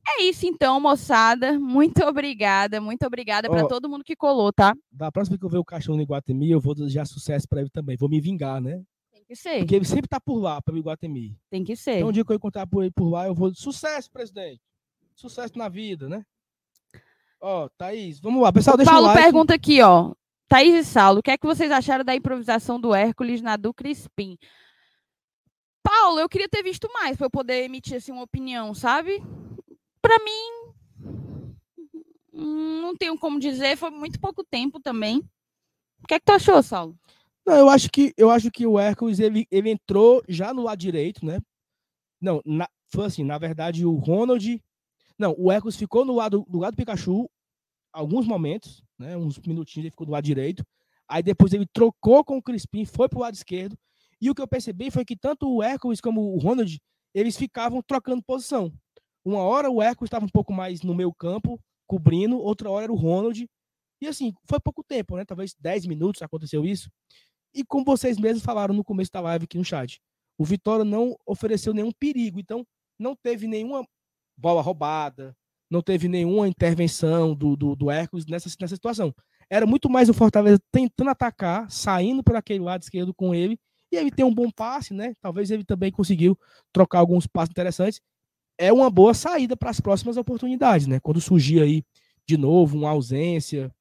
É 0.08 0.24
isso 0.24 0.46
então, 0.46 0.80
moçada. 0.80 1.58
Muito 1.60 2.04
obrigada, 2.04 2.82
muito 2.82 3.06
obrigada 3.06 3.50
para 3.50 3.64
Ó. 3.64 3.68
todo 3.68 3.88
mundo 3.90 4.04
que 4.04 4.16
colou, 4.16 4.52
tá? 4.52 4.74
Da 4.92 5.12
próxima 5.12 5.34
vez 5.34 5.40
que 5.40 5.46
eu 5.46 5.50
ver 5.50 5.58
o 5.60 5.66
cachorro 5.66 5.98
no 5.98 6.04
Iguatemi, 6.04 6.52
eu 6.52 6.60
vou 6.60 6.74
desejar 6.76 7.06
sucesso 7.06 7.48
pra 7.48 7.62
ele 7.62 7.70
também. 7.70 7.96
Vou 7.98 8.10
me 8.10 8.20
vingar, 8.20 8.60
né? 8.62 8.82
Tem 9.14 9.24
que 9.26 9.36
ser, 9.36 9.60
Porque 9.60 9.76
ele 9.76 9.86
sempre 9.86 10.08
tá 10.10 10.20
por 10.20 10.40
lá, 10.40 10.62
pelo 10.62 10.78
Iguatemi. 10.78 11.38
tem 11.50 11.64
que 11.64 11.76
ser. 11.76 11.98
Então, 11.98 12.10
um 12.10 12.12
dia 12.12 12.24
que 12.26 12.32
eu 12.32 12.36
encontrar 12.36 12.68
por, 12.68 12.90
por 12.94 13.10
lá, 13.10 13.28
eu 13.28 13.34
vou. 13.36 13.54
Sucesso, 13.54 14.10
presidente! 14.12 14.62
Sucesso 15.16 15.58
na 15.58 15.70
vida, 15.70 16.10
né? 16.10 16.24
Ó, 17.42 17.70
Thaís, 17.78 18.20
vamos 18.20 18.42
lá. 18.42 18.52
Pessoal, 18.52 18.76
O 18.76 18.78
deixa 18.78 18.92
Paulo 18.92 19.06
o 19.08 19.10
like. 19.10 19.22
pergunta 19.24 19.54
aqui, 19.54 19.82
ó. 19.82 20.14
Thaís 20.48 20.74
e 20.76 20.84
Saulo, 20.90 21.20
o 21.20 21.24
que 21.24 21.32
é 21.32 21.38
que 21.38 21.46
vocês 21.46 21.72
acharam 21.72 22.04
da 22.04 22.16
improvisação 22.16 22.80
do 22.80 22.94
Hércules 22.94 23.42
na 23.42 23.58
do 23.58 23.74
Crispim? 23.74 24.38
Paulo, 25.84 26.20
eu 26.20 26.30
queria 26.30 26.50
ter 26.50 26.64
visto 26.64 26.88
mais 26.94 27.18
para 27.18 27.26
eu 27.26 27.32
poder 27.32 27.64
emitir 27.64 27.98
assim, 27.98 28.12
uma 28.12 28.24
opinião, 28.24 28.74
sabe? 28.74 29.22
Para 30.02 30.18
mim, 30.24 30.74
hum, 32.34 32.82
não 32.82 32.96
tenho 32.96 33.18
como 33.18 33.40
dizer, 33.40 33.76
foi 33.78 33.90
muito 33.90 34.20
pouco 34.20 34.44
tempo 34.44 34.80
também. 34.80 35.20
O 36.04 36.08
que 36.08 36.14
é 36.16 36.20
que 36.20 36.26
tu 36.26 36.32
achou, 36.32 36.62
Saulo? 36.62 36.98
Não, 37.46 37.56
eu 37.56 37.70
acho 37.70 37.90
que 37.92 38.14
eu 38.18 38.30
acho 38.32 38.52
que 38.52 38.66
o 38.66 38.80
Hércules 38.80 39.20
ele, 39.20 39.48
ele 39.52 39.70
entrou 39.70 40.24
já 40.28 40.54
no 40.54 40.64
lado 40.64 40.80
direito, 40.80 41.26
né? 41.26 41.40
Não, 42.20 42.42
na- 42.46 42.70
foi 42.88 43.06
assim, 43.06 43.24
na 43.24 43.38
verdade, 43.38 43.86
o 43.86 43.94
Ronald. 43.96 44.62
Não, 45.18 45.36
o 45.38 45.52
Hércules 45.52 45.76
ficou 45.76 46.04
no 46.04 46.16
lado, 46.16 46.46
do 46.50 46.60
lado 46.60 46.74
do 46.74 46.78
Pikachu 46.78 47.30
alguns 47.96 48.28
momentos, 48.28 48.84
né? 49.00 49.16
Uns 49.16 49.40
minutinhos 49.40 49.86
ele 49.86 49.92
ficou 49.92 50.06
do 50.06 50.12
lado 50.12 50.24
direito. 50.24 50.66
Aí 51.08 51.24
depois 51.24 51.54
ele 51.54 51.66
trocou 51.66 52.24
com 52.24 52.38
o 52.38 52.42
Crispim, 52.42 52.84
foi 52.84 53.08
pro 53.08 53.20
lado 53.20 53.36
esquerdo. 53.36 53.78
E 54.20 54.30
o 54.30 54.36
que 54.36 54.42
eu 54.42 54.48
percebi 54.48 54.92
foi 54.92 55.06
que 55.06 55.16
tanto 55.16 55.50
o 55.50 55.64
Hércules 55.64 56.02
como 56.02 56.34
o 56.34 56.38
Ronald, 56.38 56.80
eles 57.14 57.38
ficavam 57.38 57.82
trocando 57.82 58.22
posição. 58.22 58.72
Uma 59.24 59.40
hora 59.40 59.70
o 59.70 59.82
Hércules 59.82 60.08
estava 60.08 60.26
um 60.26 60.30
pouco 60.30 60.52
mais 60.52 60.82
no 60.82 60.94
meio 60.94 61.14
campo, 61.14 61.60
cobrindo, 61.88 62.38
outra 62.38 62.70
hora 62.70 62.86
era 62.86 62.94
o 62.94 62.98
Ronald. 62.98 63.48
E 64.02 64.08
assim, 64.08 64.34
foi 64.46 64.60
pouco 64.60 64.84
tempo, 64.84 65.16
né? 65.16 65.24
Talvez 65.24 65.56
10 65.58 65.86
minutos 65.86 66.22
aconteceu 66.22 66.66
isso. 66.66 66.90
E 67.54 67.64
como 67.64 67.86
vocês 67.86 68.18
mesmos 68.18 68.44
falaram 68.44 68.74
no 68.74 68.84
começo 68.84 69.12
da 69.12 69.22
live 69.22 69.46
aqui 69.46 69.58
no 69.58 69.64
chat, 69.64 70.02
o 70.38 70.44
Vitória 70.44 70.84
não 70.84 71.16
ofereceu 71.26 71.74
nenhum 71.74 71.92
perigo, 71.92 72.40
então 72.40 72.66
não 73.00 73.16
teve 73.16 73.48
nenhuma 73.48 73.88
bola 74.38 74.62
roubada, 74.62 75.36
não 75.70 75.82
teve 75.82 76.08
nenhuma 76.08 76.48
intervenção 76.48 77.34
do, 77.34 77.56
do, 77.56 77.76
do 77.76 77.92
Hércules 77.92 78.26
nessa, 78.26 78.50
nessa 78.60 78.76
situação. 78.76 79.14
Era 79.50 79.66
muito 79.66 79.90
mais 79.90 80.10
o 80.10 80.14
Fortaleza 80.14 80.60
tentando 80.72 81.10
atacar, 81.10 81.70
saindo 81.70 82.24
por 82.24 82.36
aquele 82.36 82.60
lado 82.60 82.82
esquerdo 82.82 83.14
com 83.14 83.34
ele, 83.34 83.60
e 83.92 83.98
ele 83.98 84.12
tem 84.12 84.26
um 84.26 84.34
bom 84.34 84.50
passe, 84.50 84.94
né? 84.94 85.14
Talvez 85.22 85.52
ele 85.52 85.64
também 85.64 85.92
conseguiu 85.92 86.38
trocar 86.74 87.00
alguns 87.00 87.28
passes 87.28 87.52
interessantes. 87.52 88.02
É 88.58 88.72
uma 88.72 88.90
boa 88.90 89.14
saída 89.14 89.56
para 89.56 89.70
as 89.70 89.80
próximas 89.80 90.18
oportunidades, 90.18 90.88
né? 90.88 91.00
Quando 91.00 91.22
surgir 91.22 91.62
aí 91.62 91.84
de 92.28 92.38
novo 92.38 92.78
uma 92.78 92.90
ausência. 92.90 93.72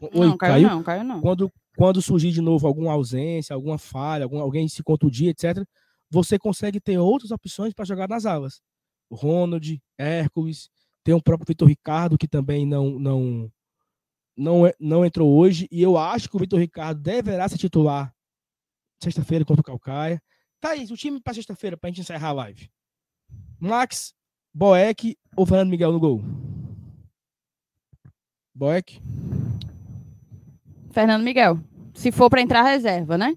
Oi, 0.00 0.26
não, 0.26 0.36
caiu, 0.36 0.68
não, 0.68 0.82
caiu 0.82 1.04
não. 1.04 1.20
quando, 1.20 1.52
quando 1.76 2.02
surgir 2.02 2.32
de 2.32 2.40
novo 2.40 2.66
alguma 2.66 2.92
ausência, 2.92 3.54
alguma 3.54 3.78
falha, 3.78 4.24
algum, 4.24 4.40
alguém 4.40 4.66
se 4.66 4.82
contundir, 4.82 5.28
etc., 5.28 5.64
você 6.10 6.38
consegue 6.38 6.80
ter 6.80 6.98
outras 6.98 7.30
opções 7.30 7.72
para 7.72 7.84
jogar 7.84 8.08
nas 8.08 8.26
alas. 8.26 8.60
Ronald, 9.14 9.80
Hércules, 9.98 10.68
tem 11.04 11.14
o 11.14 11.22
próprio 11.22 11.46
Vitor 11.48 11.68
Ricardo, 11.68 12.16
que 12.18 12.28
também 12.28 12.64
não, 12.66 12.98
não, 12.98 13.52
não, 14.36 14.66
é- 14.66 14.74
não 14.80 15.04
entrou 15.04 15.30
hoje, 15.36 15.68
e 15.70 15.82
eu 15.82 15.96
acho 15.98 16.28
que 16.28 16.36
o 16.36 16.38
Vitor 16.40 16.58
Ricardo 16.58 17.00
deverá 17.00 17.48
ser 17.48 17.58
titular 17.58 18.14
sexta-feira 19.02 19.44
contra 19.44 19.60
o 19.60 19.64
Calcaia. 19.64 20.22
Thaís, 20.60 20.90
o 20.90 20.96
time 20.96 21.20
para 21.20 21.34
sexta-feira, 21.34 21.76
para 21.76 21.88
a 21.88 21.90
gente 21.90 22.02
encerrar 22.02 22.28
a 22.28 22.32
live. 22.32 22.70
Max, 23.58 24.14
Boeck 24.54 25.16
ou 25.36 25.44
Fernando 25.44 25.70
Miguel 25.70 25.92
no 25.92 25.98
gol? 26.00 26.22
Boeck? 28.54 29.00
Fernando 30.90 31.22
Miguel. 31.24 31.58
Se 31.94 32.12
for 32.12 32.28
para 32.30 32.40
entrar 32.42 32.62
reserva, 32.62 33.16
né? 33.18 33.34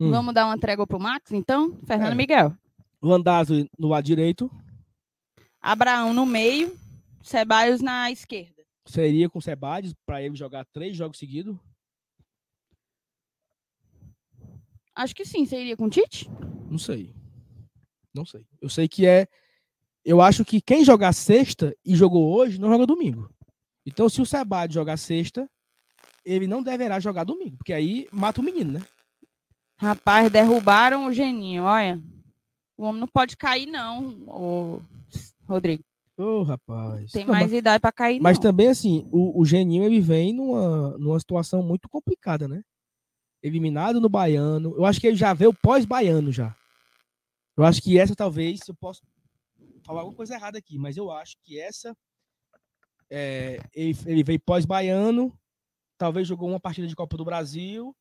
Hum. 0.00 0.10
Vamos 0.10 0.34
dar 0.34 0.44
uma 0.46 0.58
trégua 0.58 0.86
pro 0.86 0.98
Max, 1.00 1.32
então? 1.32 1.78
Fernando 1.86 2.12
É. 2.12 2.16
Miguel. 2.16 2.52
Landazzo 3.00 3.66
no 3.78 3.88
lado 3.88 4.04
direito. 4.04 4.50
Abraão 5.64 6.12
no 6.12 6.26
meio, 6.26 6.78
Ceballos 7.22 7.80
na 7.80 8.10
esquerda. 8.10 8.62
seria 8.86 9.30
com 9.30 9.38
o 9.38 9.42
Sebades 9.42 9.94
para 10.04 10.22
ele 10.22 10.36
jogar 10.36 10.66
três 10.66 10.94
jogos 10.94 11.18
seguidos? 11.18 11.56
Acho 14.94 15.14
que 15.14 15.24
sim, 15.24 15.44
iria 15.50 15.74
com 15.74 15.86
o 15.86 15.90
Tite? 15.90 16.28
Não 16.70 16.76
sei. 16.76 17.14
Não 18.12 18.26
sei. 18.26 18.46
Eu 18.60 18.68
sei 18.68 18.86
que 18.86 19.06
é. 19.06 19.26
Eu 20.04 20.20
acho 20.20 20.44
que 20.44 20.60
quem 20.60 20.84
jogar 20.84 21.14
sexta 21.14 21.74
e 21.82 21.96
jogou 21.96 22.36
hoje 22.36 22.60
não 22.60 22.68
joga 22.68 22.86
domingo. 22.86 23.34
Então, 23.86 24.06
se 24.10 24.20
o 24.20 24.26
Sebades 24.26 24.74
jogar 24.74 24.98
sexta, 24.98 25.50
ele 26.26 26.46
não 26.46 26.62
deverá 26.62 27.00
jogar 27.00 27.24
domingo, 27.24 27.56
porque 27.56 27.72
aí 27.72 28.06
mata 28.12 28.42
o 28.42 28.44
menino, 28.44 28.72
né? 28.72 28.86
Rapaz, 29.78 30.30
derrubaram 30.30 31.06
o 31.06 31.12
Geninho, 31.12 31.64
olha. 31.64 31.98
O 32.76 32.84
homem 32.84 33.00
não 33.00 33.08
pode 33.08 33.34
cair, 33.34 33.66
não, 33.66 34.24
ô, 34.28 34.80
Rodrigo. 35.46 35.84
Ô, 36.16 36.42
rapaz. 36.42 37.10
Tem 37.10 37.24
Não, 37.24 37.32
mais 37.32 37.52
idade 37.52 37.80
para 37.80 37.90
cair, 37.90 38.20
Mas 38.20 38.38
não. 38.38 38.42
também, 38.42 38.68
assim, 38.68 39.08
o, 39.10 39.40
o 39.40 39.44
Geninho 39.44 39.82
ele 39.82 40.00
vem 40.00 40.32
numa, 40.32 40.96
numa 40.96 41.18
situação 41.18 41.62
muito 41.62 41.88
complicada, 41.88 42.46
né? 42.46 42.62
Eliminado 43.42 44.00
no 44.00 44.08
Baiano. 44.08 44.74
Eu 44.76 44.84
acho 44.84 45.00
que 45.00 45.08
ele 45.08 45.16
já 45.16 45.34
veio 45.34 45.52
pós-Baiano 45.52 46.30
já. 46.30 46.56
Eu 47.56 47.64
acho 47.64 47.82
que 47.82 47.98
essa 47.98 48.14
talvez, 48.14 48.60
eu 48.68 48.74
posso 48.74 49.02
falar 49.84 50.00
alguma 50.00 50.16
coisa 50.16 50.34
errada 50.34 50.58
aqui, 50.58 50.78
mas 50.78 50.96
eu 50.96 51.10
acho 51.10 51.36
que 51.42 51.58
essa. 51.58 51.96
é, 53.10 53.58
ele, 53.74 53.96
ele 54.06 54.24
veio 54.24 54.40
pós-Baiano, 54.40 55.36
talvez 55.98 56.26
jogou 56.26 56.48
uma 56.48 56.60
partida 56.60 56.86
de 56.86 56.96
Copa 56.96 57.16
do 57.16 57.24
Brasil, 57.24 57.94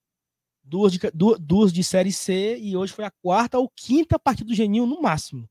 duas 0.63 0.93
de, 0.93 0.99
duas 1.39 1.73
de 1.73 1.83
Série 1.83 2.11
C, 2.11 2.57
e 2.57 2.77
hoje 2.77 2.93
foi 2.93 3.05
a 3.05 3.11
quarta 3.11 3.57
ou 3.57 3.69
quinta 3.75 4.17
partida 4.17 4.47
do 4.47 4.55
Geninho 4.55 4.85
no 4.85 5.01
máximo. 5.01 5.49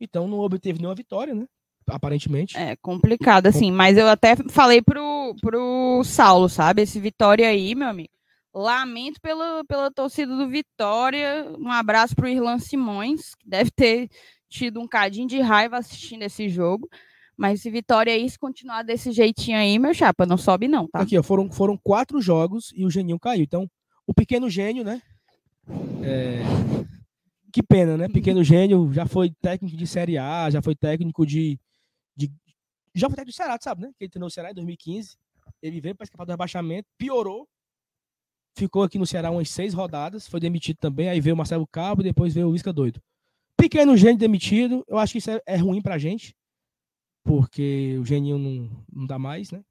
Então 0.00 0.28
não 0.28 0.38
obteve 0.38 0.78
nenhuma 0.78 0.94
vitória, 0.94 1.34
né? 1.34 1.46
aparentemente. 1.88 2.56
É 2.56 2.76
complicado, 2.76 3.46
assim, 3.46 3.70
mas 3.70 3.96
eu 3.96 4.08
até 4.08 4.36
falei 4.50 4.82
pro, 4.82 5.34
pro 5.40 6.02
Saulo, 6.04 6.48
sabe? 6.48 6.82
Esse 6.82 7.00
Vitória 7.00 7.48
aí, 7.48 7.74
meu 7.74 7.88
amigo. 7.88 8.10
Lamento 8.54 9.20
pela, 9.20 9.64
pela 9.64 9.90
torcida 9.90 10.36
do 10.36 10.48
Vitória. 10.48 11.46
Um 11.58 11.70
abraço 11.70 12.14
pro 12.14 12.28
Irlan 12.28 12.58
Simões, 12.58 13.34
que 13.34 13.48
deve 13.48 13.70
ter 13.70 14.08
tido 14.48 14.80
um 14.80 14.88
cadinho 14.88 15.28
de 15.28 15.40
raiva 15.40 15.78
assistindo 15.78 16.22
esse 16.22 16.48
jogo. 16.48 16.88
Mas 17.36 17.62
se 17.62 17.70
Vitória 17.70 18.12
aí, 18.12 18.28
se 18.28 18.38
continuar 18.38 18.82
desse 18.82 19.12
jeitinho 19.12 19.56
aí, 19.56 19.78
meu 19.78 19.94
chapa, 19.94 20.26
não 20.26 20.36
sobe 20.36 20.66
não, 20.66 20.88
tá? 20.88 21.00
Aqui, 21.00 21.16
ó, 21.16 21.22
foram, 21.22 21.50
foram 21.52 21.76
quatro 21.76 22.20
jogos 22.20 22.72
e 22.74 22.84
o 22.84 22.90
Geninho 22.90 23.18
caiu. 23.18 23.44
Então, 23.44 23.70
o 24.06 24.12
pequeno 24.12 24.50
gênio, 24.50 24.82
né? 24.82 25.00
É... 26.02 26.42
Que 27.52 27.62
pena, 27.62 27.96
né? 27.96 28.08
Pequeno 28.08 28.44
gênio 28.44 28.92
já 28.92 29.06
foi 29.06 29.30
técnico 29.30 29.76
de 29.76 29.86
Série 29.86 30.18
A, 30.18 30.50
já 30.50 30.60
foi 30.60 30.74
técnico 30.74 31.24
de. 31.26 31.58
de... 32.16 32.30
Já 32.94 33.08
foi 33.08 33.16
técnico 33.16 33.34
do 33.34 33.36
Ceará, 33.36 33.58
sabe, 33.60 33.82
né? 33.82 33.90
Que 33.96 34.04
ele 34.04 34.10
treinou 34.10 34.28
o 34.28 34.30
Ceará 34.30 34.50
em 34.50 34.54
2015. 34.54 35.16
Ele 35.62 35.80
veio 35.80 35.94
para 35.94 36.04
escapar 36.04 36.24
do 36.24 36.30
rebaixamento, 36.30 36.88
piorou. 36.98 37.48
Ficou 38.56 38.82
aqui 38.82 38.98
no 38.98 39.06
Ceará 39.06 39.30
umas 39.30 39.48
seis 39.50 39.72
rodadas, 39.72 40.26
foi 40.26 40.40
demitido 40.40 40.78
também. 40.78 41.08
Aí 41.08 41.20
veio 41.20 41.34
o 41.34 41.36
Marcelo 41.36 41.66
Cabo 41.66 42.02
e 42.02 42.04
depois 42.04 42.34
veio 42.34 42.48
o 42.48 42.54
Isca 42.54 42.72
Doido. 42.72 43.00
Pequeno 43.56 43.96
gênio 43.96 44.18
demitido, 44.18 44.84
eu 44.86 44.98
acho 44.98 45.12
que 45.12 45.18
isso 45.18 45.30
é, 45.30 45.40
é 45.46 45.56
ruim 45.56 45.80
pra 45.80 45.98
gente 45.98 46.34
porque 47.28 47.98
o 48.00 48.06
Geninho 48.06 48.38
não, 48.38 48.84
não 48.90 49.06
dá 49.06 49.18
mais, 49.18 49.50
né? 49.50 49.62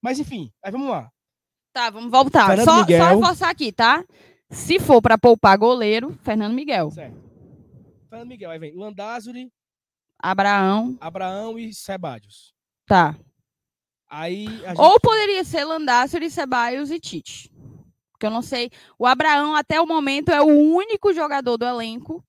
Mas 0.00 0.20
enfim, 0.20 0.52
aí 0.62 0.70
vamos 0.70 0.88
lá. 0.88 1.10
Tá, 1.72 1.90
vamos 1.90 2.12
voltar. 2.12 2.46
Fernando 2.46 2.64
Só, 2.64 2.80
Miguel. 2.80 3.04
só 3.04 3.14
reforçar 3.16 3.50
aqui, 3.50 3.72
tá? 3.72 4.04
Se 4.52 4.78
for 4.78 5.00
pra 5.00 5.16
poupar 5.16 5.56
goleiro, 5.56 6.16
Fernando 6.22 6.54
Miguel. 6.54 6.90
Certo. 6.90 7.16
Fernando 8.08 8.28
Miguel, 8.28 8.50
aí 8.50 8.58
vem 8.58 8.76
Landázuri, 8.76 9.50
Abraão, 10.18 10.96
Abraão 11.00 11.58
e 11.58 11.72
Sebadios. 11.74 12.54
tá. 12.86 13.18
Aí 14.08 14.44
gente... 14.44 14.78
Ou 14.78 15.00
poderia 15.00 15.42
ser 15.42 15.64
Landácio, 15.64 16.30
Ceballos 16.30 16.90
e 16.90 17.00
Tite. 17.00 17.50
Porque 18.10 18.26
eu 18.26 18.30
não 18.30 18.42
sei. 18.42 18.70
O 18.98 19.06
Abraão, 19.06 19.54
até 19.54 19.80
o 19.80 19.86
momento, 19.86 20.28
é 20.28 20.42
o 20.42 20.46
único 20.46 21.14
jogador 21.14 21.56
do 21.56 21.64
elenco 21.64 22.22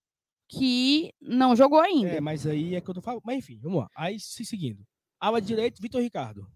que 0.48 1.14
não 1.22 1.58
jogou 1.58 1.82
ainda. 1.82 2.12
É, 2.12 2.22
mas 2.22 2.48
aí 2.48 2.74
é 2.74 2.80
que 2.80 2.90
eu 2.90 2.94
tô 2.94 3.02
falando. 3.02 3.22
Mas 3.26 3.40
enfim, 3.40 3.60
vamos 3.62 3.82
lá. 3.82 3.90
Aí, 3.98 4.18
se 4.18 4.46
seguindo. 4.46 4.82
Ala 5.20 5.42
direito, 5.42 5.82
Vitor 5.82 6.00
Ricardo. 6.02 6.48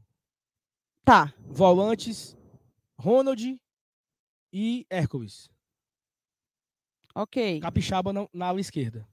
Tá. 1.04 1.34
Volantes, 1.42 2.38
Ronald 2.98 3.60
e 4.54 4.86
Hércules. 4.90 5.50
Ok. 7.18 7.60
Capixaba 7.62 8.14
na, 8.14 8.30
na 8.32 8.46
ala 8.46 8.62
esquerda. 8.62 9.08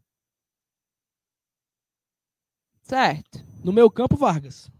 Certo. 2.82 3.38
No 3.64 3.72
meu 3.72 3.90
campo, 3.90 4.14
Vargas. 4.14 4.70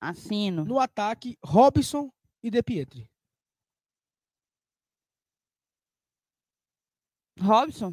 Assino. 0.00 0.64
No 0.64 0.80
ataque, 0.80 1.36
Robson 1.44 2.10
e 2.42 2.50
De 2.50 2.62
Pietri. 2.62 3.06
Robson. 7.38 7.92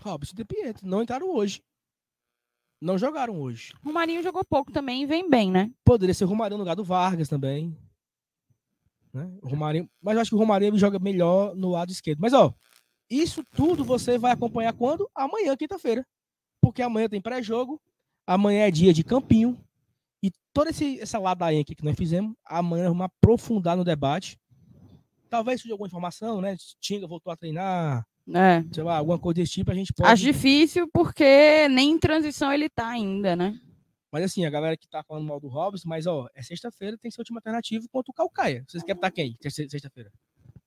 Robson 0.00 0.32
e 0.32 0.36
De 0.36 0.44
Pietri. 0.44 0.84
Não 0.84 1.00
entraram 1.00 1.30
hoje. 1.32 1.62
Não 2.80 2.98
jogaram 2.98 3.40
hoje. 3.40 3.72
Romarinho 3.84 4.20
jogou 4.20 4.44
pouco 4.44 4.72
também 4.72 5.04
e 5.04 5.06
vem 5.06 5.30
bem, 5.30 5.48
né? 5.48 5.72
Poderia 5.84 6.12
ser 6.12 6.24
o 6.24 6.28
Romarinho 6.28 6.58
no 6.58 6.64
lugar 6.64 6.74
do 6.74 6.82
Vargas 6.82 7.28
também. 7.28 7.78
Né? 9.12 9.32
O 9.40 9.48
Romarinho, 9.48 9.88
mas 10.02 10.16
eu 10.16 10.22
acho 10.22 10.30
que 10.30 10.34
o 10.34 10.38
Romarinho 10.38 10.76
joga 10.76 10.98
melhor 10.98 11.54
no 11.54 11.70
lado 11.70 11.92
esquerdo. 11.92 12.18
Mas, 12.18 12.32
ó, 12.32 12.52
isso 13.10 13.42
tudo 13.54 13.84
você 13.84 14.18
vai 14.18 14.32
acompanhar 14.32 14.72
quando? 14.72 15.08
Amanhã, 15.14 15.56
quinta-feira. 15.56 16.06
Porque 16.60 16.82
amanhã 16.82 17.08
tem 17.08 17.20
pré-jogo, 17.20 17.80
amanhã 18.26 18.66
é 18.66 18.70
dia 18.70 18.92
de 18.92 19.02
campinho. 19.04 19.58
E 20.22 20.30
toda 20.52 20.70
esse, 20.70 21.00
essa 21.00 21.18
ladainha 21.18 21.62
aqui 21.62 21.74
que 21.74 21.84
nós 21.84 21.96
fizemos, 21.96 22.34
amanhã 22.44 22.88
vamos 22.88 23.04
aprofundar 23.06 23.76
no 23.76 23.84
debate. 23.84 24.38
Talvez 25.28 25.60
surja 25.60 25.74
alguma 25.74 25.88
informação, 25.88 26.40
né? 26.40 26.56
Tinga 26.80 27.06
voltou 27.06 27.32
a 27.32 27.36
treinar, 27.36 28.06
É. 28.32 28.62
sei 28.72 28.82
lá, 28.84 28.98
alguma 28.98 29.18
coisa 29.18 29.36
desse 29.40 29.52
tipo, 29.52 29.70
a 29.70 29.74
gente 29.74 29.92
pode. 29.92 30.08
Acho 30.10 30.22
difícil 30.22 30.88
porque 30.92 31.66
nem 31.68 31.90
em 31.92 31.98
transição 31.98 32.52
ele 32.52 32.68
tá 32.68 32.88
ainda, 32.88 33.34
né? 33.34 33.58
Mas 34.12 34.24
assim, 34.24 34.44
a 34.44 34.50
galera 34.50 34.76
que 34.76 34.86
tá 34.86 35.02
falando 35.02 35.26
mal 35.26 35.40
do 35.40 35.48
Robson, 35.48 35.88
mas 35.88 36.06
ó, 36.06 36.28
é 36.34 36.42
sexta-feira, 36.42 36.98
tem 36.98 37.10
o 37.18 37.24
time 37.24 37.38
alternativo 37.38 37.88
contra 37.90 38.10
o 38.10 38.14
Calcaia. 38.14 38.62
Vocês 38.68 38.82
querem 38.84 38.96
botar 38.96 39.10
quem? 39.10 39.36
se- 39.48 39.68
Sexta-feira. 39.70 40.12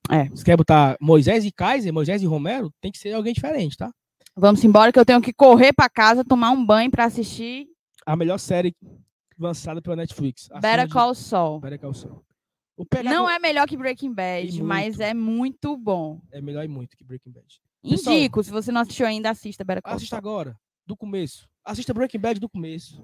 É. 0.10 0.26
Vocês 0.26 0.44
querem 0.44 0.58
botar 0.58 0.98
Moisés 1.02 1.46
e 1.46 1.52
Kaiser, 1.52 1.94
Moisés 1.94 2.22
e 2.22 2.26
Romero? 2.26 2.72
Tem 2.82 2.92
que 2.92 2.98
ser 2.98 3.14
alguém 3.14 3.34
diferente, 3.34 3.78
tá? 3.78 3.92
Vamos 4.36 4.64
embora 4.64 4.92
que 4.92 5.00
eu 5.00 5.06
tenho 5.06 5.22
que 5.22 5.34
correr 5.34 5.72
pra 5.74 5.90
casa, 5.90 6.24
tomar 6.24 6.52
um 6.52 6.66
banho 6.66 6.92
pra 6.92 7.06
assistir 7.06 7.68
A 8.06 8.16
melhor 8.16 8.38
série 8.38 8.76
lançada 9.40 9.82
pela 9.82 9.96
Netflix. 9.96 10.48
Better 10.62 10.86
de- 10.88 10.94
Call 10.94 11.16
Saul. 11.16 11.60
Better 11.60 11.80
Call 11.80 11.94
Saul. 11.94 12.24
Não 13.06 13.30
é 13.30 13.40
melhor 13.40 13.66
que 13.68 13.78
Breaking 13.78 14.14
Bad, 14.14 14.62
mas 14.62 15.00
é 15.00 15.14
muito 15.14 15.78
bom. 15.78 16.20
é 16.32 16.42
melhor 16.42 16.64
e 16.66 16.68
muito 16.68 16.96
que 16.98 17.04
Breaking 17.06 17.32
Bad. 17.32 17.46
Pessoal, 17.82 18.16
Indico, 18.18 18.44
se 18.44 18.52
você 18.52 18.72
não 18.72 18.82
assistiu 18.82 19.06
ainda, 19.08 19.30
assista 19.30 19.64
Better 19.64 19.82
Call 19.82 19.94
Assista 19.94 20.16
Saul. 20.18 20.20
agora, 20.20 20.58
do 20.86 20.96
começo. 20.98 21.48
Assista 21.64 21.94
Breaking 21.94 22.20
Bad 22.20 22.40
do 22.40 22.50
começo. 22.50 23.02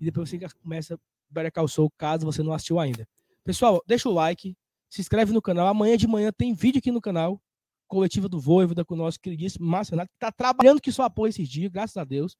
E 0.00 0.04
depois 0.06 0.30
você 0.30 0.38
começa 0.62 0.98
Better 1.30 1.52
Call 1.52 1.68
Saul, 1.68 1.92
caso 1.98 2.24
você 2.24 2.42
não 2.42 2.52
assistiu 2.52 2.78
ainda. 2.80 3.06
Pessoal, 3.44 3.82
deixa 3.86 4.08
o 4.08 4.12
like, 4.12 4.56
se 4.90 5.00
inscreve 5.00 5.32
no 5.32 5.42
canal. 5.42 5.66
Amanhã 5.66 5.96
de 5.96 6.06
manhã 6.06 6.32
tem 6.32 6.54
vídeo 6.54 6.78
aqui 6.78 6.90
no 6.90 7.00
canal. 7.00 7.40
Coletiva 7.86 8.28
do 8.28 8.38
Voivoda 8.38 8.84
com 8.84 8.94
o 8.94 8.98
nosso 8.98 9.18
queridíssimo 9.18 9.66
Márcio 9.66 9.92
Renato, 9.92 10.10
que 10.12 10.18
tá 10.18 10.30
trabalhando 10.30 10.80
que 10.80 10.92
só 10.92 11.04
apoia 11.04 11.30
esses 11.30 11.48
dias, 11.48 11.70
graças 11.72 11.96
a 11.96 12.04
Deus. 12.04 12.36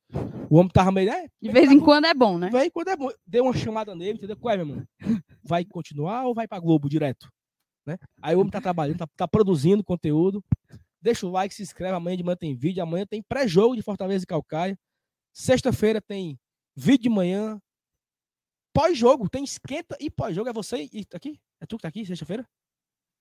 O 0.51 0.57
homem 0.57 0.71
tava 0.71 0.93
meio, 0.93 1.11
né? 1.11 1.27
De 1.41 1.51
vez 1.51 1.71
em 1.71 1.81
quando 1.81 2.05
é 2.05 2.13
bom, 2.13 2.39
né? 2.39 2.51
Vai 2.51 2.71
quando 2.71 2.89
é 2.89 2.97
bom. 2.97 3.09
Deu 3.27 3.45
uma 3.45 3.55
chamada 3.55 3.95
nele, 3.95 4.19
entendeu? 4.19 4.37
Qual 4.37 4.53
é, 4.53 4.59
meu 4.59 4.67
irmão? 4.67 4.87
Vai 5.43 5.65
continuar 5.65 6.27
ou 6.27 6.35
vai 6.35 6.47
pra 6.47 6.61
Globo 6.61 6.89
direto? 6.89 7.31
Né? 7.87 7.97
Aí 8.21 8.37
o 8.37 8.41
homem 8.41 8.51
tá 8.51 8.61
trabalhando, 8.61 8.99
tá, 8.99 9.07
tá 9.17 9.27
produzindo 9.27 9.83
conteúdo. 9.83 10.45
Deixa 11.01 11.27
o 11.27 11.31
like, 11.31 11.55
se 11.55 11.63
inscreve. 11.63 11.95
Amanhã 11.95 12.19
de 12.19 12.23
manhã 12.23 12.37
tem 12.37 12.55
vídeo. 12.55 12.83
Amanhã 12.83 13.07
tem 13.07 13.23
pré-jogo 13.23 13.75
de 13.75 13.83
Fortaleza 13.83 14.25
e 14.25 14.27
Calcaia. 14.27 14.79
Sexta-feira 15.33 16.03
tem 16.03 16.39
vídeo 16.77 17.05
de 17.05 17.09
manhã. 17.09 17.59
Pós-jogo, 18.75 19.29
tem 19.29 19.43
esquenta 19.43 19.97
e 19.99 20.11
pós-jogo. 20.11 20.51
É 20.51 20.53
você 20.53 20.89
e 20.93 21.05
tá 21.07 21.17
aqui? 21.17 21.41
É 21.61 21.67
tu 21.67 21.77
que 21.77 21.83
tá 21.83 21.89
aqui, 21.89 22.05
sexta-feira? 22.05 22.47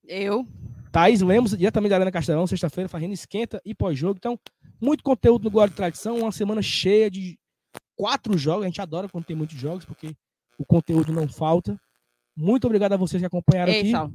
Eu. 0.04 0.46
Thaís 0.92 1.20
Lemos, 1.20 1.56
diretamente 1.56 1.90
da 1.90 1.96
Arena 1.96 2.12
Castelão, 2.12 2.46
sexta-feira, 2.46 2.88
fazendo 2.88 3.12
esquenta 3.12 3.60
e 3.64 3.74
pós-jogo. 3.74 4.16
Então, 4.16 4.38
muito 4.80 5.02
conteúdo 5.02 5.44
no 5.44 5.50
Glória 5.50 5.70
de 5.70 5.76
Tradição, 5.76 6.18
uma 6.18 6.32
semana 6.32 6.62
cheia 6.62 7.10
de 7.10 7.38
quatro 7.96 8.38
jogos. 8.38 8.64
A 8.64 8.68
gente 8.68 8.80
adora 8.80 9.08
quando 9.08 9.24
tem 9.24 9.36
muitos 9.36 9.56
jogos, 9.56 9.84
porque 9.84 10.14
o 10.56 10.64
conteúdo 10.64 11.12
não 11.12 11.28
falta. 11.28 11.78
Muito 12.36 12.66
obrigado 12.66 12.92
a 12.92 12.96
vocês 12.96 13.20
que 13.20 13.26
acompanharam 13.26 13.72
Ei, 13.72 13.80
aqui. 13.80 13.90
Saulo. 13.90 14.14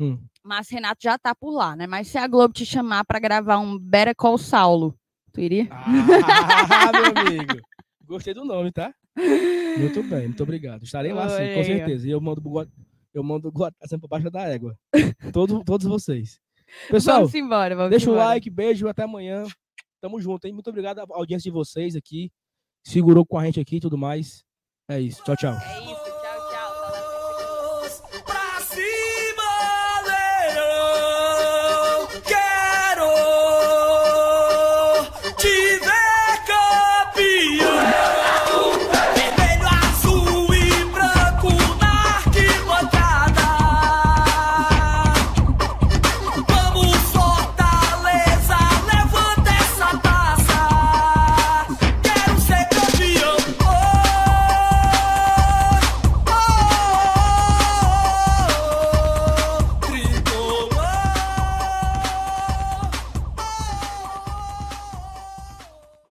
Hum. 0.00 0.18
Mas 0.44 0.68
Renato 0.70 1.02
já 1.02 1.18
tá 1.18 1.34
por 1.34 1.50
lá, 1.50 1.74
né? 1.74 1.86
Mas 1.86 2.06
se 2.08 2.16
a 2.16 2.26
Globo 2.28 2.54
te 2.54 2.64
chamar 2.64 3.04
pra 3.04 3.18
gravar 3.18 3.58
um 3.58 3.76
Better 3.76 4.14
Call 4.14 4.38
Saulo, 4.38 4.96
tu 5.32 5.40
iria? 5.40 5.66
Ah, 5.70 5.86
meu 6.92 7.22
amigo. 7.26 7.60
Gostei 8.06 8.32
do 8.32 8.44
nome, 8.44 8.70
tá? 8.72 8.94
Muito 9.78 10.02
bem, 10.04 10.26
muito 10.28 10.42
obrigado. 10.42 10.84
Estarei 10.84 11.12
lá 11.12 11.28
sim, 11.28 11.42
Oi, 11.42 11.54
com 11.54 11.60
aí, 11.60 11.60
ó. 11.60 11.64
certeza. 11.64 12.08
E 12.08 12.10
eu 12.10 12.20
mando 12.20 12.40
o 12.40 12.42
Glória- 12.42 12.70
eu 13.18 13.22
mando 13.22 13.48
o 13.48 13.52
Tradição 13.52 13.98
por 13.98 14.08
baixo 14.08 14.30
da 14.30 14.42
égua. 14.42 14.78
Todo, 15.32 15.64
todos 15.64 15.86
vocês. 15.86 16.40
Pessoal, 16.90 17.18
vamos 17.18 17.34
embora, 17.34 17.74
vamos 17.74 17.90
Deixa 17.90 18.10
o 18.10 18.12
embora. 18.14 18.28
like, 18.30 18.50
beijo, 18.50 18.88
até 18.88 19.02
amanhã. 19.04 19.44
Tamo 20.00 20.20
junto, 20.20 20.46
hein? 20.46 20.52
Muito 20.52 20.68
obrigado 20.70 21.00
à 21.00 21.06
audiência 21.10 21.50
de 21.50 21.54
vocês 21.54 21.96
aqui. 21.96 22.30
Segurou 22.84 23.26
com 23.26 23.38
a 23.38 23.44
gente 23.44 23.58
aqui 23.60 23.76
e 23.76 23.80
tudo 23.80 23.98
mais. 23.98 24.44
É 24.88 25.00
isso. 25.00 25.22
Tchau, 25.24 25.36
tchau. 25.36 25.54
É 25.54 25.92
isso. 25.92 25.97